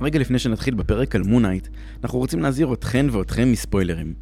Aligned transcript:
רגע 0.00 0.18
לפני 0.18 0.38
שנתחיל 0.38 0.74
בפרק 0.74 1.14
על 1.14 1.22
מונייט, 1.22 1.68
אנחנו 2.04 2.18
רוצים 2.18 2.40
להזהיר 2.40 2.72
אתכן 2.72 3.06
ואתכם 3.12 3.52
מספוילרים. 3.52 4.14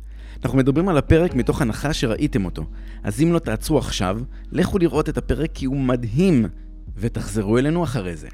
אנחנו 0.45 0.59
מדברים 0.59 0.89
על 0.89 0.99
הפרק 0.99 1.35
מתוך 1.35 1.63
הנחה 1.63 1.93
שראיתם 1.93 2.45
אותו, 2.45 2.65
אז 3.03 3.23
אם 3.23 3.33
לא 3.33 3.39
תעצרו 3.39 3.79
עכשיו, 3.79 4.19
לכו 4.53 4.79
לראות 4.79 5.09
את 5.09 5.19
הפרק 5.19 5.51
כי 5.55 5.67
הוא 5.67 5.77
מדהים, 5.77 6.47
ותחזרו 6.97 7.59
אלינו 7.59 7.85
אחרי 7.85 8.17
זה. 8.17 8.29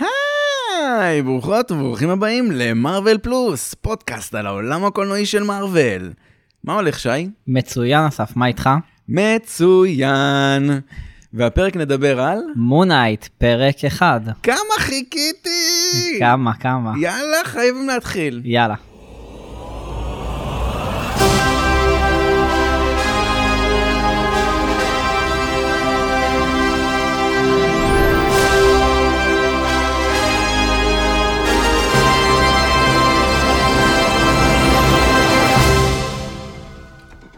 היי, 0.00 1.22
ברוכות 1.22 1.70
וברוכים 1.70 2.10
הבאים 2.10 2.52
למרוויל 2.52 3.18
פלוס, 3.18 3.74
פודקאסט 3.74 4.34
על 4.34 4.46
העולם 4.46 4.84
הקולנועי 4.84 5.26
של 5.26 5.42
מארוול. 5.42 6.12
מה 6.64 6.74
הולך, 6.74 6.98
שי? 6.98 7.28
מצוין, 7.46 8.04
אסף, 8.04 8.36
מה 8.36 8.46
איתך? 8.46 8.70
מצוין. 9.08 10.80
והפרק 11.32 11.76
נדבר 11.76 12.20
על... 12.20 12.38
מונייט, 12.56 13.26
פרק 13.38 13.84
אחד. 13.84 14.20
כמה 14.42 14.56
חיכיתי! 14.78 16.18
כמה, 16.18 16.54
כמה. 16.54 16.92
יאללה, 17.00 17.36
חייבים 17.44 17.88
להתחיל. 17.88 18.40
יאללה. 18.44 18.74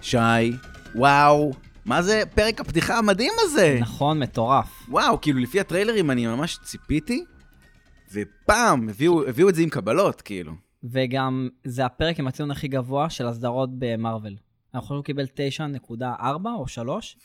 שי, 0.00 0.16
וואו, 0.96 1.52
מה 1.84 2.02
זה 2.02 2.22
פרק 2.34 2.60
הפתיחה 2.60 2.98
המדהים 2.98 3.32
הזה? 3.38 3.78
נכון, 3.80 4.18
מטורף. 4.18 4.86
וואו, 4.88 5.20
כאילו 5.20 5.38
לפי 5.40 5.60
הטריילרים 5.60 6.10
אני 6.10 6.26
ממש 6.26 6.58
ציפיתי, 6.62 7.24
ופעם 8.12 8.88
הביאו, 8.88 9.28
הביאו 9.28 9.48
את 9.48 9.54
זה 9.54 9.62
עם 9.62 9.68
קבלות, 9.68 10.20
כאילו. 10.20 10.52
וגם, 10.84 11.48
זה 11.64 11.84
הפרק 11.86 12.18
עם 12.18 12.26
הציון 12.26 12.50
הכי 12.50 12.68
גבוה 12.68 13.10
של 13.10 13.26
הסדרות 13.26 13.70
במרוויל. 13.78 14.36
אני 14.74 14.82
חושב 14.82 14.94
שהוא 14.94 15.04
קיבל 15.04 15.24
9.4 15.26 16.02
או 16.58 16.68
3. 16.68 17.18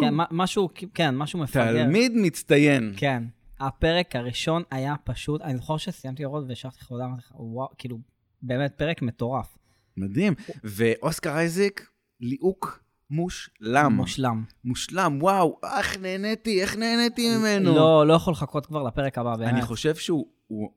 כן, 0.00 0.14
מה- 0.14 0.24
משהו, 0.30 0.68
כן, 0.94 1.16
משהו 1.16 1.38
מפגר. 1.38 1.72
תלמיד 1.72 2.12
מצטיין. 2.14 2.92
כן. 2.96 3.22
הפרק 3.60 4.16
הראשון 4.16 4.62
היה 4.70 4.94
פשוט, 5.04 5.42
אני 5.42 5.56
זוכר 5.56 5.76
שסיימתי 5.76 6.22
לראות 6.22 6.44
והשארתי 6.48 6.76
לך 6.80 6.88
הודעה, 6.88 7.08
וואו, 7.34 7.68
כאילו, 7.78 7.98
באמת, 8.42 8.72
פרק 8.76 9.02
מטורף. 9.02 9.58
מדהים. 9.96 10.34
ואוסקר 10.64 11.30
אייזק, 11.36 11.80
ליהוק 12.20 12.82
מושלם. 13.10 13.92
מושלם. 13.96 14.44
מושלם, 14.64 15.18
וואו, 15.20 15.58
איך 15.78 15.98
נהניתי, 15.98 16.62
איך 16.62 16.76
נהניתי 16.76 17.36
ממנו. 17.36 17.74
לא, 17.74 18.06
לא 18.06 18.12
יכול 18.12 18.32
לחכות 18.32 18.66
כבר 18.66 18.82
לפרק 18.82 19.18
הבא, 19.18 19.36
באמת. 19.36 19.52
אני 19.52 19.62
חושב 19.62 19.94
שהוא 19.94 20.26
הוא 20.46 20.70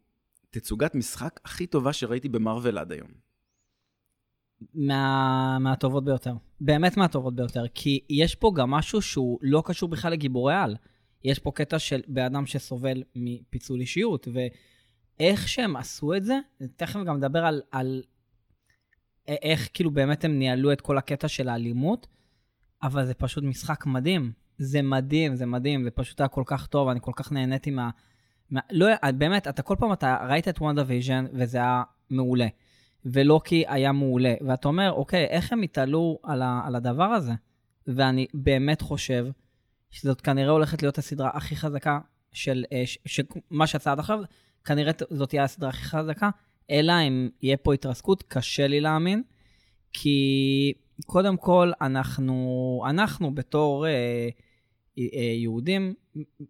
תצוגת 0.50 0.96
משחק 0.96 1.40
הכי 1.46 1.68
טובה 1.68 1.94
שראיתי 1.94 2.30
במרוויל 2.30 2.78
עד 2.78 2.92
היום. 2.92 3.08
מה, 4.74 5.58
מהטובות 5.60 6.06
ביותר. 6.06 6.34
באמת 6.62 6.98
מהטובות 6.98 7.36
ביותר. 7.36 7.66
כי 7.74 8.00
יש 8.10 8.36
פה 8.36 8.52
גם 8.56 8.72
משהו 8.72 9.02
שהוא 9.02 9.40
לא 9.42 9.64
קשור 9.66 9.90
בכלל 9.90 10.12
לגיבורי 10.12 10.56
על. 10.56 10.76
יש 11.24 11.40
פה 11.40 11.52
קטע 11.52 11.80
של 11.80 12.02
בן 12.08 12.26
אדם 12.26 12.46
שסובל 12.46 13.04
מפיצול 13.16 13.80
אישיות, 13.80 14.28
ואיך 14.34 15.48
שהם 15.48 15.76
עשו 15.76 16.16
את 16.16 16.24
זה, 16.24 16.40
תכף 16.76 17.00
גם 17.06 17.18
נדבר 17.18 17.46
על, 17.46 17.62
על 17.72 18.04
איך 19.28 19.70
כאילו 19.74 19.92
באמת 19.92 20.26
הם 20.26 20.40
ניהלו 20.40 20.72
את 20.72 20.82
כל 20.82 20.98
הקטע 20.98 21.28
של 21.28 21.50
האלימות, 21.50 22.08
אבל 22.84 23.06
זה 23.06 23.14
פשוט 23.14 23.44
משחק 23.44 23.86
מדהים. 23.86 24.32
זה 24.58 24.82
מדהים, 24.82 25.36
זה 25.36 25.46
מדהים, 25.46 25.84
זה 25.84 25.92
פשוט 25.92 26.22
היה 26.22 26.28
כל 26.28 26.44
כך 26.46 26.68
טוב, 26.68 26.88
אני 26.90 27.00
כל 27.02 27.12
כך 27.16 27.32
נהניתי 27.32 27.72
מה... 27.72 27.90
מה 28.50 28.62
לא, 28.72 28.88
באמת, 29.18 29.48
אתה 29.48 29.62
כל 29.62 29.76
פעם, 29.80 29.94
אתה 29.94 30.18
ראית 30.30 30.48
את 30.48 30.60
WandaVision, 30.60 31.26
וזה 31.34 31.58
היה 31.58 31.84
מעולה. 32.10 32.48
ולוקי 33.06 33.64
היה 33.68 33.92
מעולה. 33.92 34.34
ואתה 34.48 34.68
אומר, 34.68 34.92
אוקיי, 34.92 35.26
איך 35.26 35.54
הם 35.54 35.62
התעלו 35.62 36.20
על, 36.24 36.42
ה, 36.42 36.62
על 36.66 36.76
הדבר 36.76 37.04
הזה? 37.04 37.32
ואני 37.88 38.28
באמת 38.34 38.82
חושב 38.82 39.28
שזאת 39.92 40.22
כנראה 40.22 40.52
הולכת 40.52 40.82
להיות 40.82 40.98
הסדרה 40.98 41.30
הכי 41.34 41.56
חזקה 41.56 42.00
של, 42.34 42.66
אה, 42.74 42.82
ש, 42.86 42.98
ש, 43.06 43.22
מה 43.52 43.68
שיצא 43.68 43.92
עד 43.92 44.00
עכשיו, 44.00 44.20
כנראה 44.66 44.92
זאת 45.10 45.30
תהיה 45.30 45.44
הסדרה 45.44 45.70
הכי 45.70 45.84
חזקה, 45.84 46.30
אלא 46.72 46.94
אם 47.08 47.30
יהיה 47.42 47.58
פה 47.58 47.74
התרסקות, 47.74 48.24
קשה 48.28 48.68
לי 48.68 48.82
להאמין, 48.82 49.24
כי 49.94 50.74
קודם 51.06 51.38
כל, 51.38 51.72
אנחנו, 51.82 52.38
אנחנו 52.90 53.36
בתור 53.36 53.88
אה, 53.88 53.92
אה, 55.00 55.04
יהודים 55.22 55.94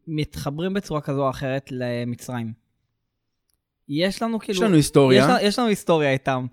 מתחברים 0.08 0.74
בצורה 0.74 1.02
כזו 1.02 1.24
או 1.26 1.30
אחרת 1.30 1.70
למצרים. 1.72 2.54
יש 3.90 4.22
לנו 4.22 4.40
כאילו... 4.40 4.58
יש 4.58 4.64
לנו 4.64 4.76
היסטוריה. 4.76 5.20
יש, 5.24 5.30
לנו- 5.30 5.40
יש 5.42 5.60
לנו 5.60 5.68
היסטוריה 5.68 6.12
איתם. 6.12 6.46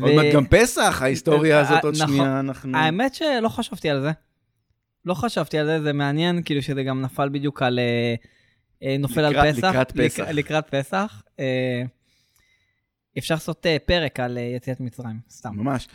עוד 0.00 0.12
מעט 0.14 0.26
גם 0.34 0.46
פסח, 0.46 0.98
ההיסטוריה 1.02 1.56
אה, 1.56 1.60
הזאת 1.60 1.84
עוד 1.84 1.94
נכון. 1.94 2.06
שנייה, 2.16 2.40
אנחנו... 2.40 2.78
האמת 2.78 3.14
שלא 3.14 3.48
חשבתי 3.48 3.90
על 3.90 4.00
זה. 4.00 4.10
לא 5.04 5.14
חשבתי 5.14 5.58
על 5.58 5.66
זה, 5.66 5.82
זה 5.82 5.92
מעניין, 5.92 6.42
כאילו 6.44 6.62
שזה 6.62 6.82
גם 6.82 7.00
נפל 7.00 7.28
בדיוק 7.28 7.62
על... 7.62 7.78
אה, 7.78 8.14
אה, 8.82 8.96
נופל 8.98 9.28
לקראת- 9.30 9.44
על 9.44 9.52
פסח. 9.52 9.64
לקראת 9.68 9.96
לק- 9.96 10.12
פסח. 10.12 10.24
לקראת 10.32 10.74
פסח. 10.74 11.22
אה, 11.40 11.82
אפשר 13.18 13.34
לעשות 13.34 13.66
אה, 13.66 13.76
פרק 13.86 14.20
על 14.20 14.38
אה, 14.38 14.42
יציאת 14.42 14.80
מצרים, 14.80 15.16
סתם. 15.30 15.50
ממש. 15.56 15.88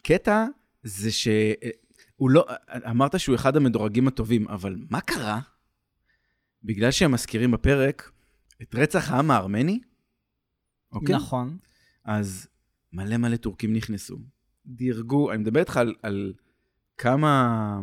הקטע 0.00 0.46
זה 0.82 1.12
ש... 1.12 1.28
הוא 2.16 2.30
לא... 2.30 2.46
אמרת 2.90 3.20
שהוא 3.20 3.34
אחד 3.34 3.56
המדורגים 3.56 4.08
הטובים, 4.08 4.48
אבל 4.48 4.76
מה 4.90 5.00
קרה? 5.00 5.40
בגלל 6.62 6.90
שהם 6.90 7.12
מזכירים 7.12 7.50
בפרק 7.50 8.12
את 8.62 8.74
רצח 8.74 9.10
העם 9.10 9.30
הארמני, 9.30 9.80
אוקיי? 10.92 11.16
נכון. 11.16 11.58
אז 12.04 12.48
מלא 12.92 13.16
מלא 13.16 13.36
טורקים 13.36 13.72
נכנסו, 13.72 14.18
דירגו, 14.66 15.32
אני 15.32 15.38
מדבר 15.38 15.60
איתך 15.60 15.76
על, 15.76 15.94
על 16.02 16.32
כמה, 16.98 17.80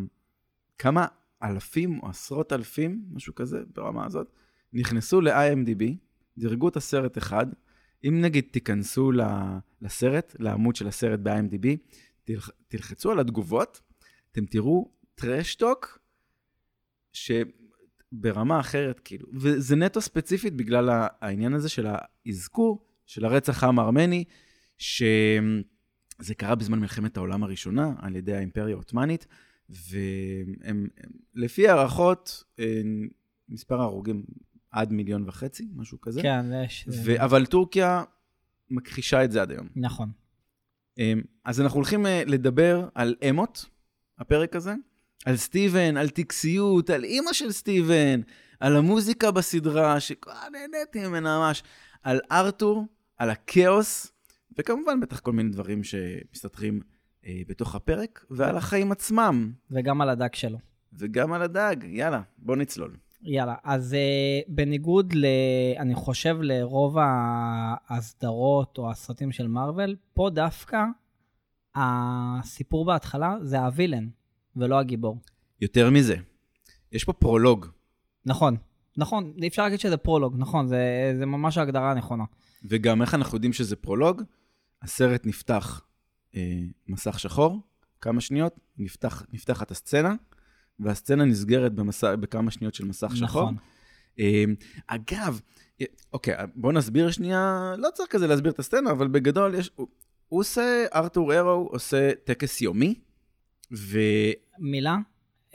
כמה 0.77 1.07
אלפים 1.43 1.99
או 1.99 2.09
עשרות 2.09 2.53
אלפים, 2.53 3.05
משהו 3.11 3.35
כזה, 3.35 3.57
ברמה 3.73 4.05
הזאת, 4.05 4.27
נכנסו 4.73 5.21
ל-IMDb, 5.21 5.83
דירגו 6.37 6.69
את 6.69 6.75
הסרט 6.75 7.17
אחד. 7.17 7.45
אם 8.07 8.21
נגיד 8.21 8.45
תיכנסו 8.51 9.11
לסרט, 9.81 10.35
לעמוד 10.39 10.75
של 10.75 10.87
הסרט 10.87 11.19
ב-IMDb, 11.19 11.67
תלח, 12.23 12.49
תלחצו 12.67 13.11
על 13.11 13.19
התגובות, 13.19 13.81
אתם 14.31 14.45
תראו 14.45 14.91
טרשטוק 15.15 15.99
שברמה 17.13 18.59
אחרת, 18.59 18.99
כאילו. 18.99 19.27
וזה 19.33 19.75
נטו 19.75 20.01
ספציפית 20.01 20.53
בגלל 20.53 20.89
העניין 21.21 21.53
הזה 21.53 21.69
של 21.69 21.87
האזכור 21.89 22.85
של 23.05 23.25
הרצח 23.25 23.63
העם 23.63 23.79
הארמני, 23.79 24.23
שזה 24.77 26.35
קרה 26.37 26.55
בזמן 26.55 26.79
מלחמת 26.79 27.17
העולם 27.17 27.43
הראשונה 27.43 27.93
על 27.97 28.15
ידי 28.15 28.35
האימפריה 28.35 28.75
העות'מאנית, 28.75 29.27
ולפי 31.35 31.67
הערכות, 31.67 32.43
אה, 32.59 32.81
מספר 33.49 33.81
ההרוגים 33.81 34.25
עד 34.71 34.91
מיליון 34.91 35.23
וחצי, 35.27 35.67
משהו 35.75 36.01
כזה. 36.01 36.21
כן, 36.21 36.45
יש... 36.65 36.85
ו- 37.05 37.23
אבל 37.23 37.45
טורקיה 37.45 38.03
מכחישה 38.69 39.23
את 39.23 39.31
זה 39.31 39.41
עד 39.41 39.51
היום. 39.51 39.67
נכון. 39.75 40.11
אמ, 40.97 41.21
אז 41.45 41.61
אנחנו 41.61 41.77
הולכים 41.77 42.05
אה, 42.05 42.23
לדבר 42.25 42.87
על 42.95 43.15
אמות, 43.29 43.65
הפרק 44.19 44.55
הזה, 44.55 44.73
על 45.25 45.37
סטיבן, 45.37 45.97
על 45.97 46.09
טקסיות, 46.09 46.89
על 46.89 47.03
אימא 47.03 47.33
של 47.33 47.51
סטיבן, 47.51 48.21
על 48.59 48.75
המוזיקה 48.75 49.31
בסדרה, 49.31 49.99
שכבר 49.99 50.33
נהניתי 50.51 51.07
ממנה 51.07 51.39
ממש, 51.39 51.63
על 52.03 52.19
ארתור, 52.31 52.85
על 53.17 53.29
הכאוס, 53.29 54.11
וכמובן 54.57 54.99
בטח 54.99 55.19
כל 55.19 55.31
מיני 55.31 55.49
דברים 55.49 55.83
שמסתתרים 55.83 56.81
אה, 57.25 57.41
בתוך 57.47 57.75
הפרק, 57.75 58.25
ועל 58.29 58.57
החיים 58.57 58.91
עצמם, 58.91 59.53
וגם 59.71 60.01
על 60.01 60.09
הדג 60.09 60.33
שלו. 60.33 60.57
וגם 60.93 61.33
על 61.33 61.41
הדג. 61.41 61.75
יאללה, 61.83 62.21
בוא 62.37 62.55
נצלול. 62.55 62.95
יאללה, 63.25 63.55
אז 63.63 63.93
uh, 63.93 64.51
בניגוד, 64.51 65.13
ל, 65.13 65.25
אני 65.77 65.95
חושב, 65.95 66.37
לרוב 66.41 66.97
ה- 66.97 67.75
הסדרות 67.89 68.77
או 68.77 68.91
הסרטים 68.91 69.31
של 69.31 69.47
מארוול, 69.47 69.95
פה 70.13 70.29
דווקא 70.33 70.77
הסיפור 71.75 72.85
בהתחלה 72.85 73.35
זה 73.41 73.59
הווילן, 73.59 74.07
ולא 74.55 74.79
הגיבור. 74.79 75.17
יותר 75.61 75.89
מזה, 75.89 76.15
יש 76.91 77.03
פה 77.03 77.13
פרולוג, 77.13 77.65
נכון, 78.25 78.57
נכון, 78.97 79.33
אפשר 79.47 79.63
להגיד 79.63 79.79
שזה 79.79 79.97
פרולוג, 79.97 80.35
נכון, 80.37 80.67
זה, 80.67 81.13
זה 81.17 81.25
ממש 81.25 81.57
ההגדרה 81.57 81.91
הנכונה. 81.91 82.23
וגם 82.69 83.01
איך 83.01 83.13
אנחנו 83.13 83.35
יודעים 83.35 83.53
שזה 83.53 83.75
פרולוג? 83.75 84.21
הסרט 84.81 85.25
נפתח 85.25 85.81
אה, 86.35 86.59
מסך 86.87 87.19
שחור, 87.19 87.59
כמה 88.01 88.21
שניות, 88.21 88.59
נפתח, 88.77 89.23
נפתחת 89.33 89.71
הסצנה, 89.71 90.15
והסצנה 90.79 91.25
נסגרת 91.25 91.73
במס... 91.73 92.03
בכמה 92.03 92.51
שניות 92.51 92.73
של 92.73 92.85
מסך 92.85 93.15
שחור. 93.15 93.41
נכון. 93.41 93.55
אה, 94.19 94.43
אגב, 94.87 95.41
אוקיי, 96.13 96.35
בואו 96.55 96.71
נסביר 96.71 97.11
שנייה, 97.11 97.73
לא 97.77 97.89
צריך 97.93 98.09
כזה 98.09 98.27
להסביר 98.27 98.51
את 98.51 98.59
הסצנה, 98.59 98.91
אבל 98.91 99.07
בגדול 99.07 99.55
יש, 99.55 99.71
הוא, 99.75 99.87
הוא 100.27 100.39
עושה, 100.39 100.85
ארתור 100.93 101.33
ארו 101.33 101.69
עושה 101.71 102.11
טקס 102.23 102.61
יומי, 102.61 102.95
ו... 103.71 103.99
מילה, 104.59 104.97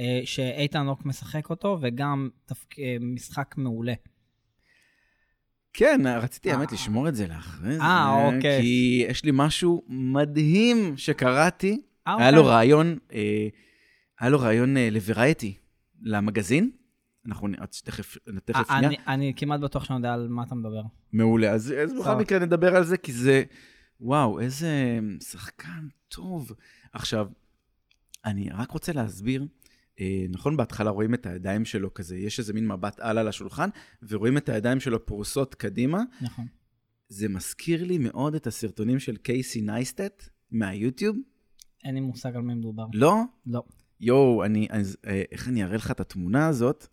אה, 0.00 0.20
שאיתן 0.24 0.86
רוק 0.86 1.04
משחק 1.04 1.50
אותו, 1.50 1.78
וגם 1.80 2.28
תפק... 2.46 2.78
אה, 2.78 2.96
משחק 3.00 3.54
מעולה. 3.56 3.94
כן, 5.72 6.00
רציתי 6.06 6.50
אה. 6.50 6.56
האמת 6.56 6.72
לשמור 6.72 7.08
את 7.08 7.14
זה 7.14 7.26
לאחרי 7.28 7.74
זה. 7.74 7.82
אה, 7.82 8.26
אוקיי. 8.26 8.60
כי 8.60 9.04
יש 9.08 9.24
לי 9.24 9.30
משהו 9.34 9.82
מדהים 9.88 10.96
שקראתי. 10.96 11.80
אה, 12.08 12.16
היה 12.18 12.30
לו 12.30 12.38
אוקיי. 12.38 12.52
רעיון, 12.52 12.98
אה, 13.12 13.48
היה 14.20 14.30
לו 14.30 14.40
רעיון 14.40 14.76
אה, 14.76 14.88
לוורייטי, 14.90 15.54
למגזין. 16.02 16.70
אנחנו 17.26 17.48
תכף, 17.84 18.16
תכף 18.44 18.56
אה, 18.56 18.64
שנייה. 18.64 18.88
אני, 18.88 18.96
אני 19.06 19.32
כמעט 19.36 19.60
בטוח 19.60 19.84
שאני 19.84 19.98
יודע 19.98 20.14
על 20.14 20.28
מה 20.28 20.42
אתה 20.42 20.54
מדבר. 20.54 20.82
מעולה. 21.12 21.52
אז, 21.52 21.74
אז 21.82 21.92
בכל. 22.00 22.14
מקרה 22.14 22.38
נדבר 22.38 22.76
על 22.76 22.84
זה, 22.84 22.96
כי 22.96 23.12
זה, 23.12 23.42
וואו, 24.00 24.40
איזה 24.40 24.98
שחקן 25.30 25.88
טוב. 26.08 26.52
עכשיו, 26.92 27.28
אני 28.24 28.48
רק 28.50 28.70
רוצה 28.70 28.92
להסביר, 28.92 29.46
אה, 30.00 30.24
נכון, 30.28 30.56
בהתחלה 30.56 30.90
רואים 30.90 31.14
את 31.14 31.26
הידיים 31.26 31.64
שלו 31.64 31.94
כזה, 31.94 32.16
יש 32.16 32.38
איזה 32.38 32.52
מין 32.52 32.68
מבט 32.68 33.00
על 33.00 33.18
על 33.18 33.28
השולחן, 33.28 33.68
ורואים 34.08 34.36
את 34.36 34.48
הידיים 34.48 34.80
שלו 34.80 35.06
פרוסות 35.06 35.54
קדימה. 35.54 36.02
נכון. 36.20 36.46
זה 37.08 37.28
מזכיר 37.28 37.84
לי 37.84 37.98
מאוד 37.98 38.34
את 38.34 38.46
הסרטונים 38.46 38.98
של 38.98 39.16
קייסי 39.16 39.60
נייסטט 39.60 40.28
מהיוטיוב. 40.50 41.16
אין 41.84 41.94
לי 41.94 42.00
מושג 42.00 42.36
על 42.36 42.42
מי 42.42 42.54
מדובר. 42.54 42.86
לא? 42.94 43.16
לא. 43.46 43.62
יואו, 44.00 44.44
אני, 44.44 44.68
אז, 44.70 44.96
אה, 45.06 45.22
איך 45.32 45.48
אני 45.48 45.64
אראה 45.64 45.76
לך 45.76 45.90
את 45.90 46.00
התמונה 46.00 46.48
הזאת? 46.48 46.86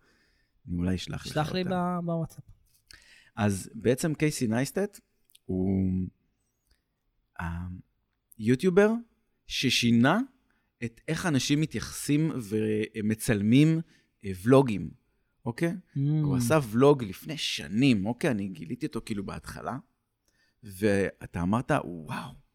אני 0.67 0.77
אולי 0.77 0.95
אשלח 0.95 1.25
לך 1.25 1.33
שלח 1.33 1.51
לי 1.51 1.61
אותה. 1.61 1.99
בוואטסאפ. 2.03 2.43
אז 3.35 3.69
בעצם 3.73 4.13
קייסי 4.13 4.47
נייסטט 4.47 4.99
הוא 5.45 5.91
היוטיובר 8.37 8.91
ששינה 9.47 10.19
את 10.83 11.01
איך 11.07 11.25
אנשים 11.25 11.61
מתייחסים 11.61 12.31
ומצלמים 12.35 13.81
אה, 14.25 14.31
ולוגים, 14.43 14.89
אוקיי? 15.45 15.69
Mm. 15.69 15.99
הוא 16.23 16.37
עשה 16.37 16.59
ולוג 16.71 17.03
לפני 17.03 17.37
שנים, 17.37 18.05
אוקיי? 18.05 18.31
אני 18.31 18.47
גיליתי 18.47 18.85
אותו 18.85 19.01
כאילו 19.05 19.25
בהתחלה, 19.25 19.77
ואתה 20.63 21.41
אמרת, 21.41 21.71
וואו. 21.71 22.46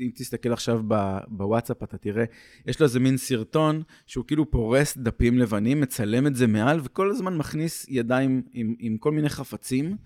אם 0.00 0.10
תסתכל 0.14 0.52
עכשיו 0.52 0.82
ב- 0.88 1.18
בוואטסאפ, 1.28 1.82
אתה 1.82 1.98
תראה, 1.98 2.24
יש 2.66 2.80
לו 2.80 2.84
איזה 2.84 3.00
מין 3.00 3.16
סרטון 3.16 3.82
שהוא 4.06 4.24
כאילו 4.24 4.50
פורס 4.50 4.96
דפים 4.96 5.38
לבנים, 5.38 5.80
מצלם 5.80 6.26
את 6.26 6.34
זה 6.36 6.46
מעל, 6.46 6.80
וכל 6.82 7.10
הזמן 7.10 7.36
מכניס 7.36 7.86
ידיים 7.88 8.42
עם, 8.52 8.74
עם 8.78 8.96
כל 8.96 9.12
מיני 9.12 9.28
חפצים, 9.28 9.96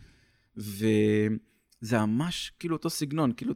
וזה 0.56 1.98
ממש 1.98 2.52
כאילו 2.58 2.76
אותו 2.76 2.90
סגנון, 2.90 3.32
כאילו, 3.36 3.54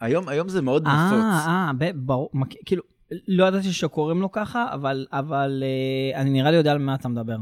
היום, 0.00 0.28
היום 0.28 0.48
זה 0.48 0.62
מאוד 0.62 0.86
אה, 0.86 1.06
נפוץ. 1.06 1.46
אה, 1.46 1.70
ב- 1.78 1.96
ברור, 2.06 2.30
כאילו, 2.66 2.82
לא 3.28 3.44
ידעתי 3.44 3.72
שקוראים 3.72 4.20
לו 4.20 4.32
ככה, 4.32 4.66
אבל, 4.74 5.06
אבל 5.12 5.62
אה, 5.66 6.20
אני 6.20 6.30
נראה 6.30 6.50
לי 6.50 6.56
יודע 6.56 6.72
על 6.72 6.78
מה 6.78 6.94
אתה 6.94 7.08
מדבר. 7.08 7.36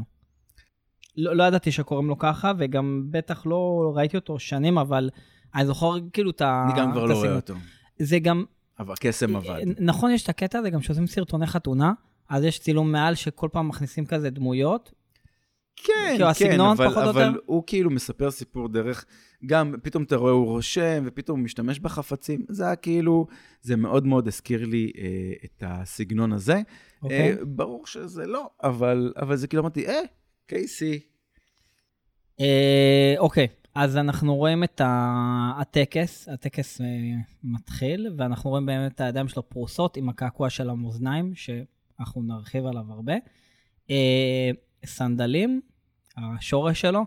לא, 1.17 1.35
לא 1.35 1.43
ידעתי 1.43 1.71
שקוראים 1.71 2.07
לו 2.07 2.17
ככה, 2.17 2.51
וגם 2.57 3.03
בטח 3.11 3.45
לא 3.45 3.91
ראיתי 3.95 4.17
אותו 4.17 4.39
שנים, 4.39 4.77
אבל 4.77 5.09
אני 5.55 5.65
זוכר 5.65 5.95
כאילו 6.13 6.31
את 6.31 6.41
ה... 6.41 6.65
אני 6.69 6.79
גם 6.79 6.91
כבר 6.91 7.05
לא 7.05 7.13
רואה. 7.13 7.35
אותו, 7.35 7.53
זה 8.01 8.19
גם, 8.19 8.43
אבל 8.79 8.93
הקסם 8.93 9.35
עבד. 9.35 9.61
נכון, 9.79 10.11
יש 10.11 10.23
את 10.23 10.29
הקטע 10.29 10.59
הזה 10.59 10.69
גם 10.69 10.81
שעושים 10.81 11.07
סרטוני 11.07 11.47
חתונה, 11.47 11.93
אז 12.29 12.43
יש 12.43 12.59
צילום 12.59 12.91
מעל 12.91 13.15
שכל 13.15 13.49
פעם 13.51 13.67
מכניסים 13.67 14.05
כזה 14.05 14.29
דמויות. 14.29 14.91
כן, 15.75 15.93
כאילו, 16.07 16.27
כן, 16.39 16.59
אבל, 16.61 17.09
אבל? 17.09 17.39
הוא 17.45 17.63
כאילו 17.67 17.89
מספר 17.89 18.31
סיפור 18.31 18.67
דרך, 18.67 19.05
גם 19.45 19.75
פתאום 19.83 20.03
אתה 20.03 20.15
רואה, 20.15 20.31
הוא 20.31 20.45
רושם, 20.45 21.03
ופתאום 21.05 21.39
הוא 21.39 21.45
משתמש 21.45 21.79
בחפצים. 21.79 22.45
זה 22.49 22.65
היה 22.65 22.75
כאילו, 22.75 23.27
זה 23.61 23.75
מאוד 23.75 24.07
מאוד 24.07 24.27
הזכיר 24.27 24.65
לי 24.65 24.91
אה, 24.97 25.33
את 25.45 25.63
הסגנון 25.67 26.33
הזה. 26.33 26.61
אוקיי? 27.03 27.31
אה, 27.31 27.45
ברור 27.45 27.87
שזה 27.87 28.25
לא, 28.25 28.49
אבל, 28.63 29.13
אבל 29.17 29.35
זה 29.35 29.47
כאילו 29.47 29.61
אמרתי, 29.61 29.87
אה, 29.87 30.01
קייסי. 30.47 30.99
אה, 32.39 33.15
אוקיי, 33.17 33.47
אז 33.75 33.97
אנחנו 33.97 34.35
רואים 34.35 34.63
את 34.63 34.81
הטקס, 35.57 36.29
הטקס 36.29 36.81
אה, 36.81 36.85
מתחיל, 37.43 38.13
ואנחנו 38.17 38.49
רואים 38.49 38.65
באמת 38.65 38.91
את 38.91 39.01
הידיים 39.01 39.27
שלו 39.27 39.49
פרוסות 39.49 39.97
עם 39.97 40.09
הקעקוע 40.09 40.49
של 40.49 40.69
המאזניים, 40.69 41.35
שאנחנו 41.35 42.21
נרחיב 42.21 42.65
עליו 42.65 42.83
הרבה. 42.89 43.13
אה, 43.89 44.49
סנדלים, 44.85 45.61
השורש 46.17 46.81
שלו, 46.81 47.05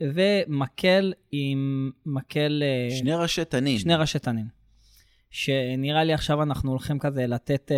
ומקל 0.00 1.12
עם 1.32 1.90
מקל... 2.06 2.62
אה, 2.62 2.96
שני 2.96 3.14
ראשי 3.14 3.44
תנין. 3.44 3.78
שני 3.78 3.94
ראשי 3.94 4.18
תנין. 4.18 4.46
שנראה 5.30 6.04
לי 6.04 6.12
עכשיו 6.12 6.42
אנחנו 6.42 6.70
הולכים 6.70 6.98
כזה 6.98 7.26
לתת, 7.26 7.70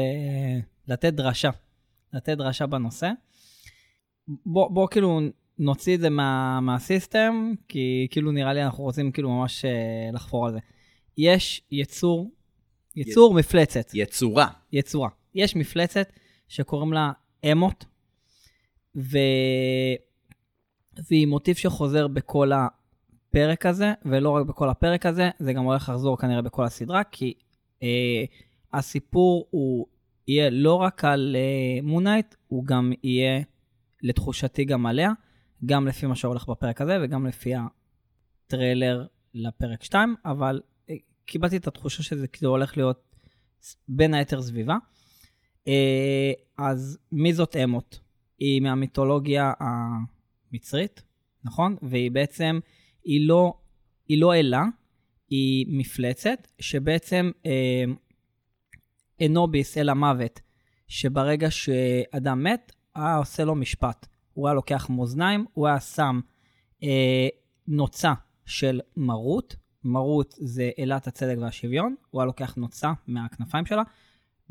לתת 0.89 1.15
דרשה, 1.15 1.51
לתת 2.13 2.39
דרשה 2.39 2.67
בנושא. 2.67 3.11
בוא, 4.47 4.69
בוא 4.71 4.89
כאילו 4.91 5.21
נוציא 5.59 5.95
את 5.95 6.01
זה 6.01 6.11
מה, 6.11 6.61
מהסיסטם, 6.61 7.53
כי 7.69 8.07
כאילו 8.11 8.33
נראה 8.33 8.53
לי 8.53 8.65
אנחנו 8.65 8.85
רוצים 8.85 9.13
כאילו 9.13 9.31
ממש 9.31 9.65
אה, 9.65 10.11
לחפור 10.13 10.47
על 10.47 10.53
זה. 10.53 10.59
יש 11.19 11.63
יצור, 11.71 12.31
יצור 12.97 13.35
מפלצת, 13.35 13.91
יצורה. 13.95 14.49
יצורה. 14.73 15.09
יש 15.35 15.57
מפלצת 15.57 16.13
שקוראים 16.49 16.93
לה 16.93 17.13
אמות, 17.53 17.85
ו... 18.97 19.19
והיא 21.09 21.27
מוטיב 21.27 21.57
שחוזר 21.57 22.09
בכל 22.09 22.51
הפרק 22.53 23.67
הזה, 23.67 23.93
ולא 24.05 24.31
רק 24.31 24.47
בכל 24.47 24.69
הפרק 24.69 25.07
הזה, 25.07 25.31
זה 25.39 25.53
גם 25.53 25.65
הולך 25.65 25.89
לחזור 25.89 26.19
כנראה 26.19 26.43
בכל 26.43 26.65
הסדרה, 26.65 27.05
כי 27.05 27.35
אה, 27.83 28.25
הסיפור 28.73 29.47
הוא 29.51 29.87
יהיה 30.29 30.51
לא 30.51 30.75
רק 30.75 31.05
על 31.05 31.37
אה, 31.39 31.83
מונייט, 31.83 32.35
הוא 32.49 32.65
גם 32.65 32.93
יהיה, 33.03 33.41
לתחושתי, 34.03 34.65
גם 34.65 34.87
עליה, 34.87 35.11
גם 35.67 35.87
לפי 35.87 36.07
מה 36.07 36.17
שהולך 36.17 36.49
בפרק 36.49 36.81
הזה, 36.81 36.99
וגם 37.03 37.27
לפי 37.27 37.53
הטריילר 38.47 39.07
לפרק 39.35 39.83
2, 39.83 40.15
אבל 40.25 40.61
אה, 40.91 40.95
קיבלתי 41.27 41.57
את 41.57 41.67
התחושה 41.67 42.03
שזה 42.03 42.29
כאילו 42.29 42.51
הולך 42.51 42.77
להיות 42.77 43.17
בין 43.89 44.15
היתר 44.15 44.43
סביבה. 44.43 44.77
אה, 45.69 46.33
אז 46.59 46.99
מי 47.13 47.33
זאת 47.33 47.57
אמות? 47.57 48.01
היא 48.39 48.63
מהמיתולוגיה 48.63 49.53
המצרית, 49.61 51.03
נכון? 51.45 51.77
והיא 51.83 52.11
בעצם, 52.11 52.59
היא 53.05 53.29
לא, 53.29 53.55
היא 54.09 54.21
לא 54.21 54.35
אלה, 54.35 54.65
היא 55.31 55.67
מפלצת, 55.69 56.49
שבעצם 56.59 57.31
אה, 57.47 57.85
אנוביס, 59.27 59.79
אל 59.79 59.89
המוות, 59.89 60.41
שברגע 60.89 61.51
שאדם 61.51 62.43
מת, 62.43 62.73
היה 62.95 63.17
עושה 63.17 63.45
לו 63.45 63.55
משפט. 63.55 64.07
הוא 64.35 64.49
היה 64.49 64.55
לוקח 64.55 64.91
מאזניים, 64.91 65.45
הוא 65.53 65.67
היה 65.67 65.81
שם 65.81 66.21
אה, 66.83 67.29
נוצה 67.69 68.13
של 68.45 68.81
מרות, 68.97 69.57
מרות 69.85 70.35
זה 70.39 70.71
אלת 70.79 71.07
הצדק 71.07 71.37
והשוויון, 71.41 71.95
הוא 72.11 72.21
היה 72.21 72.27
לוקח 72.27 72.55
נוצה 72.55 72.93
מהכנפיים 73.07 73.67
שלה, 73.67 73.83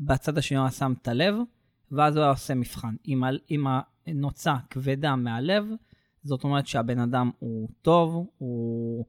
בצד 0.00 0.38
השני 0.38 0.58
הוא 0.58 0.64
היה 0.64 0.72
שם 0.72 0.94
את 1.02 1.08
הלב, 1.08 1.34
ואז 1.92 2.16
הוא 2.16 2.22
היה 2.22 2.30
עושה 2.30 2.54
מבחן. 2.54 2.94
אם, 3.08 3.22
אם 3.50 3.64
הנוצה 4.06 4.54
כבדה 4.70 5.16
מהלב, 5.16 5.64
זאת 6.22 6.44
אומרת 6.44 6.66
שהבן 6.66 6.98
אדם 6.98 7.30
הוא 7.38 7.68
טוב, 7.82 8.26
הוא, 8.38 9.04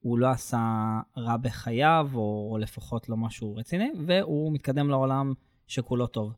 הוא 0.00 0.18
לא 0.18 0.30
עשה 0.30 1.00
רע 1.16 1.36
בחייו, 1.36 2.10
או, 2.14 2.48
או 2.52 2.58
לפחות 2.58 3.08
לא 3.08 3.16
משהו 3.16 3.56
רציני, 3.56 3.90
והוא 4.06 4.52
מתקדם 4.52 4.90
לעולם 4.90 5.32
שכולו 5.66 6.06
טוב. 6.06 6.32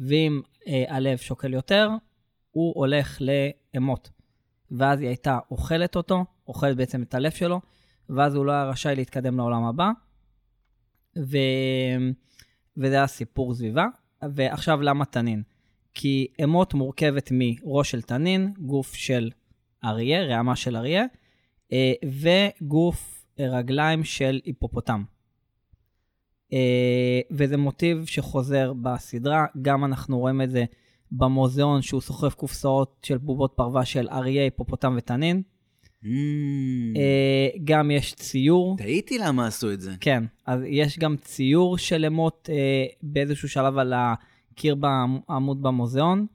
ואם 0.00 0.40
אה, 0.66 0.84
הלב 0.88 1.18
שוקל 1.18 1.52
יותר, 1.52 1.90
הוא 2.58 2.72
הולך 2.76 3.18
לאמות. 3.20 4.10
ואז 4.70 5.00
היא 5.00 5.08
הייתה 5.08 5.38
אוכלת 5.50 5.96
אותו, 5.96 6.24
אוכלת 6.48 6.76
בעצם 6.76 7.02
את 7.02 7.14
הלב 7.14 7.30
שלו, 7.30 7.60
ואז 8.08 8.34
הוא 8.34 8.44
לא 8.44 8.52
היה 8.52 8.64
רשאי 8.64 8.94
להתקדם 8.96 9.36
לעולם 9.36 9.64
הבא. 9.64 9.90
ו... 11.18 11.36
וזה 12.76 12.94
היה 12.94 13.06
סיפור 13.06 13.54
סביבה. 13.54 13.86
ועכשיו 14.22 14.82
למה 14.82 15.04
תנין? 15.04 15.42
כי 15.94 16.26
אמות 16.44 16.74
מורכבת 16.74 17.28
מראש 17.32 17.90
של 17.90 18.02
תנין, 18.02 18.52
גוף 18.58 18.94
של 18.94 19.30
אריה, 19.84 20.22
רעמה 20.22 20.56
של 20.56 20.76
אריה, 20.76 21.04
אה, 21.72 21.92
וגוף 22.04 23.26
אה, 23.40 23.48
רגליים 23.48 24.04
של 24.04 24.40
היפופוטם. 24.44 25.02
אה, 26.52 27.20
וזה 27.30 27.56
מוטיב 27.56 28.06
שחוזר 28.06 28.72
בסדרה, 28.72 29.46
גם 29.62 29.84
אנחנו 29.84 30.18
רואים 30.18 30.42
את 30.42 30.50
זה 30.50 30.64
במוזיאון 31.12 31.82
שהוא 31.82 32.00
סוחב 32.00 32.30
קופסאות 32.30 32.96
של 33.06 33.18
בובות 33.18 33.52
פרווה 33.56 33.84
של 33.84 34.08
אריה, 34.08 34.42
היפופוטם 34.42 34.94
ותנין. 34.98 35.42
Mm, 36.02 36.06
אה, 36.96 37.48
גם 37.64 37.90
יש 37.90 38.14
ציור 38.14 38.76
תהיתי 38.76 39.18
למה 39.18 39.46
עשו 39.46 39.72
את 39.72 39.80
זה. 39.80 39.92
כן, 40.00 40.24
אז 40.46 40.60
יש 40.66 40.98
גם 40.98 41.16
ציור 41.16 41.78
של 41.78 42.04
אמות 42.04 42.50
אה, 42.52 42.84
באיזשהו 43.02 43.48
שלב 43.48 43.78
על 43.78 43.94
הקיר 43.96 44.74
בעמוד 44.74 45.62
במוזיאון, 45.62 46.26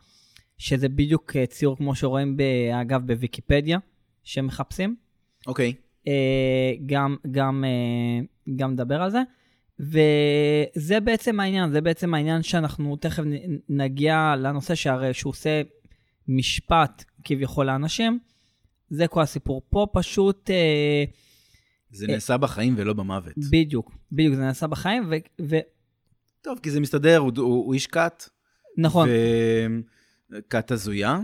שזה 0.58 0.90
בדיוק 0.90 1.36
אה, 1.36 1.46
ציור 1.46 1.78
כמו 1.78 1.96
שרואים, 1.96 2.38
אגב, 2.82 3.08
בוויקיפדיה, 3.08 3.80
שמחפשים. 4.24 4.96
אוקיי. 5.48 5.74
אה, 6.08 6.74
גם, 6.86 7.16
גם, 7.32 7.64
אה, 7.68 8.26
גם 8.56 8.72
נדבר 8.72 9.02
על 9.02 9.12
זה. 9.12 9.22
וזה 9.80 11.00
בעצם 11.00 11.40
העניין, 11.40 11.72
זה 11.72 11.82
בעצם 11.82 12.14
העניין 12.14 12.44
שאנחנו 12.44 12.96
תכף 12.96 13.24
נגיע 13.70 14.36
לנושא 14.38 14.76
שהרי 14.76 15.14
שהוא 15.14 15.30
עושה 15.32 15.62
משפט 16.28 17.04
כביכול 17.24 17.66
לאנשים, 17.66 18.20
זה 18.90 19.08
כל 19.08 19.22
הסיפור. 19.22 19.62
פה 19.70 19.88
פשוט, 19.94 20.50
אה, 20.50 21.04
זה 21.92 22.08
נעשה 22.08 22.38
בחיים 22.38 22.74
ולא 22.78 22.94
במוות. 22.94 23.34
בדיוק, 23.52 23.92
בדיוק, 24.12 24.36
זה 24.36 24.42
נעשה 24.42 24.68
בחיים, 24.68 25.04
ו... 25.10 25.16
ו- 25.42 25.60
טוב, 26.42 26.60
כי 26.64 26.72
זה 26.72 26.80
מסתדר, 26.80 27.18
הוא, 27.18 27.32
הוא, 27.38 27.66
הוא 27.66 27.74
איש 27.74 27.88
כת. 27.88 28.24
נכון, 28.78 29.10
וכת 30.32 30.72
הזויה. 30.72 31.20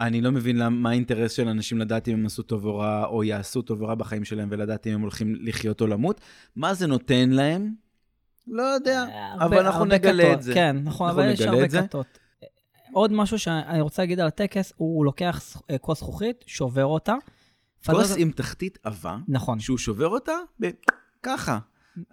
אני 0.00 0.20
לא 0.20 0.32
מבין 0.32 0.56
למה, 0.56 0.76
מה 0.76 0.90
האינטרס 0.90 1.32
של 1.32 1.48
אנשים 1.48 1.78
לדעת 1.78 2.08
אם 2.08 2.14
הם 2.14 2.26
עשו 2.26 2.42
טוב 2.42 2.64
או 2.64 2.76
רע, 2.76 3.06
או 3.06 3.24
יעשו 3.24 3.62
טוב 3.62 3.82
או 3.82 3.86
רע 3.86 3.94
בחיים 3.94 4.24
שלהם, 4.24 4.48
ולדעת 4.50 4.86
אם 4.86 4.92
הם 4.92 5.00
הולכים 5.00 5.34
לחיות 5.40 5.80
או 5.80 5.86
למות. 5.86 6.20
מה 6.56 6.74
זה 6.74 6.86
נותן 6.86 7.30
להם? 7.30 7.74
לא 8.46 8.62
יודע, 8.62 9.02
הרבה- 9.32 9.44
אבל 9.44 9.66
אנחנו 9.66 9.84
נגלה 9.84 10.32
את 10.32 10.42
זה. 10.42 10.54
כן, 10.54 10.76
נכון, 10.84 11.08
אנחנו 11.08 11.22
אבל 11.22 11.32
יש 11.32 11.40
הרבה. 11.40 11.68
כתות. 11.68 12.06
עוד 12.92 13.12
משהו 13.12 13.38
שאני 13.38 13.80
רוצה 13.80 14.02
להגיד 14.02 14.20
על 14.20 14.26
הטקס, 14.26 14.72
הוא 14.76 15.04
לוקח 15.04 15.62
אה, 15.70 15.78
כוס 15.78 15.98
זכוכית, 15.98 16.44
שובר 16.46 16.84
אותה. 16.84 17.14
כוס 17.86 18.14
עם 18.18 18.30
תחתית 18.30 18.78
עבה, 18.82 19.16
נכון. 19.28 19.60
שהוא 19.60 19.78
שובר 19.78 20.08
אותה, 20.08 20.32
ככה. 21.22 21.58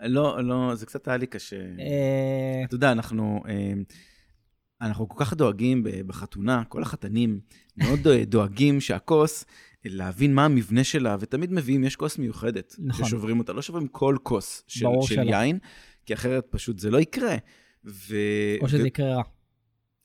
לא, 0.03 0.43
לא, 0.43 0.75
זה 0.75 0.85
קצת 0.85 1.07
היה 1.07 1.17
לי 1.17 1.27
קשה. 1.27 1.55
אה, 1.55 2.61
אתה 2.65 2.75
יודע, 2.75 2.91
אנחנו, 2.91 3.43
אה, 3.47 3.73
אנחנו 4.81 5.09
כל 5.09 5.25
כך 5.25 5.33
דואגים 5.33 5.83
בחתונה, 6.07 6.63
כל 6.69 6.81
החתנים 6.81 7.39
מאוד 7.77 7.99
דואג- 7.99 8.23
דואגים 8.25 8.81
שהכוס, 8.81 9.45
להבין 9.85 10.35
מה 10.35 10.45
המבנה 10.45 10.83
שלה, 10.83 11.15
ותמיד 11.19 11.53
מביאים, 11.53 11.83
יש 11.83 11.95
כוס 11.95 12.17
מיוחדת, 12.17 12.75
נכון. 12.79 13.05
ששוברים 13.05 13.39
אותה, 13.39 13.53
לא 13.53 13.61
שוברים 13.61 13.87
כל 13.87 14.17
כוס 14.23 14.63
של, 14.67 14.85
ברור 14.85 15.07
של 15.07 15.15
שלא. 15.15 15.23
יין, 15.31 15.59
כי 16.05 16.13
אחרת 16.13 16.45
פשוט 16.49 16.79
זה 16.79 16.89
לא 16.89 16.97
יקרה. 16.97 17.35
ו... 17.85 18.15
או 18.61 18.69
שזה 18.69 18.87
יקרה 18.87 19.15
רע. 19.15 19.23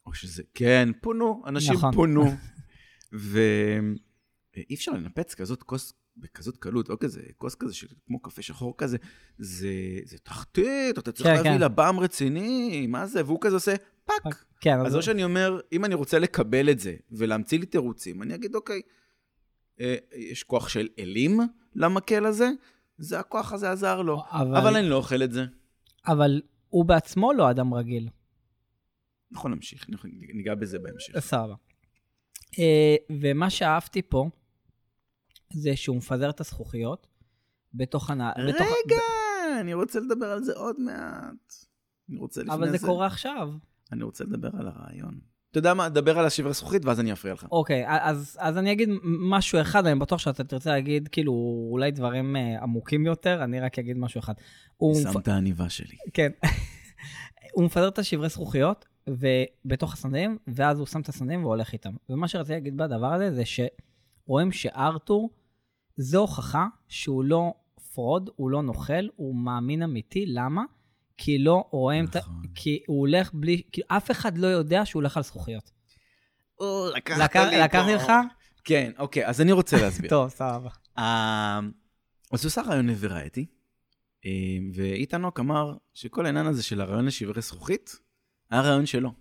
או 0.06 0.14
שזה, 0.14 0.42
כן, 0.54 0.88
פונו, 1.00 1.42
אנשים 1.46 1.74
נכון. 1.74 1.94
פונו. 1.94 2.24
ואי 3.12 4.74
אפשר 4.74 4.92
לנפץ 4.92 5.34
כזאת 5.34 5.62
כוס 5.62 5.92
בכזאת 6.16 6.56
קלות, 6.56 6.90
או 6.90 6.98
כזה, 6.98 7.20
כוס 7.38 7.54
כזה 7.54 7.74
של 7.74 7.86
כמו 8.06 8.22
קפה 8.22 8.42
שחור 8.42 8.74
כזה, 8.78 8.96
זה, 9.38 9.68
זה 10.04 10.18
תחתית, 10.18 10.98
אתה 10.98 11.12
צריך 11.12 11.28
כן, 11.28 11.34
להביא 11.34 11.50
כן. 11.50 11.60
לבם 11.60 11.96
רציני, 12.00 12.86
מה 12.86 13.06
זה? 13.06 13.24
והוא 13.24 13.38
כזה 13.40 13.56
עושה 13.56 13.74
fuck. 14.04 14.44
כן, 14.60 14.80
אז 14.86 14.96
או 14.96 15.02
שאני 15.02 15.24
אומר, 15.24 15.60
אם 15.72 15.84
אני 15.84 15.94
רוצה 15.94 16.18
לקבל 16.18 16.70
את 16.70 16.78
זה 16.80 16.96
ולהמציא 17.10 17.58
לי 17.58 17.66
תירוצים, 17.66 18.22
אני 18.22 18.34
אגיד, 18.34 18.54
אוקיי, 18.54 18.80
אה, 19.80 19.96
יש 20.12 20.42
כוח 20.42 20.68
של 20.68 20.88
אלים 20.98 21.40
למקל 21.74 22.26
הזה, 22.26 22.50
זה 22.98 23.18
הכוח 23.18 23.52
הזה 23.52 23.70
עזר 23.70 24.02
לו, 24.02 24.22
אבל, 24.30 24.56
אבל 24.56 24.76
אני 24.76 24.88
לא 24.88 24.96
אוכל 24.96 25.22
את 25.22 25.32
זה. 25.32 25.44
אבל 26.06 26.42
הוא 26.68 26.84
בעצמו 26.84 27.32
לא 27.32 27.50
אדם 27.50 27.74
רגיל. 27.74 28.08
נכון, 29.30 29.54
נמשיך, 29.54 29.86
ניגע 30.34 30.54
בזה 30.54 30.78
בהמשך. 30.78 31.18
סבבה. 31.18 31.54
אה, 32.58 32.96
ומה 33.20 33.50
שאהבתי 33.50 34.02
פה, 34.02 34.30
זה 35.52 35.76
שהוא 35.76 35.96
מפזר 35.96 36.30
את 36.30 36.40
הזכוכיות 36.40 37.06
בתוך 37.74 38.10
הנ... 38.10 38.20
בתוך... 38.48 38.60
רגע, 38.60 39.02
אני 39.60 39.74
רוצה 39.74 40.00
לדבר 40.00 40.26
על 40.26 40.42
זה 40.44 40.52
עוד 40.52 40.80
מעט. 40.80 41.54
אני 42.08 42.18
רוצה 42.18 42.40
לפני 42.40 42.54
אבל 42.54 42.70
זה. 42.70 42.78
זה 42.78 42.86
קורה 42.86 43.06
עכשיו. 43.06 43.52
אני 43.92 44.04
רוצה 44.04 44.24
לדבר 44.24 44.50
על 44.58 44.68
הרעיון. 44.68 45.20
אתה 45.56 45.68
יודע 45.68 45.74
מה, 45.74 45.88
דבר 45.88 46.18
על 46.18 46.26
השברי 46.26 46.52
זכוכית 46.52 46.84
ואז 46.84 47.00
אני 47.00 47.12
אפריע 47.12 47.34
לך. 47.34 47.46
אוקיי, 47.52 47.84
אז, 47.88 48.36
אז 48.40 48.58
אני 48.58 48.72
אגיד 48.72 48.88
משהו 49.04 49.60
אחד, 49.60 49.86
אני 49.86 49.98
בטוח 49.98 50.18
שאתה 50.18 50.44
תרצה 50.44 50.70
להגיד 50.70 51.08
כאילו 51.08 51.32
אולי 51.70 51.90
דברים 51.90 52.36
אה, 52.36 52.62
עמוקים 52.62 53.06
יותר, 53.06 53.44
אני 53.44 53.60
רק 53.60 53.78
אגיד 53.78 53.98
משהו 53.98 54.18
אחד. 54.18 54.32
מפ... 54.82 55.12
שמת 55.12 55.28
העניבה 55.28 55.68
שלי. 55.68 55.96
כן. 56.14 56.30
הוא 57.54 57.64
מפזר 57.64 57.88
את 57.88 57.98
השברי 57.98 58.28
זכוכיות 58.28 58.86
ובתוך 59.06 59.92
הסנדלים, 59.92 60.38
ואז 60.46 60.78
הוא 60.78 60.86
שם 60.86 61.00
את 61.00 61.08
הסנדלים 61.08 61.44
והולך 61.44 61.72
איתם. 61.72 61.92
ומה 62.10 62.28
שרציתי 62.28 62.52
להגיד 62.54 62.76
בדבר 62.76 63.12
הזה 63.12 63.34
זה 63.34 63.42
שרואים 63.44 64.52
שארתור, 64.52 65.30
זו 65.96 66.20
הוכחה 66.20 66.66
שהוא 66.88 67.24
לא 67.24 67.54
fraud, 67.94 68.30
הוא 68.36 68.50
לא 68.50 68.62
נוכל, 68.62 69.08
הוא 69.16 69.34
מאמין 69.34 69.82
אמיתי. 69.82 70.24
למה? 70.26 70.62
כי 71.18 71.38
לא 71.38 71.64
רואים 71.70 72.04
את 72.04 72.16
ה... 72.16 72.18
נכון. 72.18 72.42
כי 72.54 72.82
הוא 72.86 73.00
הולך 73.00 73.30
בלי... 73.34 73.62
כי 73.72 73.80
אף 73.88 74.10
אחד 74.10 74.38
לא 74.38 74.46
יודע 74.46 74.86
שהוא 74.86 75.00
הולך 75.00 75.16
על 75.16 75.22
זכוכיות. 75.22 75.70
לקחת 76.96 77.20
לקח- 77.20 77.46
לי 77.50 77.58
לקחתי. 77.58 77.94
לך? 77.94 78.12
כן, 78.64 78.92
אוקיי, 78.98 79.26
אז 79.26 79.40
אני 79.40 79.52
רוצה 79.52 79.76
להסביר. 79.82 80.10
טוב, 80.16 80.28
סבבה. 80.28 80.70
אה, 80.98 81.60
אז 82.32 82.44
הוא 82.44 82.48
עושה 82.48 82.62
רעיון 82.62 82.86
ל 82.86 82.93
Variety, 82.93 83.46
אה, 84.24 84.30
ואיתן 84.74 85.24
הוק 85.24 85.40
אמר 85.40 85.76
שכל 85.94 86.26
העניין 86.26 86.46
הזה 86.46 86.62
של 86.62 86.80
הרעיון 86.80 87.04
לשברי 87.06 87.42
זכוכית, 87.42 87.96
היה 88.50 88.60
רעיון 88.60 88.86
שלו. 88.86 89.12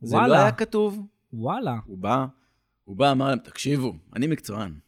זה 0.00 0.16
לא. 0.16 0.34
היה 0.34 0.52
כתוב, 0.52 1.06
וואלה. 1.32 1.76
הוא 1.86 1.98
בא, 1.98 2.26
הוא 2.84 2.96
בא, 2.96 3.12
אמר 3.12 3.28
להם, 3.28 3.38
תקשיבו, 3.38 3.92
אני 4.16 4.26
מקצוען. 4.26 4.78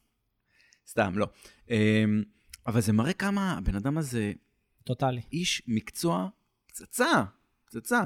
סתם, 0.89 1.13
לא. 1.19 1.27
אה, 1.71 2.05
אבל 2.67 2.81
זה 2.81 2.93
מראה 2.93 3.13
כמה 3.13 3.53
הבן 3.59 3.75
אדם 3.75 3.99
הזה 3.99 4.33
טוטאלי. 4.85 5.21
איש 5.33 5.63
מקצוע 5.67 6.29
פצצה, 6.67 7.25
פצצה. 7.65 8.03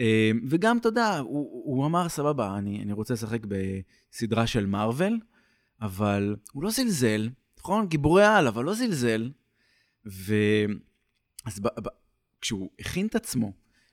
אה, 0.00 0.30
וגם, 0.48 0.78
אתה 0.78 0.88
יודע, 0.88 1.18
הוא, 1.18 1.62
הוא 1.64 1.86
אמר, 1.86 2.08
סבבה, 2.08 2.58
אני, 2.58 2.82
אני 2.82 2.92
רוצה 2.92 3.14
לשחק 3.14 3.40
בסדרה 3.46 4.46
של 4.46 4.66
מארוול, 4.66 5.20
אבל 5.80 6.36
הוא 6.52 6.62
לא 6.62 6.70
זלזל, 6.70 7.28
נכון? 7.58 7.88
גיבורי 7.88 8.24
על, 8.24 8.48
אבל 8.48 8.64
לא 8.64 8.74
זלזל. 8.74 9.30
ו... 10.06 10.34
אז 11.46 11.60
ב, 11.60 11.66
ב, 11.66 11.88
כשהוא 12.40 12.70
הכין 12.80 13.06
את 13.06 13.14
עצמו 13.14 13.52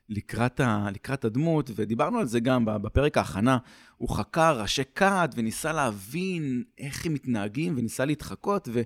לקראת, 0.10 0.60
ה, 0.60 0.90
לקראת 0.94 1.26
הדמות, 1.26 1.72
ודיברנו 1.76 2.20
על 2.20 2.26
זה 2.26 2.40
גם 2.40 2.66
בפרק 2.66 3.18
ההכנה, 3.18 3.58
הוא 3.98 4.10
חקר 4.10 4.62
ראשי 4.62 4.82
כת 4.96 5.30
וניסה 5.36 5.74
להבין 5.74 6.64
איך 6.78 7.06
הם 7.06 7.14
מתנהגים, 7.14 7.74
וניסה 7.78 8.06
להתחקות, 8.06 8.70
ו, 8.72 8.82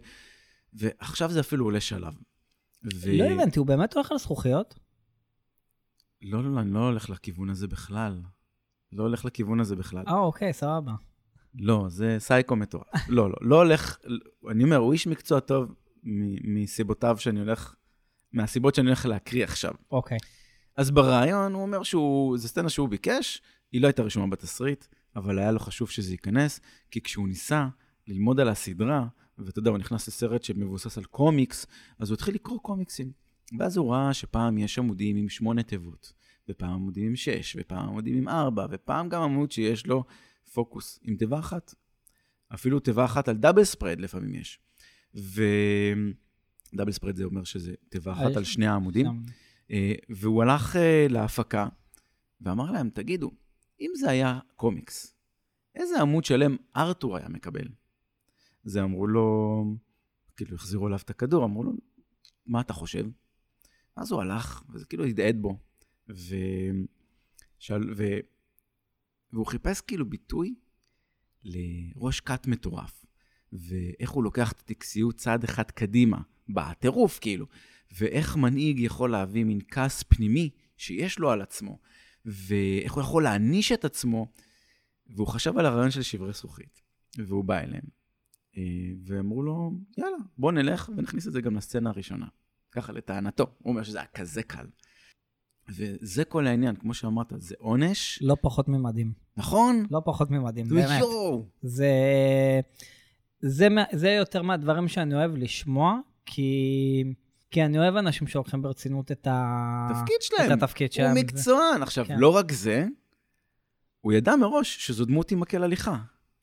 ועכשיו 0.74 1.32
זה 1.32 1.40
אפילו 1.40 1.66
עולה 1.66 1.80
שלב. 1.80 2.14
ו... 2.84 3.18
לא 3.18 3.24
הבנתי, 3.24 3.60
הוא 3.60 3.68
באמת 3.68 3.94
הולך 3.94 4.12
על 4.12 4.18
זכוכיות? 4.18 4.80
לא, 6.22 6.44
לא, 6.44 6.56
לא, 6.56 6.60
אני 6.60 6.72
לא 6.72 6.80
הולך 6.80 7.10
לכיוון 7.10 7.50
הזה 7.50 7.68
בכלל. 7.68 8.22
לא 8.92 9.04
הולך 9.04 9.26
לכיוון 9.26 9.60
הזה 9.60 9.76
בכלל. 9.76 10.04
אה, 10.08 10.20
אוקיי, 10.20 10.54
סבבה. 10.54 10.92
לא, 11.56 11.86
זה 11.90 12.16
סייקו 12.20 12.56
מטורף. 12.56 12.86
לא, 13.08 13.30
לא, 13.30 13.36
לא 13.42 13.56
הולך, 13.56 13.98
אני 14.52 14.64
אומר, 14.64 14.78
הוא 14.78 14.94
איש 14.94 15.08
מקצוע 15.08 15.40
טוב 15.40 15.76
מ- 16.04 16.62
מסיבותיו 16.64 17.18
שאני 17.20 17.40
הולך, 17.40 17.76
מהסיבות 18.34 18.76
שאני 18.76 18.88
הולך 18.88 19.06
להקריא 19.06 19.44
עכשיו. 19.44 19.72
אוקיי. 19.92 20.18
אז 20.78 20.92
ברעיון 20.92 21.54
הוא 21.54 21.62
אומר 21.62 21.84
שהוא, 21.84 22.38
זו 22.38 22.48
סצנה 22.48 22.70
שהוא 22.70 22.90
ביקש, 22.90 23.42
היא 23.72 23.82
לא 23.82 23.88
הייתה 23.88 24.02
רשומה 24.04 24.28
בתסריט, 24.28 24.86
אבל 25.16 25.40
היה 25.40 25.52
לו 25.52 25.60
חשוב 25.60 25.90
שזה 25.90 26.12
ייכנס, 26.12 26.60
כי 26.92 27.02
כשהוא 27.02 27.28
ניסה 27.28 27.68
ללמוד 28.08 28.40
על 28.40 28.50
הסדרה, 28.50 29.08
ואתה 29.46 29.60
יודע, 29.60 29.70
הוא 29.70 29.78
נכנס 29.78 30.08
לסרט 30.08 30.44
שמבוסס 30.44 30.98
על 30.98 31.04
קומיקס, 31.04 31.66
אז 32.00 32.10
הוא 32.10 32.16
התחיל 32.16 32.36
לקרוא 32.36 32.60
קומיקסים. 32.60 33.12
ואז 33.60 33.78
הוא 33.78 33.94
ראה 33.94 34.14
שפעם 34.14 34.58
יש 34.58 34.80
עמודים 34.80 35.18
עם 35.18 35.30
שמונה 35.30 35.64
תיבות, 35.64 36.14
ופעם 36.50 36.70
עמודים 36.74 37.08
עם 37.08 37.16
שש, 37.16 37.56
ופעם 37.60 37.90
עמודים 37.90 38.18
עם 38.18 38.28
ארבע, 38.28 38.68
ופעם 38.72 39.10
גם 39.10 39.22
עמוד 39.22 39.52
שיש 39.52 39.88
לו 39.88 40.04
פוקוס 40.54 41.00
עם 41.04 41.16
תיבה 41.16 41.40
אחת. 41.40 41.74
אפילו 42.54 42.80
תיבה 42.80 43.06
אחת 43.06 43.28
על 43.28 43.38
דאבל 43.38 43.64
ספרד 43.64 44.00
לפעמים 44.00 44.36
יש. 44.36 44.60
ודאבל 45.14 46.92
ספרד 46.92 47.16
זה 47.16 47.24
אומר 47.24 47.44
שזה 47.44 47.74
תיבה 47.90 48.12
אחת 48.14 48.22
על- 48.22 48.38
על 48.38 48.44
שני 48.44 48.68
העמודים. 48.68 49.06
אה, 49.72 49.94
והוא 50.10 50.42
הלך 50.44 50.76
אה, 50.76 51.06
להפקה 51.10 51.68
ואמר 52.42 52.72
להם, 52.72 52.90
תגידו, 52.90 53.32
אם 53.82 53.92
זה 53.96 54.10
היה 54.10 54.40
קומיקס, 54.56 55.16
איזה 55.76 56.02
עמוד 56.02 56.26
שלם 56.26 56.56
ארתור 56.76 57.18
היה 57.18 57.30
מקבל? 57.30 57.68
אז 58.66 58.76
הם 58.76 58.84
אמרו 58.84 59.08
לו, 59.08 59.64
כאילו 60.38 60.56
החזירו 60.56 60.88
אליו 60.88 61.00
את 61.04 61.10
הכדור, 61.10 61.46
אמרו 61.46 61.64
לו, 61.64 61.72
מה 62.46 62.62
אתה 62.62 62.74
חושב? 62.74 63.06
אז 63.96 64.12
הוא 64.12 64.22
הלך, 64.22 64.64
וזה 64.70 64.86
כאילו 64.86 65.06
הדהד 65.06 65.38
בו, 65.42 65.58
ו... 66.10 66.36
שאל... 67.60 67.94
ו... 67.98 68.04
והוא 69.34 69.46
חיפש 69.46 69.82
כאילו 69.82 70.10
ביטוי 70.10 70.56
לראש 71.44 72.20
כת 72.20 72.48
מטורף, 72.48 73.06
ואיך 73.54 74.12
הוא 74.12 74.24
לוקח 74.24 74.52
את 74.52 74.60
הטקסיות 74.60 75.16
צעד 75.18 75.44
אחד 75.44 75.72
קדימה, 75.72 76.22
בטירוף 76.50 77.20
כאילו, 77.20 77.46
ואיך 77.98 78.36
מנהיג 78.36 78.80
יכול 78.80 79.12
להביא 79.12 79.44
מין 79.44 79.60
כעס 79.72 80.04
פנימי 80.04 80.50
שיש 80.78 81.20
לו 81.20 81.32
על 81.32 81.42
עצמו, 81.42 81.80
ואיך 82.26 82.94
הוא 82.94 83.02
יכול 83.02 83.24
להעניש 83.24 83.72
את 83.72 83.86
עצמו, 83.86 84.32
והוא 85.08 85.28
חשב 85.28 85.58
על 85.58 85.66
הרעיון 85.66 85.92
של 85.92 86.02
שברי 86.02 86.34
זכוכית, 86.34 86.82
והוא 87.18 87.44
בא 87.44 87.60
אליהם, 87.60 88.01
ואמרו 89.06 89.44
לו, 89.44 89.72
יאללה, 89.98 90.18
בוא 90.38 90.52
נלך 90.52 90.90
ונכניס 90.98 91.28
את 91.28 91.34
זה 91.34 91.42
גם 91.42 91.56
לסצנה 91.56 91.90
הראשונה. 91.90 92.26
ככה 92.72 92.94
לטענתו, 92.94 93.44
הוא 93.58 93.72
אומר 93.72 93.84
שזה 93.84 93.98
היה 93.98 94.08
כזה 94.08 94.44
קל. 94.44 94.66
וזה 95.70 96.26
כל 96.26 96.48
העניין, 96.48 96.76
כמו 96.76 96.94
שאמרת, 96.94 97.34
זה 97.38 97.56
עונש, 97.58 98.20
לא 98.22 98.36
פחות 98.42 98.68
ממדהים. 98.68 99.14
נכון? 99.38 99.86
לא 99.92 100.02
פחות 100.06 100.32
ממדהים, 100.32 100.68
באמת. 100.68 101.00
יואו! 101.00 101.46
זה, 101.62 101.90
זה, 103.40 103.68
זה 103.92 104.10
יותר 104.10 104.42
מהדברים 104.42 104.88
שאני 104.88 105.16
אוהב 105.16 105.36
לשמוע, 105.36 106.00
כי 106.26 107.04
כי 107.52 107.66
אני 107.66 107.80
אוהב 107.80 107.96
אנשים 107.96 108.28
שלוקחים 108.28 108.62
ברצינות 108.62 109.12
את, 109.12 109.28
ה... 109.28 109.88
תפקיד 109.90 110.16
שלהם. 110.22 110.52
את 110.52 110.64
התפקיד 110.64 110.92
שלהם. 110.92 111.12
הוא 111.12 111.20
מקצוען. 111.20 111.84
עכשיו, 111.84 112.06
כן. 112.06 112.20
לא 112.20 112.36
רק 112.36 112.52
זה, 112.52 112.86
הוא 114.02 114.14
ידע 114.14 114.36
מראש 114.36 114.88
שזו 114.88 115.06
דמות 115.06 115.32
עם 115.32 115.40
מקל 115.40 115.64
הליכה, 115.64 115.98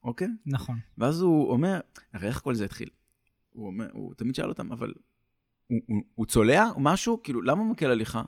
אוקיי? 0.05 0.29
נכון. 0.47 0.79
ואז 0.99 1.21
הוא 1.21 1.51
אומר, 1.51 1.81
הרי 2.13 2.29
איך 2.29 2.41
כל 2.41 2.55
זה 2.55 2.65
התחיל? 2.65 2.89
הוא, 3.53 3.67
אומר, 3.67 3.89
הוא 3.93 4.15
תמיד 4.15 4.35
שאל 4.35 4.49
אותם, 4.49 4.73
אבל 4.73 4.93
הוא, 5.67 5.81
הוא, 5.87 6.03
הוא 6.15 6.27
צולע 6.27 6.65
משהו? 6.79 7.23
כאילו, 7.23 7.43
למה 7.43 7.61
הוא 7.61 7.71
מקל 7.71 7.91
הליכה? 7.91 8.23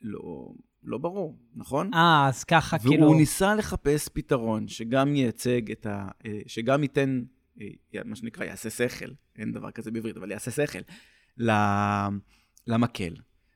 לא, 0.00 0.52
לא 0.82 0.98
ברור, 0.98 1.38
נכון? 1.54 1.94
אה, 1.94 2.28
אז 2.28 2.44
ככה 2.44 2.76
והוא 2.82 2.94
כאילו... 2.94 3.14
ניסה 3.14 3.54
לחפש 3.54 4.08
פתרון 4.08 4.68
שגם 4.68 5.14
ייצג 5.14 5.70
את 5.70 5.86
ה... 5.86 6.08
אה, 6.26 6.40
שגם 6.46 6.82
ייתן, 6.82 7.22
אה, 7.60 7.66
מה 8.04 8.16
שנקרא, 8.16 8.44
יעשה 8.44 8.70
שכל, 8.70 9.10
אין 9.36 9.52
דבר 9.52 9.70
כזה 9.70 9.90
בעברית, 9.90 10.16
אבל 10.16 10.30
יעשה 10.30 10.50
שכל, 10.50 10.78
למקל, 12.66 13.14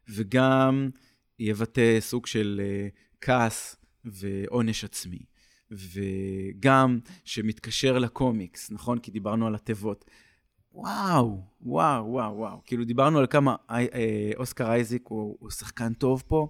וגם 0.09 0.91
יבטא 1.39 2.01
סוג 2.01 2.27
של 2.27 2.61
אה, 2.65 2.89
כעס 3.21 3.77
ועונש 4.05 4.85
עצמי, 4.85 5.19
וגם 5.73 6.99
שמתקשר 7.25 7.99
לקומיקס, 7.99 8.71
נכון? 8.71 8.99
כי 8.99 9.11
דיברנו 9.11 9.47
על 9.47 9.55
התיבות. 9.55 10.05
וואו, 10.75 11.41
וואו, 11.63 12.07
וואו, 12.07 12.37
וואו. 12.37 12.61
כאילו 12.65 12.85
דיברנו 12.85 13.19
על 13.19 13.27
כמה 13.27 13.57
אה, 13.71 13.77
אה, 13.77 14.31
אוסקר 14.37 14.71
אייזיק 14.71 15.07
הוא, 15.09 15.37
הוא 15.41 15.51
שחקן 15.51 15.93
טוב 15.93 16.23
פה, 16.27 16.49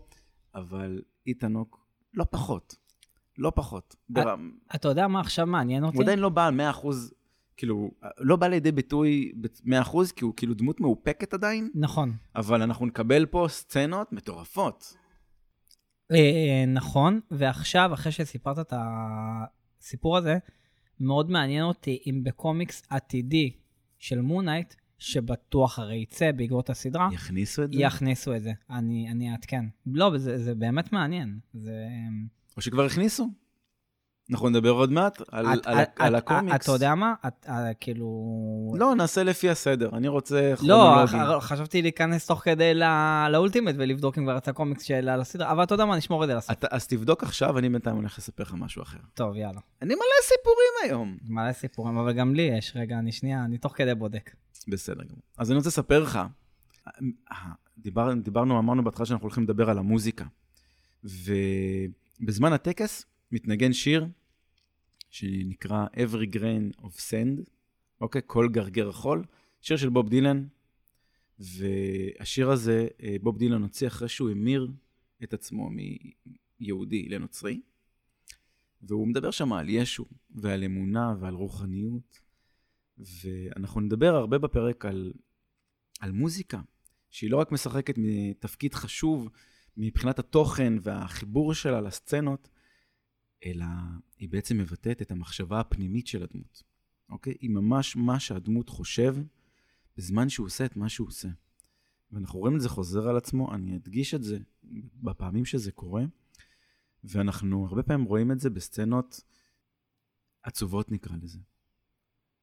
אבל 0.54 1.02
איתן 1.26 1.56
הוק 1.56 1.86
לא 2.14 2.24
פחות. 2.30 2.76
לא 3.38 3.52
פחות. 3.54 3.96
ברם... 4.08 4.50
אתה 4.74 4.88
יודע 4.88 5.08
מה 5.08 5.20
עכשיו 5.20 5.46
מעניין 5.46 5.84
אותי? 5.84 5.96
הוא 5.96 6.02
עדיין 6.02 6.18
לא 6.18 6.28
בא 6.28 6.46
על 6.46 6.60
100%, 6.60 6.86
כאילו, 7.56 7.90
לא 8.18 8.36
בא 8.36 8.46
לידי 8.46 8.72
ביטוי 8.72 9.32
ב-100%, 9.40 9.96
כי 10.16 10.24
הוא 10.24 10.34
כאילו 10.36 10.54
דמות 10.54 10.80
מאופקת 10.80 11.34
עדיין, 11.34 11.70
נכון. 11.74 12.12
אבל 12.36 12.62
אנחנו 12.62 12.86
נקבל 12.86 13.26
פה 13.26 13.46
סצנות 13.48 14.12
מטורפות. 14.12 14.96
אה, 16.14 16.64
נכון, 16.66 17.20
ועכשיו, 17.30 17.90
אחרי 17.94 18.12
שסיפרת 18.12 18.58
את 18.58 18.72
הסיפור 18.76 20.16
הזה, 20.16 20.38
מאוד 21.00 21.30
מעניין 21.30 21.64
אותי 21.64 21.98
אם 22.06 22.20
בקומיקס 22.24 22.82
עתידי 22.90 23.50
של 23.98 24.20
מונייט, 24.20 24.74
שבטוח 24.98 25.78
הרי 25.78 25.96
יצא 25.96 26.32
בעקבות 26.32 26.70
הסדרה, 26.70 27.08
יכניסו 27.12 27.62
את 27.62 27.72
זה? 27.72 27.80
יכניסו 27.80 28.36
את 28.36 28.42
זה. 28.42 28.52
אני 28.70 29.10
אני 29.10 29.32
אעדכן. 29.32 29.64
לא, 29.86 30.18
זה, 30.18 30.38
זה 30.38 30.54
באמת 30.54 30.92
מעניין. 30.92 31.38
זה... 31.54 31.86
או 32.56 32.62
שכבר 32.62 32.84
הכניסו. 32.84 33.30
אנחנו 34.30 34.48
נדבר 34.48 34.70
עוד 34.70 34.92
מעט 34.92 35.20
על, 35.30 35.46
את- 35.46 35.66
על, 35.66 35.78
את- 35.82 35.88
על 35.98 36.16
את- 36.16 36.22
הקומיקס. 36.22 36.64
אתה 36.64 36.72
יודע 36.72 36.94
מה? 36.94 37.14
את, 37.26 37.46
אה, 37.48 37.74
כאילו... 37.74 38.06
לא, 38.78 38.94
נעשה 38.94 39.22
לפי 39.22 39.50
הסדר. 39.50 39.90
אני 39.92 40.08
רוצה 40.08 40.50
לא, 40.62 41.06
כרונולוגי. 41.06 41.40
ח- 41.40 41.44
חשבתי 41.44 41.82
להיכנס 41.82 42.26
תוך 42.26 42.40
כדי 42.44 42.74
לא- 42.74 42.86
לאולטימט 43.30 43.74
ולבדוק 43.78 44.18
אם 44.18 44.24
כבר 44.24 44.36
יצא 44.36 44.52
קומיקס 44.52 44.82
של 44.82 45.08
הסדרה, 45.08 45.52
אבל 45.52 45.62
אתה 45.62 45.74
יודע 45.74 45.84
מה, 45.84 45.96
נשמור 45.96 46.22
את 46.24 46.28
זה 46.28 46.34
לסוף. 46.34 46.56
אז 46.70 46.86
תבדוק 46.86 47.22
עכשיו, 47.22 47.58
אני 47.58 47.68
בינתיים 47.68 47.96
הולך 47.96 48.18
לספר 48.18 48.42
לך 48.42 48.54
משהו 48.58 48.82
אחר. 48.82 48.98
טוב, 49.14 49.36
יאללה. 49.36 49.60
אני 49.82 49.94
מלא 49.94 50.04
סיפורים 50.22 50.68
היום. 50.84 51.16
מלא 51.28 51.52
סיפורים, 51.52 51.96
אבל 51.98 52.12
גם 52.12 52.34
לי 52.34 52.42
יש. 52.42 52.72
רגע, 52.76 52.98
אני 52.98 53.12
שנייה, 53.12 53.44
אני 53.44 53.58
תוך 53.58 53.72
כדי 53.76 53.94
בודק. 53.94 54.30
בסדר 54.68 55.02
גמור. 55.04 55.22
אז 55.38 55.50
אני 55.50 55.56
רוצה 55.56 55.68
לספר 55.68 56.02
לך, 56.02 56.20
אה, 56.86 57.36
דיבר, 57.78 58.14
דיברנו, 58.14 58.58
אמרנו 58.58 58.84
בהתחלה 58.84 59.06
שאנחנו 59.06 59.24
הולכים 59.24 59.44
לדבר 59.44 59.70
על 59.70 59.78
המוזיקה. 59.78 60.24
ובזמן 61.04 62.52
הטקס 62.52 63.04
מתנגן 63.32 63.72
שיר 63.72 64.06
שנקרא 65.10 65.86
Every 65.94 66.34
Grain 66.34 66.80
of 66.80 66.96
Sand, 67.10 67.50
אוקיי? 68.00 68.22
כל 68.26 68.48
גרגר 68.48 68.92
חול, 68.92 69.24
שיר 69.60 69.76
של 69.76 69.88
בוב 69.88 70.08
דילן. 70.08 70.46
והשיר 71.38 72.50
הזה, 72.50 72.88
אה, 73.02 73.16
בוב 73.22 73.38
דילן 73.38 73.62
הוציא 73.62 73.86
אחרי 73.86 74.08
שהוא 74.08 74.30
המיר 74.30 74.70
את 75.22 75.34
עצמו 75.34 75.70
מיהודי 76.60 77.08
לנוצרי. 77.08 77.60
והוא 78.82 79.08
מדבר 79.08 79.30
שם 79.30 79.52
על 79.52 79.68
ישו 79.68 80.04
ועל 80.30 80.64
אמונה 80.64 81.14
ועל 81.20 81.34
רוחניות. 81.34 82.20
ואנחנו 82.98 83.80
נדבר 83.80 84.14
הרבה 84.14 84.38
בפרק 84.38 84.84
על, 84.84 85.12
על 86.00 86.12
מוזיקה, 86.12 86.60
שהיא 87.10 87.30
לא 87.30 87.36
רק 87.36 87.52
משחקת 87.52 87.94
מתפקיד 87.98 88.74
חשוב 88.74 89.28
מבחינת 89.76 90.18
התוכן 90.18 90.72
והחיבור 90.82 91.54
שלה 91.54 91.80
לסצנות, 91.80 92.48
אלא 93.44 93.66
היא 94.18 94.28
בעצם 94.28 94.58
מבטאת 94.58 95.02
את 95.02 95.10
המחשבה 95.10 95.60
הפנימית 95.60 96.06
של 96.06 96.22
הדמות, 96.22 96.62
אוקיי? 97.08 97.34
היא 97.40 97.50
ממש 97.50 97.96
מה 97.96 98.20
שהדמות 98.20 98.68
חושב 98.68 99.16
בזמן 99.96 100.28
שהוא 100.28 100.46
עושה 100.46 100.64
את 100.64 100.76
מה 100.76 100.88
שהוא 100.88 101.08
עושה. 101.08 101.28
ואנחנו 102.12 102.38
רואים 102.38 102.56
את 102.56 102.60
זה 102.60 102.68
חוזר 102.68 103.08
על 103.08 103.16
עצמו, 103.16 103.54
אני 103.54 103.76
אדגיש 103.76 104.14
את 104.14 104.22
זה 104.22 104.38
בפעמים 105.02 105.44
שזה 105.44 105.72
קורה, 105.72 106.04
ואנחנו 107.04 107.66
הרבה 107.66 107.82
פעמים 107.82 108.06
רואים 108.06 108.32
את 108.32 108.40
זה 108.40 108.50
בסצנות 108.50 109.20
עצובות 110.42 110.90
נקרא 110.90 111.16
לזה. 111.22 111.38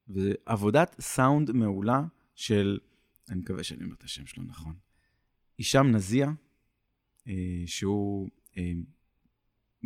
ועבודת 0.08 0.96
סאונד 1.00 1.52
מעולה 1.52 2.04
של, 2.36 2.80
אני 3.30 3.40
מקווה 3.40 3.64
שאני 3.64 3.84
אומר 3.84 3.96
את 3.96 4.04
השם 4.04 4.26
שלו 4.26 4.44
נכון, 4.44 4.76
הישאם 5.58 5.92
נזיה, 5.92 6.32
אה, 7.28 7.64
שהוא 7.66 8.30
אה, 8.58 8.72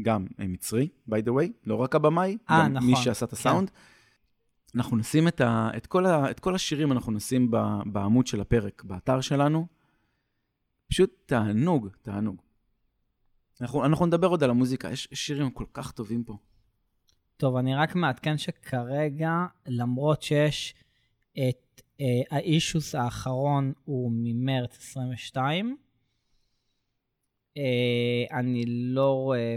גם 0.01 0.27
אה, 0.39 0.47
מצרי, 0.47 0.87
by 1.09 1.13
the 1.25 1.29
way, 1.29 1.51
לא 1.65 1.75
רק 1.75 1.95
הבמאי, 1.95 2.37
אה, 2.49 2.63
גם 2.65 2.73
נכון, 2.73 2.89
מי 2.89 2.95
שעשה 2.95 3.25
את 3.25 3.33
הסאונד. 3.33 3.71
אנחנו 4.75 4.97
נשים 4.97 5.27
את, 5.27 5.41
ה, 5.41 5.69
את, 5.77 5.87
כל 5.87 6.05
ה, 6.05 6.31
את 6.31 6.39
כל 6.39 6.55
השירים, 6.55 6.91
אנחנו 6.91 7.11
נשים 7.11 7.51
ב, 7.51 7.57
בעמוד 7.85 8.27
של 8.27 8.41
הפרק, 8.41 8.83
באתר 8.83 9.21
שלנו. 9.21 9.67
פשוט 10.89 11.09
תענוג, 11.25 11.87
תענוג. 12.01 12.41
אנחנו, 13.61 13.85
אנחנו 13.85 14.05
נדבר 14.05 14.27
עוד 14.27 14.43
על 14.43 14.49
המוזיקה, 14.49 14.91
יש 14.91 15.07
שירים 15.13 15.51
כל 15.51 15.65
כך 15.73 15.91
טובים 15.91 16.23
פה. 16.23 16.37
טוב, 17.37 17.55
אני 17.55 17.75
רק 17.75 17.95
מעדכן 17.95 18.37
שכרגע, 18.37 19.45
למרות 19.67 20.21
שיש 20.21 20.75
את 21.33 21.81
אה, 22.01 22.05
האישוס 22.37 22.95
האחרון 22.95 23.73
הוא 23.85 24.11
ממרץ 24.15 24.77
22, 24.77 25.77
אה, 27.57 28.39
אני 28.39 28.63
לא 28.67 29.13
רואה 29.13 29.55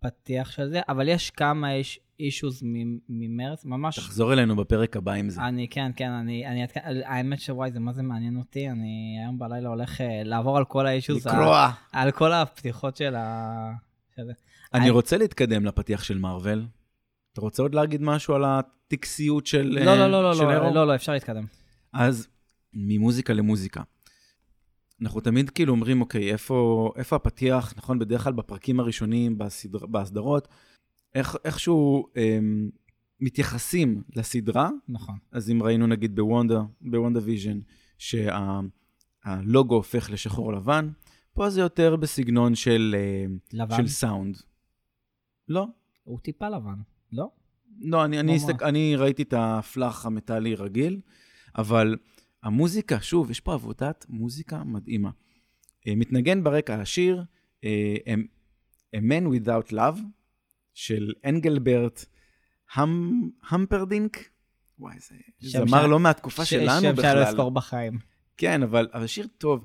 פתיח 0.00 0.50
של 0.50 0.68
זה, 0.68 0.80
אבל 0.88 1.08
יש 1.08 1.30
כמה 1.30 1.72
איש, 1.74 2.00
אישוס 2.20 2.62
מ- 2.62 2.98
ממרץ, 3.08 3.64
ממש... 3.64 3.96
תחזור 3.96 4.32
אלינו 4.32 4.56
בפרק 4.56 4.96
הבא 4.96 5.12
עם 5.12 5.30
זה. 5.30 5.40
אני, 5.42 5.68
כן, 5.68 5.90
כן, 5.96 6.10
אני, 6.10 6.46
אני 6.46 6.64
האמת 7.04 7.40
שוואי, 7.40 7.70
זה 7.72 7.80
מה 7.80 7.92
זה 7.92 8.02
מעניין 8.02 8.36
אותי, 8.36 8.70
אני 8.70 9.16
היום 9.24 9.38
בלילה 9.38 9.68
הולך 9.68 10.00
אה, 10.00 10.22
לעבור 10.24 10.56
על 10.58 10.64
כל 10.64 10.86
האישוס, 10.86 11.26
ה- 11.26 11.30
לקרוע. 11.32 11.70
על 11.92 12.10
כל 12.10 12.32
הפתיחות 12.32 12.96
של 12.96 13.14
ה... 13.16 13.70
של. 14.16 14.22
אני 14.74 14.82
אני- 14.82 14.90
רוצה 14.90 15.16
להתקדם 15.16 15.64
לפתיח 15.66 16.02
של 16.02 16.18
Marvel. 16.18 16.66
אתה 17.32 17.40
רוצה 17.40 17.62
עוד 17.62 17.74
להגיד 17.74 18.02
משהו 18.02 18.34
על 18.34 18.44
הטקסיות 18.44 19.46
של 19.46 19.62
לא, 19.66 19.84
לא, 19.84 20.10
לא, 20.10 20.22
לא, 20.22 20.34
לא, 20.36 20.50
הארו? 20.52 20.74
לא, 20.74 20.86
לא, 20.86 20.94
אפשר 20.94 21.12
להתקדם. 21.12 21.44
אז 21.92 22.28
ממוזיקה 22.74 23.32
למוזיקה. 23.32 23.82
אנחנו 25.02 25.20
תמיד 25.20 25.50
כאילו 25.50 25.72
אומרים, 25.72 26.00
אוקיי, 26.00 26.32
איפה, 26.32 26.92
איפה 26.96 27.16
הפתיח, 27.16 27.74
נכון? 27.76 27.98
בדרך 27.98 28.24
כלל 28.24 28.32
בפרקים 28.32 28.80
הראשונים, 28.80 29.38
בסדר, 29.38 29.86
בהסדרות, 29.86 30.48
איך, 31.14 31.36
איכשהו 31.44 32.06
הם, 32.16 32.70
מתייחסים 33.20 34.02
לסדרה. 34.16 34.70
נכון. 34.88 35.18
אז 35.32 35.50
אם 35.50 35.62
ראינו 35.62 35.86
נגיד 35.86 36.16
בוונדה, 36.16 36.62
ב 36.80 37.20
WandaVision, 37.22 37.60
שהלוגו 37.98 39.74
הופך 39.74 40.10
לשחור 40.10 40.52
לבן, 40.52 40.90
פה 41.34 41.50
זה 41.50 41.60
יותר 41.60 41.96
בסגנון 41.96 42.54
של, 42.54 42.96
אה, 42.98 43.24
לבן? 43.52 43.76
של 43.76 43.88
סאונד. 43.88 44.36
לא, 45.48 45.66
הוא 46.04 46.18
טיפה 46.18 46.48
לבן, 46.48 46.80
לא? 47.12 47.30
לא, 47.80 48.04
אני, 48.04 48.20
אני, 48.20 48.36
הסתק, 48.36 48.62
אני 48.62 48.96
ראיתי 48.96 49.22
את 49.22 49.34
הפלאח 49.36 50.06
המטאלי 50.06 50.54
רגיל, 50.54 51.00
אבל 51.56 51.96
המוזיקה, 52.42 53.00
שוב, 53.00 53.30
יש 53.30 53.40
פה 53.40 53.54
עבודת 53.54 54.06
מוזיקה 54.08 54.64
מדהימה. 54.64 55.10
אה, 55.88 55.94
מתנגן 55.94 56.44
ברקע 56.44 56.74
השיר, 56.80 57.24
אה, 57.64 57.96
A 58.96 58.98
Man 58.98 59.24
Without 59.34 59.72
Love, 59.72 60.00
של 60.74 61.12
אנגלברט 61.24 62.04
המ, 62.74 63.10
המפרדינק. 63.48 64.28
וואי, 64.78 64.96
זה 65.00 65.14
זמר 65.40 65.86
לא 65.86 66.00
מהתקופה 66.00 66.44
ש- 66.44 66.50
שלנו 66.50 66.70
שם 66.70 66.80
שהיה 66.80 66.92
בכלל. 66.92 67.22
לזכור 67.22 67.50
בחיים. 67.50 67.98
כן, 68.36 68.62
אבל, 68.62 68.88
אבל 68.94 69.06
שיר 69.06 69.26
טוב. 69.38 69.64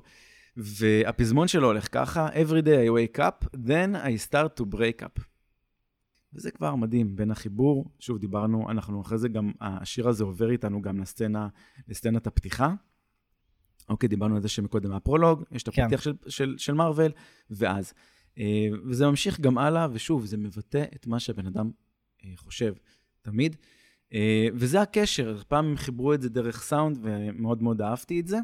והפזמון 0.56 1.48
שלו 1.48 1.66
הולך 1.66 1.88
ככה, 1.92 2.28
Every 2.28 2.62
day 2.64 2.88
I 2.88 3.16
wake 3.16 3.18
up, 3.18 3.48
then 3.54 3.94
I 4.06 4.30
start 4.30 4.60
to 4.60 4.64
break 4.74 5.02
up. 5.02 5.20
וזה 6.36 6.50
כבר 6.50 6.74
מדהים, 6.74 7.16
בין 7.16 7.30
החיבור, 7.30 7.84
שוב 7.98 8.18
דיברנו, 8.18 8.70
אנחנו 8.70 9.00
אחרי 9.00 9.18
זה 9.18 9.28
גם, 9.28 9.52
השיר 9.60 10.08
הזה 10.08 10.24
עובר 10.24 10.50
איתנו 10.50 10.82
גם 10.82 11.00
לסצנה, 11.00 11.48
לסצנת 11.88 12.26
הפתיחה. 12.26 12.74
אוקיי, 13.88 14.08
דיברנו 14.08 14.36
על 14.36 14.42
זה 14.42 14.48
שמקודם 14.48 14.92
הפרולוג, 14.92 15.42
יש 15.50 15.62
את 15.62 15.68
כן. 15.68 15.82
הפתיח 15.82 16.00
של, 16.00 16.14
של, 16.28 16.54
של 16.58 16.74
מארוול, 16.74 17.12
ואז. 17.50 17.92
אה, 18.38 18.68
וזה 18.84 19.06
ממשיך 19.06 19.40
גם 19.40 19.58
הלאה, 19.58 19.86
ושוב, 19.92 20.24
זה 20.24 20.36
מבטא 20.36 20.84
את 20.94 21.06
מה 21.06 21.20
שהבן 21.20 21.46
אדם 21.46 21.70
אה, 22.24 22.30
חושב 22.36 22.74
תמיד. 23.22 23.56
אה, 24.14 24.48
וזה 24.54 24.80
הקשר, 24.80 25.42
פעם 25.48 25.66
הם 25.66 25.76
חיברו 25.76 26.14
את 26.14 26.22
זה 26.22 26.28
דרך 26.28 26.62
סאונד, 26.62 26.98
ומאוד 27.02 27.62
מאוד 27.62 27.82
אהבתי 27.82 28.20
את 28.20 28.26
זה. 28.28 28.38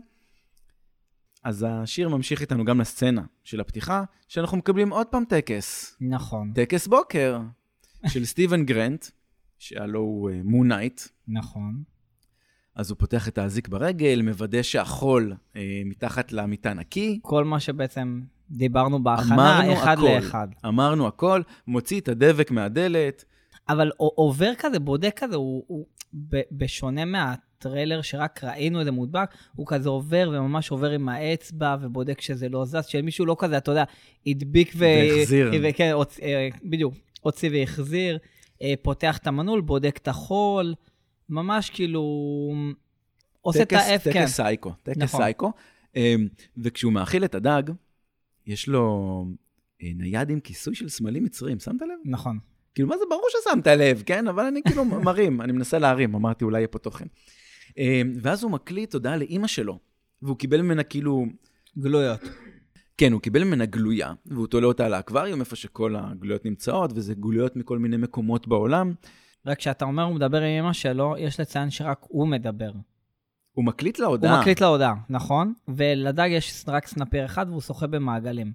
אז 1.44 1.66
השיר 1.68 2.08
ממשיך 2.08 2.40
איתנו 2.40 2.64
גם 2.64 2.80
לסצנה 2.80 3.22
של 3.44 3.60
הפתיחה, 3.60 4.04
שאנחנו 4.28 4.56
מקבלים 4.58 4.90
עוד 4.92 5.06
פעם 5.06 5.24
טקס. 5.24 5.96
נכון, 6.00 6.52
טקס 6.54 6.86
בוקר 6.86 7.40
של 8.06 8.24
סטיבן 8.24 8.64
גרנט, 8.64 9.06
שהלוא 9.58 10.00
הוא 10.00 10.30
Moon 10.44 10.65
Knight. 10.65 11.00
נכון. 11.28 11.82
אז 12.74 12.90
הוא 12.90 12.98
פותח 12.98 13.28
את 13.28 13.38
האזיק 13.38 13.68
ברגל, 13.68 14.22
מוודא 14.22 14.62
שהחול 14.62 15.34
אה, 15.56 15.82
מתחת 15.84 16.32
למיטה 16.32 16.74
נקי. 16.74 17.18
כל 17.22 17.44
מה 17.44 17.60
שבעצם 17.60 18.20
דיברנו 18.50 19.02
בהכנה, 19.02 19.72
אחד 19.72 19.96
הכל. 19.98 20.08
לאחד. 20.14 20.48
אמרנו 20.66 21.06
הכל, 21.06 21.42
מוציא 21.66 22.00
את 22.00 22.08
הדבק 22.08 22.50
מהדלת. 22.50 23.24
אבל 23.68 23.90
עובר 23.96 24.52
כזה, 24.58 24.78
בודק 24.78 25.12
כזה, 25.16 25.36
הוא, 25.36 25.64
הוא 25.66 25.86
ב- 26.14 26.40
בשונה 26.52 27.04
מהטריילר 27.04 28.02
שרק 28.02 28.44
ראינו 28.44 28.80
את 28.80 28.84
זה 28.84 28.90
מודבק, 28.90 29.34
הוא 29.56 29.66
כזה 29.66 29.88
עובר 29.88 30.30
וממש 30.32 30.70
עובר 30.70 30.90
עם 30.90 31.08
האצבע 31.08 31.76
ובודק 31.80 32.20
שזה 32.20 32.48
לא 32.48 32.64
זז, 32.64 32.84
שמישהו 32.86 33.26
לא 33.26 33.36
כזה, 33.38 33.56
אתה 33.56 33.70
יודע, 33.70 33.84
הדביק 34.26 34.72
ו... 34.76 34.84
והחזיר. 34.84 35.50
וכן, 35.62 35.90
הוצ... 35.92 36.20
אה, 36.20 36.48
בדיוק, 36.64 36.94
הוציא 37.22 37.50
והחזיר, 37.52 38.18
אה, 38.62 38.74
פותח 38.82 39.18
את 39.18 39.26
המנעול, 39.26 39.60
בודק 39.60 39.98
את 40.02 40.08
החול, 40.08 40.74
ממש 41.28 41.70
כאילו... 41.70 42.02
עושה 43.40 43.62
את 43.62 43.68
טקס, 43.68 43.80
ה-F, 43.88 43.98
טקס 43.98 44.12
כן. 44.12 44.26
סייקו, 44.26 44.72
טקס 44.82 44.96
נכון. 44.96 45.20
סייקו. 45.20 45.52
אמ, 45.96 46.28
וכשהוא 46.56 46.92
מאכיל 46.92 47.24
את 47.24 47.34
הדג, 47.34 47.62
יש 48.46 48.68
לו 48.68 49.24
אה, 49.82 49.88
נייד 49.94 50.30
עם 50.30 50.40
כיסוי 50.40 50.74
של 50.74 50.88
סמלים 50.88 51.24
מצריים, 51.24 51.58
שמת 51.58 51.82
לב? 51.82 51.88
נכון. 52.04 52.38
כאילו, 52.74 52.88
מה 52.88 52.98
זה 52.98 53.04
ברור 53.10 53.26
ששמת 53.30 53.66
לב, 53.66 54.02
כן? 54.06 54.28
אבל 54.28 54.44
אני 54.44 54.62
כאילו 54.62 54.84
מרים, 55.04 55.40
אני 55.40 55.52
מנסה 55.52 55.78
להרים, 55.78 56.14
אמרתי, 56.14 56.44
אולי 56.44 56.58
יהיה 56.58 56.68
פה 56.68 56.78
תוכן. 56.78 57.06
אמ, 57.78 58.12
ואז 58.20 58.42
הוא 58.42 58.50
מקליט 58.50 58.94
הודעה 58.94 59.16
לאימא 59.16 59.46
שלו, 59.46 59.78
והוא 60.22 60.36
קיבל 60.36 60.62
ממנה 60.62 60.82
כאילו... 60.82 61.26
גלויות. 61.78 62.20
כן, 63.02 63.12
הוא 63.12 63.20
קיבל 63.20 63.44
ממנה 63.44 63.66
גלויה, 63.66 64.12
והוא 64.26 64.46
תולה 64.46 64.66
אותה 64.66 64.86
על 64.86 64.94
האקווריום, 64.94 65.40
איפה 65.40 65.56
שכל 65.56 65.96
הגלויות 65.96 66.44
נמצאות, 66.44 66.90
וזה 66.94 67.14
גלויות 67.14 67.56
מכל 67.56 67.78
מיני 67.78 67.96
מקומות 67.96 68.48
בעולם. 68.48 68.94
רק 69.46 69.58
כשאתה 69.58 69.84
אומר 69.84 70.02
הוא 70.02 70.14
מדבר 70.14 70.42
עם 70.42 70.64
אמא 70.64 70.72
שלו, 70.72 71.14
יש 71.18 71.40
לציין 71.40 71.70
שרק 71.70 71.98
הוא 72.08 72.28
מדבר. 72.28 72.72
הוא 73.52 73.64
מקליט 73.64 73.98
לה 73.98 74.06
הוא. 74.06 74.18
מקליט 74.40 74.60
להודעה, 74.60 74.94
נכון? 75.08 75.54
ולדג 75.68 76.28
יש 76.30 76.64
רק 76.68 76.86
סנפיר 76.86 77.24
אחד 77.24 77.46
והוא 77.48 77.60
שוחה 77.60 77.86
במעגלים. 77.86 78.52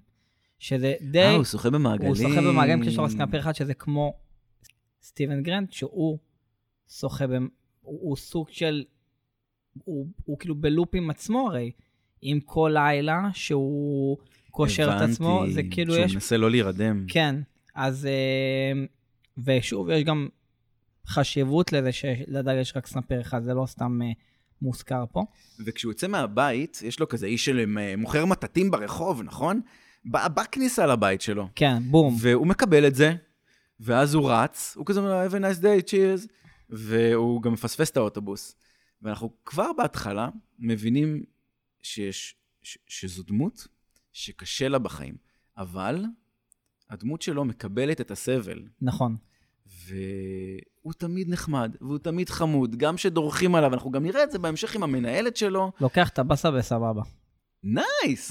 שזה 0.58 0.94
די... 1.00 1.18
אה, 1.18 1.36
הוא 1.36 1.44
שוחה 1.44 1.70
במעגלים. 1.70 2.08
הוא 2.08 2.16
שוחה 2.16 2.40
במעגלים 2.40 2.82
כי 2.82 2.88
יש 2.88 2.96
לו 2.96 3.04
רק 3.04 3.10
סנפיר 3.10 3.40
אחד, 3.40 3.54
שזה 3.54 3.74
כמו 3.74 4.14
סטיבן 5.02 5.42
גרנט, 5.42 5.72
שהוא 5.72 6.18
שוחה 6.88 7.26
ב... 7.26 7.30
הוא, 7.30 7.48
הוא 7.80 8.16
סוג 8.16 8.48
של... 8.50 8.84
הוא, 9.84 10.06
הוא 10.24 10.38
כאילו 10.38 10.54
בלופ 10.54 10.88
עם 10.94 11.10
עצמו 11.10 11.48
הרי, 11.48 11.70
עם 12.22 12.40
כל 12.40 12.70
לילה 12.74 13.28
שהוא 13.32 14.18
קושר 14.50 14.96
את 14.96 15.10
עצמו, 15.10 15.44
זה 15.50 15.62
כאילו 15.70 15.94
שהוא 15.94 16.04
יש... 16.04 16.14
מנסה 16.14 16.36
לא 16.36 16.50
להירדם. 16.50 17.04
כן, 17.08 17.34
אז... 17.74 18.06
אה, 18.06 18.84
ושוב, 19.44 19.90
יש 19.90 20.04
גם 20.04 20.28
חשיבות 21.06 21.72
לזה 21.72 21.92
שלדג 21.92 22.56
יש 22.60 22.76
רק 22.76 22.86
סנפיר 22.86 23.20
אחד, 23.20 23.42
זה 23.42 23.54
לא 23.54 23.66
סתם 23.66 24.02
אה, 24.02 24.12
מוזכר 24.62 25.04
פה. 25.12 25.24
וכשהוא 25.66 25.92
יוצא 25.92 26.08
מהבית, 26.08 26.80
יש 26.84 27.00
לו 27.00 27.08
כזה 27.08 27.26
איש 27.26 27.44
של 27.44 27.76
אה, 27.78 27.94
מוכר 27.96 28.26
מטאטים 28.26 28.70
ברחוב, 28.70 29.22
נכון? 29.22 29.60
בכניסה 30.04 30.86
לבית 30.86 31.20
שלו. 31.20 31.48
כן, 31.54 31.82
בום. 31.90 32.16
והוא 32.20 32.46
מקבל 32.46 32.86
את 32.86 32.94
זה, 32.94 33.14
ואז 33.80 34.14
הוא 34.14 34.30
רץ, 34.30 34.74
הוא 34.76 34.86
כזה 34.86 35.00
אומר, 35.00 35.26
have 35.26 35.32
a 35.32 35.36
nice 35.36 35.62
day, 35.62 35.90
cheers, 35.90 36.28
והוא 36.70 37.42
גם 37.42 37.52
מפספס 37.52 37.90
את 37.90 37.96
האוטובוס. 37.96 38.56
ואנחנו 39.02 39.30
כבר 39.44 39.72
בהתחלה 39.76 40.28
מבינים 40.58 41.22
שיש, 41.82 42.36
ש, 42.62 42.78
שזו 42.86 43.22
דמות 43.22 43.66
שקשה 44.18 44.68
לה 44.68 44.78
בחיים, 44.78 45.14
אבל 45.56 46.04
הדמות 46.90 47.22
שלו 47.22 47.44
מקבלת 47.44 48.00
את 48.00 48.10
הסבל, 48.10 48.62
נכון. 48.82 49.16
והוא 49.66 50.92
תמיד 50.92 51.28
נחמד, 51.28 51.76
והוא 51.80 51.98
תמיד 51.98 52.28
חמוד, 52.28 52.76
גם 52.76 52.96
שדורכים 52.96 53.54
עליו, 53.54 53.74
אנחנו 53.74 53.90
גם 53.90 54.02
נראה 54.02 54.24
את 54.24 54.30
זה 54.30 54.38
בהמשך 54.38 54.76
עם 54.76 54.82
המנהלת 54.82 55.36
שלו. 55.36 55.72
לוקח 55.80 56.08
את 56.08 56.18
הבאסה 56.18 56.50
בסבבה. 56.50 57.02
nice! 57.62 58.30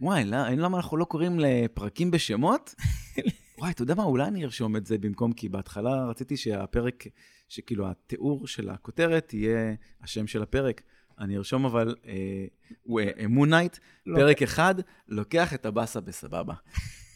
וואי, 0.00 0.24
לא, 0.24 0.46
אין 0.46 0.58
למה 0.58 0.76
אנחנו 0.76 0.96
לא 0.96 1.04
קוראים 1.04 1.38
לפרקים 1.38 2.10
בשמות? 2.10 2.74
וואי, 3.58 3.70
אתה 3.70 3.82
יודע 3.82 3.94
מה, 3.94 4.02
אולי 4.02 4.24
אני 4.24 4.44
ארשום 4.44 4.76
את 4.76 4.86
זה 4.86 4.98
במקום, 4.98 5.32
כי 5.32 5.48
בהתחלה 5.48 6.04
רציתי 6.04 6.36
שהפרק, 6.36 7.04
שכאילו 7.48 7.90
התיאור 7.90 8.46
של 8.46 8.70
הכותרת 8.70 9.34
יהיה 9.34 9.74
השם 10.02 10.26
של 10.26 10.42
הפרק. 10.42 10.82
אני 11.20 11.36
ארשום 11.36 11.64
אבל, 11.64 11.94
אה, 12.06 13.26
Moon 13.28 13.46
Knight, 13.46 13.78
לא. 14.06 14.16
פרק 14.16 14.42
אחד, 14.42 14.74
לוקח 15.08 15.54
את 15.54 15.66
הבאסה 15.66 16.00
בסבבה. 16.00 16.54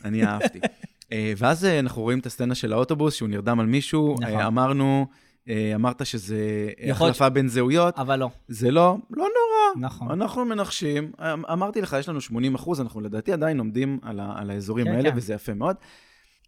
אני 0.04 0.24
אהבתי. 0.24 0.60
אה, 1.12 1.32
ואז 1.36 1.64
אה, 1.64 1.78
אנחנו 1.78 2.02
רואים 2.02 2.18
את 2.18 2.26
הסצנה 2.26 2.54
של 2.54 2.72
האוטובוס, 2.72 3.14
שהוא 3.14 3.28
נרדם 3.28 3.60
על 3.60 3.66
מישהו. 3.66 4.16
נכון. 4.20 4.34
אה, 4.34 4.46
אמרנו, 4.46 5.06
אה, 5.48 5.72
אמרת 5.74 6.06
שזה 6.06 6.70
החלפה 6.90 7.28
בין 7.28 7.48
זהויות. 7.48 7.98
אבל 7.98 8.18
לא. 8.18 8.30
זה 8.48 8.70
לא, 8.70 8.96
לא 9.10 9.24
נורא. 9.24 9.86
נכון. 9.86 10.10
אנחנו 10.10 10.44
מנחשים, 10.44 11.12
אמ- 11.20 11.46
אמרתי 11.46 11.80
לך, 11.80 11.96
יש 12.00 12.08
לנו 12.08 12.20
80 12.20 12.54
אחוז, 12.54 12.80
אנחנו 12.80 13.00
לדעתי 13.00 13.32
עדיין 13.32 13.58
עומדים 13.58 13.98
על, 14.02 14.20
ה, 14.20 14.32
על 14.36 14.50
האזורים 14.50 14.86
כן, 14.86 14.92
האלה, 14.92 15.10
כן. 15.10 15.16
וזה 15.16 15.34
יפה 15.34 15.54
מאוד. 15.54 15.76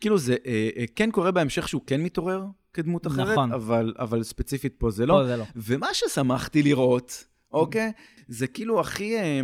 כאילו 0.00 0.18
זה 0.18 0.36
אה, 0.46 0.68
אה, 0.76 0.84
כן 0.96 1.10
קורה 1.10 1.30
בהמשך 1.30 1.68
שהוא 1.68 1.82
כן 1.86 2.02
מתעורר 2.02 2.44
כדמות 2.74 3.06
אחרת, 3.06 3.28
נכון. 3.28 3.52
אבל, 3.52 3.94
אבל 3.98 4.22
ספציפית 4.22 4.74
פה 4.78 4.90
זה 4.90 5.06
לא. 5.06 5.14
פה 5.14 5.26
זה 5.26 5.36
לא. 5.36 5.44
ומה 5.56 5.88
ששמחתי 5.92 6.62
לראות, 6.62 7.24
אוקיי, 7.52 7.92
זה 8.28 8.46
כאילו 8.46 8.80
הכי 8.80 9.18
אה, 9.18 9.40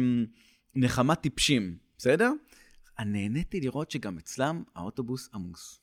נחמת 0.74 1.20
טיפשים, 1.20 1.76
בסדר? 1.98 2.32
אני 2.98 3.28
נהניתי 3.28 3.60
לראות 3.60 3.90
שגם 3.90 4.18
אצלם 4.18 4.62
האוטובוס 4.76 5.28
עמוס. 5.34 5.80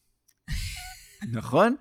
נכון? 1.31 1.75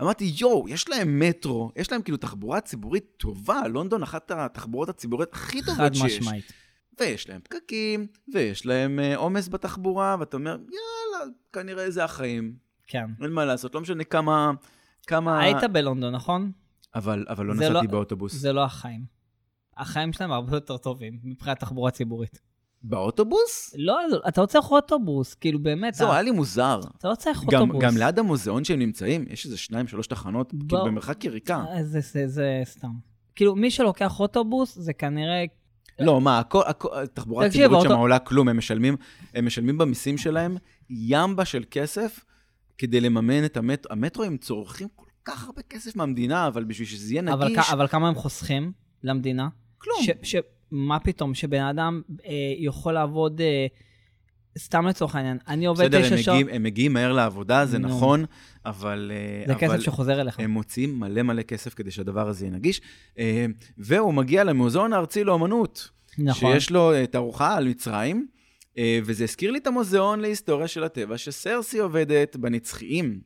אמרתי, 0.00 0.32
יואו, 0.40 0.68
יש 0.68 0.88
להם 0.88 1.18
מטרו, 1.18 1.72
יש 1.76 1.92
להם 1.92 2.02
כאילו 2.02 2.18
תחבורה 2.18 2.60
ציבורית 2.60 3.04
טובה, 3.16 3.68
לונדון 3.68 4.02
אחת 4.02 4.30
התחבורות 4.30 4.88
הציבוריות 4.88 5.32
הכי 5.32 5.62
חד 5.62 5.72
טובות 5.72 5.94
שיש. 5.94 6.18
משמעית. 6.18 6.52
ויש 7.00 7.28
להם 7.28 7.40
פקקים, 7.40 8.06
ויש 8.34 8.66
להם 8.66 9.00
אה, 9.00 9.16
עומס 9.16 9.48
בתחבורה, 9.48 10.16
ואתה 10.20 10.36
אומר, 10.36 10.50
יאללה, 10.50 11.32
כנראה 11.52 11.90
זה 11.90 12.04
החיים, 12.04 12.56
כן. 12.86 13.06
אין 13.22 13.30
מה 13.30 13.44
לעשות, 13.44 13.74
לא 13.74 13.80
משנה 13.80 14.04
כמה... 14.04 14.50
כמה... 15.06 15.40
היית 15.40 15.64
בלונדון, 15.72 16.14
נכון? 16.14 16.52
אבל, 16.94 17.26
אבל 17.28 17.46
לא 17.46 17.54
זה 17.54 17.60
נסעתי 17.60 17.86
לא- 17.86 17.92
באוטובוס. 17.92 18.32
זה 18.34 18.52
לא 18.52 18.64
החיים. 18.64 19.17
החיים 19.78 20.12
שלהם 20.12 20.32
הרבה 20.32 20.56
יותר 20.56 20.76
טובים 20.76 21.18
מבחינת 21.24 21.60
תחבורה 21.60 21.90
ציבורית. 21.90 22.40
באוטובוס? 22.82 23.74
לא, 23.78 23.98
אתה 24.28 24.40
לא 24.40 24.46
צריך 24.46 24.70
אוטובוס, 24.70 25.34
כאילו 25.34 25.58
באמת, 25.58 25.94
זהו, 25.94 26.06
אתה- 26.06 26.14
היה 26.14 26.22
לי 26.22 26.30
מוזר. 26.30 26.80
אתה 26.98 27.08
לא 27.08 27.14
צריך 27.14 27.44
גם, 27.50 27.60
אוטובוס. 27.62 27.84
גם 27.84 27.96
ליד 27.96 28.18
המוזיאון 28.18 28.64
שהם 28.64 28.78
נמצאים, 28.78 29.24
יש 29.30 29.44
איזה 29.46 29.56
שניים, 29.56 29.88
שלוש 29.88 30.06
תחנות, 30.06 30.50
כאילו 30.50 30.66
בוא. 30.68 30.84
במרחק 30.84 31.24
יריקה. 31.24 31.64
אה, 31.72 31.84
זה- 31.84 32.00
זה 32.00 32.28
זה 32.28 32.60
סתם. 32.64 32.88
כאילו, 33.36 33.56
מי 33.56 33.70
שלוקח 33.70 34.20
אוטובוס, 34.20 34.78
זה 34.78 34.92
כנראה... 34.92 35.44
לא, 36.00 36.20
מה, 36.20 36.38
הכל, 36.38 36.62
הכל, 36.66 36.88
התחבורה 37.02 37.48
תקשיב, 37.48 37.62
הציבורית 37.64 37.90
שם 37.90 37.96
עולה 37.96 38.18
כלום, 38.18 38.48
הם 38.48 38.58
משלמים, 38.58 38.96
הם 39.34 39.46
משלמים 39.46 39.78
במיסים 39.78 40.18
שלהם 40.18 40.56
ימבה 40.90 41.44
של 41.44 41.64
כסף 41.70 42.24
כדי 42.78 43.00
לממן 43.00 43.44
את 43.44 43.56
המטרו. 43.56 43.92
המטרו 43.92 44.24
הם 44.24 44.36
צורכים 44.36 44.88
כל 44.96 45.06
כך 45.24 45.46
הרבה 45.46 45.62
כסף 45.62 45.96
מהמדינה, 45.96 46.46
אבל 46.46 46.64
בשביל 46.64 46.88
שזה 46.88 47.14
יהיה 47.14 47.32
אבל, 47.32 47.44
נגיש, 47.48 47.58
כ- 47.58 47.72
אבל 47.72 47.86
כמה 47.86 48.08
הם 48.08 48.14
חוסכים 48.14 48.72
למדינה? 49.02 49.48
כלום. 49.78 49.96
ש, 50.02 50.10
ש, 50.22 50.36
מה 50.70 50.98
פתאום, 51.00 51.34
שבן 51.34 51.62
אדם 51.62 52.02
אה, 52.26 52.30
יכול 52.58 52.92
לעבוד, 52.92 53.40
אה, 53.40 53.66
סתם 54.58 54.86
לצורך 54.86 55.14
העניין, 55.14 55.38
אני 55.48 55.66
עובד 55.66 55.84
בסדר, 55.84 56.02
תשע 56.02 56.14
הם 56.14 56.22
שעות, 56.22 56.36
מגיעים, 56.36 56.56
הם 56.56 56.62
מגיעים 56.62 56.92
מהר 56.92 57.12
לעבודה, 57.12 57.66
זה 57.66 57.78
נו. 57.78 57.88
נכון, 57.88 58.24
אבל... 58.66 59.12
אה, 59.14 59.42
זה 59.46 59.52
אבל 59.52 59.60
כסף 59.60 59.80
שחוזר 59.84 60.20
אליך. 60.20 60.40
הם 60.40 60.50
מוציאים 60.50 61.00
מלא 61.00 61.22
מלא 61.22 61.42
כסף 61.42 61.74
כדי 61.74 61.90
שהדבר 61.90 62.28
הזה 62.28 62.44
יהיה 62.44 62.54
נגיש. 62.54 62.80
אה, 63.18 63.46
והוא 63.78 64.14
מגיע 64.14 64.44
למוזיאון 64.44 64.92
הארצי 64.92 65.24
לאומנות, 65.24 65.90
נכון. 66.18 66.52
שיש 66.52 66.70
לו 66.70 66.92
אה, 66.92 67.06
תערוכה 67.06 67.56
על 67.56 67.68
מצרים, 67.68 68.26
אה, 68.78 68.98
וזה 69.04 69.24
הזכיר 69.24 69.50
לי 69.50 69.58
את 69.58 69.66
המוזיאון 69.66 70.20
להיסטוריה 70.20 70.68
של 70.68 70.84
הטבע, 70.84 71.18
שסרסי 71.18 71.78
עובדת 71.78 72.36
בנצחיים, 72.36 73.20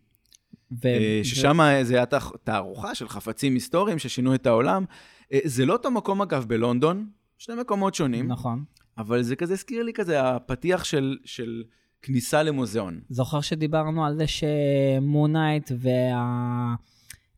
ו- 0.84 0.86
אה, 0.88 1.18
ו- 1.20 1.24
ששם 1.24 1.58
זה 1.82 1.96
הייתה 1.96 2.18
תח- 2.18 2.32
תערוכה 2.44 2.94
של 2.94 3.08
חפצים 3.08 3.54
היסטוריים 3.54 3.98
ששינו 3.98 4.34
את 4.34 4.46
העולם. 4.46 4.84
אה, 5.32 5.38
זה 5.44 5.66
לא 5.66 5.72
אותו 5.72 5.90
מקום, 5.90 6.22
אגב, 6.22 6.44
בלונדון, 6.48 7.10
שני 7.38 7.54
מקומות 7.60 7.94
שונים, 7.94 8.28
נכון. 8.28 8.64
אבל 8.98 9.22
זה 9.22 9.36
כזה 9.36 9.52
הזכיר 9.52 9.82
לי 9.82 9.92
כזה 9.92 10.22
הפתיח 10.22 10.84
של, 10.84 11.18
של 11.24 11.64
כניסה 12.02 12.42
למוזיאון. 12.42 13.00
זוכר 13.08 13.40
שדיברנו 13.40 14.06
על 14.06 14.16
זה 14.16 14.24
ש 14.26 14.50
Moon 14.50 14.98
Knight 14.98 15.70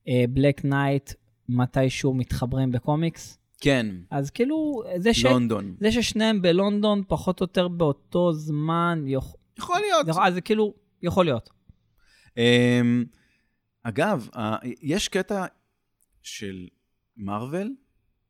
וה 0.07 0.23
Black 0.23 0.64
Knight 0.64 1.12
מתישהו 1.48 2.14
מתחברים 2.14 2.72
בקומיקס? 2.72 3.38
כן, 3.61 3.87
אז 4.11 4.30
כאילו, 4.30 4.83
זה, 4.96 5.14
ש... 5.14 5.24
לונדון. 5.24 5.74
זה 5.80 5.92
ששניהם 5.92 6.42
בלונדון 6.42 7.02
פחות 7.09 7.40
או 7.40 7.44
יותר 7.44 7.68
באותו 7.68 8.33
זמן, 8.33 9.04
יכ... 9.07 9.35
יכול 9.59 9.80
להיות. 9.80 10.09
יכול... 10.09 10.22
אז 10.22 10.35
זה 10.35 10.40
כאילו, 10.40 10.74
יכול 11.02 11.24
להיות. 11.24 11.50
אמ, 12.37 13.04
אגב, 13.83 14.28
יש 14.83 15.09
קטע 15.09 15.46
של 16.22 16.68
מארוול, 17.16 17.74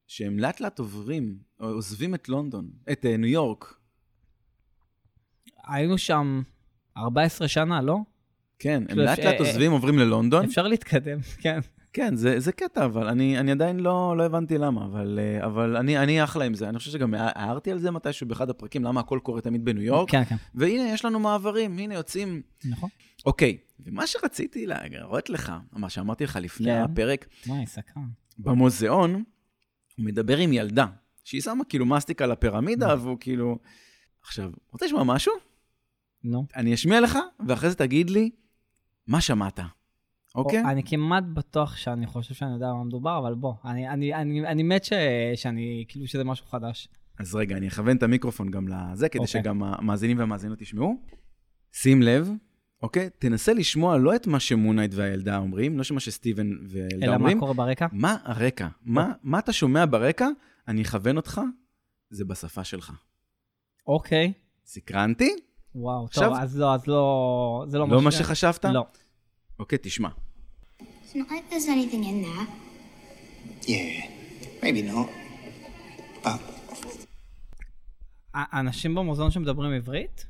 שהם 0.06 0.38
לאט 0.38 0.60
לאט 0.60 0.78
עוברים, 0.78 1.38
עוזבים 1.58 2.14
את 2.14 2.28
לונדון, 2.28 2.70
את 2.92 3.06
אה, 3.06 3.16
ניו 3.16 3.28
יורק. 3.28 3.74
היינו 5.66 5.98
שם 5.98 6.42
14 6.96 7.48
שנה, 7.48 7.82
לא? 7.82 7.98
כן, 8.58 8.82
הם 8.82 8.86
כאילו, 8.86 9.04
לאט 9.04 9.18
לאט 9.18 9.40
אה, 9.40 9.46
עוזבים, 9.46 9.72
עוברים 9.72 9.98
ללונדון. 9.98 10.44
אפשר 10.44 10.68
להתקדם, 10.68 11.18
כן. 11.42 11.60
כן, 11.92 12.16
זה, 12.16 12.40
זה 12.40 12.52
קטע, 12.52 12.84
אבל 12.84 13.08
אני, 13.08 13.38
אני 13.38 13.50
עדיין 13.50 13.80
לא, 13.80 14.14
לא 14.16 14.22
הבנתי 14.22 14.58
למה, 14.58 14.84
אבל, 14.84 15.18
אה, 15.22 15.46
אבל 15.46 15.76
אני, 15.76 15.98
אני 15.98 16.24
אחלה 16.24 16.44
עם 16.44 16.54
זה. 16.54 16.68
אני 16.68 16.78
חושב 16.78 16.90
שגם 16.90 17.14
הערתי 17.14 17.72
על 17.72 17.78
זה 17.78 17.90
מתישהו 17.90 18.28
באחד 18.28 18.50
הפרקים, 18.50 18.84
למה 18.84 19.00
הכל 19.00 19.20
קורה 19.22 19.40
תמיד 19.40 19.64
בניו 19.64 19.82
יורק. 19.82 20.10
כן, 20.10 20.24
כן, 20.24 20.36
והנה, 20.54 20.92
יש 20.92 21.04
לנו 21.04 21.18
מעברים, 21.18 21.78
הנה 21.78 21.94
יוצאים. 21.94 22.42
נכון. 22.64 22.88
אוקיי, 23.26 23.58
ומה 23.80 24.06
שרציתי 24.06 24.66
להראות 24.66 25.30
לך, 25.30 25.52
מה 25.72 25.90
שאמרתי 25.90 26.24
לך 26.24 26.38
לפני 26.42 26.66
כן. 26.66 26.82
הפרק, 26.82 27.26
וואי, 27.46 27.66
סקרן. 27.66 28.08
במוזיאון, 28.38 29.22
הוא 29.96 30.06
מדבר 30.06 30.36
עם 30.36 30.52
ילדה, 30.52 30.86
שהיא 31.24 31.40
שמה 31.40 31.64
כאילו 31.64 31.86
מסטיק 31.86 32.22
על 32.22 32.32
הפירמידה. 32.32 32.94
והוא 33.00 33.16
כאילו... 33.20 33.58
עכשיו, 34.22 34.50
רוצה 34.72 34.86
לשמוע 34.86 35.04
משהו? 35.04 35.32
נו. 36.24 36.46
אני 36.56 36.74
אשמיע 36.74 37.00
לך, 37.00 37.18
ואחרי 37.48 37.70
זה 37.70 37.76
תגיד 37.76 38.10
לי 38.10 38.30
מה 39.06 39.20
שמעת, 39.20 39.60
אוקיי? 40.34 40.64
או, 40.64 40.68
אני 40.68 40.82
כמעט 40.86 41.24
בטוח 41.34 41.76
שאני 41.76 42.06
חושב 42.06 42.34
שאני 42.34 42.54
יודע 42.54 42.66
על 42.66 42.72
מה 42.72 42.84
מדובר, 42.84 43.18
אבל 43.18 43.34
בוא, 43.34 43.54
אני, 43.64 43.88
אני, 43.88 44.14
אני, 44.14 44.46
אני 44.46 44.62
מת 44.62 44.84
ש, 44.84 44.92
שאני, 45.34 45.84
כאילו 45.88 46.06
שזה 46.06 46.24
משהו 46.24 46.46
חדש. 46.46 46.88
אז 47.18 47.34
רגע, 47.34 47.56
אני 47.56 47.68
אכוון 47.68 47.96
את 47.96 48.02
המיקרופון 48.02 48.50
גם 48.50 48.68
לזה, 48.68 49.08
כדי 49.08 49.18
אוקיי. 49.18 49.42
שגם 49.42 49.62
המאזינים 49.62 50.18
והמאזינות 50.18 50.60
ישמעו. 50.60 50.96
שים 51.72 52.02
לב, 52.02 52.30
אוקיי? 52.82 53.10
תנסה 53.18 53.52
לשמוע 53.54 53.96
לא 53.98 54.14
את 54.16 54.26
מה 54.26 54.40
שמונייט 54.40 54.94
והילדה 54.94 55.38
אומרים, 55.38 55.78
לא 55.78 55.84
מה 55.92 56.00
שסטיבן 56.00 56.50
והילדה 56.68 56.96
אלא 57.06 57.12
מה 57.12 57.16
אומרים, 57.16 57.38
קורה 57.40 57.54
ברקע? 57.54 57.86
מה 57.92 58.16
הרקע? 58.24 58.68
מה, 58.84 59.12
מה 59.22 59.38
אתה 59.38 59.52
שומע 59.52 59.84
ברקע? 59.90 60.28
אני 60.68 60.82
אכוון 60.82 61.16
אותך, 61.16 61.40
זה 62.10 62.24
בשפה 62.24 62.64
שלך. 62.64 62.92
אוקיי. 63.86 64.32
סקרנתי? 64.66 65.30
וואו, 65.74 66.04
עכשיו- 66.04 66.28
טוב, 66.30 66.38
אז 66.40 66.58
לא, 66.58 66.74
אז 66.74 66.86
לא, 66.86 67.64
זה 67.68 67.78
לא, 67.78 67.88
לא 67.88 68.02
מה 68.02 68.10
שחשבת? 68.10 68.64
לא. 68.64 68.86
אוקיי, 69.58 69.78
תשמע. 69.82 70.08
It's 70.08 70.82
not 71.14 71.28
like 71.30 71.52
there's 71.52 71.66
anything 71.66 72.04
in 72.04 72.24
there. 72.24 72.46
Yeah, 73.62 74.06
maybe 74.62 74.90
not. 74.92 75.08
But 76.24 76.28
ה- 78.34 78.60
אנשים 78.60 78.94
במוזיאון 78.94 79.30
שמדברים 79.30 79.72
עברית? 79.72 80.26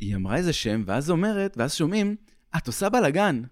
היא 0.00 0.16
אמרה 0.16 0.36
איזה 0.36 0.52
שם, 0.52 0.82
ואז 0.86 1.10
אומרת, 1.10 1.54
ואז 1.56 1.74
שומעים, 1.74 2.16
את 2.56 2.66
עושה 2.66 2.88
בלאגן. 2.88 3.42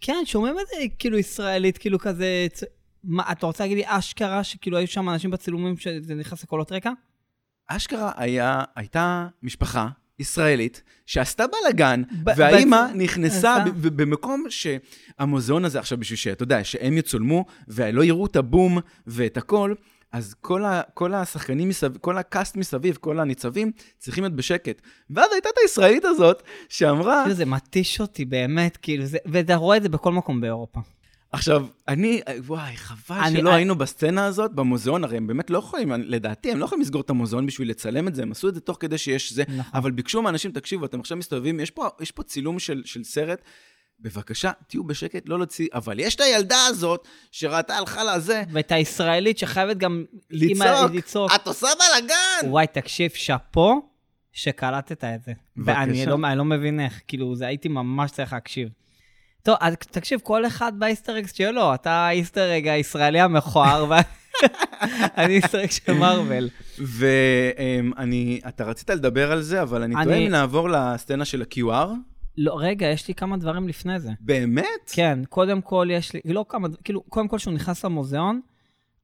כן, 0.00 0.22
שומעים 0.24 0.54
את 0.60 0.66
זה 0.66 0.74
כאילו 0.98 1.18
ישראלית, 1.18 1.78
כאילו 1.78 1.98
כזה... 1.98 2.46
מה, 3.04 3.32
אתה 3.32 3.46
רוצה 3.46 3.64
להגיד 3.64 3.76
לי 3.78 3.84
אשכרה 3.86 4.44
שכאילו 4.44 4.76
היו 4.78 4.86
שם 4.86 5.08
אנשים 5.08 5.30
בצילומים 5.30 5.76
שזה 5.76 6.14
נכנס 6.14 6.42
לקולות 6.42 6.72
רקע? 6.72 6.90
אשכרה 7.66 8.12
היה, 8.16 8.62
הייתה 8.76 9.28
משפחה 9.42 9.88
ישראלית 10.18 10.82
שעשתה 11.06 11.44
בלאגן, 11.46 12.02
והאימא 12.24 12.86
בעצם- 12.86 12.98
נכנסה 13.00 13.56
במקום 13.82 14.44
שהמוזיאון 14.48 15.64
הזה, 15.64 15.78
עכשיו 15.78 15.98
בשביל 15.98 16.16
שאתה 16.16 16.42
יודע, 16.42 16.64
שהם 16.64 16.98
יצולמו 16.98 17.44
ולא 17.68 18.04
יראו 18.04 18.26
את 18.26 18.36
הבום 18.36 18.78
ואת 19.06 19.36
הכל, 19.36 19.74
אז 20.12 20.34
כל, 20.40 20.64
ה, 20.64 20.82
כל 20.94 21.14
השחקנים 21.14 21.68
מסביב, 21.68 21.96
כל 22.00 22.18
הקאסט 22.18 22.56
מסביב, 22.56 22.96
כל 23.00 23.20
הניצבים, 23.20 23.72
צריכים 23.98 24.24
להיות 24.24 24.36
בשקט. 24.36 24.82
ואז 25.10 25.32
הייתה 25.32 25.48
את 25.48 25.58
הישראלית 25.62 26.04
הזאת 26.04 26.42
שאמרה, 26.68 27.20
כאילו 27.22 27.36
זה 27.36 27.44
מתיש 27.44 28.00
אותי 28.00 28.24
באמת, 28.24 28.76
כאילו 28.76 29.04
זה... 29.06 29.18
ואתה 29.26 29.56
רואה 29.56 29.76
את 29.76 29.82
זה 29.82 29.88
בכל 29.88 30.12
מקום 30.12 30.40
באירופה. 30.40 30.80
עכשיו, 31.32 31.66
אני, 31.88 32.20
וואי, 32.46 32.76
חבל 32.76 33.16
אני- 33.20 33.38
שלא 33.38 33.48
אני- 33.50 33.56
היינו 33.56 33.74
בסצנה 33.76 34.26
הזאת, 34.26 34.52
במוזיאון, 34.52 35.04
הרי 35.04 35.16
הם 35.16 35.26
באמת 35.26 35.50
לא 35.50 35.58
יכולים, 35.58 35.92
לדעתי, 35.92 36.52
הם 36.52 36.58
לא 36.58 36.64
יכולים 36.64 36.82
לסגור 36.82 37.00
את 37.00 37.10
המוזיאון 37.10 37.46
בשביל 37.46 37.70
לצלם 37.70 38.08
את 38.08 38.14
זה, 38.14 38.22
הם 38.22 38.30
עשו 38.32 38.48
את 38.48 38.54
זה 38.54 38.60
תוך 38.60 38.76
כדי 38.80 38.98
שיש 38.98 39.32
זה, 39.32 39.42
נכון. 39.48 39.70
אבל 39.74 39.90
ביקשו 39.90 40.22
מאנשים, 40.22 40.52
תקשיבו, 40.52 40.84
אתם 40.84 41.00
עכשיו 41.00 41.16
מסתובבים, 41.16 41.60
יש 41.60 41.70
פה, 41.70 41.88
יש 42.00 42.10
פה 42.10 42.22
צילום 42.22 42.58
של, 42.58 42.82
של 42.84 43.04
סרט, 43.04 43.42
בבקשה, 44.00 44.50
תהיו 44.66 44.84
בשקט, 44.84 45.28
לא 45.28 45.38
להוציא, 45.38 45.68
אבל 45.74 45.98
יש 46.00 46.14
את 46.14 46.20
הילדה 46.20 46.66
הזאת, 46.66 47.08
שראתה, 47.32 47.76
הלכה 47.76 48.04
לזה, 48.04 48.42
ואת 48.52 48.72
הישראלית 48.72 49.38
שחייבת 49.38 49.76
גם... 49.76 50.04
לצעוק, 50.30 50.90
לצעוק. 50.94 51.32
את 51.34 51.46
עושה 51.46 51.66
בלאגן! 51.78 52.50
וואי, 52.50 52.66
תקשיב, 52.66 53.10
שאפו 53.14 53.82
שקלטת 54.32 55.04
את 55.04 55.24
זה. 55.24 55.32
בבקשה. 55.56 55.78
ואני 55.78 56.06
לא, 56.06 56.34
לא 56.36 56.44
מבין 56.44 56.80
איך, 56.80 57.00
כאילו, 57.08 57.36
זה 57.36 57.46
הייתי 57.46 57.68
ממש 57.68 58.10
צריך 58.10 58.32
להקשיב. 58.32 58.68
טוב, 59.42 59.56
אז 59.60 59.74
תקשיב, 59.76 60.20
כל 60.22 60.46
אחד 60.46 60.72
ב 60.78 60.83
Easter 60.83 61.12
eggs 61.12 61.32
שלו, 61.34 61.74
אתה 61.74 61.90
ה 61.90 61.98
Easter 61.98 62.45
egg 62.45 62.68
הישראלי 62.68 63.20
המכוער, 63.20 63.86
ואני 63.88 65.34
Easter 65.42 65.61
egg 65.61 65.70
של 65.70 65.92
מארוול. 65.92 66.48
ואני, 66.78 68.40
אתה 68.48 68.64
רצית 68.64 68.90
לדבר 68.90 69.32
על 69.32 69.42
זה, 69.42 69.62
אבל 69.62 69.82
אני 69.82 69.94
אני- 69.94 70.04
טועה 70.04 70.16
אם 70.16 70.28
נעבור 70.28 70.68
לסצנה 70.68 71.24
של 71.24 71.42
ה-QR. 71.42 71.88
לא, 72.40 72.58
רגע, 72.58 72.86
יש 72.86 73.08
לי 73.08 73.14
כמה 73.14 73.36
דברים 73.36 73.68
לפני 73.68 74.00
זה. 74.00 74.10
באמת? 74.20 74.64
כן, 74.92 75.18
קודם 75.28 75.60
כל 75.60 75.88
יש 75.90 76.12
לי, 76.12 76.20
לא 76.24 76.44
כמה, 76.48 76.68
כאילו, 76.84 77.02
קודם 77.02 77.28
כל 77.28 77.36
כשהוא 77.36 77.54
נכנס 77.54 77.84
למוזיאון, 77.84 78.40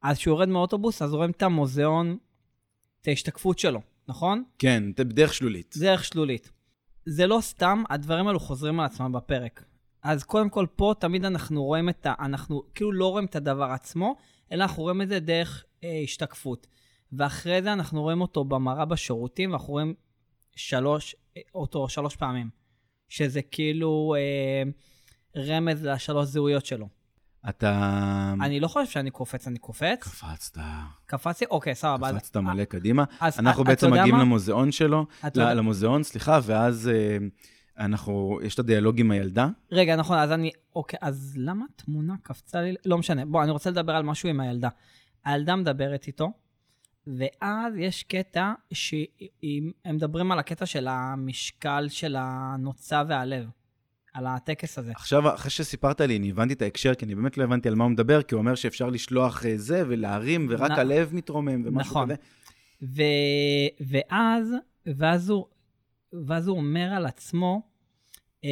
אז 0.03 0.18
כשהוא 0.18 0.33
יורד 0.33 0.49
מהאוטובוס, 0.49 1.03
אז 1.03 1.14
רואים 1.14 1.31
את 1.31 1.42
המוזיאון, 1.42 2.16
את 3.03 3.09
ההשתקפות 3.09 3.59
שלו, 3.59 3.81
נכון? 4.09 4.44
כן, 4.59 4.83
בדרך 4.97 5.35
שלולית. 5.35 5.75
דרך 5.79 6.05
שלולית. 6.05 6.51
זה 7.07 7.27
לא 7.27 7.38
סתם, 7.40 7.83
הדברים 7.90 8.27
האלו 8.27 8.40
חוזרים 8.40 8.81
על 8.81 8.87
עצמם 8.87 9.12
בפרק. 9.12 9.64
אז 10.03 10.25
קודם 10.25 10.51
כל, 10.51 10.66
פה 10.77 10.94
תמיד 10.99 11.25
אנחנו 11.25 11.64
רואים 11.64 11.88
את 11.88 12.07
ה... 12.07 12.14
אנחנו 12.18 12.62
כאילו 12.75 12.92
לא 12.92 13.11
רואים 13.11 13.27
את 13.27 13.37
הדבר 13.37 13.64
עצמו, 13.70 14.16
אלא 14.53 14.62
אנחנו 14.62 14.83
רואים 14.83 15.03
את 15.03 15.09
זה 15.09 15.20
דרך 15.20 15.64
אה, 15.85 16.01
השתקפות. 16.05 16.66
ואחרי 17.12 17.62
זה 17.62 17.73
אנחנו 17.73 18.03
רואים 18.03 18.20
אותו 18.20 18.44
במראה 18.44 18.85
בשירותים, 18.85 19.51
ואנחנו 19.51 19.73
רואים 19.73 19.94
שלוש, 20.57 21.16
אה, 21.37 21.42
אותו 21.55 21.88
שלוש 21.88 22.16
פעמים. 22.16 22.63
שזה 23.14 23.42
כאילו 23.42 24.14
אה, 24.18 24.62
רמז 25.42 25.85
לשלוש 25.85 26.29
זהויות 26.29 26.66
שלו. 26.66 26.88
אתה... 27.48 28.35
אני 28.40 28.61
לא 28.61 28.68
חושב 28.68 28.90
שאני 28.90 29.11
קופץ, 29.11 29.46
אני 29.46 29.59
קופץ. 29.59 29.98
קפצת. 30.00 30.59
קפצתי? 31.07 31.44
אוקיי, 31.50 31.74
סבבה. 31.74 32.12
קפצת 32.12 32.37
מלא 32.37 32.64
קדימה. 32.64 33.05
אז 33.20 33.38
אנחנו 33.38 33.64
בעצם 33.64 33.90
מגיעים 33.90 34.14
מה? 34.14 34.20
למוזיאון 34.20 34.72
שלו, 34.72 35.07
אתה 35.27 35.40
ל- 35.40 35.42
יודע- 35.42 35.55
למוזיאון, 35.55 36.03
סליחה, 36.03 36.40
ואז 36.42 36.88
אה, 36.94 37.16
אנחנו, 37.85 38.38
יש 38.42 38.55
את 38.55 38.59
הדיאלוג 38.59 39.00
עם 39.00 39.11
הילדה. 39.11 39.48
רגע, 39.72 39.96
נכון, 39.96 40.18
אז 40.18 40.33
אני... 40.33 40.50
אוקיי, 40.77 40.98
אז 41.03 41.35
למה 41.37 41.64
התמונה 41.74 42.14
קפצה 42.22 42.62
לי? 42.62 42.74
לא 42.85 42.98
משנה. 42.98 43.24
בוא, 43.24 43.42
אני 43.42 43.50
רוצה 43.50 43.70
לדבר 43.70 43.92
על 43.92 44.03
משהו 44.03 44.29
עם 44.29 44.40
הילדה. 44.40 44.68
הילדה 45.24 45.57
מדברת 45.57 46.07
איתו, 46.07 46.33
ואז 47.06 47.76
יש 47.78 48.02
קטע 48.02 48.52
שהם 48.72 49.70
מדברים 49.94 50.32
על 50.32 50.38
הקטע 50.38 50.66
של 50.66 50.88
המשקל 50.88 51.86
של 51.88 52.16
הנוצה 52.18 53.02
והלב, 53.08 53.48
על 54.14 54.26
הטקס 54.26 54.78
הזה. 54.78 54.92
עכשיו, 54.92 55.34
אחרי 55.34 55.50
שסיפרת 55.50 56.00
לי, 56.00 56.16
אני 56.16 56.30
הבנתי 56.30 56.54
את 56.54 56.62
ההקשר, 56.62 56.94
כי 56.94 57.04
אני 57.04 57.14
באמת 57.14 57.38
לא 57.38 57.44
הבנתי 57.44 57.68
על 57.68 57.74
מה 57.74 57.84
הוא 57.84 57.90
מדבר, 57.90 58.22
כי 58.22 58.34
הוא 58.34 58.40
אומר 58.40 58.54
שאפשר 58.54 58.90
לשלוח 58.90 59.46
אה, 59.46 59.52
זה 59.56 59.82
ולהרים, 59.88 60.46
ורק 60.50 60.70
נ- 60.70 60.74
הלב 60.74 61.14
מתרומם 61.14 61.62
ומשהו 61.64 61.90
נכון. 61.90 62.04
כזה. 62.04 62.14
ו... 62.82 63.02
ואז, 63.80 64.54
ואז 64.86 65.30
הוא, 65.30 65.46
ואז 66.26 66.48
הוא 66.48 66.56
אומר 66.56 66.92
על 66.96 67.06
עצמו, 67.06 67.62
אה, 68.44 68.50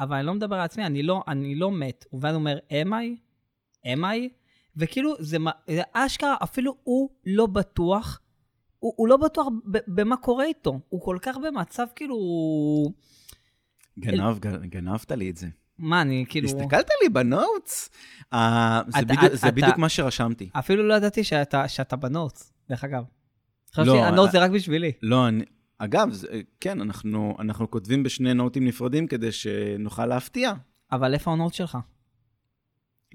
אבל 0.00 0.16
אני 0.16 0.26
לא 0.26 0.34
מדבר 0.34 0.56
על 0.56 0.62
עצמי, 0.62 0.86
אני 0.86 1.02
לא, 1.02 1.22
אני 1.28 1.54
לא 1.54 1.70
מת. 1.72 2.04
ואז 2.20 2.34
הוא 2.34 2.40
אומר, 2.40 2.58
am 2.70 2.88
I? 2.88 3.18
am 3.86 4.00
I? 4.00 4.45
וכאילו, 4.76 5.14
זה, 5.18 5.36
זה 5.70 5.82
אשכרה, 5.92 6.36
אפילו 6.42 6.76
הוא 6.82 7.08
לא 7.26 7.46
בטוח, 7.46 8.20
הוא, 8.78 8.92
הוא 8.96 9.08
לא 9.08 9.16
בטוח 9.16 9.46
ב, 9.70 9.78
במה 9.88 10.16
קורה 10.16 10.44
איתו. 10.44 10.80
הוא 10.88 11.00
כל 11.02 11.18
כך 11.22 11.36
במצב 11.44 11.86
כאילו, 11.96 12.16
גנב, 13.98 14.38
גנבת 14.62 15.12
לי 15.12 15.30
את 15.30 15.36
זה. 15.36 15.46
מה, 15.78 16.02
אני 16.02 16.24
כאילו... 16.28 16.48
הסתכלת 16.48 16.88
לי 17.02 17.08
ב 17.08 17.20
notes? 17.20 17.90
אה, 18.32 18.80
זה 18.88 18.98
אתה- 18.98 19.06
בדיוק- 19.06 19.32
זה 19.34 19.48
אתה- 19.48 19.56
בדיוק 19.56 19.78
מה 19.78 19.88
שרשמתי. 19.88 20.50
אפילו 20.52 20.88
לא 20.88 20.94
ידעתי 20.94 21.24
שאתה, 21.24 21.68
שאתה 21.68 21.96
ב 21.96 22.04
notes, 22.04 22.52
דרך 22.68 22.84
אגב. 22.84 23.02
חשבתי, 23.72 23.88
לא, 23.88 24.04
ה 24.04 24.08
notes 24.08 24.26
אה- 24.26 24.32
זה 24.32 24.44
רק 24.44 24.50
בשבילי. 24.50 24.92
לא, 25.02 25.28
אני... 25.28 25.44
אגב, 25.78 26.12
זה, 26.12 26.40
כן, 26.60 26.80
אנחנו, 26.80 27.36
אנחנו 27.38 27.70
כותבים 27.70 28.02
בשני 28.02 28.34
נוטים 28.34 28.64
נפרדים 28.64 29.06
כדי 29.06 29.32
שנוכל 29.32 30.06
להפתיע. 30.06 30.52
אבל 30.92 31.14
איפה 31.14 31.32
ה 31.32 31.36
notes 31.36 31.56
שלך? 31.56 31.78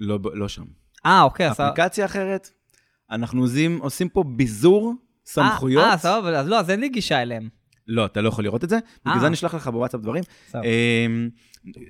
לא, 0.00 0.18
לא 0.34 0.48
שם. 0.48 0.64
אה, 1.06 1.22
אוקיי. 1.22 1.50
אפליקציה 1.50 2.04
אחרת, 2.04 2.50
אנחנו 3.10 3.42
עושים, 3.42 3.78
עושים 3.78 4.08
פה 4.08 4.24
ביזור 4.36 4.94
סמכויות. 5.26 5.84
אה, 5.84 5.90
אה, 5.90 5.98
סבבה, 5.98 6.40
אז 6.40 6.48
לא, 6.48 6.60
אז 6.60 6.70
אין 6.70 6.80
לי 6.80 6.88
גישה 6.88 7.22
אליהם. 7.22 7.48
לא, 7.86 8.06
אתה 8.06 8.20
לא 8.20 8.28
יכול 8.28 8.44
לראות 8.44 8.64
את 8.64 8.68
זה, 8.68 8.78
בגלל 9.00 9.14
אה. 9.14 9.20
זה 9.20 9.26
אני 9.26 9.34
אשלח 9.34 9.54
לך 9.54 9.68
בוואטסאפ 9.68 10.00
דברים. 10.00 10.22
סבבה. 10.48 10.64
אמ, 10.66 11.30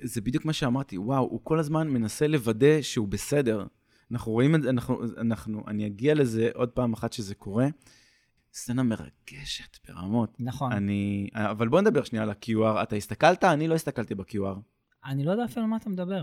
זה 0.02 0.20
בדיוק 0.20 0.44
מה 0.44 0.52
שאמרתי, 0.52 0.98
וואו, 0.98 1.22
הוא 1.22 1.40
כל 1.42 1.58
הזמן 1.58 1.88
מנסה 1.88 2.26
לוודא 2.26 2.82
שהוא 2.82 3.08
בסדר. 3.08 3.66
אנחנו 4.12 4.32
רואים 4.32 4.54
את 4.54 4.62
זה, 4.62 4.70
אנחנו, 4.70 5.00
אנחנו, 5.18 5.64
אני 5.68 5.86
אגיע 5.86 6.14
לזה 6.14 6.50
עוד 6.54 6.68
פעם 6.68 6.92
אחת 6.92 7.12
שזה 7.12 7.34
קורה. 7.34 7.66
סצנה 8.54 8.82
מרגשת 8.82 9.78
ברמות. 9.88 10.36
נכון. 10.40 10.72
אני, 10.72 11.28
אבל 11.34 11.68
בוא 11.68 11.80
נדבר 11.80 12.04
שנייה 12.04 12.22
על 12.22 12.30
ה-QR. 12.30 12.82
אתה 12.82 12.96
הסתכלת? 12.96 13.44
אני 13.44 13.68
לא 13.68 13.74
הסתכלתי 13.74 14.14
ב-QR. 14.14 14.58
אני 15.04 15.24
לא 15.24 15.30
יודע 15.30 15.44
אפילו 15.44 15.62
על 15.64 15.70
מה 15.70 15.76
אתה 15.76 15.90
מדבר. 15.90 16.22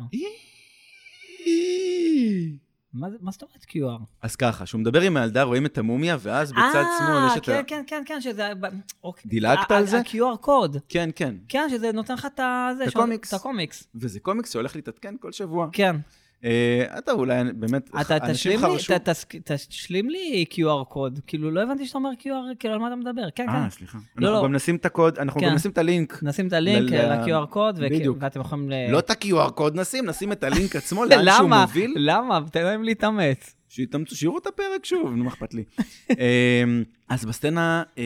מה, 2.93 3.07
מה 3.21 3.31
זאת 3.31 3.41
אומרת 3.41 3.63
QR? 3.63 4.03
אז 4.21 4.35
ככה, 4.35 4.65
כשהוא 4.65 4.81
מדבר 4.81 5.01
עם 5.01 5.17
הילדה, 5.17 5.43
רואים 5.43 5.65
את 5.65 5.77
המומיה, 5.77 6.17
ואז 6.19 6.51
בצד 6.51 6.83
שמאל 6.97 7.27
יש 7.27 7.37
את 7.37 7.45
כן, 7.45 7.51
ה... 7.51 7.63
כן, 7.63 7.83
כן, 7.87 8.03
כן, 8.05 8.21
שזה... 8.21 8.51
ב- 8.59 8.65
אוקיי. 9.03 9.29
דילגת 9.29 9.71
על 9.71 9.85
זה? 9.85 9.99
ה-QR 9.99 10.37
קוד. 10.41 10.77
כן, 10.89 11.09
כן. 11.15 11.35
כן, 11.49 11.67
שזה 11.69 11.91
נותן 11.91 12.13
לך 12.13 12.25
את 12.25 12.39
ה... 12.39 12.69
את 12.83 12.87
הקומיקס. 12.87 13.33
את 13.33 13.39
הקומיקס. 13.39 13.87
וזה 13.95 14.19
קומיקס 14.19 14.53
שהולך 14.53 14.75
להתעדכן 14.75 15.15
כל 15.19 15.31
שבוע. 15.31 15.69
כן. 15.71 15.95
אה, 16.43 16.97
אתה 16.97 17.11
אולי 17.11 17.43
באמת, 17.53 17.89
אתה 18.01 18.17
אנשים 18.17 18.59
חרשו... 18.59 18.93
תס- 19.03 19.25
תשלים 19.67 20.09
לי 20.09 20.45
QR 20.51 20.85
קוד. 20.85 21.19
כאילו, 21.27 21.51
לא 21.51 21.63
הבנתי 21.63 21.85
שאתה 21.85 21.97
אומר 21.97 22.09
QR, 22.19 22.25
כאילו, 22.59 22.73
על 22.73 22.79
מה 22.79 22.87
אתה 22.87 22.95
מדבר? 22.95 23.29
כן, 23.35 23.45
כן. 23.47 23.49
אה, 23.55 23.69
סליחה. 23.69 23.97
לא, 24.17 24.27
אנחנו 24.27 24.41
לא. 24.41 24.47
גם 24.47 24.55
נשים 24.55 24.75
את 24.75 24.85
הקוד, 24.85 25.17
אנחנו 25.19 25.41
כן. 25.41 25.47
גם 25.47 25.55
נשים 25.55 25.71
את 25.71 25.77
הלינק. 25.77 26.19
נשים 26.23 26.47
את 26.47 26.53
הלינק 26.53 26.91
ל- 26.91 26.95
ל-QR 27.13 27.45
קוד. 27.45 27.79
ואתם 28.19 28.39
יכולים 28.41 28.69
ל... 28.69 28.73
לא 28.91 28.99
את 28.99 29.09
ה-QR 29.09 29.51
קוד 29.51 29.75
נשים, 29.79 30.05
נשים 30.05 30.31
את 30.31 30.43
הלינק 30.43 30.75
עצמו, 30.75 31.05
לאן 31.09 31.25
שהוא? 31.37 31.49
מוביל. 31.49 31.93
למה? 31.97 32.39
תן 32.51 32.63
להם 32.63 32.83
להתאמץ. 32.83 33.55
שיתאמצו, 33.69 34.15
שיראו 34.15 34.37
את 34.37 34.47
הפרק 34.47 34.85
שוב, 34.85 35.11
נו, 35.15 35.23
מה 35.23 35.29
אכפת 35.29 35.53
לי. 35.53 35.63
אמ, 36.09 36.83
אז 37.09 37.25
בסצנה, 37.25 37.83
אה, 37.97 38.03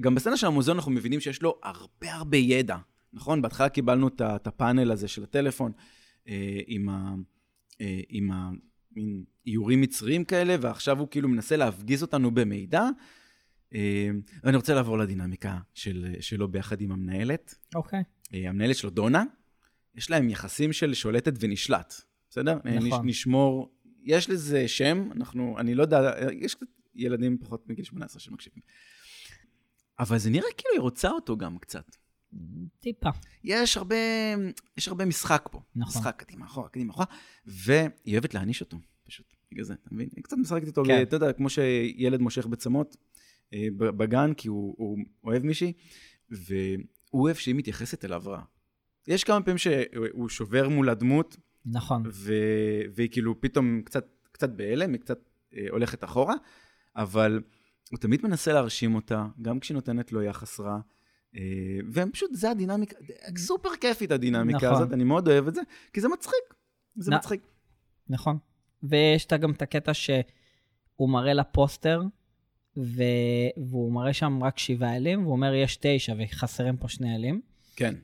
גם 0.00 0.14
בסצנה 0.14 0.36
של 0.36 0.46
המוזיאון 0.46 0.78
אנחנו 0.78 0.92
מבינים 0.92 1.20
שיש 1.20 1.42
לו 1.42 1.54
הרבה 1.62 2.12
הרבה 2.14 2.36
ידע, 2.36 2.76
נכון? 3.12 3.42
בהתחלה 3.42 3.68
קיבלנו 3.68 4.08
את 4.08 4.46
הפאנל 4.46 4.90
הזה 4.92 5.08
של 5.08 5.22
הטלפון, 5.22 5.72
אה, 6.28 6.34
עם 6.66 6.88
ה... 6.88 7.14
אה, 7.82 8.00
עם 8.08 8.30
ה... 8.30 8.50
מין 8.96 9.24
איורים 9.46 9.80
מצריים 9.80 10.24
כאלה, 10.24 10.56
ועכשיו 10.60 10.98
הוא 10.98 11.08
כאילו 11.10 11.28
מנסה 11.28 11.56
להפגיז 11.56 12.02
אותנו 12.02 12.30
במידע. 12.30 12.88
אה, 13.74 14.10
ואני 14.44 14.56
רוצה 14.56 14.74
לעבור 14.74 14.98
לדינמיקה 14.98 15.58
של, 15.74 16.14
שלו 16.20 16.48
ביחד 16.48 16.80
עם 16.80 16.92
המנהלת. 16.92 17.54
אוקיי. 17.74 18.02
אה, 18.34 18.48
המנהלת 18.48 18.76
שלו, 18.76 18.90
דונה, 18.90 19.24
יש 19.94 20.10
להם 20.10 20.30
יחסים 20.30 20.72
של 20.72 20.94
שולטת 20.94 21.32
ונשלט, 21.40 21.94
בסדר? 22.30 22.58
אה, 22.66 22.74
נכון. 22.74 22.86
נש, 22.86 22.94
נשמור, 23.04 23.74
יש 24.04 24.30
לזה 24.30 24.68
שם, 24.68 25.08
אנחנו, 25.16 25.58
אני 25.58 25.74
לא 25.74 25.82
יודע, 25.82 26.14
יש 26.32 26.54
קצת 26.54 26.66
ילדים 26.94 27.38
פחות 27.38 27.68
מגיל 27.68 27.84
18 27.84 28.20
שמקשיבים. 28.20 28.62
אבל 29.98 30.18
זה 30.18 30.30
נראה 30.30 30.48
כאילו 30.56 30.74
היא 30.74 30.80
רוצה 30.80 31.10
אותו 31.10 31.36
גם 31.36 31.58
קצת. 31.58 31.96
טיפה. 32.80 33.10
יש 33.44 33.76
הרבה, 33.76 33.96
יש 34.76 34.88
הרבה 34.88 35.04
משחק 35.04 35.48
פה. 35.50 35.60
נכון. 35.76 36.00
משחק 36.00 36.22
קדימה 36.22 36.46
אחורה, 36.46 36.68
קדימה 36.68 36.92
אחורה, 36.92 37.06
והיא 37.46 38.12
אוהבת 38.12 38.34
להעניש 38.34 38.60
אותו, 38.60 38.76
פשוט, 39.06 39.26
בגלל 39.52 39.64
זה, 39.64 39.74
אתה 39.74 39.88
מבין? 39.92 40.08
היא 40.16 40.24
קצת 40.24 40.36
משחקת 40.36 40.66
איתו, 40.66 40.82
כן. 40.86 41.02
אתה 41.02 41.16
יודע, 41.16 41.32
כמו 41.32 41.48
שילד 41.48 42.20
מושך 42.20 42.46
בצמות 42.46 42.96
אה, 43.54 43.66
בגן, 43.76 44.34
כי 44.34 44.48
הוא, 44.48 44.74
הוא 44.78 44.98
אוהב 45.24 45.42
מישהי, 45.42 45.72
והוא 46.30 46.82
אוהב 47.14 47.36
שהיא 47.36 47.54
מתייחסת 47.54 48.04
אליו 48.04 48.22
רע. 48.26 48.42
יש 49.08 49.24
כמה 49.24 49.42
פעמים 49.42 49.58
שהוא 49.58 50.28
שובר 50.28 50.68
מול 50.68 50.88
הדמות, 50.88 51.36
נכון. 51.66 52.02
ו... 52.12 52.32
והיא 52.94 53.08
כאילו 53.10 53.40
פתאום 53.40 53.82
קצת, 53.82 54.06
קצת 54.32 54.50
בהלם, 54.50 54.92
היא 54.92 55.00
קצת 55.00 55.18
אה, 55.56 55.66
הולכת 55.70 56.04
אחורה, 56.04 56.34
אבל 56.96 57.40
הוא 57.90 57.98
תמיד 57.98 58.20
מנסה 58.22 58.52
להרשים 58.52 58.94
אותה, 58.94 59.26
גם 59.42 59.60
כשהיא 59.60 59.74
נותנת 59.74 60.12
לו 60.12 60.22
יחס 60.22 60.60
רע. 60.60 60.78
אה, 61.36 61.40
והם 61.92 62.10
פשוט, 62.12 62.30
זה 62.34 62.50
הדינמיקה, 62.50 62.96
סופר 63.36 63.68
כיפית 63.80 64.10
הדינמיקה 64.10 64.66
נכון. 64.66 64.82
הזאת, 64.82 64.92
אני 64.92 65.04
מאוד 65.04 65.28
אוהב 65.28 65.48
את 65.48 65.54
זה, 65.54 65.60
כי 65.92 66.00
זה 66.00 66.08
מצחיק. 66.08 66.54
זה 66.96 67.10
נ- 67.10 67.14
מצחיק. 67.14 67.40
נכון. 68.08 68.38
ויש 68.82 69.26
גם 69.26 69.52
את 69.52 69.62
הקטע 69.62 69.94
שהוא 69.94 71.10
מראה 71.10 71.32
לה 71.32 71.44
פוסטר, 71.44 72.02
ו... 72.76 73.02
והוא 73.56 73.92
מראה 73.92 74.12
שם 74.12 74.44
רק 74.44 74.58
שבעה 74.58 74.96
אלים, 74.96 75.22
והוא 75.22 75.32
אומר, 75.32 75.54
יש 75.54 75.78
תשע 75.80 76.14
וחסרים 76.18 76.76
פה 76.76 76.88
שני 76.88 77.16
אלים. 77.16 77.40
כן. 77.76 77.94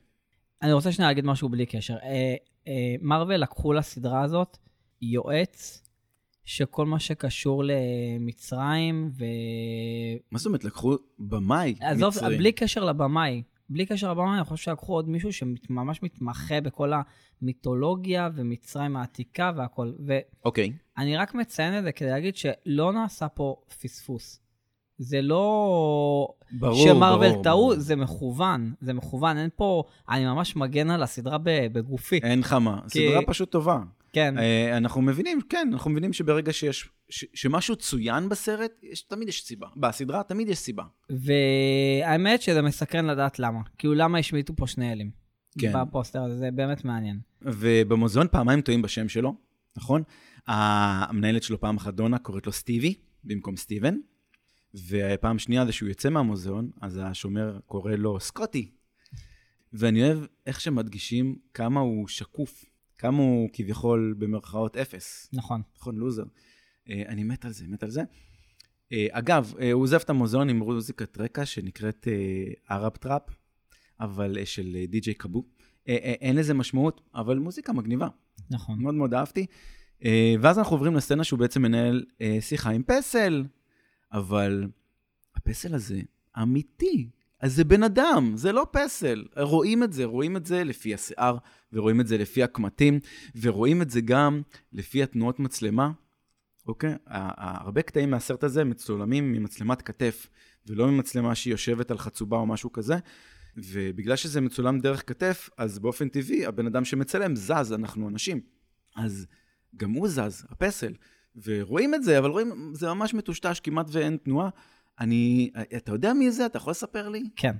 אני 0.61 0.73
רוצה 0.73 0.91
שנייה 0.91 1.09
להגיד 1.09 1.25
משהו 1.25 1.49
בלי 1.49 1.65
קשר. 1.65 1.97
אה, 2.03 2.35
אה, 2.67 2.95
מארוול 3.01 3.35
לקחו 3.35 3.73
לסדרה 3.73 4.21
הזאת 4.21 4.57
יועץ 5.01 5.88
שכל 6.49 6.85
מה 6.85 6.99
שקשור 6.99 7.63
למצרים, 7.65 9.11
ו... 9.17 9.23
מה 10.31 10.39
זאת 10.39 10.45
אומרת, 10.45 10.63
לקחו 10.63 10.95
במאי 11.19 11.75
עזוב, 11.81 12.13
מצרי. 12.17 12.37
בלי 12.37 12.51
קשר 12.51 12.83
לבמאי. 12.83 13.43
בלי 13.69 13.85
קשר 13.85 14.11
לבמאי, 14.11 14.37
אני 14.37 14.45
חושב 14.45 14.63
שלקחו 14.63 14.93
עוד 14.93 15.09
מישהו 15.09 15.33
שממש 15.33 16.03
מתמחה 16.03 16.61
בכל 16.61 16.91
המיתולוגיה 17.41 18.29
ומצרים 18.35 18.95
העתיקה 18.95 19.51
והכל. 19.55 19.91
אוקיי. 20.45 20.71
ואני 20.97 21.17
רק 21.17 21.35
מציין 21.35 21.77
את 21.77 21.83
זה 21.83 21.91
כדי 21.91 22.09
להגיד 22.09 22.35
שלא 22.35 22.93
נעשה 22.93 23.27
פה 23.27 23.55
פספוס. 23.81 24.39
זה 24.97 25.21
לא 25.21 26.33
ברור, 26.51 26.83
שמרוויל 26.83 27.31
ברור, 27.31 27.43
טעו. 27.43 27.73
זה 27.75 27.95
מכוון. 27.95 28.73
זה 28.81 28.93
מכוון, 28.93 29.37
אין 29.37 29.49
פה... 29.55 29.83
אני 30.09 30.25
ממש 30.25 30.55
מגן 30.55 30.89
על 30.89 31.03
הסדרה 31.03 31.37
בגופי. 31.43 32.19
אין 32.23 32.39
לך 32.39 32.53
מה, 32.53 32.81
כי- 32.91 33.07
סדרה 33.09 33.21
פשוט 33.27 33.51
טובה. 33.51 33.79
כן, 34.13 34.37
אה, 34.37 34.77
אנחנו 34.77 35.01
מבינים, 35.01 35.41
כן, 35.49 35.69
אנחנו 35.73 35.91
מבינים 35.91 36.13
שברגע 36.13 36.53
שיש, 36.53 36.89
ש, 37.09 37.25
שמשהו 37.33 37.75
צוין 37.75 38.29
בסרט, 38.29 38.71
יש, 38.83 39.01
תמיד 39.01 39.27
יש 39.27 39.43
סיבה. 39.43 39.67
בסדרה 39.77 40.23
תמיד 40.23 40.49
יש 40.49 40.57
סיבה. 40.57 40.83
והאמת 41.09 42.41
שזה 42.41 42.61
מסקרן 42.61 43.05
לדעת 43.05 43.39
למה. 43.39 43.59
כאילו, 43.77 43.93
למה 43.93 44.17
השמיטו 44.17 44.55
פה 44.55 44.67
שני 44.67 44.91
אלים? 44.91 45.11
כן. 45.59 45.73
בפוסטר 45.75 46.23
הזה, 46.23 46.37
זה 46.37 46.51
באמת 46.51 46.85
מעניין. 46.85 47.19
ובמוזיאון 47.41 48.27
פעמיים 48.31 48.61
טועים 48.61 48.81
בשם 48.81 49.09
שלו, 49.09 49.35
נכון? 49.77 50.03
המנהלת 50.47 51.43
שלו 51.43 51.59
פעם 51.59 51.77
אחת 51.77 51.93
דונה 51.93 52.17
קוראת 52.17 52.45
לו 52.45 52.51
סטיבי, 52.51 52.93
במקום 53.23 53.57
סטיבן. 53.57 53.95
ופעם 54.87 55.39
שנייה 55.39 55.65
זה 55.65 55.71
שהוא 55.71 55.89
יוצא 55.89 56.09
מהמוזיאון, 56.09 56.69
אז 56.81 56.99
השומר 57.03 57.59
קורא 57.65 57.91
לו 57.91 58.19
סקוטי. 58.19 58.71
ואני 59.73 60.03
אוהב 60.03 60.19
איך 60.47 60.61
שמדגישים 60.61 61.35
כמה 61.53 61.79
הוא 61.79 62.07
שקוף, 62.07 62.65
כמה 62.99 63.17
הוא 63.17 63.49
כביכול 63.53 64.15
במרכאות 64.17 64.77
אפס. 64.77 65.29
נכון. 65.33 65.61
נכון, 65.77 65.95
לוזר. 65.95 66.23
אה, 66.89 67.03
אני 67.07 67.23
מת 67.23 67.45
על 67.45 67.51
זה, 67.51 67.67
מת 67.67 67.83
על 67.83 67.89
זה. 67.89 68.01
אה, 68.91 69.07
אגב, 69.11 69.53
אה, 69.61 69.71
הוא 69.71 69.83
עוזב 69.83 69.99
את 69.99 70.09
המוזיאון 70.09 70.49
עם 70.49 70.57
מוזיקת 70.57 71.17
רקע 71.17 71.45
שנקראת 71.45 72.07
Arab 72.69 72.91
trap, 72.91 73.21
אבל 73.99 74.45
של 74.45 74.77
די.ג'יי 74.87 75.13
קאבו. 75.13 75.43
אין 75.87 76.35
לזה 76.35 76.53
משמעות, 76.53 77.01
אבל 77.15 77.37
מוזיקה 77.37 77.73
מגניבה. 77.73 78.07
נכון. 78.49 78.81
מאוד 78.81 78.93
מאוד 78.93 79.13
אהבתי. 79.13 79.45
אה, 80.05 80.35
ואז 80.41 80.59
אנחנו 80.59 80.75
עוברים 80.75 80.95
לסצנה 80.95 81.23
שהוא 81.23 81.39
בעצם 81.39 81.61
מנהל 81.61 82.05
שיחה 82.39 82.69
עם 82.69 82.83
פסל, 82.83 83.45
אבל 84.11 84.67
הפסל 85.35 85.75
הזה 85.75 86.01
אמיתי. 86.41 87.09
אז 87.39 87.55
זה 87.55 87.63
בן 87.63 87.83
אדם, 87.83 88.31
זה 88.35 88.51
לא 88.51 88.67
פסל. 88.71 89.25
רואים 89.37 89.83
את 89.83 89.93
זה, 89.93 90.05
רואים 90.05 90.37
את 90.37 90.45
זה 90.45 90.63
לפי 90.63 90.93
השיער, 90.93 91.37
ורואים 91.73 92.01
את 92.01 92.07
זה 92.07 92.17
לפי 92.17 92.43
הקמטים, 92.43 92.99
ורואים 93.41 93.81
את 93.81 93.89
זה 93.89 94.01
גם 94.01 94.41
לפי 94.73 95.03
התנועות 95.03 95.39
מצלמה. 95.39 95.91
אוקיי? 96.67 96.95
הרבה 97.07 97.81
קטעים 97.81 98.11
מהסרט 98.11 98.43
הזה 98.43 98.63
מצולמים 98.63 99.31
ממצלמת 99.31 99.81
כתף, 99.81 100.27
ולא 100.67 100.87
ממצלמה 100.87 101.35
שהיא 101.35 101.53
יושבת 101.53 101.91
על 101.91 101.97
חצובה 101.97 102.37
או 102.37 102.45
משהו 102.45 102.71
כזה. 102.71 102.95
ובגלל 103.57 104.15
שזה 104.15 104.41
מצולם 104.41 104.79
דרך 104.79 105.03
כתף, 105.07 105.49
אז 105.57 105.79
באופן 105.79 106.09
טבעי, 106.09 106.45
הבן 106.45 106.65
אדם 106.65 106.85
שמצלם 106.85 107.35
זז, 107.35 107.73
אנחנו 107.73 108.09
אנשים. 108.09 108.41
אז 108.95 109.27
גם 109.77 109.91
הוא 109.91 110.07
זז, 110.07 110.45
הפסל. 110.49 110.93
ורואים 111.45 111.95
את 111.95 112.03
זה, 112.03 112.19
אבל 112.19 112.29
רואים, 112.29 112.73
זה 112.75 112.87
ממש 112.87 113.13
מטושטש, 113.13 113.59
כמעט 113.59 113.87
ואין 113.91 114.17
תנועה. 114.17 114.49
אני, 114.99 115.51
אתה 115.77 115.91
יודע 115.91 116.13
מי 116.13 116.31
זה? 116.31 116.45
אתה 116.45 116.57
יכול 116.57 116.71
לספר 116.71 117.09
לי? 117.09 117.23
כן. 117.35 117.55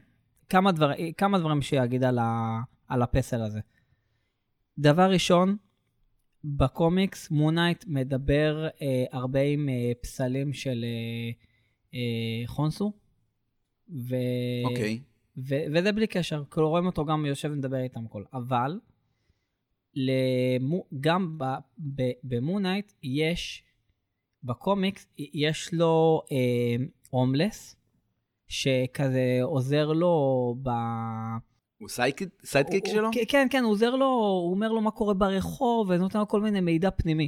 כמה, 0.49 0.71
דבר, 0.71 0.91
כמה 1.17 1.39
דברים 1.39 1.61
שיגיד 1.61 2.03
על, 2.03 2.19
ה, 2.19 2.59
על 2.87 3.01
הפסל 3.01 3.41
הזה. 3.41 3.59
דבר 4.77 5.11
ראשון, 5.11 5.57
בקומיקס 6.43 7.31
מונייט 7.31 7.85
מדבר 7.87 8.67
אה, 8.81 9.05
הרבה 9.11 9.41
עם 9.41 9.69
אה, 9.69 9.91
פסלים 10.01 10.53
של 10.53 10.85
אה, 10.85 11.31
אה, 11.93 12.47
חונסו. 12.47 12.93
ו... 13.89 14.15
אוקיי. 14.65 14.99
ו- 15.37 15.63
וזה 15.73 15.91
בלי 15.91 16.07
קשר, 16.07 16.43
כאילו 16.51 16.69
רואים 16.69 16.85
אותו 16.85 17.05
גם 17.05 17.25
יושב 17.25 17.49
ומדבר 17.53 17.77
איתם 17.77 18.05
הכל. 18.05 18.23
אבל, 18.33 18.79
למו, 19.95 20.85
גם 20.99 21.37
ב- 21.37 21.59
ב- 21.95 22.11
במון 22.23 22.57
נייט 22.57 22.91
יש, 23.03 23.63
בקומיקס, 24.43 25.07
יש 25.17 25.73
לו 25.73 26.21
אה, 26.31 26.85
הומלס, 27.09 27.75
שכזה 28.47 29.39
עוזר 29.41 29.91
לו 29.91 30.55
ב... 30.63 30.69
הוא 31.77 31.89
sidekick, 31.89 32.87
שלו? 32.87 33.09
כן, 33.27 33.47
כן, 33.49 33.63
הוא 33.63 33.71
עוזר 33.71 33.95
לו, 33.95 34.05
הוא 34.05 34.51
אומר 34.51 34.71
לו 34.71 34.81
מה 34.81 34.91
קורה 34.91 35.13
ברחוב, 35.13 35.89
ונותן 35.89 36.19
לו 36.19 36.27
כל 36.27 36.41
מיני 36.41 36.61
מידע 36.61 36.89
פנימי. 36.91 37.27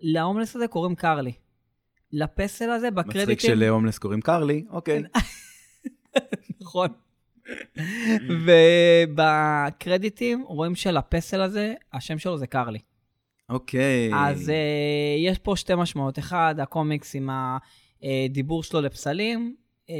להומלס 0.00 0.56
הזה 0.56 0.68
קוראים 0.68 0.94
קרלי. 0.94 1.32
לפסל 2.12 2.70
הזה, 2.70 2.90
בקרדיטים... 2.90 3.22
מצחיק 3.22 3.40
שלהומלס 3.40 3.98
קוראים 3.98 4.20
קרלי, 4.20 4.64
אוקיי. 4.70 5.02
נכון. 6.62 6.88
ובקרדיטים 9.10 10.42
רואים 10.46 10.74
שלפסל 10.74 11.40
הזה, 11.40 11.74
השם 11.92 12.18
שלו 12.18 12.38
זה 12.38 12.46
קרלי. 12.46 12.78
אוקיי. 13.48 14.10
אז 14.14 14.48
uh, 14.48 14.52
יש 15.26 15.38
פה 15.38 15.56
שתי 15.56 15.74
משמעות. 15.74 16.18
אחד, 16.18 16.54
הקומיקס 16.62 17.14
עם 17.14 17.30
הדיבור 18.02 18.62
שלו 18.62 18.80
לפסלים, 18.80 19.56
uh, 19.86 19.90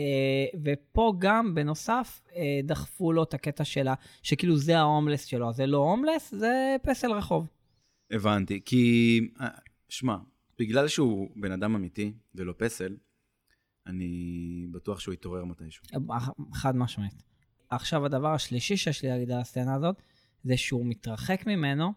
ופה 0.65 1.13
גם, 1.19 1.55
בנוסף, 1.55 2.23
uh, 2.27 2.33
דחפו 2.65 3.13
לו 3.13 3.23
את 3.23 3.35
הקטע 3.35 3.65
שלה, 3.65 3.95
שכאילו 4.23 4.57
זה 4.57 4.79
ההומלס 4.79 5.25
שלו. 5.25 5.49
אז 5.49 5.57
זה 5.57 5.67
לא 5.67 5.79
הומלס, 5.79 6.35
זה 6.35 6.77
פסל 6.83 7.13
רחוב. 7.13 7.49
הבנתי, 8.11 8.61
כי, 8.65 9.21
אה, 9.41 9.49
שמע, 9.89 10.17
בגלל 10.59 10.89
שהוא 10.89 11.31
בן 11.37 11.53
אדם 11.53 11.75
אמיתי 11.75 12.13
ולא 12.35 12.55
פסל, 12.57 12.97
אני 13.87 14.67
בטוח 14.71 15.01
שהוא 15.01 15.15
יתעורר 15.15 15.45
מתישהו. 15.45 15.85
חד 16.53 16.77
משמעית. 16.77 17.23
עכשיו, 17.71 18.07
הדבר 18.07 18.35
השלישי 18.35 18.77
שיש 18.77 19.03
לי 19.03 19.09
להגיד 19.09 19.31
על 19.31 19.41
הסצנה 19.41 19.75
הזאת, 19.75 20.03
זה 20.43 20.57
שהוא 20.57 20.87
מתרחק 20.87 21.47
ממנו, 21.47 21.93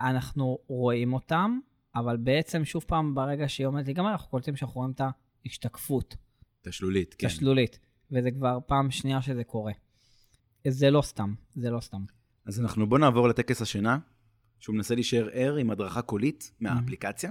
אנחנו 0.00 0.58
רואים 0.66 1.12
אותם, 1.12 1.58
אבל 1.96 2.16
בעצם, 2.16 2.64
שוב 2.64 2.84
פעם, 2.86 3.14
ברגע 3.14 3.48
שהיא 3.48 3.66
עומדת 3.66 3.86
להיגמר, 3.86 4.12
אנחנו 4.12 4.30
קולטים 4.30 4.56
שאנחנו 4.56 4.80
רואים 4.80 4.92
את 4.92 5.00
ההשתקפות. 5.44 6.16
את 6.62 6.66
השלולית, 6.66 7.14
כן. 7.18 7.26
את 7.26 7.32
השלולית. 7.32 7.78
וזה 8.10 8.30
כבר 8.30 8.58
פעם 8.66 8.90
שנייה 8.90 9.22
שזה 9.22 9.44
קורה. 9.44 9.72
זה 10.68 10.90
לא 10.90 11.02
סתם, 11.02 11.34
זה 11.54 11.70
לא 11.70 11.80
סתם. 11.80 12.04
אז 12.46 12.60
אנחנו 12.60 12.86
בוא 12.86 12.98
נעבור 12.98 13.28
לטקס 13.28 13.62
השינה, 13.62 13.98
שהוא 14.60 14.76
מנסה 14.76 14.94
להישאר 14.94 15.28
ער 15.32 15.56
עם 15.56 15.70
הדרכה 15.70 16.02
קולית 16.02 16.52
מהאפליקציה, 16.60 17.30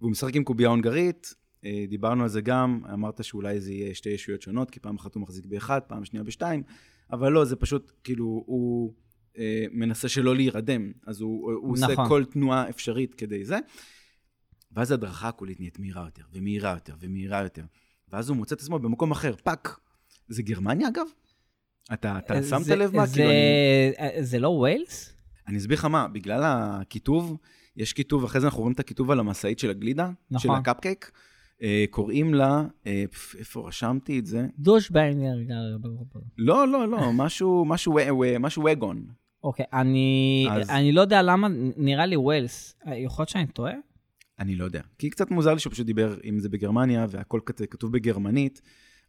והוא 0.00 0.10
משחק 0.10 0.36
עם 0.36 0.44
קובייה 0.44 0.68
הונגרית, 0.68 1.34
אה, 1.64 1.84
דיברנו 1.88 2.22
על 2.22 2.28
זה 2.28 2.40
גם, 2.40 2.80
אמרת 2.92 3.24
שאולי 3.24 3.60
זה 3.60 3.72
יהיה 3.72 3.94
שתי 3.94 4.08
ישויות 4.08 4.42
שונות, 4.42 4.70
כי 4.70 4.80
פעם 4.80 4.96
אחת 4.96 5.14
הוא 5.14 5.22
מחזיק 5.22 5.46
באחד, 5.46 5.80
פעם 5.80 6.04
שנייה 6.04 6.24
בשתיים, 6.24 6.62
אבל 7.12 7.32
לא, 7.32 7.44
זה 7.44 7.56
פשוט, 7.56 7.92
כאילו, 8.04 8.44
הוא 8.46 8.94
אה, 9.38 9.64
מנסה 9.72 10.08
שלא 10.08 10.36
להירדם, 10.36 10.92
אז 11.06 11.20
הוא, 11.20 11.52
הוא 11.52 11.76
נכון. 11.76 11.90
עושה 11.90 12.08
כל 12.08 12.24
תנועה 12.24 12.68
אפשרית 12.68 13.14
כדי 13.14 13.44
זה. 13.44 13.58
ואז 14.72 14.90
ההדרכה 14.90 15.28
הקולית 15.28 15.60
נהיית 15.60 15.78
מהירה 15.78 16.04
יותר, 16.04 16.22
ומהירה 16.32 16.70
יותר, 16.70 16.94
ומהירה 17.00 17.42
יותר. 17.42 17.64
ואז 18.12 18.28
הוא 18.28 18.36
מוצא 18.36 18.54
את 18.54 18.60
עצמו 18.60 18.78
במקום 18.78 19.10
אחר, 19.10 19.34
fuck. 19.42 19.80
זה 20.28 20.42
גרמניה, 20.42 20.88
אגב? 20.88 21.06
אתה, 21.92 22.18
אתה 22.18 22.42
זה, 22.42 22.48
שמת 22.48 22.66
לב 22.68 22.96
מה? 22.96 23.06
זה, 23.06 23.14
כאילו, 23.14 23.30
אני... 23.98 24.24
זה 24.24 24.38
לא 24.38 24.48
ווילס? 24.48 25.12
אני 25.48 25.58
אסביר 25.58 25.78
לך 25.78 25.84
מה, 25.84 26.08
בגלל 26.08 26.40
הכיתוב, 26.44 27.36
יש 27.76 27.92
כיתוב, 27.92 28.24
אחרי 28.24 28.40
זה 28.40 28.46
אנחנו 28.46 28.60
רואים 28.60 28.74
את 28.74 28.80
הכיתוב 28.80 29.10
על 29.10 29.20
המשאית 29.20 29.58
של 29.58 29.70
הגלידה, 29.70 30.10
נכון. 30.30 30.56
של 30.56 30.70
הקפקייק. 30.70 31.10
אה, 31.62 31.84
קוראים 31.90 32.34
לה, 32.34 32.64
אה, 32.86 33.04
איפה 33.38 33.68
רשמתי 33.68 34.18
את 34.18 34.26
זה? 34.26 34.46
דושבנגר. 34.58 35.34
לא, 36.38 36.68
לא, 36.68 36.88
לא, 36.88 37.12
משהו, 37.12 37.64
משהו, 37.64 37.92
ו- 37.94 38.14
ו- 38.20 38.40
משהו 38.40 38.64
וגון. 38.70 39.06
אוקיי, 39.44 39.66
אני, 39.72 40.46
אז- 40.50 40.70
אני 40.70 40.92
לא 40.92 41.00
יודע 41.00 41.22
למה, 41.22 41.48
נראה 41.76 42.06
לי 42.06 42.16
ווילס. 42.16 42.76
יכול 42.96 43.22
להיות 43.22 43.28
שאני 43.28 43.46
טועה? 43.46 43.72
אני 44.38 44.54
לא 44.56 44.64
יודע. 44.64 44.80
כי 44.98 45.10
קצת 45.10 45.30
מוזר 45.30 45.52
לי 45.54 45.58
שהוא 45.60 45.72
פשוט 45.72 45.86
דיבר, 45.86 46.16
אם 46.24 46.38
זה 46.38 46.48
בגרמניה, 46.48 47.06
והכל 47.10 47.40
כתוב 47.70 47.92
בגרמנית, 47.92 48.62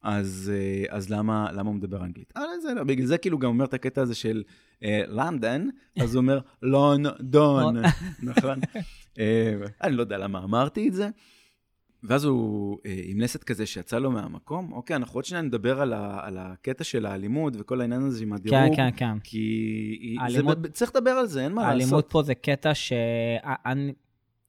אז, 0.03 0.51
אה, 0.55 0.95
אז 0.97 1.09
למה, 1.09 1.51
למה 1.51 1.69
הוא 1.69 1.75
מדבר 1.75 2.03
אנגלית? 2.03 2.33
אה, 2.37 2.41
זה, 2.61 2.73
לא, 2.73 2.83
בגלל 2.83 3.05
זה 3.05 3.17
כאילו 3.17 3.39
גם 3.39 3.49
אומר 3.49 3.65
את 3.65 3.73
הקטע 3.73 4.01
הזה 4.01 4.15
של 4.15 4.43
אה, 4.83 5.01
לונדון, 5.07 5.69
אז 5.99 6.15
הוא 6.15 6.21
אומר 6.21 6.39
לונדון, 6.61 7.75
נכון? 8.23 8.59
אה, 9.19 9.53
אני 9.83 9.95
לא 9.95 10.01
יודע 10.01 10.17
למה 10.17 10.43
אמרתי 10.43 10.87
את 10.87 10.93
זה. 10.93 11.09
ואז 12.07 12.23
הוא 12.23 12.77
אה, 12.85 13.01
עם 13.03 13.19
לסת 13.19 13.43
כזה 13.43 13.65
שיצא 13.65 13.99
לו 13.99 14.11
מהמקום, 14.11 14.71
אוקיי, 14.71 14.95
אנחנו 14.95 15.17
עוד 15.17 15.25
שניה 15.25 15.41
נדבר 15.41 15.81
על, 15.81 15.93
ה, 15.93 16.19
על 16.23 16.37
הקטע 16.37 16.83
של 16.83 17.05
האלימות 17.05 17.53
וכל 17.59 17.81
העניין 17.81 18.01
הזה 18.01 18.23
עם 18.23 18.29
כן, 18.29 18.35
הדירוג. 18.35 18.75
כן, 18.75 18.89
כן. 18.97 19.19
כי 19.23 20.17
האלימות- 20.19 20.57
זה, 20.61 20.69
צריך 20.69 20.91
לדבר 20.95 21.11
על 21.11 21.25
זה, 21.27 21.43
אין 21.43 21.53
מה 21.53 21.61
לעשות. 21.61 21.81
האלימות 21.81 22.07
פה 22.09 22.23
זה 22.23 22.35
קטע 22.35 22.73
ש... 22.73 22.93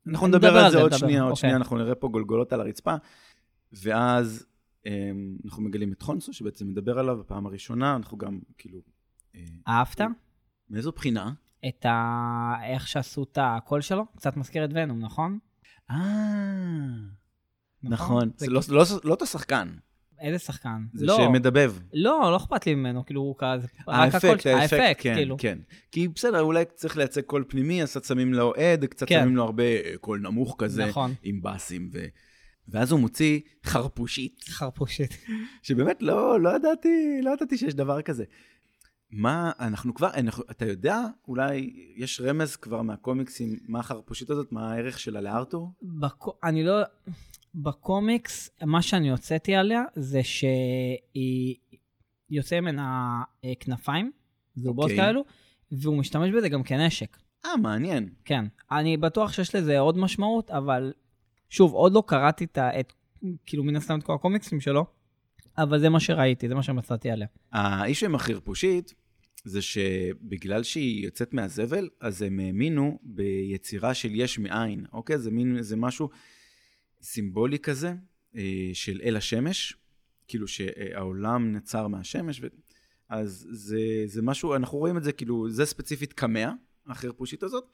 אנחנו 0.07 0.27
נדבר 0.27 0.49
נדבר 0.49 0.49
על 0.49 0.65
על 0.65 0.71
זה, 0.71 0.77
זה 0.77 0.83
עוד 0.83 0.95
נדבר, 0.95 1.07
שנייה, 1.07 1.23
עוד 1.23 1.31
אוקיי. 1.31 1.41
שנייה, 1.41 1.57
אנחנו 1.57 1.79
נראה 1.79 1.95
פה 1.95 2.09
גולגולות 2.09 2.53
על 2.53 2.61
הרצפה. 2.61 2.95
ואז 3.73 4.47
אמ, 4.87 5.37
אנחנו 5.45 5.63
מגלים 5.63 5.93
את 5.93 6.03
חונסו, 6.03 6.33
שבעצם 6.33 6.69
מדבר 6.69 6.99
עליו 6.99 7.17
בפעם 7.19 7.47
הראשונה, 7.47 7.97
אנחנו 7.97 8.19
גם, 8.19 8.39
כאילו... 8.59 8.79
אה, 9.35 9.41
אהבת 9.69 10.01
מאיזו 10.71 10.93
בחינה? 10.93 11.33
את 11.69 11.87
ה... 11.87 12.55
איך 12.65 12.89
שעשו 12.89 13.23
את 13.23 13.39
הקול 13.41 13.81
שלו? 13.81 14.05
קצת 14.17 14.37
מזכיר 14.37 14.65
את 14.65 14.71
ונום, 14.73 15.01
נכון? 15.01 15.39
אה, 15.91 15.97
נכון. 17.83 18.31
זה 18.37 18.47
זה 18.47 18.53
לא- 18.53 18.61
לא 18.71 18.85
לא 19.05 19.11
אותו 19.11 19.27
שחקן, 19.27 19.69
איזה 20.21 20.39
שחקן? 20.39 20.85
זה 20.95 21.07
לא, 21.07 21.17
שמדבב. 21.17 21.75
לא, 21.93 22.21
לא 22.31 22.37
אכפת 22.37 22.67
לי 22.67 22.75
ממנו, 22.75 23.07
כאילו, 23.07 23.21
הוא 23.21 23.35
כזה... 23.39 23.67
האפקט, 23.87 24.25
הקול- 24.25 24.31
האפקט, 24.31 24.47
האפקט, 24.73 25.03
כן, 25.03 25.15
כאילו. 25.15 25.37
כן. 25.39 25.59
כי 25.93 26.09
בסדר, 26.09 26.41
אולי 26.41 26.65
צריך 26.75 26.97
לייצג 26.97 27.21
קול 27.21 27.45
פנימי, 27.49 27.83
אז 27.83 27.91
קצת 27.91 28.05
שמים 28.05 28.35
לו 28.35 28.53
עד, 28.55 28.85
קצת 28.85 29.09
כן. 29.09 29.21
שמים 29.23 29.37
לו 29.37 29.45
הרבה 29.45 29.63
אה, 29.63 29.93
קול 30.01 30.21
נמוך 30.21 30.57
כזה, 30.59 30.87
נכון. 30.87 31.15
עם 31.23 31.43
באסים, 31.43 31.91
ו... 31.93 32.05
ואז 32.69 32.93
הוא 32.93 33.01
מוציא 33.01 33.41
חרפושית. 33.67 34.45
חרפושית. 34.49 35.17
שבאמת 35.63 36.03
לא, 36.03 36.41
לא 36.41 36.57
ידעתי, 36.57 37.21
לא 37.23 37.31
ידעתי 37.31 37.59
שיש 37.59 37.75
דבר 37.75 38.03
כזה. 38.03 38.25
מה, 39.11 39.53
אנחנו 39.61 39.95
כבר, 39.95 40.11
אנחנו, 40.15 40.45
אתה 40.51 40.65
יודע, 40.67 41.01
אולי 41.29 41.73
יש 41.97 42.21
רמז 42.21 42.57
כבר 42.57 42.83
מהקומיקסים, 42.83 43.59
מה 43.69 43.79
החרפושית 43.81 44.31
הזאת, 44.31 44.53
מה 44.53 44.73
הערך 44.73 44.99
שלה 44.99 45.21
לארתור? 45.21 45.73
בק... 45.83 46.25
אני 46.45 46.65
לא... 46.65 46.83
בקומיקס, 47.57 48.51
מה 48.63 48.83
שאני 48.83 49.11
הוצאתי 49.11 49.55
עליה 49.55 49.83
זה 49.95 50.23
שהיא 50.23 51.57
יוצא 52.31 52.61
ממנה 52.61 53.23
אה, 53.45 53.53
כנפיים, 53.61 54.13
זובות 54.55 54.91
אוקיי. 54.91 54.97
כאלו, 54.97 55.25
והוא 55.73 55.99
משתמש 55.99 56.31
בזה 56.31 56.49
גם 56.49 56.63
כנשק. 56.63 57.17
אה, 57.45 57.57
מעניין. 57.57 58.09
כן. 58.25 58.45
אני 58.71 58.97
בטוח 58.97 59.33
שיש 59.33 59.55
לזה 59.55 59.79
עוד 59.79 59.99
משמעות, 59.99 60.51
אבל 60.51 60.93
שוב, 61.51 61.73
עוד 61.73 61.93
לא 61.93 62.03
קראתי 62.07 62.45
את. 62.45 62.59
את, 62.59 62.93
כאילו, 63.47 63.65
מן 63.65 63.77
הסתם 63.77 63.99
את 63.99 64.05
כל 64.05 64.15
הקומיקסים 64.15 64.61
שלו, 64.61 64.87
אבל 65.59 65.81
זה 65.81 65.89
מה 65.89 66.01
שראיתי, 66.01 66.49
זה 66.49 66.55
מה 66.55 66.63
שמצאתי 66.63 67.11
עליה. 67.11 67.27
האיש 67.53 68.05
עם 68.05 68.15
החרפושית, 68.15 68.95
זה 69.45 69.63
שבגלל 69.63 70.63
שהיא 70.63 71.05
יוצאת 71.05 71.35
מהזבל, 71.35 71.89
אז 72.01 72.23
הם 72.23 72.41
האמינו 72.41 72.99
ביצירה 73.03 73.95
של 73.95 74.09
יש 74.13 74.39
מאין, 74.39 74.85
אוקיי? 74.93 75.19
זה 75.19 75.31
מין, 75.31 75.63
זה 75.63 75.77
משהו 75.77 76.09
סימבולי 77.03 77.59
כזה, 77.59 77.95
אה, 78.37 78.71
של 78.73 79.01
אל 79.05 79.17
השמש, 79.17 79.77
כאילו 80.29 80.49
שהעולם 80.49 81.53
נצר 81.53 81.89
מהשמש, 81.89 82.41
ו... 82.43 82.47
אז 83.09 83.49
זה, 83.51 84.03
זה 84.07 84.23
משהו, 84.23 84.55
אנחנו 84.55 84.79
רואים 84.79 84.97
את 84.97 85.05
זה, 85.05 85.13
כאילו, 85.13 85.51
זה 85.51 85.65
ספציפית 85.65 86.13
קמע, 86.13 86.53
החרפושית 86.87 87.43
הזאת, 87.43 87.65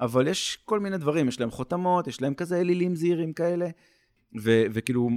אבל 0.00 0.28
יש 0.28 0.58
כל 0.64 0.80
מיני 0.80 0.98
דברים, 0.98 1.28
יש 1.28 1.40
להם 1.40 1.50
חותמות, 1.50 2.06
יש 2.06 2.22
להם 2.22 2.34
כזה 2.34 2.60
אלילים 2.60 2.96
זעירים 2.96 3.32
כאלה, 3.32 3.68
ו, 4.42 4.62
וכאילו, 4.72 5.10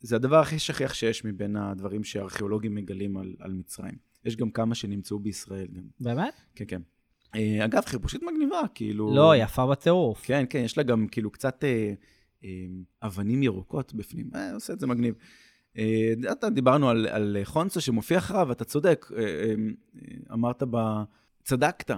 זה 0.00 0.16
הדבר 0.16 0.40
הכי 0.40 0.58
שכיח 0.58 0.94
שיש 0.94 1.24
מבין 1.24 1.56
הדברים 1.56 2.04
שארכיאולוגים 2.04 2.74
מגלים 2.74 3.16
על, 3.16 3.34
על 3.40 3.52
מצרים. 3.52 3.94
יש 4.24 4.36
גם 4.36 4.50
כמה 4.50 4.74
שנמצאו 4.74 5.18
בישראל 5.18 5.66
גם. 5.66 5.82
באמת? 6.00 6.34
כן, 6.54 6.64
כן. 6.68 6.82
אה, 7.34 7.64
אגב, 7.64 7.84
חרפושית 7.86 8.22
מגניבה, 8.22 8.60
כאילו... 8.74 9.14
לא, 9.14 9.36
יפה 9.36 9.66
בטירוף. 9.66 10.22
כן, 10.24 10.44
כן, 10.50 10.58
יש 10.58 10.78
לה 10.78 10.82
גם 10.82 11.06
כאילו 11.10 11.30
קצת 11.30 11.64
אה, 11.64 11.92
אבנים 13.02 13.42
ירוקות 13.42 13.94
בפנים, 13.94 14.30
אה, 14.34 14.54
עושה 14.54 14.72
את 14.72 14.80
זה 14.80 14.86
מגניב. 14.86 15.14
אה, 15.78 16.32
אתה 16.32 16.50
דיברנו 16.50 16.90
על, 16.90 17.06
על 17.06 17.36
חונסו 17.44 17.80
שמופיע 17.80 18.18
אחריו, 18.18 18.52
אתה 18.52 18.64
צודק, 18.64 19.06
אה, 19.16 19.22
אה, 19.22 19.54
אמרת 20.32 20.62
ב... 20.70 20.76
צדקת, 21.44 21.96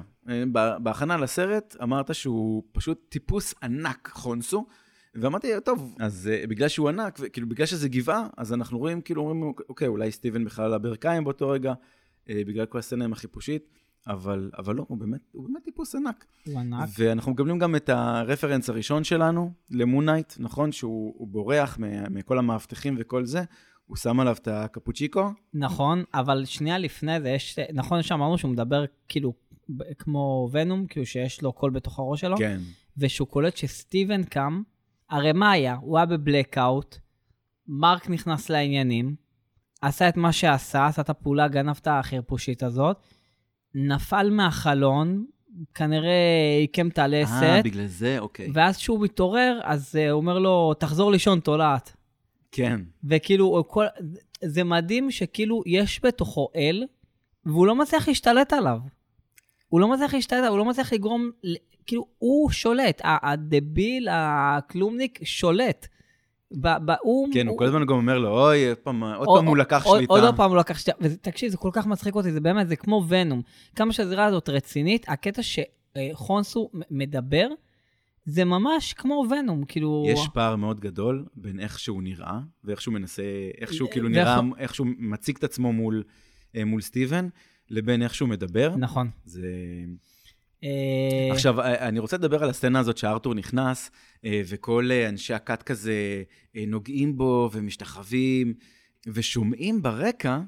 בהכנה 0.82 1.16
לסרט 1.16 1.76
אמרת 1.82 2.14
שהוא 2.14 2.62
פשוט 2.72 3.06
טיפוס 3.08 3.54
ענק, 3.62 4.10
חונסו, 4.12 4.66
ואמרתי, 5.14 5.48
טוב, 5.64 5.94
אז 6.00 6.30
בגלל 6.48 6.68
שהוא 6.68 6.88
ענק, 6.88 7.18
וכאילו 7.20 7.48
בגלל 7.48 7.66
שזה 7.66 7.88
גבעה, 7.88 8.26
אז 8.36 8.52
אנחנו 8.52 8.78
רואים, 8.78 9.00
כאילו 9.00 9.22
אומרים, 9.22 9.52
אוקיי, 9.68 9.88
אולי 9.88 10.12
סטיבן 10.12 10.44
בכלל 10.44 10.64
על 10.64 10.74
הברכיים 10.74 11.24
באותו 11.24 11.48
רגע, 11.48 11.72
בגלל 12.28 12.66
כל 12.66 12.78
הסצנה 12.78 13.04
עם 13.04 13.12
החיפושית, 13.12 13.68
אבל, 14.06 14.50
אבל 14.58 14.74
לא, 14.74 14.84
הוא 14.88 14.98
באמת, 14.98 15.20
הוא 15.32 15.44
באמת 15.44 15.64
טיפוס 15.64 15.94
ענק. 15.94 16.24
הוא 16.46 16.60
ענק. 16.60 16.88
ואנחנו 16.98 17.32
מקבלים 17.32 17.58
גם 17.58 17.76
את 17.76 17.88
הרפרנס 17.88 18.68
הראשון 18.70 19.04
שלנו 19.04 19.52
למונייט, 19.70 20.34
נכון? 20.38 20.72
שהוא 20.72 21.14
הוא 21.16 21.28
בורח 21.28 21.78
מכל 22.10 22.38
המאבטחים 22.38 22.96
וכל 22.98 23.24
זה, 23.24 23.42
הוא 23.86 23.96
שם 23.96 24.20
עליו 24.20 24.36
את 24.40 24.48
הקפוצ'יקו. 24.48 25.30
נכון, 25.54 26.04
אבל 26.14 26.44
שנייה 26.44 26.78
לפני 26.78 27.20
זה, 27.20 27.28
יש, 27.28 27.58
נכון 27.72 28.02
שאמרנו 28.02 28.38
שהוא 28.38 28.50
מדבר 28.50 28.84
כאילו 29.08 29.32
כמו 29.98 30.48
ונום, 30.52 30.86
כאילו 30.86 31.06
שיש 31.06 31.42
לו 31.42 31.52
קול 31.52 31.70
בתוך 31.70 31.98
הראש 31.98 32.20
שלו, 32.20 32.36
כן. 32.36 32.60
ושהוא 32.98 33.28
קולט 33.28 33.56
שסטיבן 33.56 34.22
קם, 34.22 34.62
הרי 35.10 35.32
מה 35.32 35.50
היה? 35.50 35.74
הוא 35.74 35.98
היה 35.98 36.06
בבלקאוט, 36.06 36.96
מרק 37.68 38.10
נכנס 38.10 38.50
לעניינים, 38.50 39.14
עשה 39.82 40.08
את 40.08 40.16
מה 40.16 40.32
שעשה, 40.32 40.86
עשה 40.86 41.02
את 41.02 41.10
הפעולה, 41.10 41.48
גנב 41.48 41.76
את 41.80 41.88
החרפושית 41.90 42.62
הזאת, 42.62 42.96
נפל 43.74 44.30
מהחלון, 44.30 45.24
כנראה 45.74 46.58
עיקם 46.60 46.88
את 46.88 46.98
אה, 46.98 47.04
הלסת, 47.04 47.60
בגלל 47.64 47.86
זה, 47.86 48.18
אוקיי. 48.18 48.48
ואז 48.54 48.76
כשהוא 48.76 49.04
מתעורר, 49.04 49.60
אז 49.62 49.94
uh, 49.94 50.10
הוא 50.10 50.20
אומר 50.20 50.38
לו, 50.38 50.74
תחזור 50.74 51.12
לישון 51.12 51.40
תולעת. 51.40 51.96
כן. 52.52 52.80
וכאילו, 53.04 53.64
כל... 53.68 53.84
זה 54.44 54.64
מדהים 54.64 55.10
שכאילו 55.10 55.62
יש 55.66 56.00
בתוכו 56.04 56.48
אל, 56.56 56.84
והוא 57.46 57.66
לא 57.66 57.74
מצליח 57.74 58.08
להשתלט 58.08 58.52
עליו. 58.52 58.78
הוא 59.68 59.80
לא 59.80 59.88
מצליח 59.88 60.14
להשתלט 60.14 60.38
עליו, 60.38 60.50
הוא 60.50 60.58
לא 60.58 60.64
מצליח 60.64 60.92
לגרום, 60.92 61.30
כאילו, 61.86 62.06
הוא 62.18 62.50
שולט. 62.50 63.00
הדביל, 63.04 64.08
הכלומניק, 64.10 65.18
שולט. 65.24 65.88
ב- 66.60 66.76
ב- 66.84 66.94
הוא, 67.02 67.28
כן, 67.34 67.48
הוא 67.48 67.58
כל 67.58 67.64
הזמן 67.64 67.86
גם 67.86 67.94
אומר 67.94 68.18
לו, 68.18 68.28
אוי, 68.28 68.68
עוד 68.68 68.78
פעם, 68.78 69.02
הוא 69.46 69.56
לקח 69.56 69.84
שליטה. 69.84 70.12
עוד 70.12 70.36
פעם 70.36 70.50
הוא 70.50 70.58
לקח 70.58 70.78
שליטה. 70.78 70.98
ותקשיב, 71.00 71.50
זה 71.50 71.56
כל 71.56 71.70
כך 71.72 71.86
מצחיק 71.86 72.14
אותי, 72.14 72.32
זה 72.32 72.40
באמת, 72.40 72.68
זה 72.68 72.76
כמו 72.76 73.04
ונום. 73.08 73.42
כמה 73.76 73.92
שהזירה 73.92 74.24
הזאת 74.24 74.48
רצינית, 74.48 75.06
הקטע 75.08 75.42
שחונסו 75.42 76.70
מדבר, 76.90 77.48
זה 78.26 78.44
ממש 78.44 78.92
כמו 78.92 79.24
ונום, 79.30 79.64
כאילו... 79.64 80.04
יש 80.06 80.28
פער 80.34 80.56
מאוד 80.56 80.80
גדול 80.80 81.24
בין 81.34 81.60
איך 81.60 81.78
שהוא 81.78 82.02
נראה, 82.02 82.38
ואיך 82.64 82.80
שהוא 82.80 82.94
מנסה, 82.94 83.22
איך 83.60 83.72
שהוא 83.72 83.90
כאילו 83.90 84.08
נראה, 84.08 84.40
איך 84.58 84.74
שהוא 84.74 84.86
מציג 84.98 85.36
את 85.36 85.44
עצמו 85.44 85.72
מול, 85.72 86.02
אה, 86.56 86.64
מול 86.64 86.80
סטיבן, 86.80 87.28
לבין 87.70 88.02
איך 88.02 88.14
שהוא 88.14 88.28
מדבר. 88.28 88.76
נכון. 88.76 89.10
זה... 89.24 89.48
אה, 90.64 91.28
עכשיו, 91.32 91.60
אה, 91.60 91.88
אני 91.88 91.98
רוצה 91.98 92.16
לדבר 92.16 92.42
על 92.42 92.50
הסצנה 92.50 92.78
הזאת 92.78 92.96
שארתור 92.96 93.34
נכנס, 93.34 93.90
וכל 94.26 94.88
אה, 94.92 95.08
אנשי 95.08 95.34
הכת 95.34 95.62
כזה 95.62 96.22
אה, 96.56 96.64
נוגעים 96.66 97.16
בו 97.16 97.50
ומשתחווים, 97.52 98.54
ושומעים 99.06 99.82
ברקע 99.82 100.40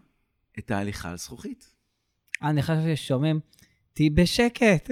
את 0.58 0.70
ההליכה 0.70 1.10
על 1.10 1.16
זכוכית. 1.16 1.74
אני 2.42 2.62
חושב 2.62 2.94
ששומעים, 2.94 3.40
תהי 3.92 4.10
בשקט. 4.10 4.90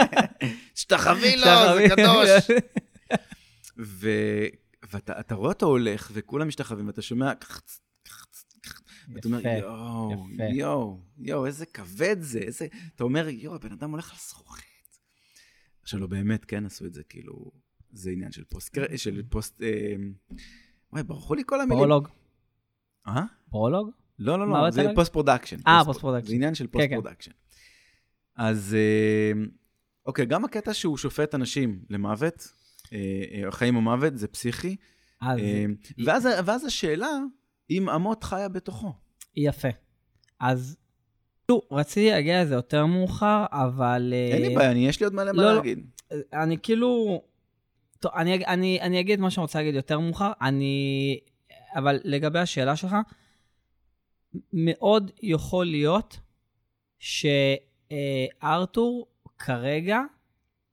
תשתחווי 0.74 1.36
לו, 1.36 1.46
זה 1.76 1.84
קדוש. 1.88 2.56
ו... 3.78 4.10
ואתה 4.92 5.20
אתה 5.20 5.34
רואה 5.34 5.48
אותו 5.48 5.66
הולך, 5.66 6.10
וכולם 6.12 6.48
משתחווים, 6.48 6.86
ואתה 6.86 7.02
שומע... 7.02 7.34
קחץ, 7.34 7.80
קחץ, 8.02 8.44
קחץ, 8.60 8.82
ואתה 9.14 9.28
אומר, 9.28 9.40
יואו. 9.46 10.26
יואו, 10.54 11.00
יואו, 11.18 11.46
איזה 11.46 11.66
כבד 11.66 12.16
זה, 12.20 12.38
איזה... 12.38 12.66
אתה 12.94 13.04
אומר, 13.04 13.28
יואו, 13.28 13.54
הבן 13.54 13.72
אדם 13.72 13.90
הולך 13.90 14.10
על 14.10 14.18
זכוכית. 14.18 14.98
עכשיו, 15.82 16.00
לא, 16.00 16.06
באמת, 16.06 16.44
כן 16.44 16.66
עשו 16.66 16.86
את 16.86 16.94
זה, 16.94 17.02
כאילו, 17.08 17.50
זה 17.92 18.10
עניין 18.10 18.32
של 18.32 18.44
פוסט... 18.44 18.78
של 18.96 19.22
פוסט... 19.28 19.62
אה, 19.62 19.94
וואי, 20.92 21.02
ברחו 21.02 21.34
לי 21.34 21.42
כל 21.46 21.60
המילים. 21.60 21.78
פרולוג. 21.78 22.08
אה? 23.08 23.22
פרולוג? 23.50 23.90
לא, 24.18 24.38
לא, 24.38 24.48
לא, 24.48 24.70
זה? 24.70 24.86
post 24.94 25.12
production. 25.12 25.56
אה, 25.66 25.82
post- 25.84 26.00
production. 26.00 26.28
זה 26.28 26.34
עניין 26.34 26.54
של 26.54 26.66
כן, 26.66 26.72
פוסט 26.72 26.84
כן. 26.88 26.94
production. 27.00 27.30
אז 28.36 28.76
אה, 28.78 29.42
אוקיי, 30.06 30.26
גם 30.26 30.44
הקטע 30.44 30.74
שהוא 30.74 30.96
שופט 30.96 31.34
אנשים 31.34 31.78
למוות, 31.90 32.48
אה, 32.92 32.98
אה, 33.44 33.50
חיים 33.52 33.76
או 33.76 33.80
מוות, 33.80 34.16
זה 34.18 34.28
פסיכי. 34.28 34.76
אז 35.20 35.38
אה, 35.38 35.64
ואז, 36.04 36.28
ואז 36.44 36.64
השאלה, 36.64 37.10
אם 37.70 37.88
אמות 37.88 38.24
חיה 38.24 38.48
בתוכו. 38.48 38.92
יפה. 39.36 39.68
אז, 40.40 40.76
כאילו, 41.46 41.60
רציתי 41.72 42.10
להגיע 42.10 42.42
לזה 42.42 42.54
יותר 42.54 42.86
מאוחר, 42.86 43.44
אבל... 43.50 44.14
אין 44.32 44.42
אה, 44.42 44.48
לי 44.48 44.54
בעיה, 44.54 44.70
אני- 44.70 44.88
יש 44.88 45.00
לי 45.00 45.04
עוד 45.04 45.14
מלא 45.14 45.32
מה 45.32 45.42
לא, 45.42 45.48
לא. 45.50 45.56
להגיד. 45.56 45.86
אני 46.32 46.56
כאילו... 46.62 47.22
טוב, 48.00 48.12
אני, 48.14 48.46
אני, 48.46 48.80
אני 48.80 49.00
אגיד 49.00 49.20
מה 49.20 49.30
שאני 49.30 49.42
רוצה 49.42 49.58
להגיד 49.58 49.74
יותר 49.74 49.98
מאוחר. 49.98 50.32
אני... 50.40 51.18
אבל 51.76 51.98
לגבי 52.04 52.38
השאלה 52.38 52.76
שלך, 52.76 52.96
מאוד 54.52 55.10
יכול 55.22 55.66
להיות 55.66 56.18
שארתור 58.38 59.06
כרגע 59.38 60.00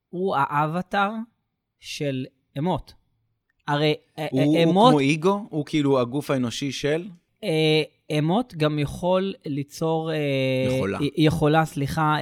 הוא 0.10 0.36
האבטר 0.36 1.10
של 1.80 2.26
אמות. 2.58 2.94
הרי 3.68 3.96
אה, 4.20 4.28
הוא, 4.32 4.40
אה, 4.40 4.46
הוא 4.46 4.64
אמות, 4.64 4.92
כמו 4.92 5.00
איגו? 5.00 5.48
הוא 5.50 5.66
כאילו 5.66 6.00
הגוף 6.00 6.32
האנושי 6.32 6.72
של? 6.72 7.10
אה, 7.44 7.84
אמות 8.20 8.54
גם 8.58 8.80
יכול 8.80 9.34
ליצור... 9.46 10.12
אה, 10.12 10.18
יכולה. 10.78 11.00
יכולה, 11.16 11.66
סליחה, 11.66 12.18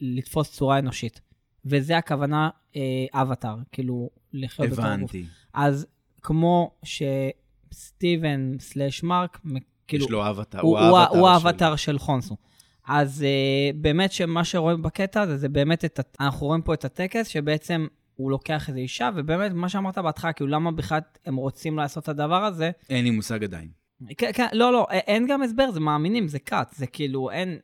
לתפוס 0.00 0.52
צורה 0.52 0.78
אנושית. 0.78 1.20
וזה 1.64 1.98
הכוונה 1.98 2.48
אבטאר, 3.14 3.56
כאילו, 3.72 4.10
לחיות 4.34 4.68
בתור 4.70 4.84
גוף. 4.84 4.92
הבנתי. 4.94 5.24
אז 5.54 5.86
כמו 6.22 6.70
שסטיבן 7.72 8.58
סלאש 8.58 9.02
מרק, 9.02 9.40
כאילו, 9.86 10.04
יש 10.04 10.10
לו 10.10 10.30
אבטר, 10.30 10.60
הוא, 10.60 10.78
הוא 10.78 10.98
האבטר 10.98 11.18
הוא 11.18 11.28
של- 11.28 11.46
האבטר 11.46 11.76
של 11.76 11.98
חונסו. 11.98 12.36
אז 12.86 13.24
uh, 13.24 13.76
באמת 13.76 14.12
שמה 14.12 14.44
שרואים 14.44 14.82
בקטע 14.82 15.20
הזה, 15.20 15.36
זה 15.36 15.48
באמת, 15.48 15.84
את, 15.84 16.00
אנחנו 16.20 16.46
רואים 16.46 16.62
פה 16.62 16.74
את 16.74 16.84
הטקס, 16.84 17.28
שבעצם 17.28 17.86
הוא 18.14 18.30
לוקח 18.30 18.68
איזו 18.68 18.78
אישה, 18.78 19.10
ובאמת, 19.14 19.52
מה 19.52 19.68
שאמרת 19.68 19.98
בהתחלה, 19.98 20.32
כאילו, 20.32 20.50
למה 20.50 20.70
בכלל 20.72 20.98
הם 21.26 21.36
רוצים 21.36 21.76
לעשות 21.76 22.04
את 22.04 22.08
הדבר 22.08 22.44
הזה? 22.44 22.70
אין 22.90 23.04
לי 23.04 23.10
מושג 23.10 23.44
עדיין. 23.44 23.68
כן, 24.18 24.30
כן, 24.34 24.46
לא, 24.52 24.72
לא, 24.72 24.86
אין 24.90 25.26
גם 25.28 25.42
הסבר, 25.42 25.70
זה 25.70 25.80
מאמינים, 25.80 26.28
זה 26.28 26.38
קאט, 26.38 26.74
זה 26.74 26.86
כאילו, 26.86 27.30
אין... 27.30 27.58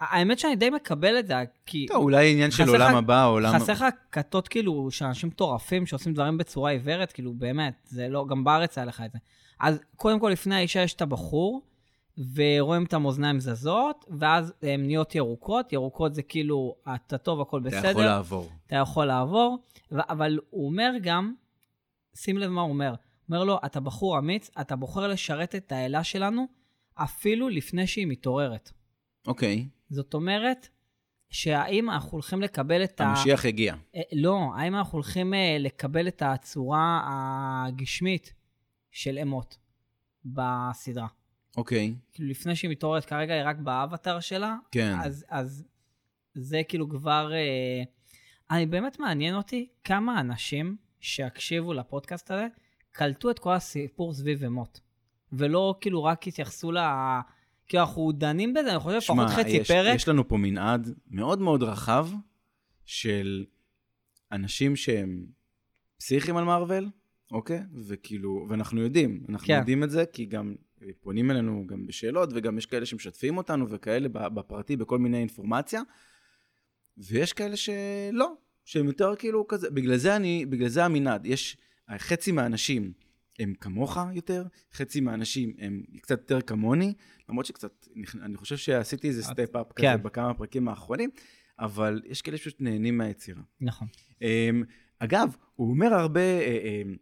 האמת 0.00 0.38
שאני 0.38 0.56
די 0.56 0.70
מקבל 0.70 1.18
את 1.18 1.26
זה, 1.26 1.34
כי 1.66 1.86
טוב, 1.86 2.02
אולי 2.02 2.32
עניין 2.32 2.50
של 2.50 2.68
עולם 2.68 2.96
הבא, 2.96 3.26
עולם... 3.26 3.54
חסר 3.54 3.72
לך 3.72 3.84
כתות 4.12 4.48
כאילו 4.48 4.90
של 4.90 5.04
אנשים 5.04 5.28
מטורפים 5.28 5.86
שעושים 5.86 6.14
דברים 6.14 6.38
בצורה 6.38 6.70
עיוורת, 6.70 7.12
כאילו 7.12 7.34
באמת, 7.34 7.74
זה 7.84 8.08
לא, 8.08 8.26
גם 8.28 8.44
בארץ 8.44 8.78
היה 8.78 8.84
לך 8.84 9.02
את 9.04 9.12
זה. 9.12 9.18
אז 9.60 9.80
קודם 9.96 10.20
כל, 10.20 10.28
לפני 10.28 10.54
האישה 10.54 10.82
יש 10.82 10.94
את 10.94 11.02
הבחור, 11.02 11.62
ורואים 12.34 12.84
את 12.84 12.94
המאזניים 12.94 13.40
זזות, 13.40 14.04
ואז 14.18 14.52
הן 14.62 14.86
נהיות 14.86 15.14
ירוקות, 15.14 15.72
ירוקות 15.72 16.14
זה 16.14 16.22
כאילו, 16.22 16.74
אתה 16.94 17.18
טוב, 17.18 17.40
הכל 17.40 17.60
בסדר. 17.60 17.80
אתה 17.80 17.90
יכול 17.90 18.04
לעבור. 18.04 18.50
אתה 18.66 18.76
יכול 18.76 19.06
לעבור, 19.06 19.58
ו- 19.92 20.12
אבל 20.12 20.38
הוא 20.50 20.66
אומר 20.66 20.90
גם, 21.02 21.34
שים 22.14 22.38
לב 22.38 22.50
מה 22.50 22.60
הוא 22.60 22.70
אומר, 22.70 22.88
הוא 22.88 22.96
אומר 23.28 23.44
לו, 23.44 23.58
אתה 23.66 23.80
בחור 23.80 24.18
אמיץ, 24.18 24.50
אתה 24.60 24.76
בוחר 24.76 25.06
לשרת 25.08 25.54
את 25.54 25.72
האלה 25.72 26.04
שלנו, 26.04 26.46
אפילו 26.94 27.48
לפני 27.48 27.86
שהיא 27.86 28.06
מתעוררת. 28.06 28.70
אוקיי, 29.26 29.66
זאת 29.90 30.14
אומרת, 30.14 30.68
שהאם 31.30 31.90
אנחנו 31.90 32.10
הולכים 32.10 32.42
לקבל 32.42 32.84
את 32.84 33.00
ה... 33.00 33.04
המשיח 33.04 33.44
הגיע. 33.44 33.74
אה, 33.96 34.00
לא, 34.12 34.40
האם 34.56 34.74
אנחנו 34.74 34.96
הולכים 34.96 35.34
אה, 35.34 35.56
לקבל 35.60 36.08
את 36.08 36.22
הצורה 36.22 37.02
הגשמית 37.06 38.34
של 38.90 39.18
אמות 39.18 39.56
בסדרה? 40.24 41.06
אוקיי, 41.56 41.94
כאילו, 42.12 42.28
לפני 42.28 42.56
שהיא 42.56 42.70
מתעוררת, 42.70 43.04
כרגע 43.04 43.34
היא 43.34 43.42
רק 43.44 43.56
באבטר 43.56 44.20
שלה, 44.20 44.56
כן. 44.72 44.96
אז, 45.02 45.24
אז 45.28 45.64
זה 46.34 46.60
כאילו 46.68 46.88
כבר... 46.88 47.32
אה, 47.32 47.82
אני 48.50 48.66
באמת 48.66 48.98
מעניין 48.98 49.34
אותי 49.34 49.68
כמה 49.84 50.20
אנשים 50.20 50.76
שיקשיבו 51.00 51.72
לפודקאסט 51.72 52.30
הזה, 52.30 52.46
קלטו 52.92 53.30
את 53.30 53.38
כל 53.38 53.52
הסיפור 53.52 54.12
סביב 54.12 54.44
אמות. 54.44 54.80
ולא 55.32 55.74
כאילו 55.80 56.04
רק 56.04 56.26
התייחסו 56.26 56.72
ל... 56.72 56.78
כאילו, 57.68 57.82
אנחנו 57.82 58.12
דנים 58.12 58.54
בזה, 58.54 58.70
אני 58.70 58.78
חושב 58.78 59.00
שמע, 59.00 59.24
לפחות 59.24 59.38
חצי 59.38 59.50
יש, 59.50 59.68
פרק. 59.68 59.96
יש 59.96 60.08
לנו 60.08 60.28
פה 60.28 60.36
מנעד 60.36 60.94
מאוד 61.10 61.40
מאוד 61.40 61.62
רחב 61.62 62.08
של 62.84 63.44
אנשים 64.32 64.76
שהם 64.76 65.26
פסיכים 65.98 66.36
על 66.36 66.44
מארוול, 66.44 66.88
אוקיי? 67.32 67.62
וכאילו, 67.86 68.46
ואנחנו 68.48 68.80
יודעים, 68.80 69.24
אנחנו 69.28 69.46
כן. 69.46 69.58
יודעים 69.58 69.84
את 69.84 69.90
זה, 69.90 70.04
כי 70.06 70.24
גם 70.24 70.54
פונים 71.00 71.30
אלינו 71.30 71.66
גם 71.66 71.86
בשאלות, 71.86 72.30
וגם 72.34 72.58
יש 72.58 72.66
כאלה 72.66 72.86
שמשתפים 72.86 73.36
אותנו, 73.36 73.66
וכאלה 73.70 74.08
בפרטי, 74.08 74.76
בכל 74.76 74.98
מיני 74.98 75.18
אינפורמציה, 75.18 75.82
ויש 76.98 77.32
כאלה 77.32 77.56
שלא, 77.56 78.32
שהם 78.64 78.86
יותר 78.86 79.16
כאילו 79.16 79.48
כזה, 79.48 79.70
בגלל 79.70 79.96
זה 79.96 80.16
אני, 80.16 80.46
בגלל 80.46 80.68
זה 80.68 80.84
המנעד, 80.84 81.26
יש, 81.26 81.56
חצי 81.98 82.32
מהאנשים 82.32 82.92
הם 83.38 83.54
כמוך 83.60 83.98
יותר, 84.12 84.44
חצי 84.72 85.00
מהאנשים 85.00 85.52
הם 85.58 85.82
קצת 86.02 86.18
יותר 86.20 86.40
כמוני, 86.40 86.94
למרות 87.28 87.46
שקצת, 87.46 87.86
אני 88.22 88.36
חושב 88.36 88.56
שעשיתי 88.56 89.08
איזה 89.08 89.22
step-up 89.22 89.72
כזה 89.72 89.86
כן. 89.86 90.02
בכמה 90.02 90.34
פרקים 90.34 90.68
האחרונים, 90.68 91.10
אבל 91.58 92.02
יש 92.06 92.22
כאלה 92.22 92.36
שפשוט 92.36 92.60
נהנים 92.60 92.98
מהיצירה. 92.98 93.42
נכון. 93.60 93.88
אמ, 94.22 94.62
אגב, 94.98 95.36
הוא 95.54 95.70
אומר 95.70 95.94
הרבה, 95.94 96.20
אה, 96.20 96.58
אמ, 96.82 96.96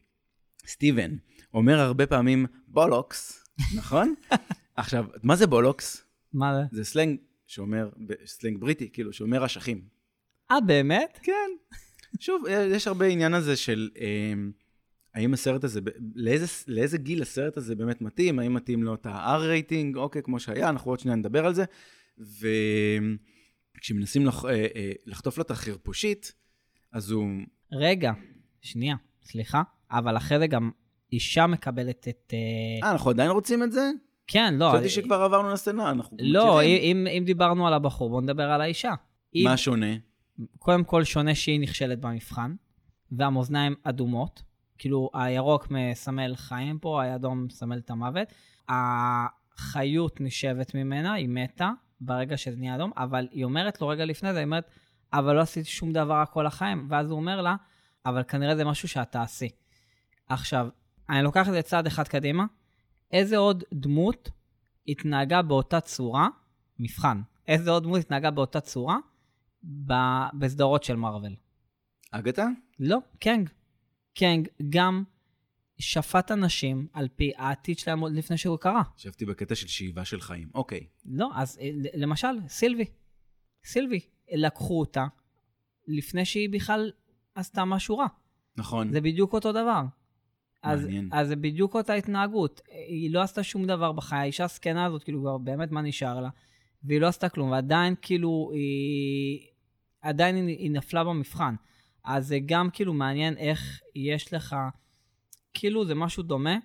סטיבן, 0.66 1.16
אומר 1.54 1.80
הרבה 1.80 2.06
פעמים 2.06 2.46
bollocks, 2.68 3.44
נכון? 3.76 4.14
עכשיו, 4.76 5.06
מה 5.22 5.36
זה 5.36 5.46
bollocks? 5.46 6.02
מה 6.32 6.54
זה? 6.54 6.76
זה 6.76 6.84
סלנג 6.84 7.18
שאומר, 7.46 7.90
סלנג 8.26 8.60
בריטי, 8.60 8.90
כאילו, 8.92 9.12
שאומר 9.12 9.46
אשכים. 9.46 9.82
אה, 10.50 10.60
באמת? 10.60 11.18
כן. 11.22 11.50
שוב, 12.20 12.42
יש 12.48 12.86
הרבה 12.86 13.06
עניין 13.06 13.34
הזה 13.34 13.56
של 13.56 13.90
אמ, 13.96 14.52
האם 15.16 15.34
הסרט 15.34 15.64
הזה, 15.64 15.80
לאיזה, 16.14 16.46
לאיזה 16.68 16.98
גיל 16.98 17.22
הסרט 17.22 17.56
הזה 17.56 17.74
באמת 17.74 18.00
מתאים, 18.00 18.38
האם 18.38 18.54
מתאים 18.54 18.82
לו 18.82 18.94
את 18.94 19.06
ה-R 19.06 19.38
רייטינג, 19.38 19.96
אוקיי, 19.96 20.22
כמו 20.22 20.40
שהיה, 20.40 20.68
אנחנו 20.68 20.90
עוד 20.90 20.98
שנייה 20.98 21.16
נדבר 21.16 21.46
על 21.46 21.54
זה. 21.54 21.64
וכשמנסים 23.78 24.26
לח, 24.26 24.44
אה, 24.44 24.50
אה, 24.50 24.92
לחטוף 25.06 25.38
לו 25.38 25.42
את 25.42 25.50
החרפושית, 25.50 26.32
אז 26.92 27.10
הוא... 27.10 27.28
רגע, 27.72 28.12
שנייה, 28.60 28.96
סליחה, 29.24 29.62
אבל 29.90 30.16
אחרי 30.16 30.38
זה 30.38 30.46
גם 30.46 30.70
אישה 31.12 31.46
מקבלת 31.46 32.08
את... 32.08 32.32
אה, 32.32 32.86
אה, 32.86 32.92
אנחנו 32.92 33.10
עדיין 33.10 33.30
רוצים 33.30 33.62
את 33.62 33.72
זה? 33.72 33.90
כן, 34.26 34.54
לא. 34.58 34.70
חשבתי 34.72 34.88
שכבר 34.88 35.22
עברנו 35.22 35.50
לסצנה, 35.50 35.90
אנחנו 35.90 36.16
לא. 36.20 36.62
אם, 36.62 37.06
אם 37.18 37.22
דיברנו 37.26 37.66
על 37.66 37.74
הבחור, 37.74 38.08
בואו 38.08 38.20
נדבר 38.20 38.50
על 38.50 38.60
האישה. 38.60 38.94
אם, 39.34 39.44
מה 39.44 39.56
שונה? 39.56 39.96
קודם 40.58 40.84
כל, 40.84 41.04
שונה 41.04 41.34
שהיא 41.34 41.60
נכשלת 41.60 42.00
במבחן, 42.00 42.54
והמאזניים 43.12 43.74
אדומות. 43.82 44.42
כאילו, 44.78 45.10
הירוק 45.14 45.66
מסמל 45.70 46.36
חיים 46.36 46.78
פה, 46.78 47.02
האדום 47.02 47.44
מסמל 47.44 47.78
את 47.78 47.90
המוות. 47.90 48.28
החיות 48.68 50.20
נשבת 50.20 50.74
ממנה, 50.74 51.12
היא 51.12 51.28
מתה 51.28 51.70
ברגע 52.00 52.36
שזה 52.36 52.56
נהיה 52.56 52.74
אדום, 52.74 52.90
אבל 52.96 53.28
היא 53.30 53.44
אומרת 53.44 53.80
לו 53.80 53.88
רגע 53.88 54.04
לפני 54.04 54.32
זה, 54.32 54.38
היא 54.38 54.44
אומרת, 54.44 54.70
אבל 55.12 55.34
לא 55.34 55.40
עשיתי 55.40 55.68
שום 55.70 55.92
דבר 55.92 56.22
כל 56.32 56.46
החיים. 56.46 56.86
ואז 56.90 57.10
הוא 57.10 57.18
אומר 57.18 57.42
לה, 57.42 57.56
אבל 58.06 58.22
כנראה 58.22 58.56
זה 58.56 58.64
משהו 58.64 58.88
שאת 58.88 59.12
תעשי. 59.12 59.48
עכשיו, 60.28 60.68
אני 61.10 61.22
לוקח 61.22 61.48
את 61.48 61.52
זה 61.52 61.62
צעד 61.62 61.86
אחד 61.86 62.08
קדימה. 62.08 62.44
איזה 63.12 63.36
עוד 63.36 63.64
דמות 63.72 64.30
התנהגה 64.88 65.42
באותה 65.42 65.80
צורה, 65.80 66.28
מבחן, 66.78 67.20
איזה 67.48 67.70
עוד 67.70 67.82
דמות 67.82 68.00
התנהגה 68.00 68.30
באותה 68.30 68.60
צורה 68.60 68.96
ב- 69.64 70.28
בסדרות 70.38 70.84
של 70.84 70.96
מארוול? 70.96 71.34
אגתה? 72.10 72.46
לא, 72.80 72.98
קנג. 73.18 73.50
קנג 74.18 74.48
גם 74.68 75.04
שפט 75.78 76.30
אנשים 76.30 76.86
על 76.92 77.08
פי 77.16 77.32
העתיד 77.36 77.78
שלהם 77.78 78.00
עוד 78.00 78.12
לפני 78.12 78.36
שהוא 78.36 78.58
קרה. 78.58 78.82
ישבתי 78.98 79.24
בקטע 79.24 79.54
של 79.54 79.66
שאיבה 79.68 80.04
של 80.04 80.20
חיים. 80.20 80.48
אוקיי. 80.54 80.86
לא, 81.04 81.30
אז 81.34 81.58
אה, 81.60 81.70
למשל, 81.94 82.26
סילבי. 82.48 82.84
סילבי, 83.64 84.00
לקחו 84.32 84.80
אותה 84.80 85.06
לפני 85.88 86.24
שהיא 86.24 86.50
בכלל 86.50 86.90
עשתה 87.34 87.64
משהו 87.64 87.98
רע. 87.98 88.06
נכון. 88.56 88.92
זה 88.92 89.00
בדיוק 89.00 89.32
אותו 89.32 89.52
דבר. 89.52 89.82
אז, 90.62 90.84
מעניין. 90.84 91.08
אז 91.12 91.28
זה 91.28 91.36
בדיוק 91.36 91.74
אותה 91.74 91.94
התנהגות. 91.94 92.60
היא 92.88 93.14
לא 93.14 93.22
עשתה 93.22 93.42
שום 93.42 93.66
דבר 93.66 93.92
בחיי, 93.92 94.18
האישה 94.18 94.44
הזקנה 94.44 94.84
הזאת, 94.84 95.02
כאילו, 95.02 95.20
כבר 95.20 95.38
באמת 95.38 95.70
מה 95.70 95.82
נשאר 95.82 96.20
לה? 96.20 96.28
והיא 96.84 97.00
לא 97.00 97.06
עשתה 97.06 97.28
כלום, 97.28 97.50
ועדיין 97.50 97.94
כאילו, 98.02 98.50
היא... 98.54 99.40
עדיין 100.00 100.36
היא, 100.36 100.58
היא 100.58 100.70
נפלה 100.70 101.04
במבחן. 101.04 101.54
אז 102.06 102.26
זה 102.28 102.38
גם 102.46 102.70
כאילו 102.72 102.92
מעניין 102.92 103.36
איך 103.38 103.80
יש 103.94 104.34
לך, 104.34 104.56
כאילו 105.54 105.86
זה 105.86 105.94
משהו 105.94 106.22
דומה, 106.22 106.56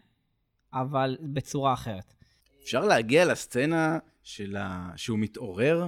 אבל 0.73 1.17
בצורה 1.21 1.73
אחרת. 1.73 2.13
אפשר 2.63 2.85
להגיע 2.85 3.25
לסצנה 3.25 3.97
של 4.23 4.55
ה... 4.55 4.89
שהוא 4.95 5.19
מתעורר? 5.19 5.87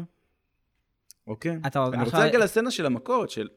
אוקיי. 1.28 1.58
אתה 1.68 1.80
אני 1.80 1.88
עכשיו- 1.88 2.06
רוצה 2.06 2.20
להגיע 2.20 2.40
לסצנה 2.40 2.72
של 2.72 2.86
המכות, 2.86 3.30
של... 3.30 3.48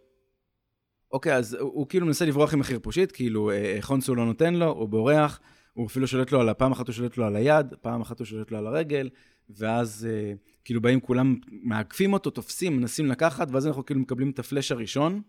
אוקיי, 1.12 1.36
אז 1.36 1.54
הוא, 1.54 1.72
הוא 1.74 1.86
כאילו 1.88 2.06
מנסה 2.06 2.24
לברוח 2.26 2.52
עם 2.52 2.58
מחיר 2.60 2.78
פושית, 2.82 3.12
כאילו 3.12 3.50
אה, 3.50 3.76
חונסו 3.80 4.14
לא 4.14 4.24
נותן 4.26 4.54
לו, 4.54 4.66
הוא 4.66 4.88
בורח, 4.88 5.40
הוא 5.72 5.86
אפילו 5.86 6.06
שולט 6.06 6.32
לו 6.32 6.40
על. 6.40 6.54
פעם 6.54 6.72
אחת 6.72 6.86
הוא 6.86 6.94
שולט 6.94 7.16
לו 7.16 7.24
על 7.26 7.36
היד, 7.36 7.74
פעם 7.80 8.00
אחת 8.00 8.18
הוא 8.18 8.24
שולט 8.24 8.50
לו 8.50 8.58
על 8.58 8.66
הרגל, 8.66 9.08
ואז 9.50 10.08
אה, 10.10 10.32
כאילו 10.64 10.80
באים 10.80 11.00
כולם, 11.00 11.36
מאגפים 11.62 12.12
אותו, 12.12 12.30
תופסים, 12.30 12.76
מנסים 12.76 13.06
לקחת, 13.06 13.48
ואז 13.50 13.66
אנחנו 13.66 13.84
כאילו 13.84 14.00
מקבלים 14.00 14.30
את 14.30 14.38
הפלאש 14.38 14.72
הראשון, 14.72 15.22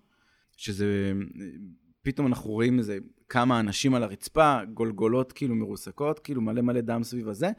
שזה... 0.58 1.14
פתאום 2.02 2.28
אנחנו 2.28 2.50
רואים 2.50 2.80
איזה 2.80 2.98
כמה 3.30 3.60
אנשים 3.60 3.94
על 3.94 4.04
הרצפה, 4.04 4.60
גולגולות 4.74 5.32
כאילו 5.32 5.56
מרוסקות, 5.56 6.20
כאילו 6.20 6.42
מלא 6.42 6.62
מלא 6.62 6.82
דם 6.82 7.04
סביב 7.04 7.30
הזה. 7.30 7.52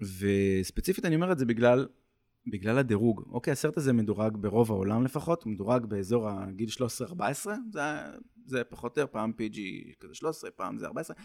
וספציפית 0.00 1.04
אני 1.04 1.14
אומר 1.14 1.32
את 1.32 1.38
זה 1.38 1.46
בגלל, 1.46 1.86
בגלל 2.46 2.78
הדירוג. 2.78 3.22
אוקיי, 3.30 3.52
הסרט 3.52 3.76
הזה 3.76 3.92
מדורג 3.92 4.36
ברוב 4.36 4.70
העולם 4.70 5.04
לפחות, 5.04 5.42
הוא 5.42 5.52
מדורג 5.52 5.86
באזור 5.86 6.28
הגיל 6.28 6.68
13-14, 7.10 7.50
זה, 7.72 7.80
זה 8.46 8.64
פחות 8.64 8.98
או 8.98 9.00
יותר, 9.00 9.12
פעם 9.12 9.32
PG 9.38 9.58
כזה 10.00 10.14
13, 10.14 10.50
פעם 10.50 10.78
זה 10.78 10.86
14. 10.86 11.16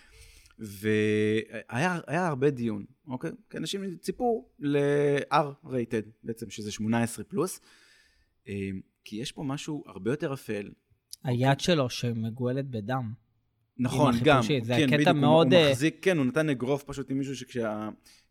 והיה 0.59 1.99
היה 2.07 2.27
הרבה 2.27 2.49
דיון, 2.49 2.85
אוקיי? 3.07 3.31
כי 3.49 3.57
אנשים 3.57 3.97
ציפו 3.97 4.49
ל-R-rated 4.59 6.09
בעצם, 6.23 6.49
שזה 6.49 6.71
18 6.71 7.25
פלוס. 7.25 7.59
אה, 8.47 8.69
כי 9.03 9.15
יש 9.15 9.31
פה 9.31 9.43
משהו 9.43 9.83
הרבה 9.87 10.11
יותר 10.11 10.33
אפל, 10.33 10.69
היד 11.23 11.59
שלו 11.59 11.89
שמגואלת 11.89 12.69
בדם. 12.69 13.13
נכון, 13.77 14.15
גם. 14.23 14.41
זה 14.43 14.75
כן, 14.77 14.83
הקטע 14.83 14.97
בדיוק, 14.97 15.15
מאוד, 15.15 15.53
הוא 15.53 15.61
אה, 15.61 15.71
מחזיק, 15.71 15.97
כן, 16.01 16.17
הוא 16.17 16.25
נתן 16.25 16.49
אגרוף 16.49 16.83
פשוט 16.83 17.11
עם 17.11 17.17
מישהו 17.17 17.35
שכשה... 17.35 17.89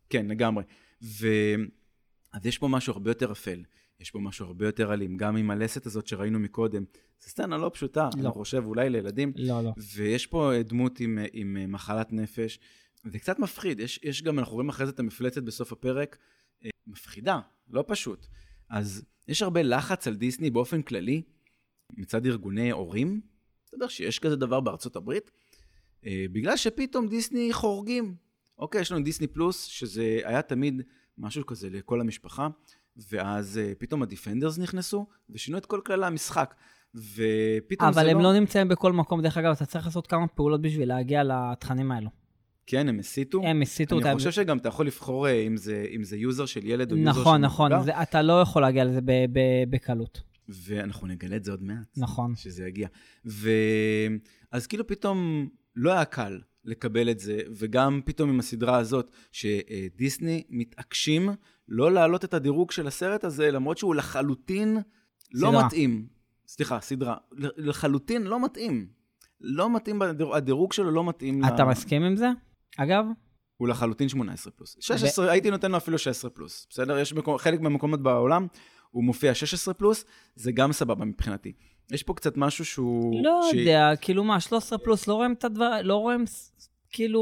כן, 0.09 0.27
לגמרי. 0.27 0.63
ו... 1.03 1.27
אז 2.33 2.45
יש 2.45 2.57
פה 2.57 2.67
משהו 2.67 2.93
הרבה 2.93 3.11
יותר 3.11 3.31
אפל. 3.31 3.63
יש 3.99 4.11
פה 4.11 4.19
משהו 4.19 4.45
הרבה 4.45 4.65
יותר 4.65 4.93
אלים, 4.93 5.17
גם 5.17 5.37
עם 5.37 5.51
הלסת 5.51 5.85
הזאת 5.85 6.07
שראינו 6.07 6.39
מקודם. 6.39 6.83
זו 7.21 7.29
סצנה 7.29 7.57
לא 7.57 7.71
פשוטה, 7.73 8.09
לא. 8.17 8.21
אני 8.21 8.31
חושב, 8.31 8.63
אולי 8.65 8.89
לילדים. 8.89 9.33
לא, 9.35 9.63
לא. 9.63 9.71
ויש 9.95 10.27
פה 10.27 10.53
אה, 10.53 10.63
דמות 10.63 10.99
עם, 10.99 11.19
אה, 11.19 11.25
עם 11.33 11.71
מחלת 11.71 12.13
נפש. 12.13 12.59
זה 13.03 13.19
קצת 13.19 13.39
מפחיד, 13.39 13.79
יש, 13.79 13.99
יש 14.03 14.23
גם, 14.23 14.39
אנחנו 14.39 14.53
רואים 14.53 14.69
אחרי 14.69 14.85
זה 14.85 14.91
את 14.91 14.99
המפלצת 14.99 15.43
בסוף 15.43 15.71
הפרק, 15.71 16.17
מפחידה, 16.87 17.39
לא 17.69 17.83
פשוט. 17.87 18.27
אז 18.69 19.05
יש 19.27 19.41
הרבה 19.41 19.61
לחץ 19.61 20.07
על 20.07 20.15
דיסני 20.15 20.49
באופן 20.49 20.81
כללי, 20.81 21.21
מצד 21.97 22.25
ארגוני 22.25 22.71
הורים, 22.71 23.21
מסתבר 23.65 23.87
שיש 23.87 24.19
כזה 24.19 24.35
דבר 24.35 24.59
בארצות 24.59 24.95
הברית, 24.95 25.31
אה, 26.05 26.25
בגלל 26.31 26.57
שפתאום 26.57 27.07
דיסני 27.07 27.53
חורגים. 27.53 28.15
אוקיי, 28.57 28.81
יש 28.81 28.91
לנו 28.91 29.03
דיסני 29.03 29.27
פלוס, 29.27 29.63
שזה 29.65 30.19
היה 30.23 30.41
תמיד 30.41 30.81
משהו 31.17 31.45
כזה 31.45 31.69
לכל 31.69 32.01
המשפחה, 32.01 32.47
ואז 33.11 33.57
אה, 33.57 33.71
פתאום 33.77 34.03
ה 34.03 34.08
Defenders 34.08 34.57
נכנסו, 34.59 35.05
ושינו 35.29 35.57
את 35.57 35.65
כל 35.65 35.81
כללי 35.85 36.05
המשחק. 36.05 36.55
ופתאום 36.95 37.93
זה 37.93 37.99
אבל 38.01 38.05
לא... 38.05 38.11
הם 38.11 38.19
לא 38.23 38.33
נמצאים 38.33 38.67
בכל 38.67 38.93
מקום, 38.93 39.21
דרך 39.21 39.37
אגב, 39.37 39.51
אתה 39.51 39.65
צריך 39.65 39.85
לעשות 39.85 40.07
כמה 40.07 40.27
פעולות 40.27 40.61
בשביל 40.61 40.87
להגיע 40.89 41.21
לתכנים 41.23 41.91
האלו. 41.91 42.09
כן, 42.65 42.89
הם 42.89 42.99
הסתירו. 42.99 43.41
הם 43.43 43.61
הסתירו 43.61 43.95
אני 43.95 44.03
אותם. 44.05 44.17
חושב 44.17 44.31
שגם 44.31 44.57
אתה 44.57 44.67
יכול 44.69 44.85
לבחור 44.87 45.27
אה, 45.27 45.31
אם 45.33 45.57
זה, 45.57 45.85
אם 45.95 46.03
זה 46.03 46.17
user 46.17 46.45
של 46.45 46.65
ילד 46.65 46.91
או 46.91 46.97
user 46.97 47.13
של 47.13 47.19
נכון, 47.19 47.41
נכון, 47.41 47.83
זה- 47.83 48.01
אתה 48.01 48.21
לא 48.21 48.41
יכול 48.41 48.61
להגיע 48.61 48.85
לזה 48.85 49.01
ב- 49.01 49.25
ב- 49.33 49.39
בקלות. 49.69 50.21
ואנחנו 50.49 51.07
נגלה 51.07 51.35
את 51.35 51.43
זה 51.43 51.51
עוד 51.51 51.63
מעט. 51.63 51.97
נכון. 51.97 52.35
שזה 52.35 52.67
יגיע. 52.67 52.87
ו... 53.25 53.49
אז 54.51 54.67
כאילו 54.67 54.87
פתאום 54.87 55.49
לא 55.75 55.91
היה 55.91 56.05
קל 56.05 56.39
לקבל 56.65 57.11
את 57.11 57.19
זה, 57.19 57.39
וגם 57.57 58.01
פתאום 58.05 58.29
עם 58.29 58.39
הסדרה 58.39 58.77
הזאת, 58.77 59.11
שדיסני 59.31 60.43
מתעקשים 60.49 61.29
לא 61.67 61.91
להעלות 61.91 62.25
את 62.25 62.33
הדירוג 62.33 62.71
של 62.71 62.87
הסרט 62.87 63.23
הזה, 63.23 63.51
למרות 63.51 63.77
שהוא 63.77 63.95
לחלוטין 63.95 64.77
לא 65.33 65.49
סדרה. 65.49 65.65
מתאים. 65.65 66.07
סליחה, 66.47 66.79
סדרה. 66.79 67.17
לחלוטין 67.57 68.23
לא 68.23 68.45
מתאים. 68.45 68.87
לא 69.41 69.75
מתאים, 69.75 69.99
בדירוג, 69.99 70.35
הדירוג 70.35 70.73
שלו 70.73 70.91
לא 70.91 71.03
מתאים 71.03 71.45
אתה 71.45 71.65
מסכים 71.65 72.03
עם 72.03 72.15
זה? 72.15 72.29
אגב, 72.77 73.05
הוא 73.57 73.67
לחלוטין 73.67 74.09
18 74.09 74.53
פלוס. 74.53 74.77
16, 74.79 75.31
הייתי 75.31 75.51
נותן 75.51 75.71
לו 75.71 75.77
אפילו 75.77 75.97
16 75.97 76.31
פלוס, 76.31 76.67
בסדר? 76.69 76.99
יש 76.99 77.13
מקום, 77.13 77.37
חלק 77.37 77.61
מהמקומות 77.61 78.03
בעולם, 78.03 78.47
הוא 78.91 79.03
מופיע 79.03 79.33
16 79.33 79.73
פלוס, 79.73 80.05
זה 80.35 80.51
גם 80.51 80.71
סבבה 80.71 81.05
מבחינתי. 81.05 81.51
יש 81.91 82.03
פה 82.03 82.13
קצת 82.13 82.37
משהו 82.37 82.65
שהוא... 82.65 83.23
לא 83.23 83.41
שהיא- 83.51 83.59
יודע, 83.61 83.91
כאילו 84.01 84.23
מה, 84.23 84.39
13 84.39 84.79
פלוס, 84.79 85.07
לא 85.07 85.13
רואים 85.13 85.33
את 85.33 85.43
הדבר, 85.43 85.81
לא 85.83 85.95
רואים 85.95 86.23
כאילו 86.91 87.21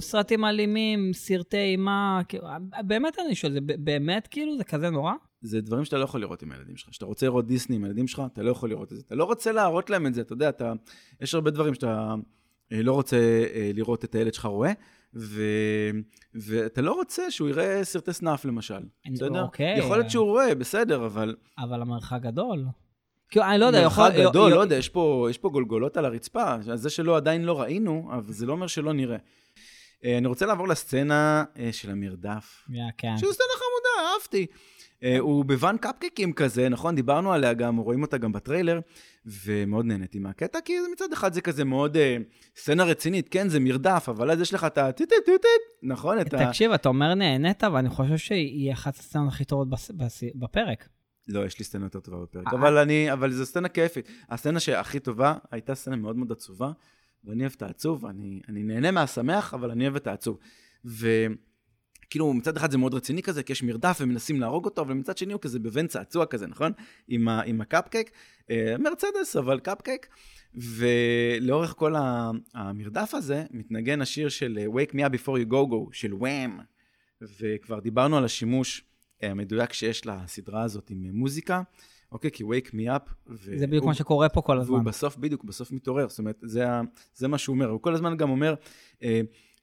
סרטים 0.00 0.44
אלימים, 0.44 1.12
סרטי 1.12 1.56
אימה, 1.56 2.20
כאילו, 2.28 2.44
באמת 2.86 3.16
אני 3.26 3.34
שואל, 3.34 3.52
זה 3.52 3.60
באמת 3.60 4.26
כאילו, 4.26 4.56
זה 4.56 4.64
כזה 4.64 4.90
נורא? 4.90 5.12
זה 5.40 5.60
דברים 5.60 5.84
שאתה 5.84 5.96
לא 5.98 6.04
יכול 6.04 6.20
לראות 6.20 6.42
עם 6.42 6.52
הילדים 6.52 6.76
שלך. 6.76 6.90
כשאתה 6.90 7.06
רוצה 7.06 7.26
לראות 7.26 7.46
דיסני 7.46 7.76
עם 7.76 7.84
הילדים 7.84 8.06
שלך, 8.06 8.22
אתה 8.32 8.42
לא 8.42 8.50
יכול 8.50 8.70
לראות 8.70 8.92
את 8.92 8.96
זה. 8.96 9.02
אתה 9.06 9.14
לא 9.14 9.24
רוצה 9.24 9.52
להראות 9.52 9.90
להם 9.90 10.06
את 10.06 10.14
זה, 10.14 10.20
אתה 10.20 10.32
יודע, 10.32 10.48
אתה... 10.48 10.72
יש 11.20 11.34
הרבה 11.34 11.50
דברים 11.50 11.74
שאתה 11.74 12.14
אה, 12.72 12.82
לא 12.82 12.92
רוצה 12.92 13.16
אה, 13.54 13.70
לראות 13.74 14.04
את 14.04 14.14
הילד 14.14 14.34
שלך 14.34 14.44
רואה, 14.44 14.72
ו... 15.14 15.42
ואתה 16.34 16.82
לא 16.82 16.92
רוצה 16.92 17.30
שהוא 17.30 17.48
יראה 17.48 17.84
סרטי 17.84 18.12
סנאף 18.12 18.44
למשל, 18.44 18.80
בסדר? 19.12 19.42
אוקיי. 19.42 19.78
יכול 19.78 19.96
להיות 19.96 20.10
שהוא 20.10 20.24
רואה, 20.24 20.54
בסדר, 20.54 21.06
אבל... 21.06 21.36
אבל 21.58 21.82
המרחק 21.82 22.18
גדול. 22.22 22.64
כאילו, 23.30 23.46
אני 23.46 23.58
לא 23.58 23.66
יודע, 23.66 23.78
יכול... 23.78 24.04
מרחק 24.04 24.18
גדול, 24.30 24.50
לא 24.50 24.60
יודע, 24.60 24.76
יש 24.76 24.88
פה, 24.88 25.26
יש 25.30 25.38
פה 25.38 25.48
גולגולות 25.48 25.96
על 25.96 26.04
הרצפה, 26.04 26.54
זה 26.74 26.90
שלא 26.90 27.16
עדיין 27.16 27.44
לא 27.44 27.60
ראינו, 27.60 28.10
אבל 28.12 28.32
זה 28.32 28.46
לא 28.46 28.52
אומר 28.52 28.66
שלא 28.66 28.92
נראה. 28.92 29.16
אה, 30.04 30.18
אני 30.18 30.26
רוצה 30.26 30.46
לעבור 30.46 30.68
לסצנה 30.68 31.44
אה, 31.58 31.72
של 31.72 31.90
המרדף. 31.90 32.64
יא, 32.70 32.82
כן. 32.98 33.18
שהוא 33.18 33.32
סצנה 33.32 33.46
חמודה, 33.56 34.12
אהבתי. 34.12 34.46
אה, 35.02 35.18
הוא 35.18 35.44
בוואן 35.44 35.76
קפקקים 35.76 36.32
כזה, 36.32 36.68
נכון? 36.68 36.94
דיברנו 36.94 37.32
עליה 37.32 37.52
גם, 37.52 37.76
רואים 37.76 38.02
אותה 38.02 38.18
גם 38.18 38.32
בטריילר, 38.32 38.80
ומאוד 39.44 39.84
נהניתי 39.84 40.18
מהקטע, 40.18 40.58
כי 40.64 40.72
מצד 40.92 41.12
אחד 41.12 41.32
זה 41.32 41.40
כזה 41.40 41.64
מאוד 41.64 41.96
אה, 41.96 42.16
סצנה 42.56 42.84
רצינית, 42.84 43.28
כן, 43.28 43.48
זה 43.48 43.60
מרדף, 43.60 44.08
אבל 44.08 44.30
אז 44.30 44.40
יש 44.40 44.54
לך 44.54 44.64
את 44.64 44.78
הטיט-טיט-טיט, 44.78 45.62
נכון? 45.82 46.20
את 46.20 46.34
ה... 46.34 46.46
תקשיב, 46.46 46.72
אתה 46.72 46.88
אומר 46.88 47.14
נהנית, 47.14 47.64
ואני 47.64 47.88
חושב 47.88 48.16
שהיא 48.16 48.72
אחת 48.72 48.94
הסצנות 48.96 49.28
הכי 49.28 49.44
טובות 49.44 49.68
בפרק. 50.34 50.88
לא, 51.28 51.46
יש 51.46 51.58
לי 51.58 51.64
סצנה 51.64 51.86
יותר 51.86 52.00
טובה 52.00 52.22
בפרק, 52.22 52.46
אה. 52.46 52.58
אבל 52.58 52.78
אני, 52.78 53.12
אבל 53.12 53.32
זו 53.32 53.46
סצנה 53.46 53.68
כיפית. 53.68 54.08
הסצנה 54.30 54.60
שהכי 54.60 55.00
טובה 55.00 55.34
הייתה 55.50 55.74
סצנה 55.74 55.96
מאוד 55.96 56.16
מאוד 56.16 56.32
עצובה, 56.32 56.72
ואני 57.24 57.42
אוהב 57.42 57.52
את 57.56 57.62
העצוב, 57.62 58.06
אני, 58.06 58.40
אני 58.48 58.62
נהנה 58.62 58.90
מהשמח, 58.90 59.54
אבל 59.54 59.70
אני 59.70 59.84
אוהב 59.84 59.96
את 59.96 60.06
העצוב. 60.06 60.38
וכאילו, 62.06 62.32
מצד 62.32 62.56
אחד 62.56 62.70
זה 62.70 62.78
מאוד 62.78 62.94
רציני 62.94 63.22
כזה, 63.22 63.42
כי 63.42 63.52
יש 63.52 63.62
מרדף 63.62 63.98
ומנסים 64.00 64.40
להרוג 64.40 64.64
אותו, 64.64 64.82
אבל 64.82 64.94
מצד 64.94 65.18
שני 65.18 65.32
הוא 65.32 65.40
כזה 65.40 65.58
בבן 65.58 65.86
צעצוע 65.86 66.26
כזה, 66.26 66.46
נכון? 66.46 66.72
עם, 67.08 67.28
ה, 67.28 67.42
עם 67.42 67.60
הקפקק, 67.60 68.10
אה, 68.50 68.74
מרצדס, 68.78 69.36
אבל 69.36 69.60
קפקק. 69.60 70.06
ולאורך 70.54 71.74
כל 71.76 71.94
המרדף 72.54 73.14
הזה, 73.14 73.44
מתנגן 73.50 74.00
השיר 74.02 74.28
של 74.28 74.58
אה, 74.60 74.66
Wake 74.66 74.90
Me 74.92 74.98
Up 74.98 75.14
Before 75.14 75.46
You 75.46 75.52
Go 75.52 75.70
Go, 75.72 75.88
של 75.92 76.14
וואם. 76.14 76.58
וכבר 77.40 77.80
דיברנו 77.80 78.16
על 78.18 78.24
השימוש 78.24 78.84
אה, 79.22 79.30
המדויק 79.30 79.72
שיש 79.72 80.06
לסדרה 80.06 80.62
הזאת 80.62 80.90
עם 80.90 81.10
מוזיקה, 81.12 81.62
אוקיי? 82.12 82.30
כי 82.30 82.44
Wake 82.44 82.68
Me 82.70 82.96
Up. 82.96 83.10
ו- 83.26 83.58
זה 83.58 83.66
בדיוק 83.66 83.82
הוא- 83.82 83.88
מה 83.90 83.94
שקורה 83.94 84.28
פה 84.28 84.40
כל 84.42 84.58
הזמן. 84.60 84.74
והוא 84.74 84.84
בסוף, 84.84 85.16
בדיוק, 85.16 85.44
בסוף 85.44 85.72
מתעורר. 85.72 86.08
זאת 86.08 86.18
אומרת, 86.18 86.36
זה, 86.42 86.68
ה- 86.70 86.80
זה 87.14 87.28
מה 87.28 87.38
שהוא 87.38 87.54
אומר. 87.54 87.68
הוא 87.68 87.82
כל 87.82 87.94
הזמן 87.94 88.16
גם 88.16 88.30
אומר, 88.30 88.54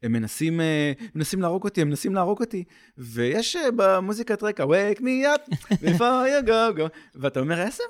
הם 0.03 0.11
מנסים, 0.11 0.61
אה, 0.61 0.91
מנסים 1.15 1.41
להרוג 1.41 1.63
אותי, 1.63 1.81
הם 1.81 1.89
מנסים 1.89 2.15
להרוג 2.15 2.39
אותי, 2.41 2.63
ויש 2.97 3.55
אה, 3.55 3.61
במוזיקת 3.75 4.43
רקע, 4.43 4.63
wake 4.63 4.99
me 4.99 5.03
up, 5.03 5.53
before 5.71 5.99
you 5.99 6.47
go 6.47 6.77
go, 6.77 6.89
ואתה 7.15 7.39
אומר, 7.39 7.61
איזה 7.61 7.83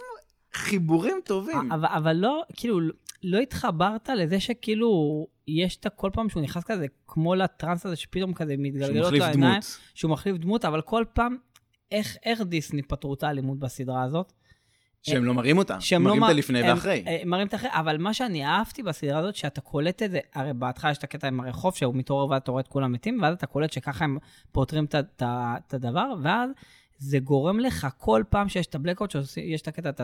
חיבורים 0.53 1.20
טובים. 1.26 1.72
אבל, 1.72 1.88
אבל 1.88 2.16
לא, 2.16 2.43
כאילו, 2.55 2.80
לא 3.24 3.38
התחברת 3.38 4.09
לזה 4.09 4.39
שכאילו, 4.39 5.28
יש 5.47 5.78
את 5.78 5.88
כל 5.95 6.09
פעם 6.14 6.30
שהוא 6.30 6.43
נכנס 6.43 6.64
כזה, 6.64 6.86
כמו 7.07 7.36
לטראנס 7.36 7.86
הזה 7.86 7.95
שפתאום 7.95 8.34
כזה 8.34 8.55
מתגלגלות 8.57 9.14
לו 9.14 9.24
העיניים, 9.24 9.51
דמות. 9.51 9.80
שהוא 9.93 10.11
מחליף 10.11 10.38
דמות, 10.38 10.66
אבל 10.66 10.82
כל 10.82 11.03
פעם, 11.14 11.38
איך, 11.91 12.18
איך 12.26 12.41
דיסני 12.41 12.82
פתרו 12.82 13.14
את 13.14 13.24
האלימות 13.24 13.59
בסדרה 13.59 14.03
הזאת? 14.03 14.34
שהם 15.03 15.25
לא 15.25 15.33
מראים 15.33 15.57
אותה, 15.57 15.81
שהם 15.81 16.03
מראים 16.03 16.19
לא 16.21 16.25
את 16.25 16.31
הלפני 16.31 16.59
הם- 16.59 16.75
ואחרי. 16.75 17.03
אה, 17.07 17.21
מראים 17.25 17.47
את 17.47 17.53
האחרי, 17.53 17.69
אבל 17.73 17.97
מה 17.97 18.13
שאני 18.13 18.45
אהבתי 18.45 18.83
בסדרה 18.83 19.19
הזאת, 19.19 19.35
שאתה 19.35 19.61
קולט 19.61 20.03
את 20.03 20.11
זה, 20.11 20.19
הרי 20.33 20.53
בהתחלה 20.53 20.91
יש 20.91 20.97
את 20.97 21.03
הקטע 21.03 21.27
עם 21.27 21.39
הרחוב, 21.39 21.75
שהוא 21.75 21.95
מתעורר 21.95 22.29
ואז 22.29 22.41
אתה 22.41 22.51
רואה 22.51 22.61
את 22.61 22.67
כולם 22.67 22.91
מתים, 22.91 23.19
ואז 23.21 23.33
אתה 23.35 23.47
קולט 23.47 23.71
שככה 23.71 24.05
הם 24.05 24.17
פותרים 24.51 24.85
את 24.85 25.73
הדבר, 25.73 26.13
ואז 26.21 26.49
זה 26.97 27.19
גורם 27.19 27.59
לך 27.59 27.87
כל 27.97 28.23
פעם 28.29 28.49
שיש 28.49 28.65
את 28.67 28.75
הבלקאוט, 28.75 29.15
שיש 29.25 29.61
את 29.61 29.67
הקטע, 29.67 30.03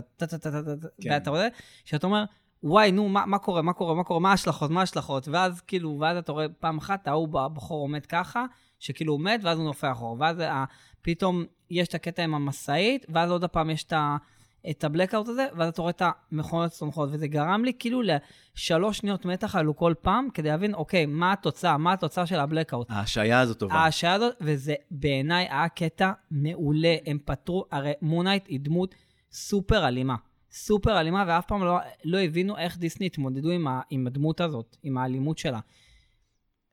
כן. 1.01 1.09
ואתה 1.11 1.29
רואה, 1.29 1.47
שאתה 1.85 2.07
אומר, 2.07 2.23
וואי, 2.63 2.91
נו, 2.91 3.09
מה, 3.09 3.25
מה 3.25 3.37
קורה, 3.37 3.61
מה 3.61 3.73
קורה, 3.73 3.95
מה 3.95 4.03
קורה, 4.03 4.19
מה 4.19 4.31
ההשלכות, 4.31 4.71
מה 4.71 4.79
ההשלכות, 4.79 5.27
ואז 5.27 5.61
כאילו, 5.61 5.97
ואז 5.99 6.17
אתה 6.17 6.31
רואה 6.31 6.45
פעם 6.59 6.77
אחת, 6.77 7.07
ההוא 7.07 7.39
הבחור 7.41 7.81
עומד 7.81 8.05
ככה, 8.05 8.45
שכאילו 8.79 9.13
הוא 9.13 9.21
מת, 9.21 9.39
ואז 9.43 9.57
הוא 9.57 9.65
נופל 9.65 9.91
אחורה, 9.91 10.15
ואז 10.19 10.39
ה- 10.39 10.63
פתאום 11.01 11.43
יש 11.69 11.87
את 11.87 11.95
הקטע 11.95 12.23
עם 12.23 12.35
המשאית, 12.35 13.05
ואז 13.09 13.31
עוד 13.31 13.45
פעם 13.45 13.69
יש 13.69 13.83
את 13.83 13.93
ה... 13.93 14.17
את 14.69 14.83
הבלקאוט 14.83 15.27
הזה, 15.27 15.47
ואז 15.57 15.69
אתה 15.69 15.81
רואה 15.81 15.91
את 15.91 16.01
המכונות 16.31 16.71
צומחות, 16.71 17.09
וזה 17.11 17.27
גרם 17.27 17.65
לי 17.65 17.73
כאילו 17.79 18.01
לשלוש 18.01 18.97
שניות 18.97 19.25
מתח 19.25 19.55
עלו 19.55 19.75
כל 19.75 19.93
פעם, 20.01 20.27
כדי 20.33 20.49
להבין, 20.49 20.73
אוקיי, 20.73 21.05
מה 21.05 21.31
התוצאה, 21.31 21.77
מה 21.77 21.93
התוצאה 21.93 22.25
של 22.25 22.39
הבלקאוט. 22.39 22.87
ההשעיה 22.89 23.39
הזאת 23.39 23.59
טובה. 23.59 23.73
ההשעיה 23.73 24.13
הזאת, 24.13 24.35
וזה 24.41 24.75
בעיניי 24.91 25.47
היה 25.49 25.69
קטע 25.69 26.11
מעולה. 26.31 26.95
הם 27.05 27.17
פתרו, 27.25 27.65
הרי 27.71 27.93
מונייט 28.01 28.47
היא 28.47 28.59
דמות 28.59 28.95
סופר 29.31 29.87
אלימה. 29.87 30.15
סופר 30.51 30.99
אלימה, 30.99 31.23
ואף 31.27 31.45
פעם 31.45 31.63
לא, 31.63 31.77
לא 32.05 32.17
הבינו 32.17 32.57
איך 32.57 32.77
דיסני 32.77 33.05
התמודדו 33.05 33.51
עם, 33.51 33.67
ה, 33.67 33.81
עם 33.89 34.07
הדמות 34.07 34.41
הזאת, 34.41 34.77
עם 34.83 34.97
האלימות 34.97 35.37
שלה. 35.37 35.59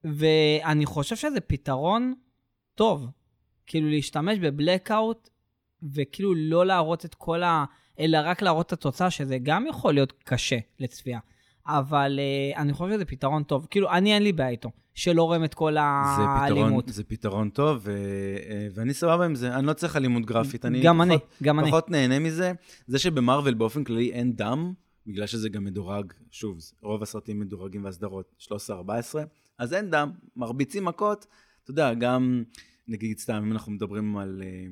ואני 0.05 0.87
חושב 0.87 1.17
שזה 1.17 1.41
פתרון 1.41 2.15
טוב. 2.75 3.07
כאילו 3.67 3.91
להשתמש 3.91 4.39
בבלקאוט, 4.39 5.29
וכאילו 5.95 6.35
לא 6.35 6.67
להראות 6.67 7.05
את 7.05 7.15
כל 7.15 7.43
ה... 7.43 7.65
אלא 8.01 8.19
רק 8.25 8.43
להראות 8.43 8.67
את 8.67 8.73
התוצאה, 8.73 9.11
שזה 9.11 9.39
גם 9.43 9.67
יכול 9.67 9.95
להיות 9.95 10.13
קשה 10.25 10.59
לצפייה. 10.81 11.19
אבל 11.67 12.19
uh, 12.19 12.59
אני 12.59 12.73
חושב 12.73 12.95
שזה 12.95 13.05
פתרון 13.05 13.43
טוב. 13.43 13.67
כאילו, 13.71 13.91
אני 13.91 14.15
אין 14.15 14.23
לי 14.23 14.33
בעיה 14.33 14.49
איתו, 14.51 14.71
שלא 14.95 15.23
רואים 15.23 15.45
את 15.45 15.55
כל 15.55 15.77
האלימות. 15.77 16.89
זה 16.89 17.05
פתרון 17.05 17.51
טוב, 17.51 17.81
ו, 17.83 17.91
אה, 18.51 18.69
ואני 18.75 18.95
סבבה 18.95 19.25
עם 19.25 19.35
זה. 19.35 19.55
אני 19.57 19.67
לא 19.67 19.73
צריך 19.73 19.97
אלימות 19.97 20.27
גרפית. 20.27 20.65
אני 20.65 20.81
גם 20.81 21.03
אני, 21.03 21.19
פחות, 21.19 21.35
גם 21.43 21.61
אני. 21.61 21.69
פחות 21.69 21.91
נהנה 21.91 22.19
מזה. 22.19 22.53
זה 22.87 22.99
שבמרוויל 22.99 23.55
באופן 23.55 23.85
כללי 23.85 24.13
אין 24.13 24.37
דם, 24.37 24.73
בגלל 25.07 25.27
שזה 25.27 25.49
גם 25.49 25.65
מדורג, 25.65 26.13
שוב, 26.31 26.59
רוב 26.83 27.03
הסרטים 27.03 27.41
מדורגים 27.41 27.85
והסדרות 27.85 28.35
13-14, 28.41 28.53
אז 29.59 29.75
אין 29.75 29.91
דם, 29.91 30.11
מרביצים 30.37 30.85
מכות. 30.85 31.27
אתה 31.63 31.71
יודע, 31.71 31.95
גם, 31.95 32.43
נגיד 32.89 33.19
סתם, 33.19 33.43
אם 33.47 33.53
אנחנו 33.53 33.73
מדברים 33.73 34.17
על, 34.17 34.43
אה, 34.45 34.67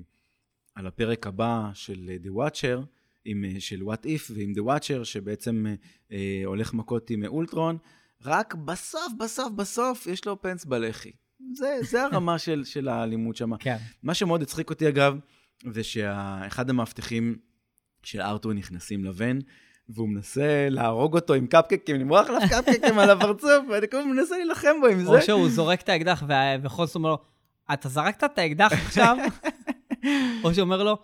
על 0.74 0.86
הפרק 0.86 1.26
הבא 1.26 1.70
של 1.74 2.10
אה, 2.10 2.16
The 2.24 2.50
Watcher, 2.50 2.80
עם, 3.24 3.44
אה, 3.44 3.60
של 3.60 3.80
What 3.80 4.04
If 4.06 4.32
ועם 4.34 4.52
The 4.56 4.62
Watcher, 4.70 5.04
שבעצם 5.04 5.66
אה, 5.66 5.74
אה, 6.12 6.42
הולך 6.46 6.74
מכות 6.74 7.10
עם 7.10 7.24
אולטרון, 7.26 7.76
רק 8.24 8.54
בסוף, 8.54 9.12
בסוף, 9.18 9.52
בסוף 9.52 10.06
יש 10.06 10.26
לו 10.26 10.42
פנס 10.42 10.64
בלחי. 10.64 11.10
זה, 11.54 11.76
זה 11.82 12.02
הרמה 12.04 12.38
של, 12.44 12.64
של 12.64 12.88
האלימות 12.88 13.36
שם. 13.36 13.56
כן. 13.56 13.76
מה 14.02 14.14
שמאוד 14.14 14.42
הצחיק 14.42 14.70
אותי, 14.70 14.88
אגב, 14.88 15.18
זה 15.72 15.82
שאחד 15.84 16.70
המאבטחים 16.70 17.36
של 18.02 18.20
ארתור 18.20 18.52
נכנסים 18.52 19.04
לבן, 19.04 19.38
והוא 19.88 20.08
מנסה 20.08 20.66
להרוג 20.70 21.14
אותו 21.14 21.34
עם 21.34 21.46
קפקקים, 21.46 21.96
למרוח 21.96 22.26
עליו 22.28 22.40
קפקקים 22.50 22.98
על 23.02 23.10
הפרצוף, 23.10 23.64
ואני 23.70 23.88
כאילו 23.88 24.06
מנסה 24.06 24.36
להילחם 24.36 24.76
בו 24.80 24.86
עם 24.86 25.06
או 25.06 25.12
זה. 25.12 25.22
שהוא 25.22 25.48
זורק 25.48 25.80
את 25.80 25.88
האקדח, 25.88 26.22
וה- 26.28 26.56
וחולס 26.62 26.94
אומר 26.94 27.10
לו, 27.10 27.18
אתה 27.72 27.88
זרקת 27.88 28.24
את 28.24 28.38
האקדח 28.38 28.72
עכשיו? 28.72 29.16
או 30.44 30.54
שהוא 30.54 30.64
אומר 30.64 30.82
לו, 30.82 30.98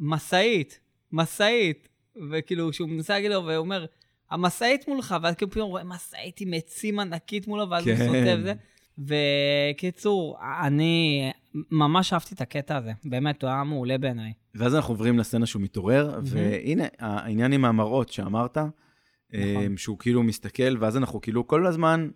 משאית, 0.00 0.80
משאית. 1.12 1.88
וכאילו, 2.30 2.70
כשהוא 2.70 2.88
מנסה 2.88 3.12
להגיד 3.12 3.30
לו, 3.30 3.44
והוא 3.44 3.56
אומר, 3.56 3.86
המשאית 4.30 4.88
מולך, 4.88 5.14
ואז 5.22 5.34
כאילו 5.34 5.50
פתאום 5.50 5.64
הוא 5.64 5.70
רואה 5.70 5.84
משאית 5.84 6.40
עם 6.40 6.54
עצים 6.54 6.98
ענקית 6.98 7.46
מולו, 7.46 7.70
ואז 7.70 7.86
הוא 7.86 7.96
כן. 7.96 8.06
סוטה 8.06 8.34
וזה. 8.38 8.54
וקיצור, 8.98 10.38
אני 10.64 11.30
ממש 11.70 12.12
אהבתי 12.12 12.34
את 12.34 12.40
הקטע 12.40 12.76
הזה. 12.76 12.92
באמת, 13.04 13.42
הוא 13.42 13.50
היה 13.50 13.64
מעולה 13.64 13.98
בעיניי. 13.98 14.32
ואז 14.54 14.74
אנחנו 14.74 14.94
עוברים 14.94 15.18
לסצנה 15.18 15.46
שהוא 15.46 15.62
מתעורר, 15.62 16.20
והנה, 16.24 16.84
העניין 16.98 17.52
עם 17.52 17.64
המראות 17.64 18.08
שאמרת, 18.08 18.58
נכון. 18.58 19.76
שהוא 19.76 19.98
כאילו 19.98 20.22
מסתכל, 20.22 20.76
ואז 20.80 20.96
אנחנו 20.96 21.20
כאילו 21.20 21.46
כל 21.46 21.66
הזמן, 21.66 22.08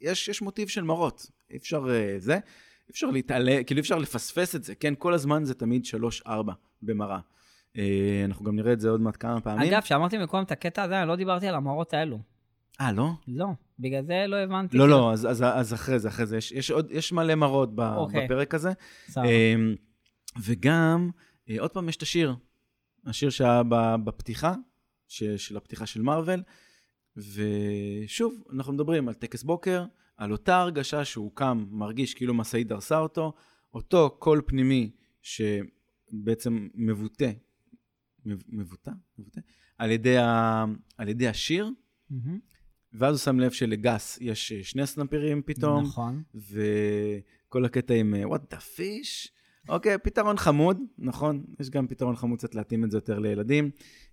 יש, 0.00 0.28
יש 0.28 0.42
מוטיב 0.42 0.68
של 0.68 0.82
מראות, 0.82 1.30
אי 1.50 1.56
אפשר 1.56 1.86
אה, 1.90 2.14
זה, 2.18 2.38
אפשר 2.90 3.06
להתעלה, 3.06 3.64
כאילו 3.66 3.78
אי 3.78 3.80
אפשר 3.80 3.98
לפספס 3.98 4.54
את 4.56 4.64
זה, 4.64 4.74
כן? 4.74 4.94
כל 4.98 5.14
הזמן 5.14 5.44
זה 5.44 5.54
תמיד 5.54 5.82
3-4 6.26 6.30
במראה. 6.82 7.18
אה, 7.76 8.22
אנחנו 8.24 8.44
גם 8.44 8.56
נראה 8.56 8.72
את 8.72 8.80
זה 8.80 8.90
עוד 8.90 9.00
מעט 9.00 9.16
כמה 9.20 9.40
פעמים. 9.40 9.68
אגב, 9.72 9.82
כשאמרתי 9.82 10.18
מקודם 10.18 10.42
את 10.42 10.52
הקטע 10.52 10.82
הזה, 10.82 11.00
אני 11.00 11.08
לא 11.08 11.16
דיברתי 11.16 11.46
על 11.48 11.54
המראות 11.54 11.94
האלו. 11.94 12.18
אה, 12.80 12.92
לא? 12.92 13.10
לא, 13.28 13.46
בגלל 13.78 14.04
זה 14.04 14.24
לא 14.28 14.36
הבנתי. 14.36 14.76
לא. 14.76 14.88
לא, 14.88 15.12
אז, 15.12 15.26
אז, 15.26 15.42
אז 15.42 15.74
אחרי 15.74 15.98
זה, 15.98 16.08
אחרי 16.08 16.26
זה, 16.26 16.36
יש, 16.36 16.52
יש, 16.52 16.70
עוד, 16.70 16.90
יש 16.90 17.12
מלא 17.12 17.34
מראות 17.34 17.74
ב, 17.74 17.80
אוקיי. 17.80 18.24
בפרק 18.24 18.54
הזה. 18.54 18.72
סבבה. 19.08 19.28
אמ, 19.28 19.74
וגם, 20.42 21.10
אה, 21.50 21.56
עוד 21.60 21.70
פעם 21.70 21.88
יש 21.88 21.96
את 21.96 22.02
השיר, 22.02 22.34
השיר 23.06 23.30
שהיה 23.30 23.62
בפתיחה, 24.04 24.54
ש- 25.08 25.24
של 25.24 25.56
הפתיחה 25.56 25.86
של 25.86 26.02
מארוול, 26.02 26.42
ושוב, 27.16 28.34
אנחנו 28.54 28.72
מדברים 28.72 29.08
על 29.08 29.14
טקס 29.14 29.42
בוקר, 29.42 29.84
על 30.18 30.32
אותה 30.32 30.56
הרגשה 30.56 31.04
שהוא 31.04 31.30
קם, 31.34 31.66
מרגיש 31.70 32.14
כאילו 32.14 32.34
משאית 32.34 32.66
דרסה 32.66 32.98
אותו, 32.98 33.32
אותו 33.74 34.16
קול 34.18 34.42
פנימי 34.46 34.90
שבעצם 35.22 36.68
מבוטא, 36.74 37.32
מב- 38.26 38.42
מבוטא? 38.48 38.90
מבוטא? 39.18 39.40
על 39.78 39.90
ידי, 39.90 40.18
ה, 40.18 40.64
על 40.96 41.08
ידי 41.08 41.28
השיר, 41.28 41.70
מהמם. 42.10 42.38
ואז 42.92 43.14
הוא 43.14 43.18
שם 43.18 43.40
לב 43.40 43.50
שלגס 43.50 44.18
יש 44.20 44.52
אה, 44.52 44.64
שני 44.64 44.86
סנפירים 44.86 45.42
פתאום, 45.46 45.84
נכון. 45.84 46.22
וכל 46.34 47.64
הקטע 47.64 47.94
עם 47.94 48.14
אה, 48.14 48.24
what 48.24 48.54
the 48.54 48.56
fish, 48.76 49.30
אוקיי, 49.68 49.98
פתרון 49.98 50.36
חמוד, 50.36 50.80
נכון? 50.98 51.44
יש 51.60 51.70
גם 51.70 51.86
פתרון 51.86 52.16
חמוד 52.16 52.38
קצת 52.38 52.54
להתאים 52.54 52.84
את 52.84 52.90
זה 52.90 52.96
יותר 52.96 53.18
לילדים. 53.18 53.70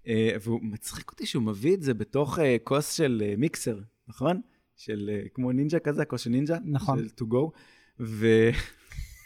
אה, 0.07 0.35
והוא 0.41 0.59
מצחיק 0.63 1.11
אותי 1.11 1.25
שהוא 1.25 1.43
מביא 1.43 1.73
את 1.73 1.81
זה 1.81 1.93
בתוך 1.93 2.39
כוס 2.63 2.93
של 2.93 3.33
מיקסר, 3.37 3.79
נכון? 4.07 4.41
של 4.77 5.09
אה, 5.13 5.21
כמו 5.33 5.51
נינג'ה 5.51 5.79
כזה, 5.79 6.03
של 6.17 6.29
נינג'ה. 6.29 6.57
נכון. 6.65 6.99
של 6.99 7.05
to 7.05 7.27
go. 7.27 7.49
ו... 7.99 8.27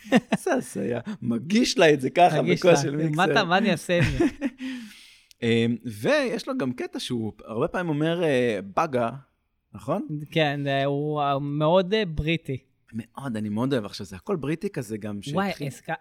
זה 0.44 0.54
הזיה, 0.54 1.00
מגיש 1.22 1.78
לה 1.78 1.94
את 1.94 2.02
זה 2.02 2.10
ככה 2.10 2.42
לה, 2.66 2.76
של 2.76 2.96
מה 2.96 3.04
מיקסר. 3.04 3.32
אתה- 3.32 3.44
מה 3.44 3.58
אני 3.58 3.72
אעשה 3.72 3.98
עם 3.98 4.04
זה? 4.18 4.26
אה, 5.44 5.66
ויש 6.02 6.48
לו 6.48 6.58
גם 6.58 6.74
קטע 6.74 7.00
שהוא 7.00 7.34
הרבה 7.46 7.68
פעמים 7.68 7.90
אומר 7.90 8.24
אה, 8.24 8.60
בגה, 8.78 9.10
נכון? 9.74 10.08
כן, 10.32 10.60
זה- 10.64 10.86
הוא 10.86 11.22
אה, 11.22 11.40
מאוד 11.40 11.94
אה, 11.94 12.06
בריטי. 12.06 12.58
מאוד, 12.94 13.38
אני 13.38 13.50
מאוד 13.50 13.74
אוהב 13.74 13.86
עכשיו, 13.86 14.06
זה 14.06 14.16
הכל 14.16 14.36
בריטי 14.36 14.70
כזה 14.70 14.98
גם. 14.98 15.20
וואי, 15.34 15.52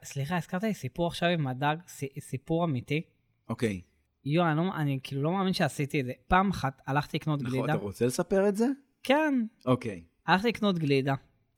סליחה, 0.04 0.36
הזכרת 0.36 0.62
לי 0.64 0.74
סיפור 0.74 1.06
עכשיו 1.06 1.28
עם 1.28 1.46
הדג, 1.46 1.76
סי- 1.88 2.20
סיפור 2.20 2.64
אמיתי. 2.64 3.02
אוקיי. 3.48 3.80
יואו, 4.24 4.46
אני 4.48 4.56
לא- 4.56 4.74
אני 4.76 4.98
כאילו 5.02 5.22
לא 5.22 5.32
מאמין 5.32 5.52
שעשיתי 5.52 6.00
את 6.00 6.06
זה. 6.06 6.12
פעם 6.28 6.50
אחת 6.50 6.80
הלכתי 6.86 7.16
לקנות 7.16 7.42
נכון, 7.42 7.58
גלידה. 7.58 7.74
אתה 7.74 7.82
רוצה 7.82 8.06
לספר 8.06 8.48
את 8.48 8.56
זה? 8.56 8.66
כן, 9.02 9.34
אוקיי. 9.66 10.02
הלכתי 10.26 10.48
לקנות 10.48 10.78
גלידה, 10.78 11.14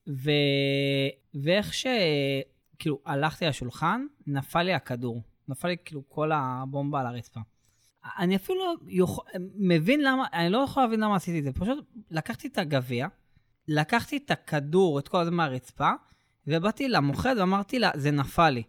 ו... 0.08 0.30
ואיך 1.34 1.74
ש... 1.74 1.86
כאילו, 2.78 2.98
הלכתי 3.06 3.46
לשולחן, 3.46 4.06
נפל 4.26 4.62
לי 4.62 4.74
הכדור. 4.74 5.22
נפל 5.48 5.68
לי 5.68 5.76
כאילו 5.84 6.02
כל 6.08 6.30
הבומבה 6.34 7.00
על 7.00 7.06
הרצפה. 7.06 7.40
אני 8.18 8.36
אפילו 8.36 8.58
לא 8.58 8.74
יוכ... 8.86 9.18
מבין 9.56 10.00
למה, 10.00 10.26
אני 10.32 10.50
לא 10.50 10.58
יכול 10.58 10.82
להבין 10.82 11.00
למה 11.00 11.16
עשיתי 11.16 11.38
את 11.38 11.44
זה. 11.44 11.52
פשוט 11.52 11.78
לקחתי 12.10 12.48
את 12.48 12.58
הגביע, 12.58 13.06
לקחתי 13.68 14.16
את 14.16 14.30
הכדור, 14.30 14.98
את 14.98 15.08
כל 15.08 15.24
זה 15.24 15.30
מהרצפה, 15.30 15.90
ובאתי 16.46 16.88
למוכרת 16.88 17.36
ואמרתי 17.38 17.78
לה, 17.78 17.90
זה 17.94 18.10
נפל 18.10 18.50
לי. 18.50 18.62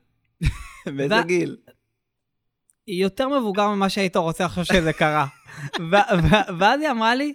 באיזה 0.96 1.20
ו- 1.22 1.28
גיל? 1.28 1.58
יותר 2.88 3.40
מבוגר 3.40 3.70
ממה 3.70 3.90
שהיית 3.90 4.16
רוצה 4.16 4.46
לחשוב 4.46 4.64
שזה 4.64 4.94
קרה. 4.94 5.28
ואז 6.60 6.82
היא 6.82 6.92
אמרה 6.92 7.16
לי, 7.16 7.34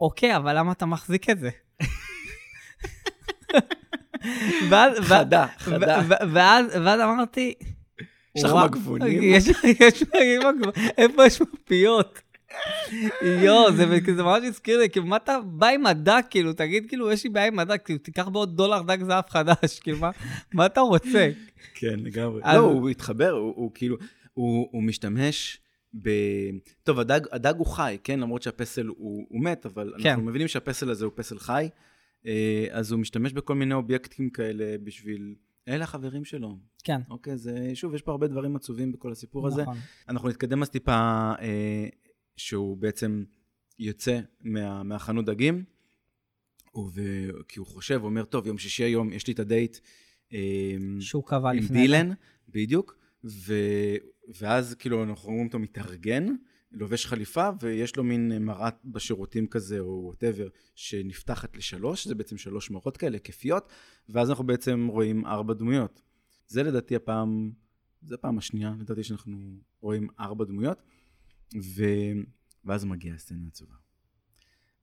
אוקיי, 0.00 0.36
אבל 0.36 0.58
למה 0.58 0.72
אתה 0.72 0.86
מחזיק 0.86 1.30
את 1.30 1.38
זה? 1.38 1.50
ואז- 4.70 4.98
חדה, 5.00 5.46
חדה. 5.58 6.00
ואז 6.32 6.66
ואז 6.84 7.00
אמרתי, 7.00 7.54
יש 8.36 8.44
לך 8.44 8.50
"וואו, 8.52 8.66
מגבונים?" 8.66 9.22
יש 9.22 9.44
יש 9.80 10.02
איפה 10.98 11.26
יש 11.26 11.40
מפיות? 11.40 12.20
יואו, 13.42 13.72
זה 13.72 13.86
זה 14.16 14.22
ממש 14.22 14.42
הזכיר 14.44 14.78
לי, 14.78 14.90
כאילו, 14.90 15.06
מה 15.06 15.16
אתה 15.16 15.38
בא 15.44 15.66
עם 15.66 15.86
הדק, 15.86 16.24
כאילו, 16.30 16.52
תגיד, 16.52 16.84
כאילו, 16.88 17.12
יש 17.12 17.24
לי 17.24 17.30
בעיה 17.30 17.46
עם 17.46 17.58
הדק, 17.58 17.82
כאילו, 17.84 17.98
תיקח 17.98 18.28
בעוד 18.28 18.56
דולר 18.56 18.82
דק 18.82 18.98
זהב 19.02 19.24
חדש, 19.28 19.78
כאילו, 19.82 19.98
מה- 19.98 20.10
מה 20.54 20.66
אתה 20.66 20.80
רוצה? 20.80 21.30
כן, 21.74 21.94
לגמרי. 21.98 22.40
לא, 22.44 22.58
הוא 22.58 22.88
התחבר, 22.90 23.30
הוא 23.30 23.52
הוא 23.56 23.70
כאילו, 23.74 23.96
הוא 24.34 24.68
הוא 24.72 24.82
משתמש 24.82 25.58
ב... 26.02 26.10
טוב, 26.82 26.98
הדג, 26.98 27.20
הדג 27.32 27.54
הוא 27.56 27.66
חי, 27.66 27.98
כן? 28.04 28.20
למרות 28.20 28.42
שהפסל 28.42 28.86
הוא, 28.86 29.26
הוא 29.28 29.44
מת, 29.44 29.66
אבל 29.66 29.94
כן. 30.02 30.08
אנחנו 30.08 30.24
מבינים 30.24 30.48
שהפסל 30.48 30.90
הזה 30.90 31.04
הוא 31.04 31.12
פסל 31.16 31.38
חי, 31.38 31.68
אה, 32.26 32.66
אז 32.70 32.92
הוא 32.92 33.00
משתמש 33.00 33.32
בכל 33.32 33.54
מיני 33.54 33.74
אובייקטים 33.74 34.30
כאלה 34.30 34.78
בשביל 34.84 35.34
אלה 35.68 35.84
החברים 35.84 36.24
שלו. 36.24 36.58
כן. 36.84 37.00
אוקיי, 37.10 37.36
זה, 37.36 37.70
שוב, 37.74 37.94
יש 37.94 38.02
פה 38.02 38.10
הרבה 38.10 38.26
דברים 38.26 38.56
עצובים 38.56 38.92
בכל 38.92 39.12
הסיפור 39.12 39.46
הזה. 39.46 39.62
נכון. 39.62 39.76
אנחנו 40.08 40.28
נתקדם 40.28 40.62
אז 40.62 40.70
טיפה, 40.70 41.32
אה, 41.40 41.88
שהוא 42.36 42.76
בעצם 42.76 43.24
יוצא 43.78 44.20
מה, 44.40 44.82
מהחנות 44.82 45.24
דגים, 45.24 45.64
ו... 46.94 47.02
כי 47.48 47.58
הוא 47.58 47.66
חושב, 47.66 48.00
הוא 48.00 48.06
אומר, 48.06 48.24
טוב, 48.24 48.46
יום 48.46 48.58
שישי 48.58 48.84
היום, 48.84 49.12
יש 49.12 49.26
לי 49.26 49.32
את 49.32 49.38
הדייט 49.38 49.78
אה, 50.32 50.38
שהוא 51.00 51.24
קבע 51.24 51.50
עם 51.50 51.56
לפני. 51.58 51.80
דילן, 51.80 52.10
בדיוק, 52.48 52.98
ו... 53.24 53.54
ואז 54.40 54.74
כאילו 54.74 55.02
אנחנו 55.04 55.30
רואים 55.30 55.46
אותו 55.46 55.58
מתארגן, 55.58 56.26
לובש 56.72 57.06
חליפה, 57.06 57.48
ויש 57.60 57.96
לו 57.96 58.04
מין 58.04 58.44
מראה 58.44 58.68
בשירותים 58.84 59.46
כזה, 59.46 59.78
או 59.78 60.02
whatever, 60.04 60.48
שנפתחת 60.74 61.56
לשלוש, 61.56 62.06
זה 62.06 62.14
בעצם 62.14 62.38
שלוש 62.38 62.70
מראות 62.70 62.96
כאלה, 62.96 63.16
היקפיות, 63.16 63.68
ואז 64.08 64.30
אנחנו 64.30 64.46
בעצם 64.46 64.86
רואים 64.90 65.26
ארבע 65.26 65.54
דמויות. 65.54 66.02
זה 66.46 66.62
לדעתי 66.62 66.96
הפעם, 66.96 67.52
זה 68.02 68.14
הפעם 68.14 68.38
השנייה, 68.38 68.74
לדעתי 68.80 69.04
שאנחנו 69.04 69.38
רואים 69.80 70.08
ארבע 70.20 70.44
דמויות, 70.44 70.82
ו... 71.62 71.84
ואז 72.64 72.84
מגיעה 72.84 73.16
הסצנה 73.16 73.46
עצובה. 73.48 73.74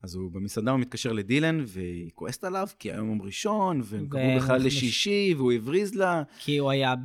אז 0.02 0.16
הוא 0.16 0.32
במסעדה, 0.32 0.72
הוא 0.72 0.80
מתקשר 0.80 1.14
לדילן, 1.14 1.64
והיא 1.68 2.12
כועסת 2.16 2.44
עליו, 2.44 2.68
כי 2.80 2.92
היום 2.92 3.10
יום 3.10 3.22
ראשון, 3.22 3.82
והם 3.84 4.08
קבעו 4.08 4.38
בכלל 4.38 4.62
לשישי, 4.62 5.34
והוא 5.38 5.52
הבריז 5.52 5.96
לה. 5.96 6.24
כי 6.40 6.58
הוא 6.58 6.72
היה 6.72 6.96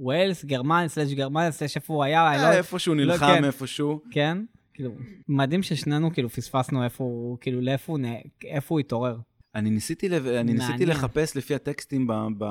בווילס, 0.00 0.44
גרמניה, 0.44 0.88
סלאש 0.88 1.12
גרמניה, 1.12 1.52
סלאש 1.52 1.76
איפה 1.76 1.94
הוא 1.94 2.04
היה, 2.04 2.34
אני 2.34 2.42
לא... 2.42 2.46
אה, 2.46 2.56
איפשהו 2.56 2.94
לא, 2.94 3.04
נלחם, 3.04 3.26
כן. 3.26 3.44
איפשהו. 3.44 4.00
כן? 4.10 4.38
כאילו, 4.74 4.90
מדהים 5.28 5.62
ששנינו 5.62 6.12
כאילו 6.12 6.28
פספסנו 6.28 6.84
איפה 6.84 7.04
הוא, 7.04 7.38
כאילו 7.40 7.60
לאיפה 7.60 7.92
הוא, 7.92 8.00
איפה 8.44 8.74
הוא 8.74 8.80
התעורר. 8.80 9.18
אני 9.54 9.70
ניסיתי, 9.70 10.08
לב... 10.08 10.26
אני 10.26 10.52
ניסיתי. 10.52 10.86
לחפש 10.86 11.36
לפי 11.36 11.54
הטקסטים 11.54 12.06
ב... 12.06 12.12
ב... 12.38 12.44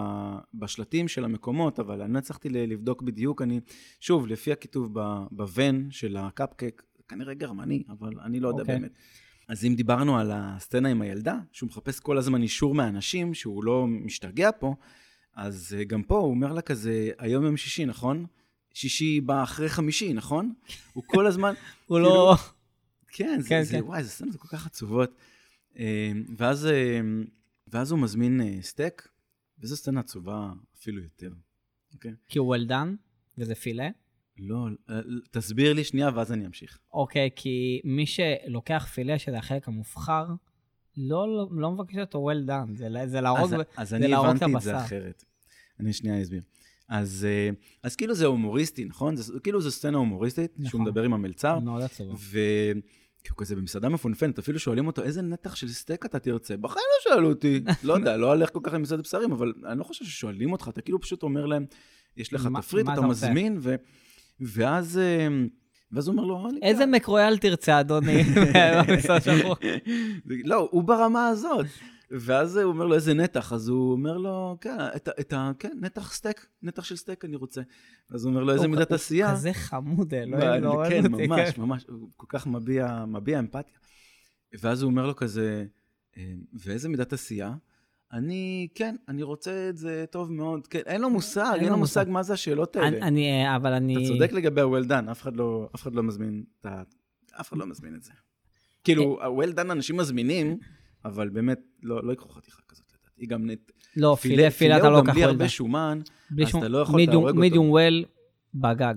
בשלטים 0.53 1.07
של 1.07 1.25
המקומות, 1.25 1.79
אבל 1.79 2.01
אני 2.01 2.13
לא 2.13 2.17
הצלחתי 2.17 2.49
לבדוק 2.49 3.01
בדיוק. 3.01 3.41
אני, 3.41 3.59
שוב, 3.99 4.27
לפי 4.27 4.51
הכיתוב 4.51 4.99
ב... 4.99 5.23
בוון 5.31 5.87
של 5.91 6.17
הקפקק, 6.17 6.83
כנראה 7.07 7.33
גרמני, 7.33 7.83
אבל 7.89 8.13
אני 8.25 8.39
לא 8.39 8.47
יודע 8.47 8.61
אוקיי. 8.61 8.75
באמת. 8.75 8.91
אז 9.47 9.65
אם 9.65 9.75
דיברנו 9.75 10.17
על 10.17 10.31
הסצנה 10.33 10.89
עם 10.89 11.01
הילדה, 11.01 11.37
שהוא 11.51 11.67
מחפש 11.67 11.99
כל 11.99 12.17
הזמן 12.17 12.41
אישור 12.41 12.75
מאנשים, 12.75 13.33
שהוא 13.33 13.63
לא 13.63 13.87
משתגע 13.87 14.49
פה, 14.59 14.75
אז 15.35 15.75
אה, 15.79 15.83
גם 15.83 16.03
פה 16.03 16.17
הוא 16.17 16.29
אומר 16.29 16.53
לה 16.53 16.61
כזה, 16.61 17.11
היום 17.17 17.45
יום 17.45 17.57
שישי, 17.57 17.85
נכון? 17.85 18.25
שישי 18.73 19.21
בא 19.21 19.43
אחרי 19.43 19.69
חמישי, 19.69 20.13
נכון? 20.13 20.53
הוא 20.93 21.03
כל 21.07 21.27
הזמן... 21.27 21.53
הוא 21.87 21.97
כאילו, 21.97 22.09
לא... 22.09 22.35
כן, 23.07 23.41
זה, 23.41 23.49
כן, 23.49 23.63
זה, 23.63 23.71
כן. 23.77 23.83
וואי, 23.83 24.03
זה 24.03 24.09
סצנות 24.09 24.35
כל 24.35 24.47
כך 24.47 24.65
עצובות. 24.65 25.15
אה, 25.77 26.11
ואז, 26.37 26.65
אה, 26.65 26.99
ואז 27.67 27.91
הוא 27.91 27.99
מזמין 27.99 28.61
סטייק, 28.61 29.07
וזו 29.59 29.77
סצנה 29.77 29.99
עצובה 29.99 30.51
אפילו 30.75 31.03
יותר. 31.03 31.31
אוקיי? 31.93 32.11
כי 32.29 32.39
הוא 32.39 32.55
well 32.55 32.69
done, 32.69 32.95
וזה 33.37 33.55
פילה. 33.55 33.89
לא, 34.37 34.67
תסביר 35.31 35.73
לי 35.73 35.83
שנייה, 35.83 36.09
ואז 36.15 36.31
אני 36.31 36.45
אמשיך. 36.45 36.79
אוקיי, 36.93 37.29
כי 37.35 37.81
מי 37.83 38.05
שלוקח 38.05 38.87
פילה, 38.93 39.19
שזה 39.19 39.37
החלק 39.37 39.67
המובחר, 39.67 40.25
לא, 40.97 41.27
לא, 41.27 41.47
לא 41.51 41.71
מבקש 41.71 41.97
אותו 41.97 42.31
well 42.31 42.49
done, 42.49 42.77
זה, 42.77 42.87
זה 43.05 43.21
להרוג... 43.21 43.53
אז, 43.53 43.53
ב- 43.53 43.63
אז 43.77 43.93
אני 43.93 44.13
את 44.13 44.19
הבנתי 44.19 44.45
את 44.45 44.61
זה 44.61 44.71
הבשר. 44.71 44.85
אחרת. 44.85 45.23
אני 45.79 45.93
שנייה 45.93 46.21
אסביר. 46.21 46.41
אז, 46.89 47.27
אה, 47.29 47.49
אז 47.83 47.95
כאילו 47.95 48.13
זה 48.15 48.25
הומוריסטי, 48.25 48.85
נכון? 48.85 49.15
זה, 49.15 49.39
כאילו 49.39 49.61
זו 49.61 49.71
סצנה 49.71 49.97
הומוריסטית, 49.97 50.51
שהוא 50.55 50.65
נכון. 50.67 50.81
מדבר 50.81 51.03
עם 51.03 51.13
המלצר, 51.13 51.59
מאוד 51.59 51.81
עצוב. 51.81 52.13
וכאילו 52.13 53.35
כזה 53.35 53.55
במסעדה 53.55 53.89
מפונפנת, 53.89 54.39
אפילו 54.39 54.59
שואלים 54.59 54.87
אותו, 54.87 55.03
איזה 55.03 55.21
נתח 55.21 55.55
של 55.55 55.69
סטייק 55.69 56.05
אתה 56.05 56.19
תרצה? 56.19 56.57
בחיים 56.57 56.85
לא 57.07 57.15
שאלו 57.15 57.29
אותי. 57.29 57.63
לא 57.83 57.93
יודע, 57.93 58.17
לא 58.17 58.33
הולך 58.33 58.53
כל 58.53 58.59
כך 58.63 58.73
למסעד 58.73 58.99
בשרים, 58.99 59.31
אבל 59.31 59.53
אני 59.65 59.79
לא 59.79 59.83
חושב 59.83 60.05
ששואלים 60.05 60.51
אותך, 60.51 60.67
אתה 60.67 60.81
כאילו 60.81 61.01
פשוט 61.01 61.23
אומר 61.23 61.45
להם, 61.45 61.65
יש 62.17 62.33
לך 62.33 62.49
תפריט, 62.57 62.87
אתה? 62.93 63.01
מזמין, 63.01 63.57
ו... 63.61 63.75
ואז, 64.39 64.97
אה, 64.97 65.27
ואז 65.93 66.07
הוא 66.07 66.13
אומר 66.13 66.23
לו, 66.27 66.49
"אני 66.49 66.59
איזה 66.61 66.83
כאן." 66.83 66.91
מקרויאל 66.95 67.37
תרצה, 67.37 67.79
אדוני? 67.79 68.23
לא, 70.45 70.67
הוא 70.71 70.83
ברמה 70.83 71.27
הזאת. 71.27 71.65
ואז 72.11 72.57
הוא 72.57 72.71
אומר 72.73 72.85
לו, 72.85 72.95
איזה 72.95 73.13
נתח? 73.13 73.53
אז 73.53 73.67
הוא 73.67 73.91
אומר 73.91 74.17
לו, 74.17 74.57
כן, 74.61 74.77
את, 74.95 75.09
את 75.19 75.33
ה... 75.33 75.51
כן, 75.59 75.77
נתח 75.81 76.13
סטייק, 76.13 76.45
נתח 76.63 76.83
של 76.83 76.95
סטייק 76.95 77.25
אני 77.25 77.35
רוצה. 77.35 77.61
אז 78.09 78.25
הוא 78.25 78.31
אומר 78.31 78.43
לו, 78.43 78.53
איזה 78.53 78.65
הוא- 78.65 78.71
מידת 78.75 78.89
הוא 78.89 78.95
עשייה. 78.95 79.31
כזה 79.31 79.53
חמוד, 79.53 80.13
אלוהים, 80.13 80.63
לא 80.63 80.69
אוהב 80.69 80.89
כן, 80.89 81.13
אותי. 81.13 81.27
ממש, 81.27 81.57
ממש, 81.57 81.85
הוא 81.89 82.09
כל 82.17 82.25
כך 82.29 82.47
מביע, 82.47 83.05
מביע 83.07 83.39
אמפתיה. 83.39 83.73
ואז 84.61 84.81
הוא 84.81 84.91
אומר 84.91 85.05
לו 85.05 85.15
כזה, 85.15 85.65
"אה, 86.17 86.23
ואיזה 86.53 86.89
מידת 86.89 87.13
עשייה? 87.13 87.53
אני, 88.13 88.67
כן, 88.75 88.95
אני 89.07 89.23
רוצה 89.23 89.69
את 89.69 89.77
זה 89.77 90.05
טוב 90.11 90.31
מאוד. 90.31 90.67
כן, 90.67 90.79
אין 90.85 91.01
לו 91.01 91.09
מושג, 91.09 91.51
אין 91.53 91.63
אין 91.63 91.71
לו 91.71 91.77
מושג. 91.77 92.05
מה 92.09 92.23
זה 92.23 92.33
השאלות 92.33 92.77
אני- 92.77 92.85
האלה. 92.85 93.07
אני, 93.07 93.45
אה, 93.45 93.55
אבל 93.55 93.73
אני... 93.73 93.95
אתה 93.97 94.05
צודק 94.13 94.31
לגבי 94.33 94.61
ה-well 94.61 94.89
done, 94.89 95.11
אף 95.11 95.21
אחד 95.21 95.35
לא, 95.35 95.69
אף 95.75 95.81
אחד 95.81 95.95
לא 95.95 96.03
מזמין 96.03 96.43
את 96.61 96.65
ה... 96.65 96.81
אף 97.41 97.49
אחד 97.49 97.57
לא 97.57 97.65
מזמין 97.65 97.95
את 97.95 98.03
זה. 98.03 98.11
כאילו, 98.83 99.21
אה. 99.21 99.25
ה-well 99.25 99.55
done 99.57 99.71
אנשים 99.71 99.97
מזמינים, 99.97 100.57
אבל 101.05 101.29
באמת, 101.29 101.59
לא, 101.83 102.03
לא 102.03 102.11
ייקחו 102.11 102.29
חתיכה 102.29 102.61
כזאת 102.67 102.85
לדעתי. 102.93 103.25
גם 103.25 103.49
נט... 103.49 103.71
לא, 103.97 104.17
פילה, 104.21 104.51
פילה 104.51 104.77
אתה 104.77 104.89
לא 104.89 104.97
הוא 104.97 105.05
גם 105.05 105.13
בלי 105.13 105.23
הרבה. 105.23 105.49
שומן, 105.49 105.99
אז 106.43 106.55
אתה 106.55 106.67
לא 106.67 106.77
יכול, 106.77 107.03
אתה 107.03 107.11
הורג 107.13 107.35
אותו. 107.37 107.47
medium 107.55 107.75
well 107.75 108.07
בגג. 108.55 108.95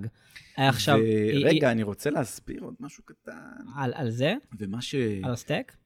עכשיו, 0.56 0.96
היא- 0.96 1.44
ורגע, 1.46 1.70
אני 1.72 1.82
רוצה 1.82 2.10
להסביר 2.10 2.62
עוד 2.62 2.74
משהו 2.80 3.04
קטן. 3.04 3.32
על 3.74 4.10
זה, 4.10 4.34
ומה 4.58 4.82
ש... 4.82 4.94
על 5.22 5.32
הסטייק, 5.32 5.76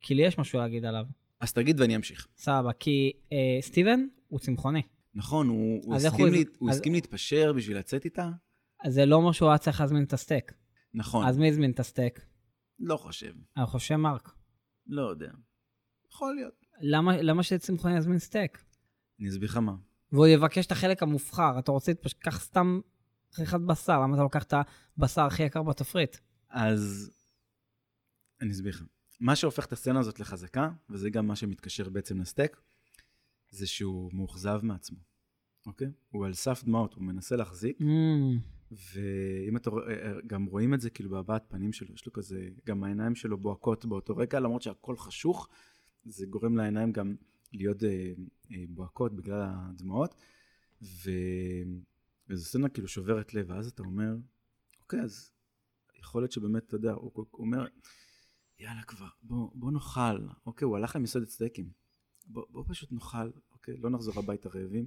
כי 0.00 0.14
לי 0.14 0.22
יש 0.22 0.38
משהו 0.38 0.58
להגיד 0.58 0.84
עליו. 0.84 1.04
אז 1.40 1.52
תגיד 1.52 1.80
ואני 1.80 1.96
אמשיך. 1.96 2.26
סבבה, 2.36 2.72
כי 2.72 3.12
אה, 3.32 3.62
סטיבן 3.62 4.00
הוא 4.28 4.40
צמחוני. 4.40 4.82
נכון, 5.14 5.48
הוא, 5.48 5.80
הוא, 5.84 5.94
הסכים, 5.94 6.26
הוא- 6.26 6.34
לה... 6.36 6.42
הוא 6.58 6.70
אז- 6.70 6.76
הסכים 6.76 6.92
להתפשר 6.92 7.52
בשביל 7.56 7.78
לצאת 7.78 8.04
איתה? 8.04 8.30
אז 8.84 8.94
זה 8.94 9.06
לא 9.06 9.16
אומר 9.16 9.32
שהוא 9.32 9.48
היה 9.48 9.58
צריך 9.58 9.80
להזמין 9.80 10.04
את 10.04 10.12
הסטייק. 10.12 10.52
נכון. 10.94 11.26
אז 11.26 11.38
מי 11.38 11.48
הזמין 11.48 11.70
את 11.70 11.80
הסטייק? 11.80 12.20
לא 12.78 12.96
חושב. 12.96 13.32
אני 13.56 13.66
חושב 13.66 13.96
מרק. 13.96 14.30
לא 14.86 15.02
יודע. 15.10 15.30
יכול 16.12 16.34
להיות. 16.34 16.54
למה 16.80 17.22
למה 17.22 17.42
שצמחוני 17.42 17.96
יזמין 17.98 18.18
סטייק? 18.18 18.64
אני 19.20 19.28
אסביר 19.28 19.48
לך 19.48 19.56
מה. 19.56 19.72
והוא 20.12 20.26
יבקש 20.26 20.66
את 20.66 20.72
החלק 20.72 21.02
המובחר, 21.02 21.58
אתה 21.58 21.72
רוצה 21.72 21.92
להתפש... 21.92 22.12
קח 22.14 22.40
סתם 22.40 22.80
חתיכת 23.34 23.60
בשר, 23.60 24.00
למה 24.00 24.14
אתה 24.14 24.22
לוקח 24.22 24.42
את 24.42 24.54
הבשר 24.96 25.22
הכי 25.22 25.42
יקר 25.42 25.62
בתפריט? 25.62 26.16
אז 26.50 27.10
אני 28.42 28.50
אסביר 28.52 28.72
לך. 28.72 28.82
מה 29.20 29.36
שהופך 29.36 29.66
את 29.66 29.72
הסצנה 29.72 30.00
הזאת 30.00 30.20
לחזקה, 30.20 30.70
וזה 30.90 31.10
גם 31.10 31.26
מה 31.26 31.36
שמתקשר 31.36 31.88
בעצם 31.88 32.20
לסטייק, 32.20 32.56
זה 33.50 33.66
שהוא 33.66 34.10
מאוכזב 34.12 34.60
מעצמו, 34.62 34.98
אוקיי? 35.66 35.88
הוא 36.10 36.26
על 36.26 36.34
סף 36.34 36.64
דמעות, 36.64 36.94
הוא 36.94 37.04
מנסה 37.04 37.36
להחזיק, 37.36 37.78
Mm, 37.80 37.84
ואם 38.72 39.56
אתה 39.56 39.70
רואה, 39.70 39.92
אה, 39.92 40.12
גם 40.26 40.44
רואים 40.44 40.74
את 40.74 40.80
זה 40.80 40.90
כאילו 40.90 41.10
בהבעת 41.10 41.44
פנים 41.48 41.72
שלו, 41.72 41.94
יש 41.94 42.06
לו 42.06 42.12
כזה, 42.12 42.48
גם 42.66 42.84
העיניים 42.84 43.14
שלו 43.14 43.38
בוהקות 43.38 43.84
באותו 43.84 44.16
רגע, 44.16 44.40
למרות 44.40 44.62
שהכל 44.62 44.96
חשוך, 44.96 45.48
זה 46.04 46.26
גורם 46.26 46.56
לעיניים 46.56 46.92
גם 46.92 47.16
להיות 47.52 47.84
אה, 47.84 48.12
אה, 48.52 48.64
בוהקות 48.68 49.16
בגלל 49.16 49.46
הדמעות, 49.48 50.14
ו... 50.82 51.10
וזו 52.28 52.44
סצנה 52.44 52.68
כאילו 52.68 52.88
שוברת 52.88 53.34
לב, 53.34 53.46
ואז 53.48 53.68
אתה 53.68 53.82
אומר, 53.82 54.14
אוקיי, 54.82 55.00
אז 55.00 55.30
יכול 55.98 56.22
להיות 56.22 56.32
שבאמת, 56.32 56.66
אתה 56.66 56.76
יודע, 56.76 56.92
הוא, 56.92 57.12
הוא 57.14 57.26
אומר, 57.38 57.66
יאללה 58.60 58.82
כבר, 58.82 59.08
בוא, 59.22 59.50
בוא 59.54 59.72
נאכל, 59.72 60.26
אוקיי, 60.46 60.66
הוא 60.66 60.76
הלך 60.76 60.96
למסעדת 60.96 61.28
סטייקים, 61.28 61.70
בוא, 62.26 62.44
בוא 62.50 62.64
פשוט 62.68 62.92
נאכל, 62.92 63.30
אוקיי, 63.52 63.76
לא 63.76 63.90
נחזור 63.90 64.18
הביתה 64.18 64.48
רעבים. 64.48 64.86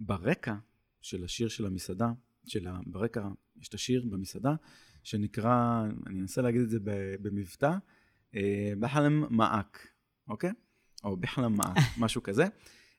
וברקע 0.00 0.54
של 1.00 1.24
השיר 1.24 1.48
של 1.48 1.66
המסעדה, 1.66 2.12
של 2.46 2.68
ה... 2.68 2.78
ברקע 2.86 3.28
יש 3.60 3.68
את 3.68 3.74
השיר 3.74 4.06
במסעדה, 4.10 4.54
שנקרא, 5.02 5.84
אני 6.06 6.20
אנסה 6.20 6.42
להגיד 6.42 6.60
את 6.60 6.70
זה 6.70 6.78
במבטא, 7.22 7.72
אה, 8.34 8.72
בחלם 8.80 9.36
מעק, 9.36 9.88
אוקיי? 10.28 10.50
או 11.04 11.16
בחלם 11.16 11.56
מעק, 11.56 11.76
משהו 11.98 12.22
כזה, 12.22 12.46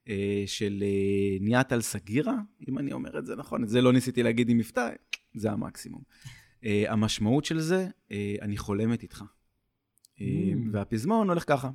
אה, 0.08 0.43
של 0.45 0.84
אה, 0.84 1.38
ניית 1.41 1.72
על 1.72 1.82
סגירה, 1.82 2.36
אם 2.70 2.80
אני 2.80 2.93
אומר 2.93 3.20
את 3.20 3.26
זה 3.26 3.36
נכון, 3.36 3.64
את 3.64 3.70
זה 3.70 3.82
לא 3.82 3.93
ניסיתי 3.93 4.24
להגיד 4.24 4.50
עם 4.50 4.58
מבטא, 4.58 4.89
זה 5.36 5.52
המקסימום. 5.52 6.02
אה, 6.64 6.84
המשמעות 6.88 7.45
של 7.45 7.60
זה, 7.60 7.88
אה, 8.12 8.36
אני 8.41 8.57
חולמת 8.57 9.03
איתך. 9.03 9.24
אה, 10.22 10.26
Mm. 10.26 10.57
והפזמון 10.72 11.30
הולך 11.30 11.43
ככה. 11.47 11.70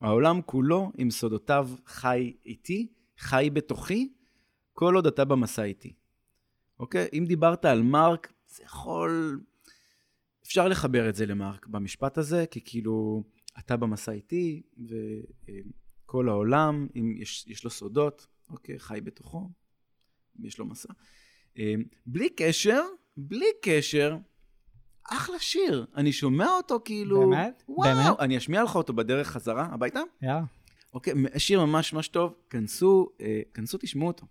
העולם 0.00 0.42
כולו 0.42 0.92
עם 0.98 1.10
סודותיו 1.10 1.68
חי 1.86 2.32
איתי, 2.46 2.92
חי 3.18 3.50
בתוכי, 3.52 4.12
כל 4.72 4.94
עוד 4.94 5.06
אתה 5.06 5.24
במסע 5.24 5.62
איתי. 5.62 5.92
אוקיי? 6.78 7.08
אם 7.12 7.24
דיברת 7.28 7.64
על 7.64 7.82
מרק, 7.82 8.32
זה 8.46 8.62
יכול... 8.62 9.40
אפשר 10.44 10.68
לחבר 10.68 11.08
את 11.08 11.14
זה 11.14 11.26
למרק 11.26 11.66
במשפט 11.66 12.18
הזה, 12.18 12.44
כי 12.50 12.60
כאילו, 12.64 13.24
אתה 13.58 13.76
במסע 13.76 14.12
איתי, 14.12 14.62
וכל 16.06 16.28
העולם, 16.28 16.86
אם 16.96 17.14
יש, 17.18 17.46
יש 17.48 17.64
לו 17.64 17.70
סודות, 17.70 18.26
אוקיי, 18.48 18.78
חי 18.78 19.00
בתוכו, 19.04 19.50
יש 20.40 20.58
לו 20.58 20.66
מסע. 20.66 20.92
אה, 21.58 21.74
בלי 22.06 22.28
קשר, 22.30 22.80
בלי 23.16 23.46
קשר, 23.62 24.16
אחלה 25.10 25.38
שיר. 25.38 25.86
אני 25.96 26.12
שומע 26.12 26.48
אותו 26.48 26.80
כאילו... 26.84 27.20
באמת? 27.20 27.62
וואו, 27.68 27.94
באמת? 27.94 28.20
אני 28.20 28.38
אשמיע 28.38 28.62
לך 28.62 28.76
אותו 28.76 28.92
בדרך 28.92 29.28
חזרה 29.28 29.68
הביתה. 29.72 30.00
יאללה. 30.22 30.42
אוקיי, 30.94 31.14
שיר 31.36 31.64
ממש 31.64 31.92
ממש 31.92 32.08
טוב, 32.08 32.34
כנסו, 32.50 33.08
אה, 33.20 33.40
כנסו, 33.54 33.78
תשמעו 33.78 34.08
אותו. 34.08 34.26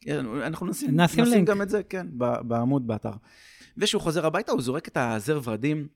כן, 0.00 0.26
אנחנו 0.26 0.66
נשים, 0.66 1.00
נשים 1.00 1.24
לינק. 1.24 1.48
גם 1.48 1.62
את 1.62 1.68
זה, 1.68 1.82
כן, 1.82 2.06
בעמוד 2.42 2.86
באתר. 2.86 3.12
וכשהוא 3.76 4.02
חוזר 4.02 4.26
הביתה, 4.26 4.52
הוא 4.52 4.62
זורק 4.62 4.88
את 4.88 4.96
הזר 4.96 5.40
ורדים 5.44 5.88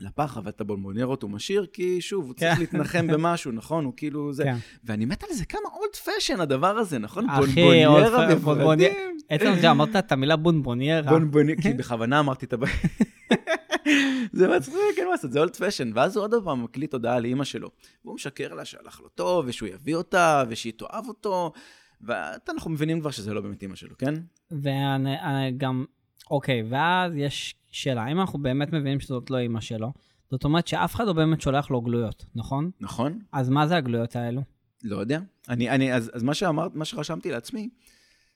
לפח, 0.00 0.36
אבל 0.38 0.48
את 0.48 0.60
הבונבוניירות 0.60 1.22
הוא 1.22 1.30
משאיר, 1.30 1.66
כי 1.72 2.00
שוב, 2.00 2.24
הוא 2.24 2.34
צריך 2.34 2.54
כן. 2.54 2.60
להתנחם 2.60 3.06
במשהו, 3.06 3.52
נכון? 3.52 3.84
הוא 3.84 3.92
כאילו 3.96 4.32
זה. 4.32 4.44
כן. 4.44 4.56
ואני 4.84 5.04
מת 5.04 5.24
על 5.24 5.28
זה, 5.32 5.44
כמה 5.44 5.60
אולד 5.74 5.96
פשן 5.96 6.40
הדבר 6.40 6.78
הזה, 6.78 6.98
נכון? 6.98 7.26
בונבוניירה 7.36 8.26
בונבוני- 8.28 8.34
בוורדים. 8.40 8.92
עצם 9.28 9.52
זה 9.60 9.70
אמרת 9.70 9.96
את 9.96 10.12
המילה 10.12 10.36
בונבוניירה. 10.36 11.10
בונבוני, 11.10 11.52
כי 11.62 11.72
בכוונה 11.72 12.20
אמרתי 12.20 12.46
את 12.46 12.52
הבעיה. 12.52 12.74
זה 14.32 14.48
מצחיק, 14.56 14.74
אין 14.98 15.04
מה 15.04 15.10
לעשות, 15.10 15.32
זה 15.32 15.38
אולד 15.40 15.56
פשן. 15.56 15.90
ואז 15.94 16.16
הוא 16.16 16.24
עוד 16.24 16.34
פעם 16.44 16.64
מקליט 16.64 16.92
הודעה 16.92 17.20
לאימא 17.20 17.44
שלו. 17.44 17.70
והוא 18.04 18.14
משקר 18.14 18.54
לה 18.54 18.64
שהלך 18.64 19.00
לו 19.00 19.08
טוב, 19.08 19.44
ושהוא 19.48 19.68
יביא 19.68 19.94
אותה, 19.96 20.44
ושהיא 20.48 20.72
תאהב 20.76 21.08
אותו. 21.08 21.52
ואנחנו 22.00 22.70
מבינים 22.70 23.00
כבר 23.00 23.10
שזה 23.10 23.34
לא 23.34 23.40
באמת 23.40 23.62
אימא 23.62 23.74
שלו, 23.76 23.96
כן? 23.98 24.14
ואני 24.50 25.20
אני 25.20 25.52
גם, 25.56 25.84
אוקיי, 26.30 26.62
ואז 26.68 27.16
יש 27.16 27.54
שאלה, 27.70 28.06
אם 28.06 28.20
אנחנו 28.20 28.38
באמת 28.38 28.72
מבינים 28.72 29.00
שזאת 29.00 29.30
לא 29.30 29.38
אימא 29.38 29.60
שלו, 29.60 29.92
זאת 30.30 30.44
אומרת 30.44 30.66
שאף 30.66 30.94
אחד 30.94 31.06
לא 31.06 31.12
באמת 31.12 31.40
שולח 31.40 31.70
לו 31.70 31.80
גלויות, 31.80 32.24
נכון? 32.34 32.70
נכון? 32.80 33.18
אז 33.32 33.48
מה 33.48 33.66
זה 33.66 33.76
הגלויות 33.76 34.16
האלו? 34.16 34.42
לא 34.84 34.96
יודע. 34.96 35.20
אני, 35.48 35.70
אני, 35.70 35.94
אז, 35.94 36.10
אז 36.14 36.22
מה 36.22 36.34
שאמרת, 36.34 36.74
מה 36.74 36.84
שרשמתי 36.84 37.30
לעצמי, 37.30 37.68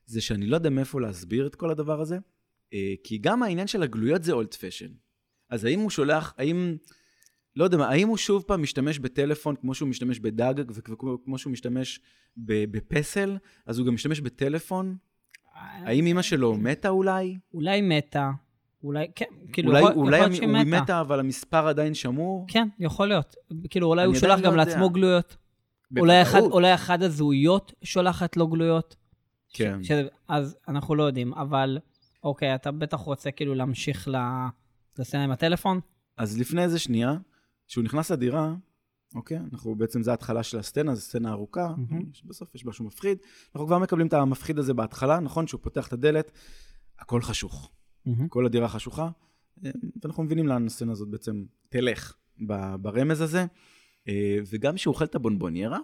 זה 0.07 0.21
שאני 0.21 0.47
לא 0.47 0.57
יודע 0.57 0.71
מאיפה 0.71 1.01
להסביר 1.01 1.47
את 1.47 1.55
כל 1.55 1.71
הדבר 1.71 2.01
הזה, 2.01 2.19
אה, 2.73 2.95
כי 3.05 3.19
גם 3.19 3.43
העניין 3.43 3.67
של 3.67 3.83
הגלויות 3.83 4.25
זה 4.25 4.33
אולד 4.33 4.55
פשן. 4.55 4.89
אז 5.51 5.65
האם 5.65 5.81
הוא 5.81 5.91
שולח, 5.91 6.35
האם, 6.39 6.77
לא 7.57 7.65
יודע 7.65 7.77
מה, 7.77 7.89
האם 7.89 8.09
הוא 8.09 8.17
שוב 8.17 8.43
פעם 8.43 8.63
משתמש 8.63 8.99
בטלפון 8.99 9.57
כמו 9.57 9.75
שהוא 9.75 9.89
משתמש 9.89 10.19
בדג, 10.19 10.55
וכמו 10.75 11.39
שהוא 11.39 11.53
משתמש 11.53 12.01
בפסל, 12.37 13.37
אז 13.67 13.79
הוא 13.79 13.87
גם 13.87 13.95
משתמש 13.95 14.21
בטלפון? 14.21 14.97
האם 15.85 16.07
אימא 16.07 16.23
שלו 16.23 16.55
מתה 16.55 16.89
אולי? 16.89 17.39
אולי 17.55 17.81
מתה, 17.81 18.31
אולי, 18.85 19.07
כן, 19.15 19.25
כאילו, 19.53 19.71
אולי, 19.71 19.81
יכול, 19.81 19.93
אולי 19.93 20.17
יכול 20.17 20.29
להיות 20.29 20.37
שהיא 20.37 20.49
הוא 20.49 20.59
מתה. 20.59 20.83
מתה, 20.83 21.01
אבל 21.01 21.21
המספר 21.21 21.69
עדיין 21.69 21.95
שמור? 21.95 22.45
כן, 22.49 22.69
יכול 22.79 23.09
להיות. 23.09 23.37
כאילו, 23.71 23.87
אולי 23.87 24.05
הוא 24.05 24.15
שולח 24.15 24.39
לא 24.39 24.45
גם. 24.45 24.57
לעצמו 24.57 24.91
גלויות. 24.91 25.37
אולי 25.99 26.23
אחד. 26.23 26.41
אולי 26.41 26.75
אחד 26.75 27.03
הזהויות 27.03 27.73
שולחת 27.83 28.37
לו 28.37 28.47
גלויות. 28.49 28.97
כן. 29.53 29.85
ש... 29.85 29.91
אז 30.29 30.57
אנחנו 30.69 30.95
לא 30.95 31.03
יודעים, 31.03 31.35
אבל 31.35 31.79
אוקיי, 32.25 32.55
אתה 32.55 32.71
בטח 32.71 32.99
רוצה 32.99 33.31
כאילו 33.31 33.55
להמשיך. 33.55 34.09
לסצנה 34.99 35.25
עם 35.25 35.31
הטלפון? 35.31 35.81
אז 36.17 36.39
לפני 36.39 36.63
איזה 36.63 36.79
שנייה, 36.79 37.15
כשהוא 37.69 37.85
נכנס 37.85 38.11
לדירה, 38.11 38.55
אוקיי? 39.15 39.39
אנחנו 39.53 39.75
בעצם, 39.75 40.03
זו 40.03 40.11
ההתחלה 40.11 40.43
של 40.43 40.59
הסצנה, 40.59 40.95
זו 40.95 41.01
סצנה 41.01 41.31
ארוכה, 41.31 41.75
מהמם. 41.77 42.05
בסוף 42.25 42.55
יש 42.55 42.67
משהו 42.67 42.85
מפחיד. 42.85 43.19
אנחנו 43.55 43.67
כבר 43.67 43.79
מקבלים 43.79 44.07
את 44.07 44.13
המפחיד 44.13 44.59
הזה 44.59 44.75
בהתחלה, 44.75 45.21
נכון? 45.21 45.47
שהוא 45.47 45.61
פותח 45.63 45.89
את 45.89 45.93
הדלת, 45.93 46.33
הכל 46.99 47.23
חשוך. 47.23 47.71
כל 48.29 48.47
הדירה 48.47 48.69
חשוכה, 48.69 49.11
אה, 49.65 49.71
ואנחנו 50.03 50.23
מבינים 50.23 50.47
לאן 50.47 50.67
הסצנה 50.67 50.93
הזאת 50.93 51.09
בעצם 51.09 51.45
תלך 51.69 52.17
ברמז 52.81 53.21
הזה. 53.21 53.47
אה, 54.09 54.39
וגם 54.51 54.75
כשהוא 54.75 54.93
אוכל 54.95 55.05
את 55.05 55.15
הבונבוניירה, 55.15 55.79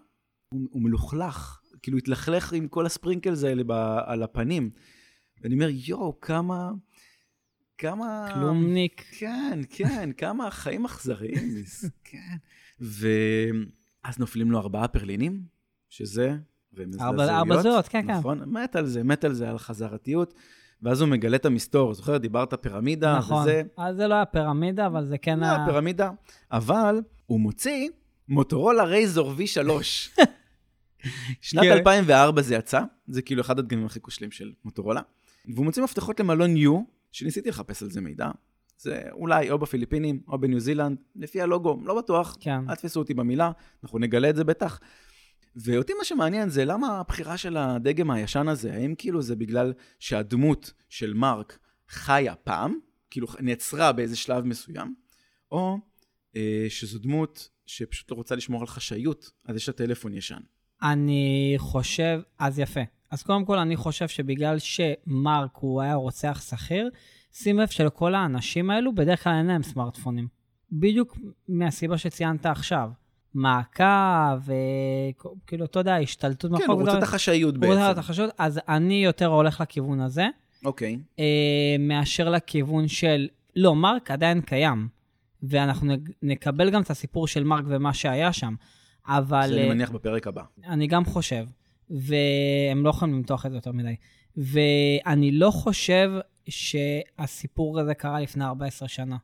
הוא, 0.48 0.60
הוא 0.70 0.82
מלוכלך, 0.82 1.60
כאילו 1.82 1.98
התלכלך 1.98 2.52
עם 2.52 2.68
כל 2.68 2.86
הספרינקלס 2.86 3.44
האלה 3.44 3.62
על 4.06 4.22
הפנים. 4.22 4.70
ואני 5.42 5.54
אומר, 5.54 5.68
יואו, 5.70 6.20
כמה... 6.20 6.72
כמה... 7.78 8.28
כלומניק. 8.34 9.04
כן, 9.18 9.60
כן, 9.70 10.10
כמה 10.16 10.50
חיים 10.50 10.84
אכזריים, 10.84 11.54
מסכן. 11.62 12.36
ואז 12.80 14.18
נופלים 14.18 14.50
לו 14.50 14.58
ארבעה 14.58 14.88
פרלינים, 14.88 15.42
שזה 15.88 16.36
ארבע- 17.00 17.28
ארבע 17.38 17.62
זהויות, 17.62 17.88
כן, 17.88 18.06
כן. 18.06 18.12
נכון, 18.12 18.42
מת 18.46 18.76
על 18.76 18.86
זה, 18.86 19.02
מת 19.02 19.24
על 19.24 19.32
זה, 19.32 19.50
על 19.50 19.58
חזרתיות. 19.58 20.34
ואז 20.82 21.00
הוא 21.00 21.08
מגלה 21.08 21.36
את 21.36 21.46
המסתור, 21.46 21.94
זוכר, 21.94 22.16
דיברת 22.16 22.62
פירמידה, 22.62 23.18
נכון. 23.18 23.42
וזה, 23.42 23.62
אז 23.76 23.96
זה 23.96 24.06
לא 24.06 24.14
היה 24.14 24.24
פירמידה, 24.24 24.86
אבל 24.86 25.06
זה 25.06 25.18
כן 25.18 25.40
לא, 25.40 25.44
היה... 25.44 25.64
פירמידה, 25.66 26.10
אבל 26.52 27.00
הוא 27.26 27.40
מוציא 27.40 27.88
מוטורולה 28.28 28.84
רייזור 28.84 29.32
V3. 29.32 29.68
שנת 31.40 31.62
כן. 31.62 31.72
2004 31.72 32.42
זה 32.42 32.54
יצא, 32.54 32.80
זה 33.06 33.22
כאילו 33.22 33.40
אחד 33.40 33.58
הדגמים 33.58 33.86
הכי 33.86 34.00
כושלים 34.00 34.30
של 34.30 34.52
מוטורולה. 34.64 35.00
והוא 35.54 35.64
מוציא 35.64 35.82
מפתחות 35.82 36.20
למלון 36.20 36.56
יו, 36.56 36.80
שניסיתי 37.14 37.48
לחפש 37.48 37.82
על 37.82 37.90
זה 37.90 38.00
מידע. 38.00 38.30
זה 38.78 39.02
אולי 39.12 39.50
או 39.50 39.58
בפיליפינים 39.58 40.20
או 40.28 40.38
בניו 40.38 40.60
זילנד, 40.60 40.98
לפי 41.16 41.40
הלוגו, 41.40 41.80
לא 41.84 41.98
בטוח, 41.98 42.36
כן. 42.40 42.70
אל 42.70 42.74
תתפסו 42.74 43.00
אותי 43.00 43.14
במילה, 43.14 43.50
אנחנו 43.84 43.98
נגלה 43.98 44.30
את 44.30 44.36
זה 44.36 44.44
בטח. 44.44 44.80
ואותי 45.56 45.92
מה 45.98 46.04
שמעניין 46.04 46.48
זה 46.48 46.64
למה 46.64 47.00
הבחירה 47.00 47.36
של 47.36 47.56
הדגם 47.56 48.10
הישן 48.10 48.48
הזה, 48.48 48.74
האם 48.74 48.94
כאילו 48.98 49.22
זה 49.22 49.36
בגלל 49.36 49.72
שהדמות 49.98 50.72
של 50.88 51.14
מרק 51.14 51.58
חיה 51.88 52.34
פעם, 52.34 52.78
כאילו 53.10 53.26
נעצרה 53.40 53.92
באיזה 53.92 54.16
שלב 54.16 54.44
מסוים, 54.44 54.94
או 55.50 55.78
אה, 56.36 56.66
שזו 56.68 56.98
דמות 56.98 57.48
שפשוט 57.66 58.10
לא 58.10 58.16
רוצה 58.16 58.34
לשמור 58.34 58.60
על 58.60 58.66
חשאיות, 58.66 59.30
אז 59.44 59.56
יש 59.56 59.68
לה 59.68 59.74
טלפון 59.74 60.14
ישן. 60.14 60.40
אני 60.82 61.54
חושב, 61.58 62.20
אז 62.38 62.58
יפה. 62.58 62.80
אז 63.14 63.22
קודם 63.22 63.44
כל, 63.44 63.58
אני 63.58 63.76
חושב 63.76 64.08
שבגלל 64.08 64.58
שמרק 64.58 65.50
הוא 65.54 65.82
היה 65.82 65.94
רוצח 65.94 66.42
שכיר, 66.50 66.90
שים 67.32 67.58
לב 67.58 67.68
שלכל 67.68 68.14
האנשים 68.14 68.70
האלו 68.70 68.94
בדרך 68.94 69.24
כלל 69.24 69.32
אין 69.32 69.46
להם 69.46 69.62
סמארטפונים. 69.62 70.28
בדיוק 70.72 71.18
מהסיבה 71.48 71.98
שציינת 71.98 72.46
עכשיו. 72.46 72.90
מעקב, 73.34 74.38
וכאילו, 74.44 75.64
אתה 75.64 75.78
יודע, 75.78 75.96
השתלטות 75.96 76.50
כן, 76.50 76.56
מאחורי 76.56 76.72
הוא 76.72 76.82
רוצה. 76.82 76.98
את 76.98 77.02
החשאיות 77.02 77.54
הוא 77.54 77.64
רוצה 77.64 77.80
את 77.80 77.86
בעצם. 77.86 78.00
החשוד, 78.00 78.30
אז 78.38 78.60
אני 78.68 79.04
יותר 79.04 79.26
הולך 79.26 79.60
לכיוון 79.60 80.00
הזה, 80.00 80.26
אוקיי. 80.64 80.98
אה, 81.18 81.76
מאשר 81.78 82.30
לכיוון 82.30 82.88
של, 82.88 83.28
לא, 83.56 83.74
מרק 83.74 84.10
עדיין 84.10 84.40
קיים, 84.40 84.88
ואנחנו 85.42 85.94
נקבל 86.22 86.70
גם 86.70 86.82
את 86.82 86.90
הסיפור 86.90 87.26
של 87.26 87.44
מרק 87.44 87.64
ומה 87.68 87.94
שהיה 87.94 88.32
שם, 88.32 88.54
אבל... 89.06 89.46
זה 89.48 89.54
אני 89.54 89.62
אה, 89.62 89.68
מניח 89.68 89.90
בפרק 89.90 90.26
הבא. 90.26 90.42
אני 90.66 90.86
גם 90.86 91.04
חושב, 91.04 91.44
והם 91.90 92.84
לא 92.84 92.90
יכולים 92.90 93.14
למתוח 93.14 93.46
את 93.46 93.50
זה 93.50 93.56
יותר 93.56 93.72
מדי. 93.72 93.94
ואני 94.36 95.32
לא 95.32 95.50
חושב 95.50 96.10
שהסיפור 96.48 97.80
הזה 97.80 97.94
קרה 97.94 98.20
לפני 98.20 98.44
14 98.44 98.88
שנה. 98.88 99.16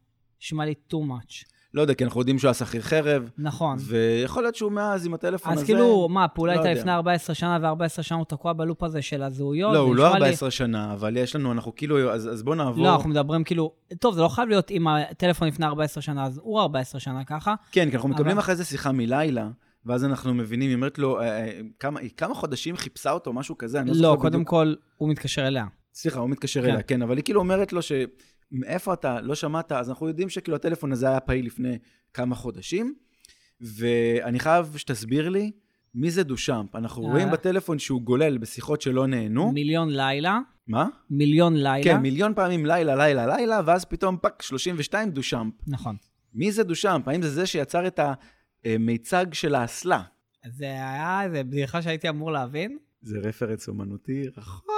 נשמע 0.43 0.65
לי 0.65 0.75
too 0.93 0.97
much. 0.97 1.45
לא 1.75 1.81
יודע, 1.83 1.95
כי 1.95 2.05
אנחנו 2.05 2.21
יודעים 2.21 2.39
שהוא 2.39 2.49
היה 2.49 2.55
שכיר 2.55 2.83
חרב, 2.83 3.31
נכון. 3.39 3.77
ויכול 3.81 4.43
להיות 4.43 4.55
שהוא 4.55 4.73
מאז 4.73 5.07
עם 5.07 5.15
הטלפון 5.15 5.53
הזה. 5.53 5.61
אז 5.61 5.67
כאילו, 5.67 6.09
מה, 6.09 6.25
הפעולה 6.25 6.55
לא 6.55 6.61
הייתה. 6.63 6.81
לפני 6.81 6.93
14 6.93 7.35
שנה, 7.35 7.59
ו-14 7.63 8.03
שנה 8.03 8.19
הוא 8.19 8.25
תקוע 8.27 8.53
בלופ 8.53 8.83
הזה 8.83 9.03
של 9.03 9.23
הזהויות? 9.23 9.75
לא, 9.75 9.79
הוא 9.79 9.97
לא 9.97 10.07
נשמע 10.09 10.19
לי- 10.19 10.25
14 10.25 10.51
שנה, 10.51 10.93
אבל 10.93 11.17
יש 11.17 11.37
לנו, 11.37 11.53
אנחנו 11.53 11.75
כאילו, 11.75 12.11
אז 12.13 12.29
אז 12.33 12.43
בוא 12.43 12.55
נעבור. 12.55 12.85
לא, 12.85 12.95
אנחנו 12.95 13.11
מדברים 13.11 13.45
כאילו, 13.45 13.73
טוב, 14.01 14.15
זה 14.15 14.21
לא 14.21 14.29
חייב 14.29 14.49
להיות 14.49 14.71
עם 14.71 14.87
הטלפון 14.89 15.49
לפני 15.49 15.67
14 15.67 16.03
שנה, 16.03 16.25
אז 16.25 16.41
הוא 16.43 16.61
14 16.61 17.01
שנה 17.01 17.25
ככה. 17.25 17.55
כן, 17.73 17.91
כי 17.91 17.97
אנחנו 17.97 18.09
מקבלים 18.09 18.31
אבל- 18.33 18.41
אחרי 18.41 18.57
זה 18.57 18.65
שיחה 18.65 18.93
מלילה, 18.93 19.49
ואז 19.87 20.05
אנחנו 20.05 20.35
מבינים, 20.35 20.69
היא 20.69 20.75
אומרת 20.75 20.99
לו, 20.99 21.21
אה, 21.21 21.27
אה, 21.27 21.61
כמה, 21.79 22.01
כמה 22.17 22.35
חודשים 22.35 22.77
חיפשה 22.77 23.11
אותו, 23.11 23.33
משהו 23.33 23.59
כזה, 23.59 23.81
אני 23.81 23.91
לא 23.91 23.97
לא, 23.97 24.03
זוכר 24.03 24.17
קודם 24.21 24.33
בדיוק. 24.33 24.49
כל, 24.49 24.75
הוא 24.97 25.09
מתקשר 25.11 25.47
אליה. 25.47 25.67
סליחה, 25.95 26.21
הוא 26.21 26.31
מתקשר 26.31 26.63
כן. 26.63 26.69
אליה, 26.69 26.83
כן, 26.83 27.03
אבל 27.03 27.17
היא 27.17 27.25
כאילו 27.25 27.41
אומרת 27.41 27.73
לו 27.73 27.81
שמאיפה 27.83 28.93
אתה, 28.93 29.21
לא 29.21 29.35
שמעת, 29.35 29.73
אז 29.73 29.91
אנחנו 29.91 30.09
יודעים 30.09 30.29
שכאילו 30.29 30.57
הטלפון 30.57 30.93
הזה 30.93 31.09
היה 31.09 31.21
פעיל 31.21 31.47
לפני 31.47 31.79
כמה 32.15 32.35
חודשים, 32.35 32.95
ואני 33.61 34.39
חייב 34.39 34.75
שתסביר 34.77 35.29
לי 35.29 35.51
מי 35.95 36.11
זה 36.11 36.23
דושאמפ. 36.23 36.77
אנחנו 36.77 37.07
אה. 37.07 37.13
רואים 37.13 37.31
בטלפון 37.31 37.79
שהוא 37.79 38.03
גולל 38.03 38.39
בשיחות 38.39 38.81
שלא 38.81 39.07
נהנו. 39.07 39.53
מיליון 39.53 39.91
לילה, 39.91 40.39
מה? 40.67 40.87
מיליון 41.11 41.57
לילה. 41.57 41.85
כן, 41.85 41.97
מיליון 41.97 42.35
פעמים 42.35 42.67
לילה, 42.67 42.97
לילה, 42.97 43.27
לילה, 43.27 43.61
ואז 43.67 43.85
פתאום 43.85 44.17
פאק, 44.23 44.43
32 44.43 45.11
דושאמפ. 45.11 45.55
נכון. 45.67 45.97
מי 46.35 46.53
זה 46.53 46.65
דושאמפ? 46.65 47.09
האם 47.09 47.23
זה 47.23 47.31
זה 47.31 47.47
שיצר 47.47 47.87
את 47.87 48.01
המיצג 48.65 49.27
של 49.33 49.55
האסלה? 49.55 50.03
זה 50.47 50.65
היה 50.65 51.23
איזה 51.25 51.45
בדיחה 51.45 51.83
שהייתי 51.83 52.09
אמור 52.09 52.33
להבין. 52.33 52.79
זה 53.03 53.19
רפרנס 53.19 53.69
אומנותי 53.69 54.23
רחוק. 54.37 54.71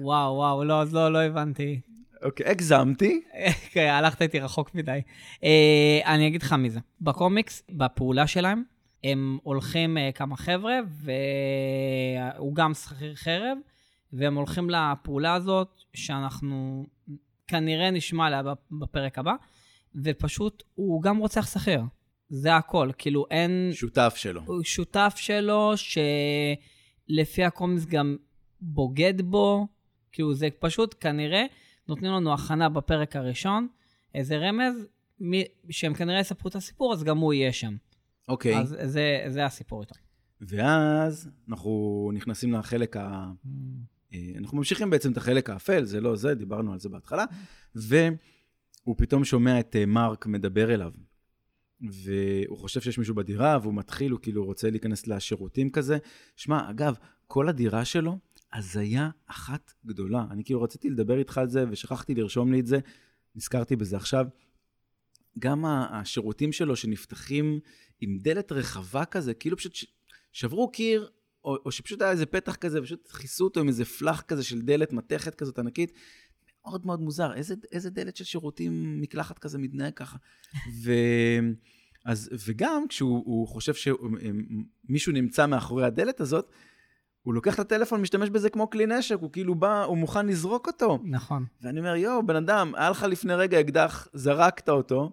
וואו, 0.00 0.34
וואו, 0.34 0.64
לא, 0.64 0.82
אז 0.82 0.94
לא, 0.94 1.12
לא 1.12 1.22
הבנתי. 1.22 1.80
אוקיי, 2.22 2.46
הגזמתי. 2.46 3.20
כן, 3.72 3.88
הלכת 3.88 4.22
איתי 4.22 4.40
רחוק 4.40 4.74
מדי. 4.74 5.00
אה, 5.44 6.00
אני 6.04 6.28
אגיד 6.28 6.42
לך 6.42 6.52
מי 6.52 6.70
זה. 6.70 6.80
בקומיקס, 7.00 7.62
בפעולה 7.70 8.26
שלהם, 8.26 8.62
הם 9.04 9.38
הולכים 9.42 9.98
אה, 9.98 10.10
כמה 10.14 10.36
חבר'ה, 10.36 10.78
והוא 12.36 12.54
גם 12.54 12.74
שכיר 12.74 13.14
חרב, 13.14 13.58
והם 14.12 14.34
הולכים 14.34 14.70
לפעולה 14.70 15.34
הזאת, 15.34 15.68
שאנחנו 15.94 16.86
כנראה 17.46 17.90
נשמע 17.90 18.26
עליה 18.26 18.42
בפרק 18.70 19.18
הבא, 19.18 19.34
ופשוט 19.94 20.62
הוא 20.74 21.02
גם 21.02 21.16
רוצח 21.16 21.52
שכיר. 21.52 21.82
זה 22.28 22.56
הכל, 22.56 22.90
כאילו 22.98 23.26
אין... 23.30 23.70
שותף 23.72 24.14
שלו. 24.16 24.42
הוא 24.46 24.62
שותף 24.62 25.14
שלו, 25.16 25.72
שלפי 25.76 27.44
הקומיקס 27.44 27.84
גם 27.84 28.16
בוגד 28.60 29.22
בו, 29.22 29.66
כאילו 30.12 30.34
זה 30.34 30.48
פשוט 30.58 30.94
כנראה 31.00 31.44
נותנים 31.88 32.12
לנו 32.12 32.34
הכנה 32.34 32.68
בפרק 32.68 33.16
הראשון, 33.16 33.68
איזה 34.14 34.38
רמז, 34.38 34.86
מי, 35.20 35.44
שהם 35.70 35.94
כנראה 35.94 36.20
יספרו 36.20 36.48
את 36.48 36.56
הסיפור, 36.56 36.92
אז 36.92 37.04
גם 37.04 37.18
הוא 37.18 37.32
יהיה 37.32 37.52
שם. 37.52 37.76
אוקיי. 38.28 38.58
אז 38.58 38.76
זה, 38.82 39.24
זה 39.28 39.46
הסיפור 39.46 39.80
איתו. 39.80 39.94
ואז 40.40 41.30
אנחנו 41.48 42.10
נכנסים 42.14 42.52
לחלק 42.52 42.96
ה... 42.96 43.30
אה, 44.14 44.18
אנחנו 44.38 44.58
ממשיכים 44.58 44.90
בעצם 44.90 45.12
את 45.12 45.16
החלק 45.16 45.50
האפל, 45.50 45.84
זה 45.84 46.00
לא 46.00 46.16
זה, 46.16 46.34
דיברנו 46.34 46.72
על 46.72 46.78
זה 46.78 46.88
בהתחלה, 46.88 47.24
והוא 47.74 48.94
פתאום 48.96 49.24
שומע 49.24 49.60
את 49.60 49.76
אה, 49.76 49.86
מרק 49.86 50.26
מדבר 50.26 50.74
אליו. 50.74 50.90
והוא 51.80 52.58
חושב 52.58 52.80
שיש 52.80 52.98
מישהו 52.98 53.14
בדירה, 53.14 53.58
והוא 53.62 53.74
מתחיל, 53.74 54.12
הוא 54.12 54.20
כאילו 54.22 54.44
רוצה 54.44 54.70
להיכנס 54.70 55.06
לשירותים 55.06 55.70
כזה. 55.70 55.98
שמע, 56.36 56.70
אגב, 56.70 56.96
כל 57.26 57.48
הדירה 57.48 57.84
שלו, 57.84 58.18
הזיה 58.52 59.10
אחת 59.26 59.72
גדולה. 59.86 60.26
אני 60.30 60.44
כאילו 60.44 60.62
רציתי 60.62 60.90
לדבר 60.90 61.18
איתך 61.18 61.38
על 61.38 61.48
זה, 61.48 61.64
ושכחתי 61.70 62.14
לרשום 62.14 62.52
לי 62.52 62.60
את 62.60 62.66
זה, 62.66 62.78
נזכרתי 63.36 63.76
בזה 63.76 63.96
עכשיו. 63.96 64.26
גם 65.38 65.64
השירותים 65.64 66.52
שלו 66.52 66.76
שנפתחים 66.76 67.60
עם 68.00 68.18
דלת 68.18 68.52
רחבה 68.52 69.04
כזה, 69.04 69.34
כאילו 69.34 69.56
פשוט 69.56 69.74
שברו 70.32 70.70
קיר, 70.70 71.10
או, 71.44 71.56
או 71.64 71.72
שפשוט 71.72 72.02
היה 72.02 72.10
איזה 72.10 72.26
פתח 72.26 72.56
כזה, 72.56 72.80
ופשוט 72.80 73.08
כיסו 73.08 73.44
אותו 73.44 73.60
עם 73.60 73.68
איזה 73.68 73.84
פלח 73.84 74.20
כזה 74.20 74.44
של 74.44 74.62
דלת 74.62 74.92
מתכת 74.92 75.34
כזאת 75.34 75.58
ענקית. 75.58 75.92
מאוד 76.66 76.86
מאוד 76.86 77.00
מוזר, 77.00 77.34
איזה, 77.34 77.54
איזה 77.72 77.90
דלת 77.90 78.16
של 78.16 78.24
שירותים, 78.24 79.00
מקלחת 79.00 79.38
כזה 79.38 79.58
מתנהג 79.58 79.92
ככה. 79.94 80.16
ו... 80.82 80.92
אז, 82.04 82.30
וגם 82.46 82.88
כשהוא 82.88 83.48
חושב 83.48 83.74
שמישהו 83.74 85.12
נמצא 85.12 85.46
מאחורי 85.46 85.84
הדלת 85.84 86.20
הזאת, 86.20 86.50
הוא 87.22 87.34
לוקח 87.34 87.54
את 87.54 87.58
הטלפון, 87.58 88.00
משתמש 88.00 88.28
בזה 88.30 88.50
כמו 88.50 88.70
כלי 88.70 88.86
נשק, 88.86 89.16
הוא 89.20 89.32
כאילו 89.32 89.54
בא, 89.54 89.84
הוא 89.84 89.98
מוכן 89.98 90.26
לזרוק 90.26 90.66
אותו. 90.66 90.98
נכון. 91.04 91.44
ואני 91.62 91.78
אומר, 91.78 91.96
יואו, 91.96 92.26
בן 92.26 92.36
אדם, 92.36 92.72
היה 92.76 92.90
לך 92.90 93.02
לפני 93.02 93.34
רגע 93.34 93.60
אקדח, 93.60 94.08
זרקת 94.12 94.68
אותו, 94.68 95.10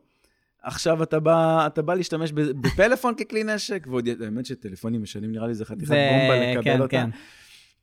עכשיו 0.63 1.03
אתה 1.03 1.19
בא, 1.19 1.67
אתה 1.67 1.81
בא 1.81 1.93
להשתמש 1.93 2.31
בפלאפון 2.31 3.15
ככלי 3.15 3.43
נשק, 3.43 3.87
ועוד, 3.89 4.07
האמת 4.23 4.45
שטלפונים 4.45 5.01
משנים, 5.01 5.31
נראה 5.31 5.47
לי 5.47 5.53
זה 5.53 5.65
חתיכת 5.65 5.85
זה- 5.87 6.09
בומבה 6.11 6.51
לקבל 6.51 6.63
כן, 6.63 6.81
אותה. 6.81 6.91
כן. 6.91 7.09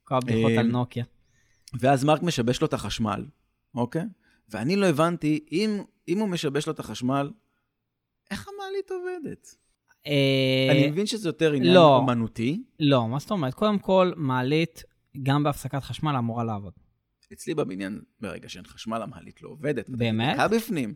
כל 0.05 0.15
הבדיחות 0.15 0.51
אה, 0.53 0.61
על 0.61 0.67
נוקיה. 0.67 1.05
ואז 1.81 2.05
מרק 2.05 2.23
משבש 2.23 2.61
לו 2.61 2.67
את 2.67 2.73
החשמל, 2.75 3.25
אוקיי? 3.79 4.03
ואני 4.49 4.77
לא 4.77 4.87
הבנתי, 4.87 5.45
אם, 5.53 5.83
אם 6.09 6.19
הוא 6.19 6.29
משבש 6.29 6.67
לו 6.67 6.73
את 6.73 6.79
החשמל, 6.79 7.31
איך 8.31 8.49
המעלית 8.49 8.91
עובדת? 8.91 9.57
אה, 10.07 10.69
אני 10.71 10.91
מבין 10.91 11.07
שזה 11.07 11.29
יותר 11.29 11.53
עניין 11.53 11.75
לא. 11.75 11.97
אומנותי. 11.97 12.63
לא, 12.81 13.09
מה 13.09 13.19
זאת 13.19 13.31
אומרת? 13.31 13.55
קודם 13.55 13.79
כל, 13.79 14.13
מעלית, 14.17 14.83
גם 15.23 15.43
בהפסקת 15.43 15.83
חשמל, 15.83 16.17
אמורה 16.19 16.45
לעבוד. 16.45 16.73
אצלי 17.33 17.55
בבניין, 17.55 18.01
ברגע 18.21 18.49
שאין 18.49 18.65
חשמל, 18.65 19.03
המעלית 19.03 19.43
לא 19.43 19.49
עובדת. 19.49 19.91
באמת? 19.91 20.35
דקה 20.35 20.49
בפנים. 20.49 20.95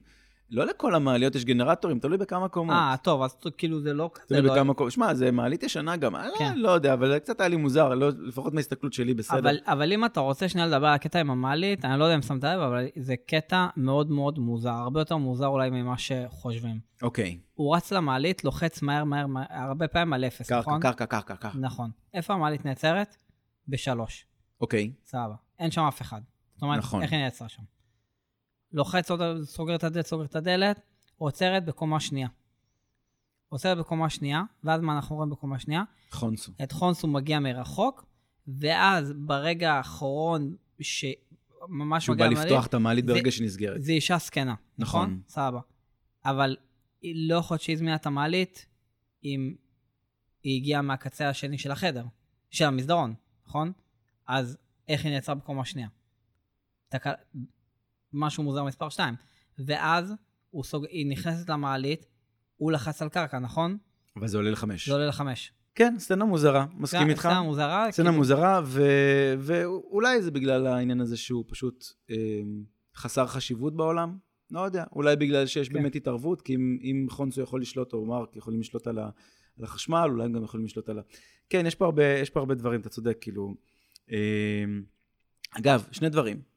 לא 0.50 0.66
לכל 0.66 0.94
המעליות 0.94 1.34
יש 1.34 1.44
גנרטורים, 1.44 1.98
תלוי 1.98 2.18
בכמה 2.18 2.48
קומות. 2.48 2.74
אה, 2.76 2.94
טוב, 3.02 3.22
אז 3.22 3.36
כאילו 3.58 3.80
זה 3.80 3.92
לא 3.94 4.10
כזה... 4.14 4.26
תלוי 4.26 4.42
לא- 4.42 4.54
בכמה 4.54 4.74
קומות. 4.74 4.92
שמע, 4.92 5.14
זה 5.14 5.30
מעלית 5.30 5.62
ישנה 5.62 5.96
גם, 5.96 6.16
אני 6.16 6.30
כן. 6.38 6.58
לא 6.58 6.70
יודע, 6.70 6.92
אבל 6.94 7.18
קצת 7.18 7.40
היה 7.40 7.48
לי 7.48 7.56
מוזר, 7.56 7.88
לא- 7.94 8.10
לפחות 8.18 8.54
מההסתכלות 8.54 8.92
שלי, 8.92 9.14
בסדר. 9.14 9.38
אבל, 9.38 9.58
אבל 9.66 9.92
אם 9.92 10.04
אתה 10.04 10.20
רוצה 10.20 10.48
שנייה 10.48 10.66
לדבר 10.66 10.86
על 10.86 10.94
הקטע 10.94 11.20
עם 11.20 11.30
המעלית, 11.30 11.84
אני 11.84 11.98
לא 11.98 12.04
יודע 12.04 12.16
אם 12.16 12.22
שמת 12.22 12.44
לב, 12.44 12.60
אבל 12.60 12.86
זה 12.96 13.14
קטע 13.26 13.66
מאוד 13.76 14.10
מאוד 14.10 14.38
מוזר, 14.38 14.70
הרבה 14.70 15.00
יותר 15.00 15.16
מוזר 15.16 15.46
אולי 15.46 15.70
ממה 15.70 15.98
שחושבים. 15.98 16.80
אוקיי, 17.02 17.38
הוא 17.54 17.76
רץ 17.76 17.92
למעלית, 17.92 18.44
לוחץ 18.44 18.82
מהר 18.82 19.04
מהר, 19.04 19.26
מהר 19.26 19.46
הרבה 19.50 19.88
פעמים 19.88 20.12
על 20.12 20.24
אפס, 20.24 20.48
קרקע, 20.48 20.60
נכון? 20.60 20.80
קרקע, 20.80 21.06
קרקע, 21.06 21.36
קרקע. 21.36 21.58
נכון. 21.58 21.90
איפה 22.14 22.34
המעלית 22.34 22.64
נעצרת? 22.64 23.16
בשלוש. 23.68 24.26
אוקיי, 24.60 24.92
סבבה. 25.04 25.34
אין 25.58 25.70
שם 25.70 25.80
אף 25.80 26.02
אחד. 26.02 26.20
זאת 26.54 26.62
אומרת, 26.62 26.78
נכון. 26.78 27.02
איך 27.02 27.12
היא 27.12 27.20
נעצרה 27.20 27.48
שם? 27.48 27.62
לוחץ 28.72 29.08
סוגר 29.44 29.74
את 29.74 29.84
הדלת, 29.84 30.06
סוגר 30.06 30.24
את 30.24 30.36
הדלת, 30.36 30.80
עוצרת 31.16 31.64
בקומה 31.64 32.00
שנייה. 32.00 32.28
עוצרת 33.48 33.78
בקומה 33.78 34.10
שנייה, 34.10 34.42
ואז 34.64 34.80
מה 34.80 34.96
אנחנו 34.96 35.16
רואים 35.16 35.30
בקומה 35.30 35.58
שנייה? 35.58 35.82
חונסו. 36.10 36.52
את 36.62 36.72
חונסו 36.72 37.06
מגיע 37.06 37.38
מרחוק, 37.38 38.04
ואז 38.48 39.12
ברגע 39.16 39.72
האחרון, 39.72 40.56
שממש 40.80 42.08
מגיע 42.08 42.26
בא 42.26 42.30
למעלית, 42.30 42.50
לפתוח 42.50 42.66
את 42.66 42.74
המעלית 42.74 43.06
ברגע 43.06 43.30
שנסגרת. 43.30 43.82
זה 43.82 43.92
אישה 43.92 44.18
זקנה, 44.18 44.54
נכון? 44.78 45.08
נכון. 45.08 45.22
סבבה. 45.28 45.60
אבל 46.24 46.56
היא 47.02 47.28
לא 47.28 47.34
יכול 47.34 47.54
להיות 47.54 47.62
שהיא 47.62 47.76
הזמינה 47.76 47.94
את 47.94 48.06
המעלית 48.06 48.66
אם 49.24 49.54
היא 50.42 50.60
הגיעה 50.60 50.82
מהקצה 50.82 51.28
השני 51.28 51.58
של 51.58 51.70
החדר, 51.70 52.04
של 52.50 52.64
המסדרון, 52.64 53.14
נכון? 53.46 53.72
אז 54.26 54.58
איך 54.88 55.04
היא 55.04 55.12
נעצרה 55.12 55.34
בקומה 55.34 55.64
שנייה? 55.64 55.88
תק... 56.88 57.06
משהו 58.12 58.42
מוזר 58.42 58.64
מספר 58.64 58.88
2. 58.88 59.14
ואז 59.58 60.14
הוא 60.50 60.64
סוג... 60.64 60.86
היא 60.88 61.06
נכנסת 61.06 61.48
למעלית, 61.50 62.06
הוא 62.56 62.72
לחץ 62.72 63.02
על 63.02 63.08
קרקע, 63.08 63.38
נכון? 63.38 63.78
אבל 64.16 64.28
זה 64.28 64.36
עולה 64.36 64.50
לחמש. 64.50 64.88
זה 64.88 64.92
עולה 64.94 65.06
לחמש. 65.06 65.52
כן, 65.74 65.94
סצנה 65.98 66.24
מוזרה, 66.24 66.66
מסכים 66.74 67.10
איתך. 67.10 67.20
סצנה 67.20 67.42
מוזרה. 67.42 67.86
סצנה 67.90 68.04
כאילו- 68.04 68.18
מוזרה, 68.18 68.60
ו- 68.64 69.34
ואולי 69.38 70.22
זה 70.22 70.30
בגלל 70.30 70.66
העניין 70.66 71.00
הזה 71.00 71.16
שהוא 71.16 71.44
פשוט 71.48 71.84
אה, 72.10 72.16
חסר 72.96 73.26
חשיבות 73.26 73.76
בעולם. 73.76 74.18
לא 74.50 74.60
יודע, 74.60 74.84
אולי 74.92 75.16
בגלל 75.16 75.46
שיש 75.46 75.68
כן. 75.68 75.74
באמת 75.74 75.94
התערבות, 75.94 76.42
כי 76.42 76.54
אם, 76.54 76.78
אם 76.82 77.06
חונסו 77.10 77.40
יכול 77.40 77.60
לשלוט, 77.60 77.92
או 77.92 78.06
מרק 78.06 78.36
יכולים 78.36 78.60
לשלוט 78.60 78.86
על, 78.86 78.98
ה, 78.98 79.10
על 79.58 79.64
החשמל, 79.64 80.08
אולי 80.10 80.24
הם 80.24 80.32
גם 80.32 80.44
יכולים 80.44 80.66
לשלוט 80.66 80.88
על 80.88 80.98
ה... 80.98 81.02
כן, 81.50 81.66
יש 81.66 81.74
פה 81.74 81.84
הרבה, 81.84 82.04
יש 82.04 82.30
פה 82.30 82.40
הרבה 82.40 82.54
דברים, 82.54 82.80
אתה 82.80 82.88
צודק, 82.88 83.18
כאילו... 83.20 83.54
אה, 84.12 84.64
אגב, 85.58 85.86
שני 85.92 86.08
דברים. 86.08 86.51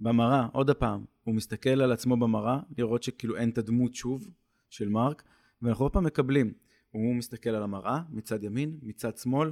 במראה, 0.00 0.46
עוד 0.52 0.70
הפעם, 0.70 1.04
הוא 1.24 1.34
מסתכל 1.34 1.70
על 1.82 1.92
עצמו 1.92 2.16
במראה, 2.16 2.60
לראות 2.78 3.02
שכאילו 3.02 3.36
אין 3.36 3.50
את 3.50 3.58
הדמות 3.58 3.94
שוב 3.94 4.28
של 4.70 4.88
מרק, 4.88 5.22
ואנחנו 5.62 5.84
עוד 5.84 5.92
פעם 5.92 6.04
מקבלים. 6.04 6.52
הוא 6.90 7.14
מסתכל 7.14 7.50
על 7.50 7.62
המראה 7.62 8.00
מצד 8.10 8.44
ימין, 8.44 8.78
מצד 8.82 9.16
שמאל, 9.16 9.50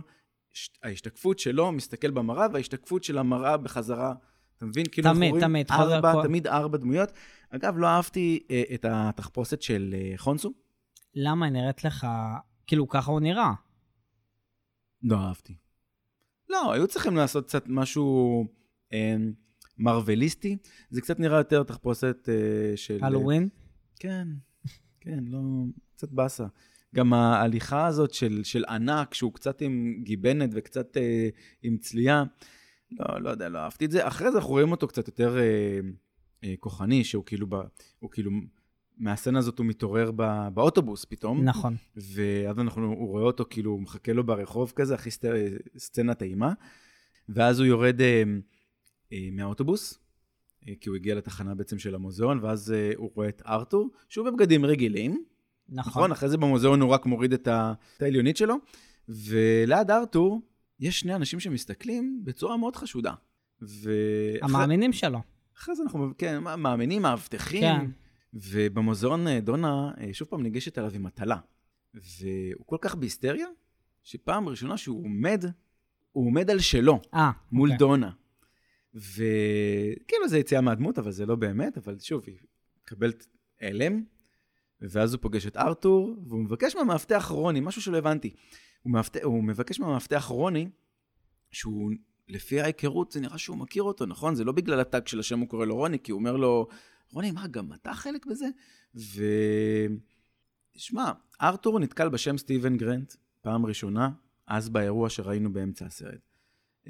ההשתקפות 0.83 1.39
שלו 1.39 1.73
מסתכל 1.73 2.11
במראה, 2.11 2.47
וההשתקפות 2.53 3.05
של 3.05 3.19
המראה 3.19 3.57
בחזרה. 3.57 4.15
אתה 4.57 4.67
מבין? 4.67 4.87
כאילו 4.93 5.09
אנחנו 5.09 5.21
תמיד, 5.21 5.31
רואים 5.31 5.45
תמיד, 5.45 5.71
חוזר 5.71 5.95
ארבע, 5.95 6.13
כל- 6.13 6.23
תמיד 6.23 6.47
ארבע 6.47 6.79
דמויות. 6.79 7.13
אגב, 7.51 7.79
לא 7.79 7.87
אהבתי 7.87 8.47
אה, 8.51 8.63
את 8.75 8.85
התחפושת 8.89 9.63
של 9.63 9.95
אה, 9.99 10.13
חונסו. 10.17 10.53
למה 11.15 11.47
היא 11.47 11.53
נראית 11.53 11.85
לך... 11.85 12.07
כאילו, 12.67 12.89
ככה 12.89 13.11
הוא 13.11 13.21
נראה. 13.21 13.53
לא 15.03 15.17
אהבתי. 15.17 15.57
לא, 16.49 16.73
היו 16.73 16.89
צריכים 16.89 17.17
לעשות 17.17 17.47
קצת 17.47 17.65
משהו 17.69 18.45
אה, 18.93 19.17
מרוויליסטי. 19.79 20.57
זה 20.91 21.01
קצת 21.01 21.21
נראה 21.21 21.39
יותר 21.39 21.63
תחפושת 21.63 22.29
אה, 22.29 22.77
של... 22.77 22.99
הלואוין? 23.03 23.49
כן, 23.99 24.29
כן, 25.01 25.25
לא, 25.27 25.39
קצת 25.97 26.13
באסה. 26.13 26.47
גם 26.95 27.13
ההליכה 27.13 27.87
הזאת 27.87 28.15
של, 28.15 28.41
של 28.45 28.65
ענק, 28.69 29.15
שהוא 29.15 29.33
קצת 29.33 29.63
עם 29.63 29.95
גיבנת 30.03 30.51
וקצת 30.53 30.97
אה, 30.97 31.29
עם 31.63 31.77
צלייה, 31.77 32.25
לא, 32.91 33.21
לא 33.21 33.31
יודע, 33.31 33.49
לא 33.49 33.59
אהבתי 33.59 33.85
את 33.85 33.91
זה. 33.91 34.09
אחרי 34.09 34.31
זה 34.31 34.39
אנחנו 34.39 34.51
רואים 34.51 34.71
אותו 34.71 34.89
קצת 34.89 35.09
יותר 35.09 35.39
אה, 35.39 35.81
אה, 36.45 36.55
כוחני, 36.61 37.05
שהוא 37.05 37.25
כאילו, 37.25 37.47
ב, 37.47 37.55
הוא 37.99 38.11
כאילו, 38.11 38.31
מהסצנה 38.99 39.39
הזאת 39.39 39.59
הוא 39.59 39.67
מתעורר 39.67 40.11
בא, 40.11 40.49
באוטובוס 40.55 41.05
פתאום. 41.05 41.45
נכון. 41.45 41.77
ואז 41.97 42.59
אנחנו, 42.59 42.87
הוא 42.87 43.09
רואה 43.09 43.23
אותו 43.23 43.45
כאילו, 43.51 43.71
הוא 43.71 43.81
מחכה 43.81 44.13
לו 44.13 44.25
ברחוב 44.25 44.73
כזה, 44.77 44.97
סט, 45.09 45.25
סצנה 45.79 46.15
טעימה. 46.15 46.53
ואז 47.29 47.59
הוא 47.61 47.67
יורד 47.67 48.01
אה, 48.01 48.07
אה, 48.07 48.23
מהאוטובוס, 49.33 49.99
אה, 50.69 50.73
כי 50.81 50.89
הוא 50.89 50.97
הגיע 50.97 51.15
לתחנה 51.15 51.55
בעצם 51.55 51.79
של 51.79 51.95
המוזיאון, 51.95 52.39
ואז 52.43 52.73
אה, 52.73 52.93
הוא 52.97 53.11
רואה 53.15 53.29
את 53.29 53.43
ארתור, 53.47 53.91
שהוא 54.09 54.31
בבגדים 54.31 54.65
רגילים, 54.65 55.25
נכון. 55.69 55.91
נכון? 55.91 56.13
אחרי 56.13 56.29
זה 56.29 56.37
במוזיאון 56.37 56.81
הוא 56.81 56.91
רק 56.91 57.07
מוריד 57.07 57.33
את, 57.33 57.49
העליונית 58.01 58.37
שלו, 58.37 58.55
וליד 59.09 59.91
ארתור 59.91 60.43
יש 60.81 61.01
שני 61.01 61.15
אנשים 61.15 61.41
שמסתכלים 61.41 62.21
בצורה 62.25 62.57
מאוד 62.57 62.77
חשודה. 62.77 63.13
ואחרי 63.63 64.39
המאמינים 64.43 64.93
שלו. 64.93 65.19
אחרי 65.59 65.77
זה 65.77 65.83
אנחנו, 65.83 66.11
כן, 66.19 66.39
מאמינים, 66.43 67.03
מאבטחים. 67.03 67.63
כן. 67.63 67.87
ובמוזיאון 68.35 69.29
אה, 69.29 69.41
דונה 69.41 69.91
אה, 70.01 70.09
שוב 70.13 70.29
פעם 70.29 70.43
ניגשת 70.43 70.79
אליו 70.79 70.91
עם 70.95 71.03
מטלה. 71.03 71.37
והוא 71.95 72.67
כל 72.67 72.77
כך 72.81 72.95
בהיסטריה, 72.95 73.47
שפעם 74.03 74.49
ראשונה 74.49 74.77
שהוא 74.77 75.05
עומד, 75.05 75.45
הוא 76.13 76.27
עומד 76.27 76.51
על 76.51 76.59
שלו, 76.59 77.01
אה, 77.15 77.31
מול 77.53 77.69
אוקיי. 77.69 77.79
דונה. 77.79 78.11
וכאילו 78.97 80.29
זה 80.29 80.39
יציאה 80.39 80.61
מהדמות, 80.61 80.99
אבל 80.99 81.11
זה 81.11 81.27
לא 81.27 81.37
באמת, 81.37 81.79
אבל 81.79 81.99
שוב, 81.99 82.23
היא 82.27 82.37
מקבלת 82.83 83.27
הלם, 83.61 84.05
ואז 84.81 85.15
הוא 85.15 85.23
פוגש 85.23 85.47
את 85.47 85.57
ארתור, 85.57 86.17
והוא 86.27 86.41
מבקש 86.41 86.77
מהמאבטח 86.77 87.27
רוני, 87.29 87.61
משהו 87.61 87.83
שלא 87.83 87.97
הבנתי. 87.97 88.35
הוא, 88.83 88.93
מאבטח, 88.93 89.21
הוא 89.23 89.45
מבקש 89.45 89.81
מהמאבטח 89.81 90.25
רוני, 90.25 90.69
שהוא, 91.51 91.91
לפי 92.29 92.61
ההיכרות, 92.61 93.13
זה 93.13 93.21
נראה 93.21 93.39
שהוא 93.39 93.57
מכיר 93.57 93.83
אותו, 93.83 94.07
נכון? 94.07 94.35
זה 94.35 94.45
לא 94.45 94.53
בגלל 94.53 94.81
הטאג 94.81 95.07
של 95.07 95.21
השם 95.21 95.39
הוא 95.39 95.49
קורא 95.49 95.67
לו 95.67 95.77
רוני, 95.77 95.99
כי 95.99 96.13
הוא 96.13 96.19
אומר 96.19 96.37
לו, 96.37 96.69
רוני, 97.13 97.31
מה, 97.31 97.47
גם 97.47 97.73
אתה 97.73 97.95
חלק 97.95 98.27
בזה? 98.27 98.47
ו... 98.95 99.23
שמע, 100.77 101.13
ארתור 101.43 101.81
נתקל 101.81 102.09
בשם 102.09 102.39
סטיבן 102.39 102.77
גרנט, 102.77 103.15
פעם 103.43 103.67
ראשונה, 103.67 104.11
אז 104.47 104.69
באירוע 104.69 105.11
שראינו 105.11 105.53
באמצע 105.53 105.87
הסרט. 105.87 106.26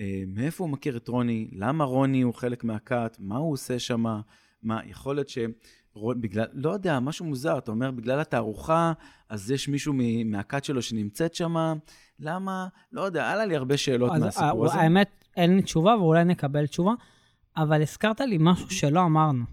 אה, 0.01 0.23
מאיפה 0.27 0.65
הוא 0.65 0.71
מכיר 0.71 0.97
את 0.97 1.09
רוני? 1.09 1.49
למה 1.53 1.85
רוני 1.85 2.23
הוא 2.23 2.35
חלק 2.35 2.65
מהכת? 2.65 3.17
מה 3.21 3.37
הוא 3.37 3.53
עושה 3.53 3.79
שם? 3.79 4.05
מה, 4.63 4.81
יכול 4.87 5.15
להיות 5.17 5.29
רוא- 5.95 6.15
בגלל, 6.15 6.47
לא 6.53 6.71
יודע, 6.71 7.01
משהו 7.01 7.25
מוזר, 7.25 7.59
אתה 7.59 7.71
אומר, 7.71 7.91
בגלל 7.91 8.21
התערוכה, 8.21 8.93
אז 9.29 9.51
יש 9.51 9.69
מישהו 9.69 9.95
מהכת 10.25 10.65
שלו 10.65 10.83
שנמצאת 10.83 11.35
שם, 11.35 11.55
למה? 12.21 12.67
לא 12.93 13.01
יודע, 13.01 13.31
עלה 13.31 13.45
לי 13.47 13.57
הרבה 13.57 13.77
שאלות 13.77 14.13
אז 14.13 14.21
מהסיפור 14.23 14.65
ה- 14.65 14.69
הזה. 14.71 14.79
האמת, 14.81 15.25
אין 15.37 15.57
לי 15.57 15.63
תשובה, 15.63 15.97
ואולי 15.97 16.25
נקבל 16.25 16.67
תשובה, 16.67 16.93
אבל 17.57 17.83
הזכרת 17.83 18.21
לי 18.21 18.37
משהו 18.41 18.71
שלא 18.71 19.01
אמרנו. 19.05 19.45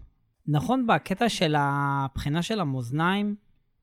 נכון, 0.47 0.87
בקטע 0.87 1.29
של 1.29 1.55
הבחינה 1.57 2.41
של 2.41 2.59
המאזניים, 2.59 3.35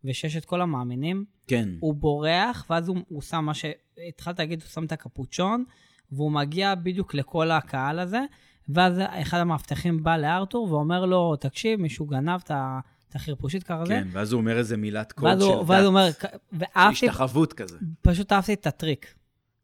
וששת 0.05 0.45
כל 0.45 0.61
המאמינים, 0.61 1.25
כן. 1.47 1.69
הוא 1.81 1.95
בורח, 1.95 2.67
ואז 2.71 2.89
הוא, 2.89 2.97
הוא 3.09 3.23
שם 3.23 3.45
מה 3.45 3.53
שהתחלת 3.55 4.39
להגיד, 4.39 4.63
הוא 4.63 4.69
שם 4.69 4.85
את 4.85 4.93
הקפוצ'ון, 4.93 5.65
והוא 6.13 6.33
מגיע 6.33 6.75
בדיוק 6.75 7.15
לכל 7.15 7.51
הקהל 7.51 7.99
הזה, 7.99 8.21
ואז 8.69 8.93
אחד 9.23 9.39
המאבטחים 9.39 10.03
בא 10.03 10.17
לארתור 10.17 10.73
ואומר 10.73 11.05
לו, 11.07 11.37
תקשיב, 11.37 11.81
מישהו 11.81 12.07
גנב 12.07 12.41
את 12.45 12.51
ה- 12.51 12.81
את 13.09 13.15
החרפושית 13.15 13.63
ככה 13.63 13.85
זה. 13.87 13.93
כן, 13.95 14.09
ואז 14.13 14.33
הוא 14.33 14.41
אומר 14.41 14.59
איזה 14.59 14.77
מילת 14.77 15.13
קוד 15.13 15.41
של 15.41 15.47
הוא, 15.47 15.65
ואז 15.67 15.85
הוא 15.85 15.89
אומר, 15.89 16.09
דת, 16.09 16.25
ואהבתי, 16.53 17.07
השתחוות 17.09 17.53
כזה. 17.53 17.79
פשוט 18.03 18.33
אהבתי 18.33 18.53
את 18.55 18.67
הטריק. 18.67 19.15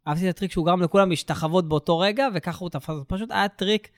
אהבתי 0.09 0.31
את 0.31 0.36
הטריק 0.36 0.52
שהוא 0.52 0.66
גרם 0.66 0.82
לכולם 0.82 1.10
להשתחוות 1.10 1.68
באותו 1.68 1.98
רגע, 1.98 2.28
וככה 2.35 2.59
הוא 2.59 2.70
תפס. 2.70 2.94
פשוט 3.09 3.31
היה 3.31 3.48
טריק 3.48 3.89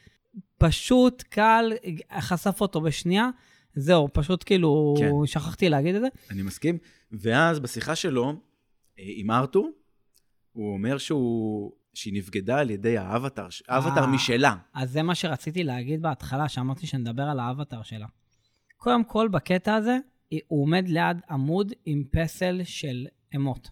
פשוט, 0.58 1.22
קל, 1.22 1.72
חשף 2.20 2.60
אותו 2.60 2.80
בשנייה. 2.80 3.28
זהו, 3.74 4.08
פשוט 4.12 4.44
כאילו, 4.46 4.94
כן. 4.98 5.10
שכחתי 5.26 5.68
להגיד 5.68 5.94
את 5.94 6.00
זה. 6.00 6.06
אני 6.30 6.42
מסכים. 6.42 6.78
ואז 7.12 7.60
בשיחה 7.60 7.94
שלו 7.96 8.24
אה, 8.28 8.34
עם 9.16 9.30
ארתור, 9.30 9.70
הוא 10.52 10.72
אומר 10.72 10.98
שהוא, 10.98 11.72
שהיא 11.98 12.14
נבגדה 12.14 12.58
על 12.58 12.70
ידי 12.70 12.98
האבטר, 12.98 13.46
האבטר 13.68 14.00
אה. 14.00 14.06
משלה. 14.06 14.56
אז 14.74 14.90
זה 14.90 15.02
מה 15.02 15.14
שרציתי 15.14 15.64
להגיד 15.64 16.02
בהתחלה, 16.02 16.48
שאמרתי 16.48 16.86
שנדבר 16.86 17.22
על 17.22 17.40
האבטר 17.40 17.82
שלה. 17.82 18.06
קודם 18.76 19.04
כל, 19.04 19.28
בקטע 19.28 19.74
הזה, 19.74 19.98
הוא 20.46 20.62
עומד 20.62 20.88
ליד 20.88 21.16
עמוד 21.30 21.72
עם 21.86 22.04
פסל 22.10 22.60
של 22.64 23.06
אמות. 23.36 23.70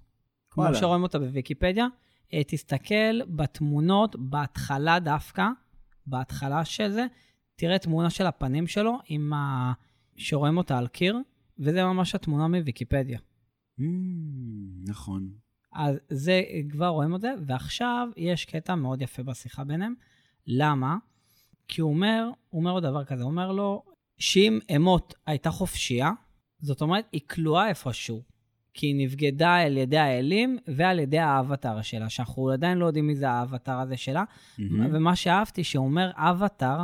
כמו. 0.51 0.65
שרואים 0.75 1.03
אותה 1.03 1.19
בוויקיפדיה. 1.19 1.87
אה, 2.35 2.45
תסתכל 2.47 3.23
בתמונות, 3.29 4.17
בהתחלה 4.19 4.99
דווקא, 4.99 5.47
בהתחלה 6.07 6.65
של 6.65 6.91
זה, 6.91 7.07
תראה 7.57 7.79
תמונה 7.79 8.11
של 8.11 8.27
הפנים 8.27 8.67
שלו, 8.67 8.99
עם 9.09 9.33
ה... 9.33 9.73
שרואים 10.17 10.57
אותה 10.57 10.79
על 10.79 10.89
קיר, 10.89 11.19
וזה 11.59 11.85
ממש 11.85 12.15
התמונה 12.15 12.49
מוויקיפדיה. 12.49 13.19
Mm, 13.81 13.83
נכון. 14.91 15.46
אז 15.77 15.97
זה, 16.09 16.43
כבר 16.71 16.87
רואים 16.89 17.15
את 17.15 17.21
זה, 17.21 17.33
ועכשיו 17.47 18.09
יש 18.17 18.45
קטע 18.45 18.75
מאוד 18.75 19.03
יפה 19.03 19.23
בשיחה 19.23 19.65
ביניהם. 19.65 19.95
למה? 20.47 20.97
כי 21.69 21.81
הוא 21.81 21.91
אומר, 21.91 22.31
הוא 22.49 22.61
אומר 22.61 22.73
לו 22.75 22.81
דבר 22.81 23.05
כזה, 23.05 23.23
הוא 23.23 23.31
אומר 23.31 23.53
לו, 23.53 23.83
שאם 24.19 24.59
אמות 24.77 25.15
הייתה 25.27 25.51
חופשייה, 25.51 26.11
זאת 26.61 26.81
אומרת, 26.81 27.05
היא 27.13 27.21
כלואה 27.31 27.69
איפשהו. 27.69 28.23
כי 28.75 28.87
היא 28.87 29.07
נבגדה 29.07 29.55
על 29.55 29.77
ידי 29.77 29.99
האלים 29.99 30.59
ועל 30.77 30.99
ידי 30.99 31.19
האבטר 31.19 31.83
שלה, 31.83 32.09
שאנחנו 32.09 32.51
עדיין 32.51 32.79
לא 32.79 32.87
יודעים 32.87 33.07
מי 33.07 33.17
זה 33.17 33.31
האבטר 33.31 33.79
הזה 33.79 33.97
שלה. 33.97 34.25
מהמם. 34.59 34.95
ומה 34.95 35.17
שאהבתי, 35.17 35.65
שהוא 35.65 35.85
אומר 35.85 36.11
אבטר, 36.15 36.79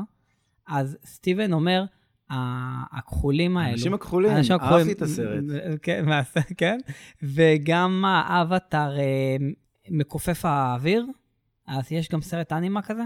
אז 0.68 0.98
סטיבן 1.04 1.52
אומר, 1.52 1.84
"ה- 1.84 1.86
הכחולים 2.30 3.56
האלו. 3.56 3.70
האנשים 3.70 3.94
הכחולים, 3.94 4.30
האנשים 4.30 4.56
הכחולים, 4.56 4.76
אהבתי 4.76 4.92
את 4.92 5.02
הסרט. 5.02 5.44
כן, 5.82 6.04
כן. 6.56 6.78
וגם 7.22 8.04
האבטר 8.06 8.98
אה, 8.98 9.36
מכופף 9.90 10.44
האוויר, 10.44 11.06
אז 11.66 11.92
יש 11.92 12.08
גם 12.08 12.22
סרט 12.22 12.52
אנימה 12.52 12.82
כזה. 12.82 13.02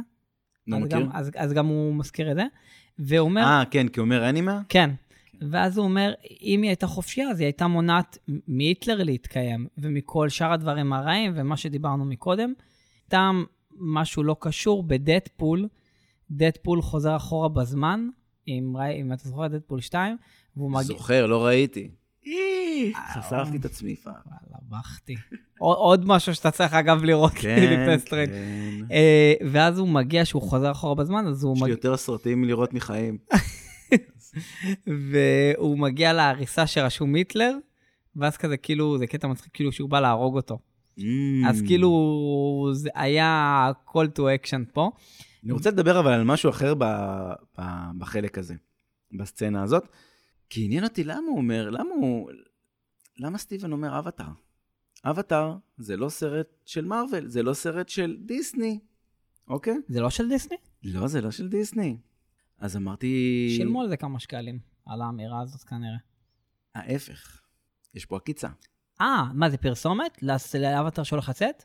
לא 0.66 0.76
אז 0.76 0.82
מכיר? 0.82 0.98
גם, 0.98 1.08
אז, 1.12 1.30
אז 1.36 1.52
גם 1.52 1.66
הוא 1.66 1.94
מזכיר 1.94 2.30
את 2.30 2.36
זה. 2.36 2.44
והוא 2.98 3.28
אומר, 3.28 3.42
אה, 3.42 3.62
כן, 3.70 3.88
כי 3.88 4.00
הוא 4.00 4.04
אומר 4.04 4.28
אנימה? 4.28 4.60
כן. 4.68 4.90
ואז 5.40 5.78
הוא 5.78 5.84
אומר, 5.84 6.12
אם 6.42 6.62
היא 6.62 6.70
הייתה 6.70 6.86
חופשייה, 6.86 7.30
אז 7.30 7.40
היא 7.40 7.46
הייתה 7.46 7.66
מונעת 7.66 8.18
מהיטלר 8.48 9.02
להתקיים, 9.02 9.66
ומכל 9.78 10.28
שאר 10.28 10.52
הדברים 10.52 10.92
הרעים, 10.92 11.32
ומה 11.36 11.56
שדיברנו 11.56 12.04
מקודם. 12.04 12.52
סתם 13.06 13.44
משהו 13.78 14.22
לא 14.22 14.36
קשור, 14.40 14.82
בדדפול, 14.82 15.68
דדפול 16.30 16.82
חוזר 16.82 17.16
אחורה 17.16 17.48
בזמן, 17.48 18.08
אם, 18.48 18.72
ראי- 18.76 19.00
אם 19.00 19.12
אתה 19.12 19.28
זוכר 19.28 19.46
את 19.46 19.50
דדפול 19.50 19.80
2, 19.80 20.16
והוא 20.56 20.70
מגיע... 20.70 20.82
זוכר, 20.82 21.26
לא 21.26 21.46
ראיתי. 21.46 21.88
אה, 22.26 22.32
חשפתי 23.14 23.56
את 23.56 23.64
עצמי 23.64 23.96
פעם. 23.96 24.14
וואלה, 24.26 24.58
בכתי. 24.80 25.14
עוד- 25.58 26.06
משהו 26.06 26.34
שאתה 26.34 26.50
צריך, 26.50 26.74
אגב, 26.74 27.04
לראות 27.04 27.32
כן, 27.32 27.56
לפני 27.72 27.98
סטרנג'. 27.98 28.28
כן. 28.28 28.84
אה, 28.92 29.34
ואז 29.50 29.78
הוא 29.78 29.88
מגיע, 29.88 30.24
שהוא 30.24 30.42
חוזר 30.42 30.70
אחורה 30.72 30.94
בזמן, 30.94 31.26
אז 31.26 31.44
הוא 31.44 31.52
יש 31.52 31.58
לי 31.58 31.62
מגיע... 31.62 31.72
יותר 31.72 31.96
סרטים 31.96 32.44
לראות 32.44 32.74
מחיים. 32.74 33.18
והוא 34.86 35.78
מגיע 35.78 36.12
להריסה 36.12 36.66
שרשום 36.66 37.14
היטלר, 37.14 37.56
ואז 38.16 38.36
כזה 38.36 38.56
כאילו, 38.56 38.98
זה 38.98 39.06
קטע 39.06 39.28
מצחיק, 39.28 39.50
כאילו 39.54 39.72
שהוא 39.72 39.90
בא 39.90 40.00
להרוג 40.00 40.36
אותו. 40.36 40.58
אז 41.48 41.60
Mm. 41.62 41.66
כאילו, 41.66 41.90
זה 42.72 42.88
היה 42.94 43.70
call 43.88 44.18
to 44.18 44.20
action 44.20 44.72
פה. 44.72 44.90
אני 45.46 45.52
רוצה 45.52 45.70
לדבר 45.70 46.00
אבל 46.00 46.12
על 46.12 46.24
משהו 46.24 46.50
אחר 46.50 46.74
ב- 46.74 47.32
ב- 47.58 47.90
בחלק 47.98 48.38
הזה, 48.38 48.54
בסצנה 49.18 49.62
הזאת, 49.62 49.88
כי 50.50 50.64
עניין 50.64 50.84
אותי 50.84 51.04
למה 51.04 51.26
הוא 51.28 51.36
אומר, 51.36 51.70
למה 51.70 51.94
הוא, 51.94 52.30
למה 53.18 53.38
סטיבן 53.38 53.72
אומר 53.72 53.98
אבטאר? 53.98 54.28
אבטאר 55.04 55.56
זה 55.78 55.96
לא 55.96 56.08
סרט 56.08 56.46
של 56.64 56.84
מארוול, 56.84 57.26
זה 57.26 57.42
לא 57.42 57.54
סרט 57.54 57.88
של 57.88 58.16
דיסני, 58.20 58.80
אוקיי? 59.48 59.76
זה 59.88 60.00
לא 60.00 60.10
של 60.10 60.28
דיסני? 60.28 60.56
לא, 60.82 61.06
זה 61.06 61.20
לא 61.20 61.30
של 61.30 61.48
דיסני. 61.48 61.96
אז 62.58 62.76
אמרתי... 62.76 63.46
שילמו 63.56 63.82
על 63.82 63.88
זה 63.88 63.96
כמה 63.96 64.18
שקלים, 64.18 64.58
על 64.86 65.02
האמירה 65.02 65.40
הזאת 65.40 65.62
כנראה. 65.62 65.98
ההפך, 66.74 67.40
יש 67.94 68.06
פה 68.06 68.16
עקיצה. 68.16 68.48
אה, 69.00 69.24
מה 69.34 69.50
זה 69.50 69.56
פרסומת? 69.56 70.22
לאבטר 70.54 71.02
שהולך 71.02 71.28
לצאת? 71.28 71.64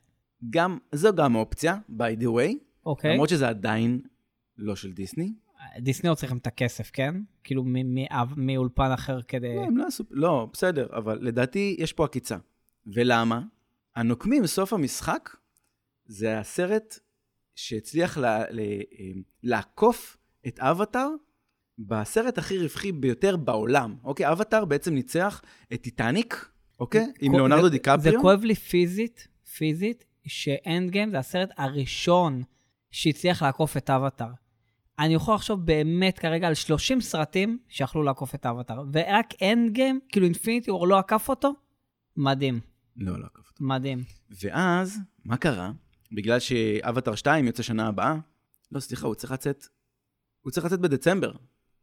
גם, 0.50 0.78
זו 0.92 1.16
גם 1.16 1.36
אופציה, 1.36 1.78
by 1.90 2.22
the 2.22 2.28
way, 2.28 2.71
אוקיי. 2.86 3.14
למרות 3.14 3.30
שזה 3.30 3.48
עדיין 3.50 4.02
לא 4.58 4.76
של 4.76 4.92
דיסני. 4.92 5.34
דיסני 5.80 6.10
עוד 6.10 6.18
צריכים 6.18 6.38
את 6.38 6.48
הכסף, 6.48 6.90
כן? 6.94 7.16
כאילו 7.44 7.64
מאולפן 8.38 8.92
אחר 8.92 9.22
כדי... 9.22 9.56
לא, 9.56 9.62
הם 9.62 9.78
לא 9.78 9.88
עשו... 9.88 10.04
לא, 10.12 10.48
בסדר, 10.54 10.88
אבל 10.98 11.20
לדעתי 11.22 11.76
יש 11.80 11.94
פה 11.94 12.06
עקיצה. 12.06 12.38
ולמה? 12.88 13.42
הנוקמים, 13.96 14.48
סוף 14.48 14.74
המשחק, 14.74 15.30
זה 16.06 16.40
הסרט 16.40 17.00
שהצליח 17.56 18.18
לה, 18.18 18.44
לה, 18.50 18.64
לעקוף 19.44 20.18
את 20.48 20.60
אבטאר 20.60 21.10
בסרט 21.80 22.38
הכי 22.38 22.58
רווחי 22.58 22.92
ביותר 22.92 23.38
בעולם. 23.38 23.96
אוקיי, 24.04 24.32
אבטאר 24.32 24.66
בעצם 24.66 24.94
ניצח 24.94 25.42
את 25.74 25.82
טיטניק, 25.82 26.50
אוקיי? 26.80 27.12
עם 27.22 27.36
ליאונרדו 27.36 27.64
זה- 27.64 27.70
דיקפריו. 27.70 28.00
זה 28.02 28.12
כואב 28.22 28.44
לי 28.44 28.56
פיזית, 28.56 29.28
פיזית, 29.58 30.06
שאנד 30.28 30.90
גיים 30.92 31.12
זה 31.12 31.20
הסרט 31.20 31.50
הראשון 31.58 32.44
שהצליח 32.92 33.44
לעקוף 33.44 33.78
את 33.78 33.90
אבטאר. 33.90 34.32
אני 35.00 35.14
יכול 35.14 35.36
לחשוב 35.36 35.66
באמת 35.66 36.20
כרגע 36.20 36.48
על 36.48 36.54
30 36.54 37.02
סרטים 37.02 37.60
שיכלו 37.70 38.04
לעקוף 38.04 38.36
את 38.36 38.46
אבטאר, 38.46 38.84
ורק 38.94 39.34
אנד 39.44 39.72
גיים, 39.72 40.00
כאילו 40.10 40.26
אינפיניטי 40.26 40.72
וור 40.72 40.88
לא 40.88 41.00
עקף 41.00 41.30
אותו, 41.30 41.54
מדהים, 42.18 42.60
לא, 42.96 43.20
לא 43.20 43.26
עקף 43.26 43.48
אותו. 43.50 43.64
מדהים. 43.64 44.04
ואז, 44.44 45.00
מה 45.26 45.38
קרה? 45.38 45.72
בגלל 46.12 46.40
שאבטאר 46.40 47.16
2 47.16 47.46
יוצא 47.46 47.64
שנה 47.64 47.88
הבאה, 47.88 48.16
לא, 48.72 48.80
סליחה, 48.80 49.08
הוא 49.08 49.16
צריך 49.16 49.32
לצאת, 49.32 49.66
הוא 50.42 50.52
צריך 50.52 50.66
לצאת 50.66 50.80
בדצמבר, 50.80 51.32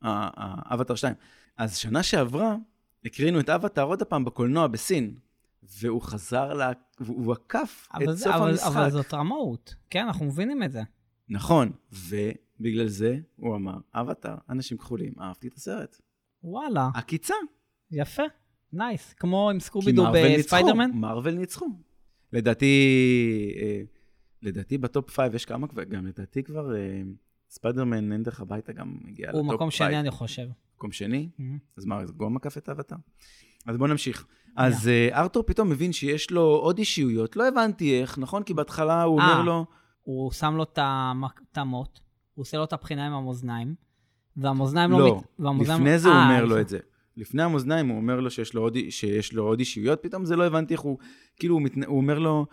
אבטאר 0.03 0.97
2. 0.97 1.15
אז 1.57 1.77
שנה 1.77 2.03
שעברה, 2.03 2.57
הקרינו 3.05 3.41
את 3.41 3.49
אבטאר 3.49 3.85
עוד 3.85 4.03
פעם 4.03 4.25
בקולנוע 4.25 4.67
בסין, 4.67 5.15
והוא 5.81 6.03
חזר, 6.03 6.55
לה, 6.55 6.71
והוא 7.01 7.33
עקף 7.33 7.89
את 8.03 8.17
זה, 8.17 8.25
סוף 8.25 8.35
אבל, 8.35 8.51
המשחק. 8.51 8.67
אבל 8.67 8.91
זאת 8.91 9.15
רמאות, 9.15 9.75
כן, 9.91 10.07
אנחנו 10.07 10.27
מבינים 10.27 10.63
את 10.63 10.73
זה. 10.73 10.83
נכון, 11.29 11.73
ובגלל 11.93 12.87
זה 12.87 13.19
הוא 13.37 13.57
אמר, 13.57 13.79
אבטאר, 13.95 14.35
אנשים 14.51 14.79
כחולים, 14.79 15.13
אהבתי 15.21 15.49
את 15.49 15.55
הסרט. 15.55 16.01
וואלה, 16.43 16.89
עקיצה. 16.95 17.35
יפה, 17.91 18.23
nice, 18.73 19.13
כמו 19.13 19.51
עם 19.51 19.59
כי 19.59 19.65
סקובידו 19.65 20.03
מארוול 20.03 20.23
ניצחו, 20.23 20.39
בספיידרמן. 20.39 20.91
מארוול 20.95 21.35
ניצחו. 21.35 21.67
לדעתי, 22.33 22.75
אה, 23.61 23.81
לדעתי 24.43 24.79
ב 24.79 24.87
top 24.87 25.11
five 25.11 25.35
יש 25.35 25.45
כמה 25.45 25.69
כבר, 25.69 25.85
גם 25.85 26.07
לדעתי 26.07 26.43
כבר 26.43 26.77
אה, 26.77 27.03
ספיידרמן 27.51 28.13
אין 28.13 28.23
דרך 28.23 28.41
הביתה 28.41 28.73
גם 28.73 28.97
הגיע 29.09 29.31
הוא 29.31 29.41
ל 29.41 29.44
top 29.44 29.55
מקום 29.55 29.71
five. 29.71 29.91
שני, 29.91 30.01
אני 30.01 30.11
חושב. 30.11 30.49
מקום 30.77 30.93
שני? 30.93 31.29
Mhm. 31.39 31.43
אז 31.77 31.85
מה, 31.85 32.01
אז 32.01 32.13
הוא 32.13 32.31
עקף 32.31 32.59
את 32.59 32.69
אבטאר? 32.69 32.97
אז 33.67 33.77
בואו 33.77 33.91
נמשיך. 33.91 34.27
אז 34.57 34.89
אה, 34.89 35.09
ארתור 35.21 35.43
פתאום 35.43 35.71
מבין 35.71 35.93
שיש 35.93 36.31
לו 36.31 36.43
עוד 36.43 36.79
אישיויות, 36.79 37.37
לא 37.37 37.49
הבנתי 37.49 38.01
איך, 38.01 38.19
נכון? 38.19 38.43
כי 38.43 38.55
בהתחלה 38.55 39.03
הוא. 39.03 39.21
אומר 39.21 39.43
לו, 39.43 39.67
הוא 40.09 40.33
שם 40.33 40.55
לו 40.57 40.63
את 40.63 40.79
המוט, 41.59 41.99
הוא 42.35 42.43
עושה 42.43 42.57
לו 42.57 42.65
את 42.65 42.73
הבחינה 42.73 43.07
עם 43.07 43.13
המאזניים, 43.13 43.75
והמאזניים 44.37 44.91
לא... 44.91 44.99
לא, 44.99 45.17
מת- 45.19 45.25
והמאזניים- 45.39 45.81
לפני 45.83 45.99
זה 45.99 46.09
הוא 46.09 46.17
אה, 46.17 46.25
אומר 46.25 46.45
לו 46.45 46.51
לפני- 46.51 46.61
את 46.61 46.69
זה. 46.69 46.79
לפני 47.17 47.43
המאזניים 47.43 47.89
הוא 47.89 47.97
אומר 47.97 48.21
לו 48.21 48.31
שיש 48.31 48.55
לו 48.55 48.63
עוד, 48.63 48.77
שיש 48.91 49.33
לו 49.33 49.45
עוד 49.45 49.59
אישיויות, 49.59 49.99
פתאום 50.03 50.25
זה 50.25 50.37
לא 50.37 50.47
הבנתי 50.47 50.75
איך 50.75 50.81
הוא, 50.81 50.99
כאילו 51.37 51.55
הוא, 51.55 51.63
מתנ... 51.63 51.85
הוא 51.85 51.97
אומר 51.97 52.19
לו, 52.19 52.47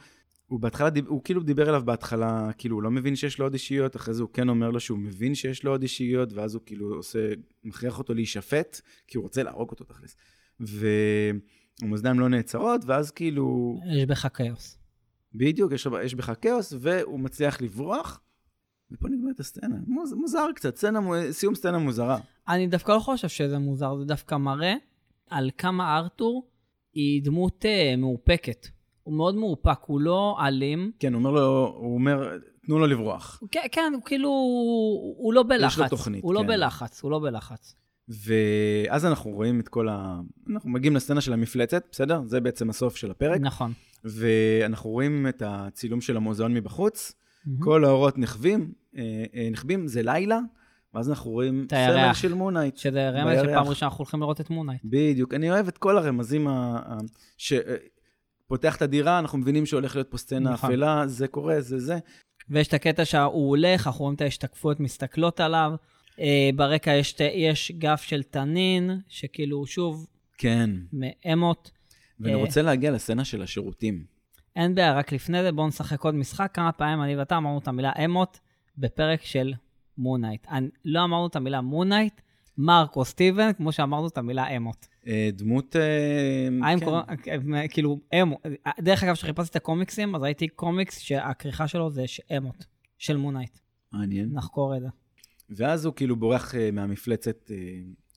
הוא 0.48 0.60
בהתחלה, 0.60 0.90
הוא 1.08 1.22
כאילו 1.24 1.44
דיבר 1.44 1.70
אליו 1.70 1.82
בהתחלה, 1.86 2.50
כאילו 2.58 2.76
הוא 2.76 2.84
לא 2.84 2.92
מבין 2.92 3.16
שיש 3.16 3.40
לו 3.40 3.46
עוד 3.46 3.54
אישיות, 3.54 3.96
אחרי 3.96 4.14
זה 4.14 4.22
הוא 4.22 4.30
כן 4.34 4.50
אומר 4.50 4.70
לו 4.72 4.80
שהוא 4.80 5.00
מבין 5.00 5.36
שיש 5.36 5.64
לו 5.64 5.72
עוד 5.72 5.82
אישיות, 5.82 6.34
ואז 6.34 6.56
הוא 6.56 6.62
כאילו 6.66 6.96
עושה, 6.96 7.20
מכריח 7.64 8.00
אותו 8.00 8.14
להישפט, 8.14 8.82
כי 9.08 9.18
הוא 9.18 9.24
רוצה 9.24 9.44
להרוג 9.44 9.72
אותו 9.72 9.84
תכלס. 9.84 10.16
והמאזניים 10.60 12.20
לא 12.20 12.30
נעצרות, 12.30 12.82
ואז 12.86 13.12
כאילו, 13.12 13.76
יש 13.98 14.06
בך 14.06 14.28
כאוס. 14.34 14.78
בדיוק, 15.38 15.72
יש, 15.72 15.88
יש 16.04 16.16
בך 16.16 16.34
כאוס, 16.42 16.74
והוא 16.80 17.20
מצליח 17.20 17.62
לברוח, 17.62 18.20
ופה 18.92 19.08
נגמרת 19.10 19.40
הסצנה. 19.40 19.76
מוז, 19.88 20.14
מוזר 20.14 20.48
קצת, 20.56 20.76
סצנה, 20.76 21.00
סיום 21.32 21.56
סצנה 21.56 21.78
מוזרה. 21.78 22.18
אני 22.48 22.68
דווקא 22.68 22.92
לא 22.92 23.00
חושב 23.00 23.28
שזה 23.28 23.60
מוזר, 23.60 23.96
זה 24.00 24.06
דווקא 24.06 24.36
מראה 24.36 24.74
על 25.30 25.50
כמה 25.58 25.98
ארתור 25.98 26.48
היא 26.94 27.24
דמות 27.24 27.66
אה, 27.66 27.96
מאופקת. 27.98 28.68
הוא 29.04 29.14
מאוד 29.18 29.36
מאופק, 29.36 29.80
הוא 29.86 30.02
לא 30.02 30.38
אלים. 30.48 30.92
כן, 31.00 31.14
הוא 31.14 31.20
אומר 31.20 31.32
לו, 31.32 31.76
הוא 31.78 31.94
אומר, 31.94 32.38
תנו 32.66 32.80
לו 32.80 32.88
לברוח. 32.88 33.42
כן, 33.52 33.66
כן, 33.72 33.92
הוא 33.96 34.04
כאילו, 34.04 34.30
הוא 35.18 35.34
לא 35.34 35.44
בלחץ. 35.44 35.90
תוכנית, 35.90 36.24
הוא 36.24 36.34
לא 36.34 36.40
כן. 36.40 36.48
בלחץ, 36.48 37.02
הוא 37.02 37.12
לא 37.12 37.20
בלחץ. 37.20 37.76
ואז 38.08 39.06
אנחנו 39.06 39.32
רואים 39.32 39.60
את 39.60 39.68
כל 39.68 39.90
ה... 39.90 40.22
אנחנו 40.50 40.70
מגיעים 40.70 40.96
לסצנה 40.96 41.22
של 41.22 41.34
המפלצת, 41.34 41.84
בסדר? 41.92 42.22
זה 42.26 42.42
בעצם 42.42 42.70
הסוף 42.70 42.96
של 42.96 43.12
הפרק. 43.12 43.42
נכון. 43.42 43.74
ואנחנו 44.06 44.90
רואים 44.90 45.28
את 45.28 45.44
הצילום 45.46 46.02
של 46.02 46.18
המוזיאון 46.18 46.54
מבחוץ, 46.54 47.14
מהמם. 47.46 47.60
כל 47.60 47.86
האורות 47.86 48.18
נכבים, 48.18 48.72
אה, 48.98 49.24
אה, 49.36 49.50
נכבים, 49.52 49.88
זה 49.88 50.04
לילה, 50.04 50.40
ואז 50.94 51.10
אנחנו 51.10 51.32
רואים 51.32 51.68
סמל. 51.72 52.14
של 52.14 52.34
מונייט. 52.34 52.78
שזה 52.78 53.10
רמז. 53.10 53.40
שפעם 53.44 53.68
ראשונה 53.68 53.90
אנחנו 53.90 53.98
הולכים 53.98 54.20
לראות 54.20 54.42
את 54.42 54.50
מונייט. 54.50 54.82
בדיוק. 54.84 55.34
אני 55.34 55.52
אוהב 55.52 55.68
את 55.68 55.78
כל 55.78 55.98
הרמזים 55.98 56.48
ה... 56.48 56.80
ש... 57.38 57.54
אה, 57.54 57.76
פותח 58.48 58.76
את 58.76 58.82
הדירה, 58.82 59.20
אנחנו 59.20 59.38
מבינים 59.38 59.66
שהולך 59.66 59.96
להיות 59.96 60.12
פה 60.12 60.18
סצנה 60.18 60.52
נכון. 60.52 60.72
אפלה, 60.72 61.08
זה 61.08 61.28
קורה, 61.28 61.62
זה 61.62 61.80
זה. 61.80 61.98
ויש 62.50 62.68
את 62.68 62.74
הקטע 62.74 63.06
שהוא 63.06 63.50
הולך, 63.50 63.88
אנחנו 63.88 64.04
רואים 64.04 64.16
את 64.16 64.22
ההשתקפויות 64.22 64.80
מסתכלות 64.80 65.40
עליו. 65.40 65.72
אה, 66.20 66.50
ברקע 66.56 66.92
יש, 66.92 67.16
יש 67.20 67.72
גף 67.78 68.02
של 68.02 68.24
תנין, 68.24 68.92
שכאילו, 69.08 69.66
שוב, 69.66 70.08
כן. 70.38 70.70
מאמות. 70.94 71.72
ואני 72.20 72.34
אה. 72.34 72.40
רוצה 72.40 72.62
להגיע 72.62 72.92
לסצנה 72.92 73.26
של 73.26 73.42
השירותים. 73.42 74.06
אין 74.56 74.76
בעיה, 74.76 74.94
רק 74.94 75.12
לפני 75.12 75.44
זה 75.44 75.52
בואו 75.52 75.68
נשחק 75.68 76.02
עוד 76.02 76.16
משחק. 76.16 76.52
כמה 76.54 76.72
פעמים 76.72 77.02
אני 77.02 77.16
ואתה 77.16 77.38
אמרנו 77.38 77.58
את 77.58 77.68
המילה 77.68 77.92
אמות 78.06 78.40
בפרק 78.78 79.22
של 79.22 79.54
מונייט. 79.98 80.48
לא 80.86 81.04
אמרנו 81.04 81.28
את 81.28 81.36
המילה 81.36 81.62
מונייט, 81.62 82.22
מרק 82.58 82.96
או 82.96 83.06
סטיבן, 83.06 83.54
כמו 83.54 83.72
שאמרנו 83.72 84.08
את 84.08 84.18
המילה 84.18 84.48
אמות. 84.58 84.88
אה, 85.08 85.30
דמות... 85.34 85.76
אה, 85.76 86.68
האם 86.68 86.80
כן. 86.80 86.86
קוראים, 86.86 87.04
כאילו, 87.70 88.00
אמו. 88.22 88.38
דרך 88.80 89.04
אגב, 89.04 89.14
כשחיפשתי 89.14 89.52
את 89.52 89.56
הקומיקסים, 89.56 90.16
אז 90.16 90.22
ראיתי 90.22 90.48
קומיקס 90.48 91.00
שהכריכה 91.00 91.68
שלו 91.68 91.90
זה 91.90 92.06
אמות, 92.38 92.66
של 92.98 93.18
מונייט. 93.18 93.58
מעניין. 93.92 94.30
נחקור 94.34 94.76
את 94.76 94.82
זה. 94.82 94.88
ואז 95.50 95.86
הוא 95.86 95.94
כאילו 95.94 96.16
בורח 96.16 96.56
אה, 96.56 96.72
מהמפלצת 96.72 97.52
אה, 97.52 97.58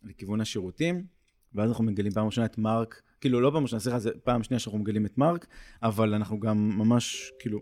לכיוון 0.05 0.41
השירותים, 0.41 1.07
ואז 1.55 1.71
אנחנו 1.71 1.85
מגלים 1.85 2.13
פעם 2.13 2.27
ראשונה 2.27 2.47
את 2.47 2.59
מרק, 2.59 3.03
כאילו 3.21 3.41
לא 3.41 3.51
פעם 3.51 3.63
ראשונה, 3.63 3.81
סליחה, 3.81 3.99
זה 3.99 4.11
פעם 4.25 4.43
שנייה 4.43 4.59
שאנחנו 4.59 4.79
מגלים 4.79 5.07
את 5.07 5.19
מרק, 5.19 5.47
אבל 5.83 6.15
אנחנו 6.15 6.41
גם 6.41 6.79
ממש, 6.79 7.33
כאילו, 7.39 7.61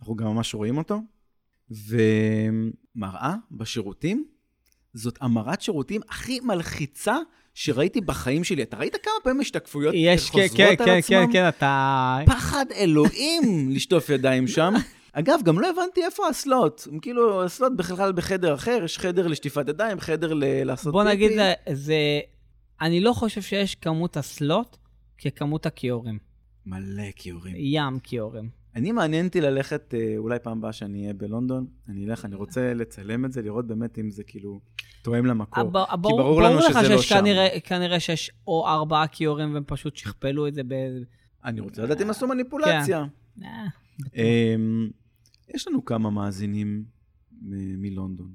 אנחנו 0.00 0.16
גם 0.16 0.26
ממש 0.26 0.54
רואים 0.54 0.78
אותו. 0.78 1.00
ומראה 1.70 3.34
בשירותים, 3.50 4.24
זאת 4.94 5.18
המרת 5.20 5.60
שירותים 5.60 6.00
הכי 6.08 6.40
מלחיצה 6.40 7.16
שראיתי 7.54 8.00
בחיים 8.00 8.44
שלי. 8.44 8.62
אתה 8.62 8.76
ראית 8.76 8.96
כמה 9.02 9.12
פעמים 9.22 9.40
השתקפויות 9.40 9.94
יש, 9.96 10.30
כן, 10.30 10.32
חוזרות 10.32 10.56
כן, 10.56 10.66
על 10.68 10.76
כן, 10.76 10.98
עצמם? 10.98 11.26
כן, 11.26 11.32
כן, 11.32 11.48
אתה... 11.48 12.18
פחד 12.26 12.66
אלוהים 12.74 13.42
לשטוף 13.74 14.08
ידיים 14.08 14.46
שם. 14.46 14.74
אגב, 15.12 15.40
גם 15.44 15.60
לא 15.60 15.70
הבנתי 15.70 16.04
איפה 16.04 16.28
הסלוט. 16.28 16.88
כאילו, 17.02 17.44
הסלוט 17.44 17.72
בכלל 17.76 18.12
בחדר 18.12 18.54
אחר, 18.54 18.80
יש 18.84 18.98
חדר 18.98 19.26
לשטיפת 19.26 19.68
ידיים, 19.68 20.00
חדר 20.00 20.34
ל- 20.34 20.64
לעשות 20.64 20.92
בוא 20.92 21.04
נגיד, 21.04 21.30
פיפי. 21.30 21.42
זה, 21.42 21.74
זה... 21.74 21.94
אני 22.80 23.00
לא 23.00 23.12
חושב 23.12 23.42
שיש 23.42 23.74
כמות 23.74 24.16
הסלוט 24.16 24.76
ככמות 25.24 25.66
הכיורים. 25.66 26.18
מלא 26.66 27.02
כיורים. 27.16 27.54
ים 27.58 27.98
כיורים. 28.02 28.48
אני 28.76 28.92
מעניין 28.92 29.26
אותי 29.26 29.40
ללכת, 29.40 29.94
אה, 29.94 30.14
אולי 30.16 30.38
פעם 30.42 30.58
הבאה 30.58 30.72
שאני 30.72 31.02
אהיה 31.02 31.14
בלונדון, 31.14 31.66
אני 31.88 32.06
אלך, 32.06 32.24
אני 32.24 32.34
רוצה 32.34 32.74
לצלם 32.74 33.24
את 33.24 33.32
זה, 33.32 33.42
לראות 33.42 33.66
באמת 33.66 33.98
אם 33.98 34.10
זה 34.10 34.22
כאילו 34.24 34.60
תואם 35.02 35.26
למקור. 35.26 35.64
הבר- 35.64 35.84
כי 35.90 35.96
ברור- 36.00 36.18
ברור 36.18 36.42
לנו 36.42 36.58
לך 36.58 36.64
שזה 36.68 36.88
לא 36.88 36.96
שיש 36.98 37.08
שם. 37.08 37.18
כנראה, 37.20 37.48
כנראה 37.64 38.00
שיש 38.00 38.30
או 38.46 38.68
ארבעה 38.68 39.06
כיורים 39.06 39.54
והם 39.54 39.62
פשוט 39.66 39.96
שכפלו 39.96 40.46
את 40.48 40.54
זה 40.54 40.62
ב... 40.68 40.72
אני 41.44 41.60
רוצה 41.60 41.82
לדעת 41.82 42.00
אם 42.00 42.10
עשו 42.10 42.26
מניפולציה. 42.26 43.04
אה, 43.44 43.48
אמ, 44.16 44.90
יש 45.54 45.68
לנו 45.68 45.84
כמה 45.84 46.10
מאזינים 46.10 46.84
מ- 47.42 47.82
מלונדון. 47.82 48.32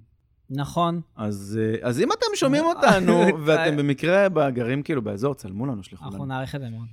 נכון. 0.49 1.02
אז, 1.15 1.60
אה, 1.61 1.88
אז 1.90 1.99
אם 1.99 2.11
אתם 2.11 2.26
שומעים 2.36 2.64
אותנו, 2.76 3.45
ואתם 3.45 3.78
במקרה 3.78 4.49
גרים 4.49 4.84
כאילו 4.84 5.02
באזור, 5.02 5.34
צלמו 5.34 5.65
לנו, 5.65 5.84
שלחו 5.84 6.06
אנחנו 6.06 6.18
לנו. 6.18 6.26
נעריך 6.26 6.56
את 6.56 6.61
זה 6.61 6.68
מאוד. 6.70 6.88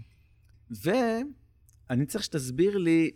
ואני 1.91 2.07
צריך 2.07 2.25
שתסביר 2.25 2.79
לי, 2.79 3.11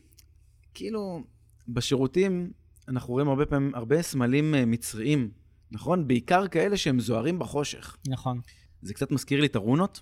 כאילו, 0.74 1.24
בשירותים 1.68 2.52
אנחנו 2.88 3.12
רואים 3.12 3.28
הרבה 3.28 3.46
פעמים, 3.46 3.74
הרבה 3.74 4.02
סמלים 4.02 4.54
אה, 4.54 4.66
מצריים, 4.66 5.30
נכון? 5.70 6.08
בעיקר 6.08 6.48
כאלה 6.48 6.76
שהם 6.76 7.00
זוהרים 7.00 7.38
בחושך. 7.38 7.96
נכון. 8.08 8.40
זה 8.82 8.94
קצת 8.94 9.10
מזכיר 9.10 9.40
לי 9.40 9.46
את 9.46 9.56
הרונות, 9.56 10.00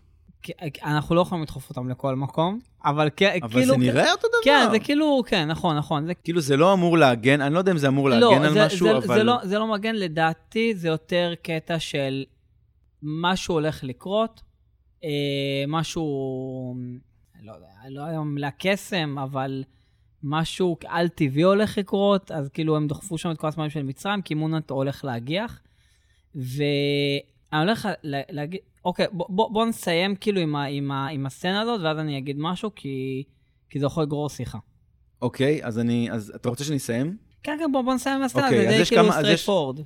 אנחנו 0.85 1.15
לא 1.15 1.21
יכולים 1.21 1.43
לדחוף 1.43 1.69
אותם 1.69 1.89
לכל 1.89 2.15
מקום, 2.15 2.59
אבל 2.85 3.11
כן, 3.17 3.39
אבל 3.43 3.53
כאילו... 3.53 3.75
זה 3.75 3.77
נראה 3.77 4.13
אותו 4.13 4.29
דבר. 4.29 4.39
כן, 4.45 4.67
זה 4.71 4.79
כאילו, 4.79 5.23
כן, 5.27 5.49
נכון, 5.49 5.77
נכון. 5.77 6.07
זה 6.07 6.15
כאילו 6.15 6.41
זה 6.41 6.57
לא 6.57 6.73
אמור 6.73 6.99
להגן, 6.99 7.41
אני 7.41 7.55
לא 7.55 7.59
יודע 7.59 7.73
אם 7.73 7.79
זה 7.79 7.89
אמור 7.89 8.11
לא, 8.11 8.17
להגן 8.21 8.45
על 8.45 8.53
זה, 8.53 8.67
משהו, 8.67 8.87
זה, 8.87 8.97
אבל... 8.97 9.15
זה, 9.15 9.23
לא, 9.23 9.39
זה 9.43 9.59
לא 9.59 9.67
מגן, 9.67 9.95
לדעתי 9.95 10.75
זה 10.75 10.89
יותר 10.89 11.33
קטע 11.43 11.79
של 11.79 12.25
משהו 13.03 13.55
הולך 13.55 13.85
לקרות, 13.85 14.43
אה, 15.05 15.65
משהו, 15.69 16.05
לא 17.43 17.53
יודע, 17.53 17.67
לא 17.89 18.01
יודע 18.01 18.17
אם 18.17 18.21
המילה 18.21 18.51
קסם, 18.59 19.19
אבל 19.19 19.65
משהו 20.23 20.77
על-טבעי 20.87 21.43
הולך 21.43 21.79
לקרות, 21.79 22.31
אז 22.31 22.49
כאילו 22.49 22.77
הם 22.77 22.89
דחפו 22.89 23.19
שם 23.19 23.31
את 23.31 23.39
כל 23.39 23.47
הזמנים 23.47 23.71
של 23.71 23.83
מצרים, 23.83 24.23
כי 24.23 24.35
מונט 24.35 24.71
הולך 24.71 25.05
להגיח. 25.05 25.61
ואני 27.53 27.65
הולך 27.65 27.89
לה- 28.03 28.21
להגיד, 28.31 28.61
אוקיי, 28.85 29.07
בוא, 29.13 29.27
בוא, 29.29 29.51
בוא 29.53 29.67
נסיים 29.67 30.17
כאילו 30.17 30.41
עם, 30.41 30.57
ה, 30.57 30.65
עם, 30.65 30.91
ה, 30.91 31.09
עם 31.09 31.27
הסצנה 31.27 31.61
הזאת, 31.61 31.81
ואז 31.85 31.99
אני 31.99 32.19
אגיד 32.19 32.37
משהו, 32.39 32.71
כי, 32.75 33.25
כי 33.71 33.79
זה 33.81 33.87
יכול 33.87 34.03
לגרור 34.03 34.29
שיחה. 34.29 34.59
אוקיי, 35.23 35.65
אז 35.65 35.79
אני... 35.79 36.11
אז 36.13 36.33
אתה 36.37 36.49
רוצה 36.49 36.65
שאני 36.65 36.77
אסיים? 36.77 37.17
כן, 37.43 37.57
כן, 37.59 37.73
בוא, 37.73 37.83
בוא 37.83 37.95
נסיים 37.95 38.17
עם 38.17 38.23
הסצנה, 38.23 38.45
אוקיי, 38.45 38.69
זה 38.71 38.79
די 38.79 38.85
כאילו 38.85 39.13
straight 39.13 39.39
forward. 39.39 39.81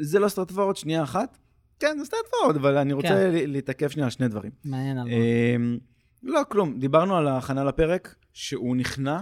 זה 0.00 0.18
לא 0.18 0.28
straightforward, 0.28 0.76
שנייה 0.76 1.02
אחת? 1.02 1.38
כן, 1.80 1.96
זה 1.98 2.04
straightforward, 2.04 2.56
אבל 2.56 2.76
אני 2.76 2.92
רוצה 2.92 3.08
כן. 3.08 3.30
להתעכב 3.32 3.88
שנייה 3.88 4.06
על 4.06 4.10
שני 4.10 4.28
דברים. 4.28 4.52
מעניין 4.64 4.98
על 4.98 5.04
מה. 5.04 5.10
אמ, 5.56 5.78
לא, 6.22 6.40
כלום. 6.50 6.78
דיברנו 6.78 7.16
על 7.16 7.28
ההכנה 7.28 7.64
לפרק, 7.64 8.14
שהוא 8.32 8.76
נכנע, 8.76 9.20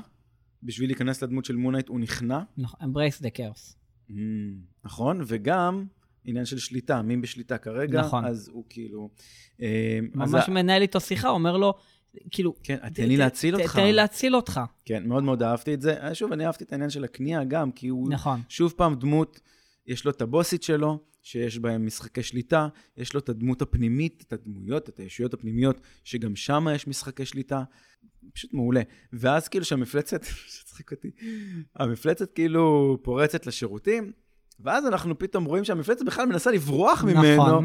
בשביל 0.62 0.88
להיכנס 0.88 1.22
לדמות 1.22 1.44
של 1.44 1.56
מון 1.56 1.70
נייט 1.70 1.88
הוא 1.88 2.00
נכנע. 2.00 2.40
נכון, 2.56 2.80
embrace 2.82 3.22
the 3.22 3.38
chaos. 3.38 3.74
אמ, 4.10 4.16
נכון, 4.84 5.20
וגם 5.26 5.84
עניין 6.28 6.44
של 6.44 6.58
שליטה, 6.58 7.02
מי 7.02 7.16
בשליטה 7.16 7.58
כרגע, 7.58 8.00
נכון. 8.00 8.24
אז 8.24 8.48
הוא 8.52 8.64
כאילו... 8.68 9.10
אז 9.58 9.64
ממש 10.14 10.48
ה- 10.48 10.50
מנהל 10.50 10.82
איתו 10.82 11.00
שיחה, 11.00 11.28
אומר 11.28 11.56
לו, 11.56 11.74
כאילו... 12.30 12.54
כן, 12.62 12.88
תן 12.94 13.08
לי 13.08 13.16
להציל 13.16 13.56
אותך. 13.56 13.76
תן 13.76 13.84
לי 13.84 13.92
להציל 13.92 14.36
אותך. 14.36 14.60
כן, 14.84 15.08
מאוד 15.08 15.22
מאוד 15.22 15.42
אהבתי 15.42 15.74
את 15.74 15.80
זה. 15.80 16.02
אה, 16.02 16.14
שוב, 16.14 16.32
אני 16.32 16.46
אהבתי 16.46 16.64
את 16.64 16.72
העניין 16.72 16.90
של 16.90 17.04
הכניעה 17.04 17.44
גם, 17.44 17.72
כי 17.72 17.88
הוא 17.88 18.10
נכון. 18.10 18.40
שוב 18.48 18.74
פעם 18.76 18.94
דמות, 18.94 19.40
יש 19.86 20.04
לו 20.04 20.10
את 20.10 20.22
הבוסית 20.22 20.62
שלו, 20.62 20.98
שיש 21.22 21.58
בהם 21.58 21.86
משחקי 21.86 22.22
שליטה, 22.22 22.68
יש 22.96 23.14
לו 23.14 23.20
את 23.20 23.28
הדמות 23.28 23.62
הפנימית, 23.62 24.24
את 24.28 24.32
הדמויות, 24.32 24.88
את 24.88 24.98
הישויות 24.98 25.34
הפנימיות, 25.34 25.80
שגם 26.04 26.36
שם 26.36 26.66
יש 26.74 26.86
משחקי 26.86 27.24
שליטה. 27.24 27.62
פשוט 28.32 28.54
מעולה. 28.54 28.82
ואז 29.12 29.48
כאילו 29.48 29.64
שהמפלצת, 29.64 30.24
שצחיק 30.54 30.92
אותי, 30.92 31.10
המפלצת 31.76 32.32
כאילו 32.32 32.98
פורצת 33.02 33.46
לשירותים, 33.46 34.12
ואז 34.60 34.86
אנחנו 34.86 35.18
פתאום 35.18 35.44
רואים 35.44 35.64
שהמפלצת 35.64 36.04
בכלל 36.06 36.26
מנסה 36.26 36.50
לברוח 36.50 37.04
ממנו. 37.04 37.36
נכון. 37.36 37.64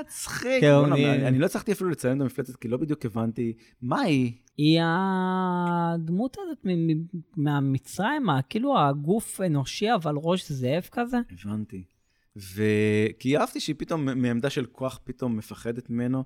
מצחיק. 0.00 0.60
כן, 0.60 0.72
אני- 0.74 1.10
אני, 1.10 1.28
אני 1.28 1.38
לא 1.38 1.46
הצלחתי 1.46 1.72
אפילו 1.72 1.90
לציין 1.90 2.16
את 2.16 2.22
המפלצת, 2.22 2.56
כי 2.56 2.68
לא 2.68 2.76
בדיוק 2.76 3.04
הבנתי 3.06 3.52
מה 3.82 4.00
היא. 4.00 4.32
היא 4.56 4.80
הדמות 4.84 6.36
הזאת 6.40 6.66
מהמצרים, 7.36 8.26
כאילו 8.48 8.78
הגוף 8.80 9.40
אנושי, 9.40 9.94
אבל 9.94 10.14
ראש 10.16 10.52
זאב 10.52 10.88
כזה. 10.92 11.16
הבנתי. 11.44 11.84
ו... 12.36 12.62
כי 13.18 13.36
אהבתי 13.38 13.60
שהיא 13.60 13.76
פתאום, 13.78 14.04
מעמדה 14.04 14.50
של 14.50 14.66
כוח, 14.66 15.00
פתאום 15.04 15.36
מפחדת 15.36 15.90
ממנו, 15.90 16.24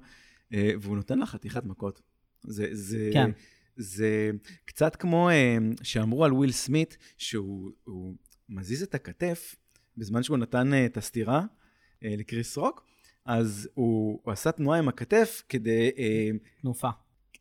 אה, 0.55 0.71
והוא 0.81 0.97
נותן 0.97 1.19
לה 1.19 1.27
חתיכת 1.27 1.65
מכות. 1.65 2.01
זה, 2.43 2.69
זה, 2.73 3.11
כן. 3.13 3.31
זה 3.77 4.31
קצת 4.65 4.97
כמו 4.97 5.31
אה, 5.31 5.57
שאמרו 5.83 6.25
על 6.25 6.33
וויל 6.33 6.53
סמית, 6.53 6.97
שהוא 7.19 7.71
הוא 7.85 8.15
מזיז 8.49 8.83
את 8.83 8.95
הכתף 8.95 9.55
בזמן 9.99 10.23
שהוא 10.23 10.39
נתן 10.39 10.75
אה, 10.75 10.87
את 10.87 10.97
הסטירה 10.97 11.45
אה, 12.05 12.15
לקריס 12.19 12.57
רוק, 12.57 12.85
אז 13.25 13.69
הוא, 13.75 14.21
הוא 14.25 14.33
עשה 14.33 14.53
תנועה 14.53 14.79
עם 14.79 14.89
הכתף 14.89 15.43
כדי... 15.49 15.91
אה, 15.99 16.31
תנופה. 16.61 16.89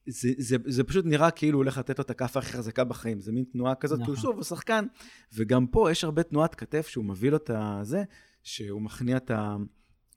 זה, 0.08 0.30
זה, 0.38 0.58
זה 0.66 0.84
פשוט 0.84 1.06
נראה 1.06 1.32
כאילו 1.32 1.58
הוא 1.58 1.64
הולך 1.64 1.78
לתת 1.78 2.00
לו 2.00 2.04
את 2.04 2.10
הכאפה 2.10 2.40
הכי 2.40 2.54
חזקה 2.54 2.84
בחיים. 2.84 3.20
זה 3.20 3.32
מין 3.32 3.44
תנועה 3.52 3.76
כזאת, 3.76 4.00
כי 4.00 4.06
הוא 4.06 4.14
נכון. 4.14 4.22
שוב, 4.22 4.36
הוא 4.36 4.44
שחקן. 4.44 4.86
וגם 5.34 5.68
פה 5.68 5.92
יש 5.92 6.04
הרבה 6.04 6.24
תנועת 6.24 6.56
כתף 6.56 6.88
שהוא 6.88 7.06
מביא 7.06 7.30
לו 7.30 7.38
את 7.38 7.50
הזה, 7.54 8.04
שהוא 8.44 8.82
מכניע 8.82 9.18
את, 9.18 9.32
ה, 9.32 9.56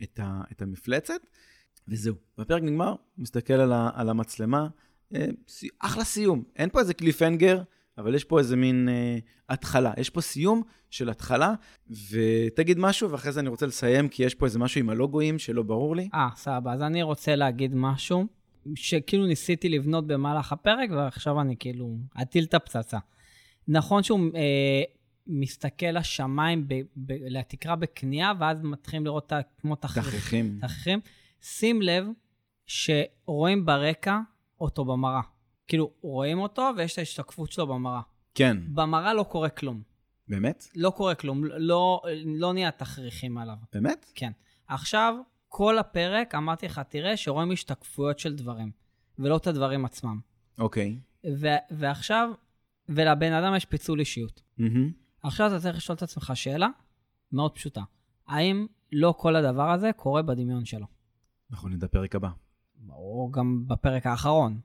את, 0.03 0.21
ה, 0.23 0.43
את 0.53 0.63
המפלצת, 0.63 1.21
וזהו. 1.89 2.15
והפרק 2.39 2.63
נגמר, 2.63 2.95
מסתכל 3.19 3.53
על, 3.53 3.73
ה, 3.73 3.91
על 3.95 4.09
המצלמה, 4.09 4.69
אה, 5.15 5.27
אחלה 5.79 6.05
סיום. 6.05 6.45
אין 6.57 6.71
פה 6.71 6.81
איזה 6.81 6.95
קליפנגר, 6.95 7.63
אבל 8.01 8.15
יש 8.15 8.25
פה 8.25 8.39
איזה 8.39 8.57
מין 8.57 8.89
אה, 8.89 9.19
התחלה. 9.49 9.93
יש 9.97 10.11
פה 10.11 10.21
סיום 10.21 10.63
של 10.91 11.11
התחלה, 11.11 11.55
ותגיד 12.11 12.79
משהו, 12.79 13.11
ואחרי 13.11 13.33
זה 13.33 13.41
אני 13.41 13.49
רוצה 13.49 13.67
לסיים, 13.67 14.09
כי 14.09 14.23
יש 14.23 14.35
פה 14.35 14.47
איזה 14.47 14.59
משהו 14.59 14.81
עם 14.81 14.91
הלוגויים 14.91 15.39
שלא 15.39 15.63
ברור 15.63 15.97
לי. 15.97 16.09
אה, 16.15 16.29
סבבה. 16.37 16.73
אז 16.73 16.83
אני 16.83 17.03
רוצה 17.03 17.37
להגיד 17.37 17.75
משהו 17.75 18.27
שכאילו 18.75 19.27
ניסיתי 19.27 19.69
לבנות 19.69 20.07
במהלך 20.07 20.53
הפרק, 20.53 20.91
ועכשיו 20.91 21.41
אני 21.41 21.57
כאילו 21.59 21.97
אטיל 22.23 22.45
את 22.45 22.55
הפצצה. 22.55 22.99
נכון 23.69 24.03
שהוא 24.03 24.21
אה, 24.35 24.83
מסתכל 25.27 25.87
לשמיים, 25.87 26.69
ב, 26.69 26.75
ב, 26.97 27.13
לתקרה 27.21 27.77
בכניעה, 27.77 28.33
ואז 28.41 28.63
מתחילים 28.63 29.05
לראות 29.05 29.33
את 29.33 29.47
כמו. 29.61 29.77
תכריכים. 29.77 30.59
תכריכים. 30.61 31.01
שים 31.43 31.83
לב 31.83 32.07
שרואים 32.67 33.67
ברקע 33.67 34.19
אותו 34.61 34.85
במראה. 34.85 35.21
כאילו, 35.71 35.91
רואים 36.01 36.39
אותו 36.39 36.71
ויש 36.77 36.93
את 36.93 36.99
ההשתקפות 36.99 37.53
שלו 37.53 37.67
במראה. 37.67 38.01
כן, 38.35 38.57
במראה 38.75 39.15
לא 39.15 39.23
קורה 39.23 39.49
כלום. 39.49 39.83
באמת? 40.29 40.65
לא 40.77 40.91
קורה 40.91 41.15
כלום. 41.15 41.45
לא, 41.45 42.03
לא 42.25 42.53
נהיה 42.53 42.71
תכריכים 42.71 43.39
עליו. 43.39 43.57
באמת? 43.73 44.07
כן. 44.15 44.33
עכשיו, 44.67 45.15
כל 45.49 45.79
הפרק, 45.79 46.35
אמרתי 46.35 46.67
לך, 46.67 46.81
תראה 46.89 47.17
שרואים 47.17 47.51
השתקפויות 47.51 48.19
של 48.19 48.37
דברים, 48.37 48.71
ולא 49.19 49.37
את 49.37 49.47
הדברים 49.47 49.85
עצמם. 49.85 50.21
אוקיי. 50.59 50.99
ו- 51.41 51.63
ועכשיו, 51.71 52.31
ולבן 52.89 53.33
אדם 53.33 53.55
יש 53.57 53.65
פיצול 53.65 54.01
אישיות. 54.01 54.43
מהמם. 54.59 54.93
עכשיו 55.23 55.47
אתה 55.47 55.61
צריך 55.61 55.77
לשאול 55.77 55.97
את 55.97 56.03
עצמך 56.03 56.33
שאלה 56.35 56.69
מאוד 57.33 57.55
פשוטה. 57.55 57.83
האם 58.27 58.67
לא 58.93 59.15
כל 59.19 59.37
הדבר 59.37 59.71
הזה 59.71 59.91
קורה 59.97 60.23
בדמיון 60.23 60.65
שלו? 60.65 60.87
אנחנו 61.51 61.69
נדע 61.69 61.87
פרק 61.87 62.15
הבא. 62.15 62.29
או 62.89 63.31
גם 63.33 63.65
בפרק 63.67 64.07
האחרון. 64.07 64.61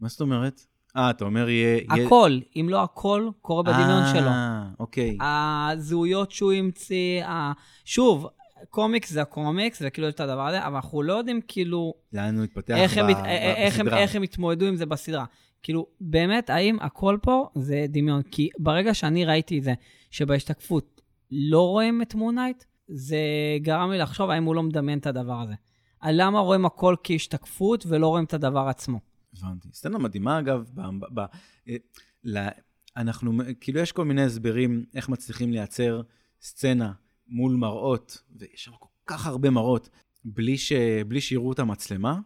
מה 0.00 0.08
זאת 0.08 0.20
אומרת? 0.20 0.60
אה, 0.96 1.10
אתה 1.10 1.24
אומר 1.24 1.48
יהיה... 1.48 1.80
יהיה- 1.94 2.06
הכל, 2.06 2.38
אם 2.56 2.66
לא 2.70 2.82
הכל, 2.82 3.28
קורה 3.42 3.62
בדמיון 3.62 4.02
שלו. 4.12 4.26
אה, 4.28 4.64
אוקיי. 4.80 5.16
הזהויות 5.20 6.30
שהוא 6.32 6.52
המציא, 6.52 7.24
ה- 7.24 7.52
שוב, 7.84 8.26
קומיקס 8.70 9.10
זה 9.12 9.22
הקומיקס, 9.22 9.82
וכאילו 9.86 10.08
יש 10.08 10.14
את 10.14 10.20
הדבר 10.20 10.46
הזה, 10.46 10.66
אבל 10.66 10.74
אנחנו 10.74 11.02
לא 11.02 11.12
יודעים 11.12 11.40
כאילו 11.48 11.94
לאן 12.12 12.36
הוא 12.36 12.44
התפתח 12.44 12.74
איך 12.76 12.96
הם, 12.98 13.06
ב- 13.06 13.10
מת- 13.10 13.16
ב- 13.16 13.24
איך, 13.24 13.78
הם, 13.80 13.86
בסדרה. 13.86 14.00
איך 14.02 14.16
הם 14.16 14.22
התמודדו 14.22 14.66
עם 14.66 14.76
זה 14.76 14.86
בסדרה. 14.86 15.24
כאילו, 15.62 15.86
באמת, 16.00 16.50
האם 16.50 16.76
הכל 16.80 17.18
פה 17.22 17.48
זה 17.54 17.86
דמיון? 17.88 18.22
כי 18.30 18.48
ברגע 18.58 18.94
שאני 18.94 19.24
ראיתי 19.24 19.58
את 19.58 19.62
זה, 19.64 19.74
שבהשתקפות 20.10 21.00
לא 21.30 21.68
רואים 21.68 22.02
את 22.02 22.14
מונייט, 22.14 22.64
זה 22.88 23.18
גרם 23.62 23.90
לי 23.90 23.98
לחשוב 23.98 24.30
האם 24.30 24.44
הוא 24.44 24.54
לא 24.54 24.62
מדמיין 24.62 24.98
את 24.98 25.06
הדבר 25.06 25.40
הזה. 25.40 25.54
על 26.00 26.14
למה 26.18 26.38
רואים 26.40 26.66
הכל 26.66 26.94
כהשתקפות 27.04 27.84
ולא 27.88 28.06
רואים 28.08 28.24
את 28.24 28.34
הדבר 28.34 28.68
עצמו. 28.68 28.98
הבנתי. 29.36 29.68
סצנה 29.72 29.98
מדהימה, 29.98 30.38
אגב. 30.38 30.70
ב, 30.74 30.80
ב, 30.80 31.04
ב, 31.14 31.20
אה, 31.68 31.76
ל, 32.24 32.48
אנחנו, 32.96 33.32
כאילו, 33.60 33.80
יש 33.80 33.92
כל 33.92 34.04
מיני 34.04 34.22
הסברים 34.22 34.84
איך 34.94 35.08
מצליחים 35.08 35.52
לייצר 35.52 36.02
סצנה 36.42 36.92
מול 37.28 37.56
מראות, 37.56 38.22
ויש 38.36 38.64
שם 38.64 38.72
כל 38.78 38.88
כך 39.06 39.26
הרבה 39.26 39.50
מראות, 39.50 39.88
בלי, 40.24 40.58
ש, 40.58 40.72
בלי 41.08 41.20
שיראו 41.20 41.52
את 41.52 41.58
המצלמה, 41.58 42.18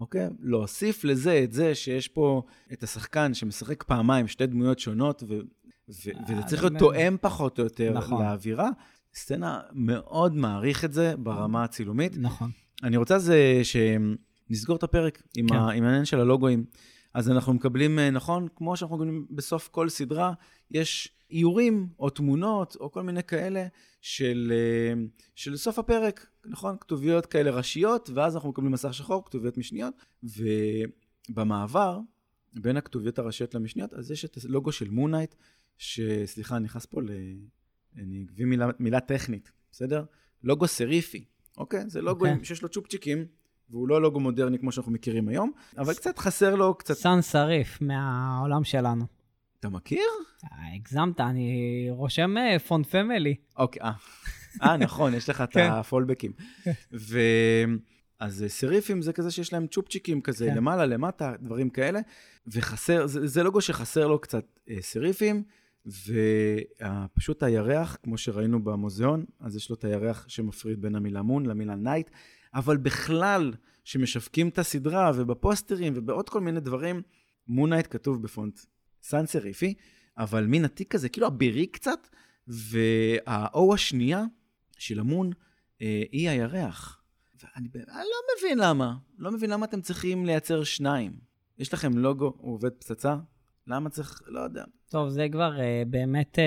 אוקיי? 0.00 0.28
להוסיף 0.40 1.04
לזה 1.04 1.40
את 1.44 1.52
זה 1.52 1.74
שיש 1.74 2.08
פה 2.08 2.42
את 2.72 2.82
השחקן 2.82 3.34
שמשחק 3.34 3.82
פעמיים, 3.82 4.28
שתי 4.28 4.46
דמויות 4.46 4.78
שונות, 4.78 5.22
ו, 5.22 5.26
ו, 5.88 6.10
וזה 6.28 6.42
צריך 6.46 6.62
להיות 6.62 6.72
באמת. 6.72 6.78
תואם 6.78 7.16
פחות 7.20 7.58
או 7.58 7.64
יותר 7.64 7.92
נכון. 7.92 8.22
לאווירה. 8.22 8.68
סצנה 9.14 9.60
מאוד 9.72 10.34
מעריך 10.36 10.84
את 10.84 10.92
זה 10.92 11.14
ברמה 11.16 11.64
הצילומית. 11.64 12.16
נכון. 12.16 12.50
אני 12.82 12.96
רוצה 12.96 13.18
זה 13.18 13.60
שנסגור 14.52 14.76
את 14.76 14.82
הפרק 14.82 15.22
עם, 15.36 15.48
כן. 15.48 15.54
העניין 15.54 16.04
של 16.04 16.20
הלוגוים. 16.20 16.64
אז 17.14 17.30
אנחנו 17.30 17.54
מקבלים, 17.54 17.98
אה, 17.98 18.10
נכון, 18.10 18.48
כמו 18.56 18.76
שאנחנו 18.76 18.96
מקבלים 18.96 19.26
בסוף 19.30 19.68
כל 19.68 19.88
סדרה, 19.88 20.32
יש 20.70 21.16
איורים 21.30 21.88
או 21.98 22.10
תמונות 22.10 22.76
או 22.80 22.92
כל 22.92 23.02
מיני 23.02 23.22
כאלה 23.22 23.66
של, 24.00 24.52
אה, 24.54 25.02
של 25.34 25.56
סוף 25.56 25.78
הפרק, 25.78 26.26
נכון? 26.44 26.76
כתוביות 26.80 27.26
כאלה 27.26 27.50
ראשיות, 27.50 28.10
ואז 28.14 28.34
אנחנו 28.36 28.48
מקבלים 28.48 28.72
מסך 28.72 28.94
שחור, 28.94 29.24
כתוביות 29.24 29.58
משניות, 29.58 29.94
ובמעבר 31.28 31.98
בין 32.52 32.76
הכתוביות 32.76 33.18
הראשיות 33.18 33.54
למשניות, 33.54 33.94
אז 33.94 34.10
יש 34.10 34.24
את 34.24 34.38
הלוגו 34.44 34.72
של 34.72 34.90
מונייט, 34.90 35.34
שסליחה, 35.78 36.56
אני 36.56 36.64
נכנס 36.64 36.86
פה 36.86 37.02
ל... 37.02 37.10
אני 37.96 38.26
אביא 38.34 38.46
מילה, 38.46 38.66
מילה 38.78 39.00
טכנית, 39.00 39.52
בסדר? 39.72 40.04
לוגו 40.42 40.66
סריפי, 40.66 41.24
אוקיי? 41.58 41.84
זה 41.86 42.00
לוגו 42.00 42.26
אוקיי. 42.26 42.40
okay. 42.40 42.44
שיש 42.44 42.62
לו 42.62 42.68
צ'ופצ'יקים, 42.68 43.26
והוא 43.72 43.88
לא 43.88 44.02
לוגו 44.02 44.20
מודרני 44.20 44.58
כמו 44.58 44.72
שאנחנו 44.72 44.92
מכירים 44.92 45.28
היום, 45.28 45.52
אבל 45.78 45.94
קצת 45.94 46.18
חסר 46.18 46.54
לו, 46.54 46.74
קצת... 46.74 46.94
sans 46.94 47.22
serif 47.22 47.78
מהעולם 47.80 48.64
שלנו. 48.64 49.04
אתה 49.60 49.68
מכיר? 49.68 50.04
אה, 50.44 50.74
הגזמת, 50.74 51.20
אני 51.20 51.86
רושם 51.90 52.38
אה, 52.38 52.58
font 52.58 52.86
family. 52.86 53.34
אוקיי, 53.56 53.82
אה. 53.82 53.92
אה, 54.62 54.76
נכון, 54.76 55.14
יש 55.14 55.28
לך 55.28 55.40
את 55.40 55.52
כן. 55.54 55.70
ה 55.70 55.75
fallback 55.75 56.16
ים. 56.16 56.32
ו... 56.92 57.18
אז 58.20 58.44
סריפים 58.48 59.02
זה 59.02 59.12
כזה 59.12 59.30
שיש 59.30 59.52
להם 59.52 59.66
צ'ופצ'יקים 59.66 60.20
כזה, 60.20 60.46
כן. 60.46 60.56
למעלה, 60.56 60.86
למטה, 60.86 61.32
דברים 61.40 61.70
כאלה, 61.70 62.00
וחסר, 62.46 63.06
זה, 63.06 63.26
זה 63.26 63.42
לוגו 63.42 63.60
שחסר 63.60 64.06
לו 64.06 64.18
קצת 64.18 64.44
סריפים, 64.80 65.42
ופשוט 65.86 67.42
הירח, 67.42 67.96
כמו 68.02 68.18
שראינו 68.18 68.64
במוזיאון, 68.64 69.24
אז 69.40 69.56
יש 69.56 69.70
לו 69.70 69.76
את 69.76 69.84
הירח 69.84 70.24
שמפריד 70.28 70.82
בין 70.82 70.94
המילה 70.94 71.22
מון 71.22 71.46
למילה 71.46 71.74
נייט, 71.74 72.10
אבל 72.54 72.76
בכלל, 72.76 73.52
שמשווקים 73.84 74.48
את 74.48 74.58
הסדרה 74.58 75.10
ובפוסטרים 75.14 75.92
ובעוד 75.96 76.28
כל 76.28 76.40
מיני 76.40 76.60
דברים, 76.60 77.02
מונייט 77.48 77.86
כתוב 77.90 78.22
בפונט 78.22 78.60
סן 79.02 79.26
סריפי, 79.26 79.74
אבל 80.18 80.46
מין 80.46 80.64
עתיק 80.64 80.92
כזה, 80.92 81.08
כאילו 81.08 81.26
אבירי 81.26 81.66
קצת, 81.66 82.08
והאו 82.48 83.74
השנייה 83.74 84.24
של 84.78 85.00
המון 85.00 85.30
אה, 85.82 86.02
היא 86.12 86.28
הירח. 86.30 86.98
ואני 87.42 87.68
אני 87.74 87.86
לא 87.94 88.18
מבין 88.38 88.58
למה. 88.58 88.94
לא 89.18 89.30
מבין 89.32 89.50
למה 89.50 89.66
אתם 89.66 89.80
צריכים 89.80 90.26
לייצר 90.26 90.64
שניים. 90.64 91.12
יש 91.58 91.74
לכם 91.74 91.98
לוגו, 91.98 92.34
הוא 92.38 92.54
עובד 92.54 92.70
פצצה? 92.70 93.16
למה 93.66 93.90
צריך, 93.90 94.22
לא 94.26 94.40
יודע. 94.40 94.64
טוב, 94.90 95.08
זה 95.08 95.26
כבר 95.32 95.60
אה, 95.60 95.82
באמת, 95.86 96.38
אה, 96.38 96.44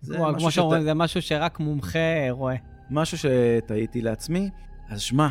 זה 0.00 0.16
כמו- 0.16 0.26
כמו 0.30 0.40
שאתה- 0.40 0.50
שאומרים, 0.50 0.82
זה 0.82 0.94
משהו 0.94 1.22
שרק 1.22 1.60
מומחה 1.60 1.98
רואה. 2.30 2.56
משהו 2.90 3.18
שטעיתי 3.18 4.02
לעצמי, 4.02 4.50
אז 4.88 5.00
שמע, 5.00 5.28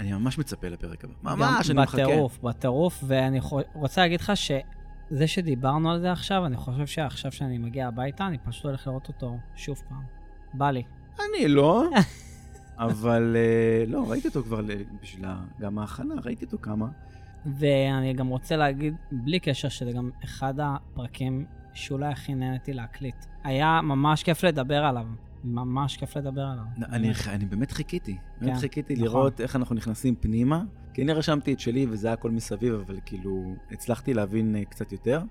אני 0.00 0.12
ממש 0.12 0.38
מצפה 0.38 0.68
לפרק 0.68 1.04
הבא. 1.04 1.12
ממש, 1.22 1.70
אני 1.70 1.82
מחכה. 1.82 2.02
בטירוף, 2.02 2.38
בטירוף, 2.42 3.04
ואני 3.06 3.40
רוצה 3.74 4.00
להגיד 4.00 4.20
לך 4.20 4.32
שזה 4.36 5.26
שדיברנו 5.26 5.90
על 5.92 6.00
זה 6.00 6.12
עכשיו, 6.12 6.46
אני 6.46 6.56
חושב 6.56 6.86
שעכשיו 6.86 7.32
שאני 7.32 7.58
מגיע 7.58 7.88
הביתה, 7.88 8.26
אני 8.26 8.38
פשוט 8.38 8.64
הולך 8.64 8.86
לראות 8.86 9.08
אותו 9.08 9.36
שוב 9.56 9.82
פעם. 9.88 10.02
בא 10.54 10.70
לי. 10.70 10.82
אני 11.18 11.48
לא, 11.48 11.84
אבל 12.78 13.36
אה, 13.36 13.84
לא, 13.86 14.04
ראיתי 14.10 14.28
אותו 14.28 14.42
כבר 14.42 14.60
ל- 14.60 14.70
בשביל 15.02 15.24
גם 15.60 15.78
ההכנה, 15.78 16.14
ראיתי 16.24 16.44
אותו 16.44 16.58
כמה. 16.62 16.86
ואני 17.46 18.12
גם 18.14 18.28
רוצה 18.28 18.56
להגיד, 18.56 18.94
בלי 19.12 19.40
קשר, 19.40 19.68
שזה 19.68 19.92
גם 19.92 20.10
אחד 20.24 20.54
הפרקים 20.60 21.44
שאולי 21.74 22.06
הכי 22.06 22.34
נהניתי 22.34 22.72
להקליט. 22.72 23.16
היה 23.44 23.80
ממש 23.82 24.22
כיף 24.22 24.44
לדבר 24.44 24.84
עליו. 24.84 25.06
ממש 25.44 25.96
כיף 25.96 26.16
לדבר 26.16 26.42
עליו. 26.42 26.64
אני, 26.92 27.12
אני 27.28 27.44
באמת 27.44 27.72
חיכיתי, 27.72 28.16
באמת 28.40 28.52
כן, 28.52 28.60
חיכיתי 28.60 28.94
נכון. 28.94 29.06
לראות 29.06 29.40
איך 29.40 29.56
אנחנו 29.56 29.74
נכנסים 29.74 30.14
פנימה, 30.16 30.62
כי 30.94 31.02
אני 31.02 31.12
רשמתי 31.12 31.52
את 31.52 31.60
שלי 31.60 31.86
וזה 31.90 32.06
היה 32.06 32.14
הכל 32.14 32.30
מסביב, 32.30 32.74
אבל 32.74 32.98
כאילו 33.06 33.54
הצלחתי 33.70 34.14
להבין 34.14 34.56
אה, 34.56 34.64
קצת 34.64 34.92
יותר. 34.92 35.22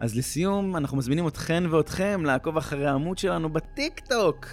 אז 0.00 0.16
לסיום, 0.16 0.76
אנחנו 0.76 0.96
מזמינים 0.96 1.28
אתכן 1.28 1.64
ואתכם 1.70 2.24
לעקוב 2.24 2.56
אחרי 2.56 2.86
העמוד 2.86 3.18
שלנו 3.18 3.52
בטיק-טוק, 3.52 4.46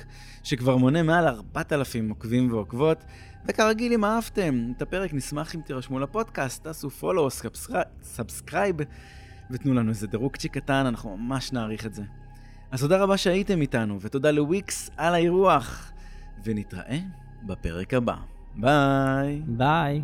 שכבר 0.43 0.77
מונה 0.77 1.03
מעל 1.03 1.27
4,000 1.27 2.09
עוקבים 2.09 2.51
ועוקבות. 2.51 3.03
וכרגיל, 3.47 3.93
אם 3.93 4.05
אהבתם 4.05 4.71
את 4.77 4.81
הפרק, 4.81 5.13
נשמח 5.13 5.55
אם 5.55 5.61
תירשמו 5.61 5.99
לפודקאסט, 5.99 6.63
תעשו 6.63 6.89
פולו, 6.89 7.29
subscribe, 8.01 8.75
ותנו 9.51 9.73
לנו 9.73 9.89
איזה 9.89 10.07
דירוגצ'יק 10.07 10.57
קטן, 10.57 10.85
אנחנו 10.85 11.17
ממש 11.17 11.51
נעריך 11.51 11.85
את 11.85 11.93
זה. 11.93 12.03
אז 12.73 12.81
תודה 12.81 13.03
רבה 13.03 13.17
שהייתם 13.17 13.61
איתנו, 13.61 14.01
ותודה 14.01 14.31
לוויקס 14.31 14.89
על 14.97 15.13
האירוח, 15.13 15.91
ונתראה 16.43 16.99
בפרק 17.43 17.93
הבא. 17.93 18.15
ביי. 18.55 19.41
ביי. 19.47 20.01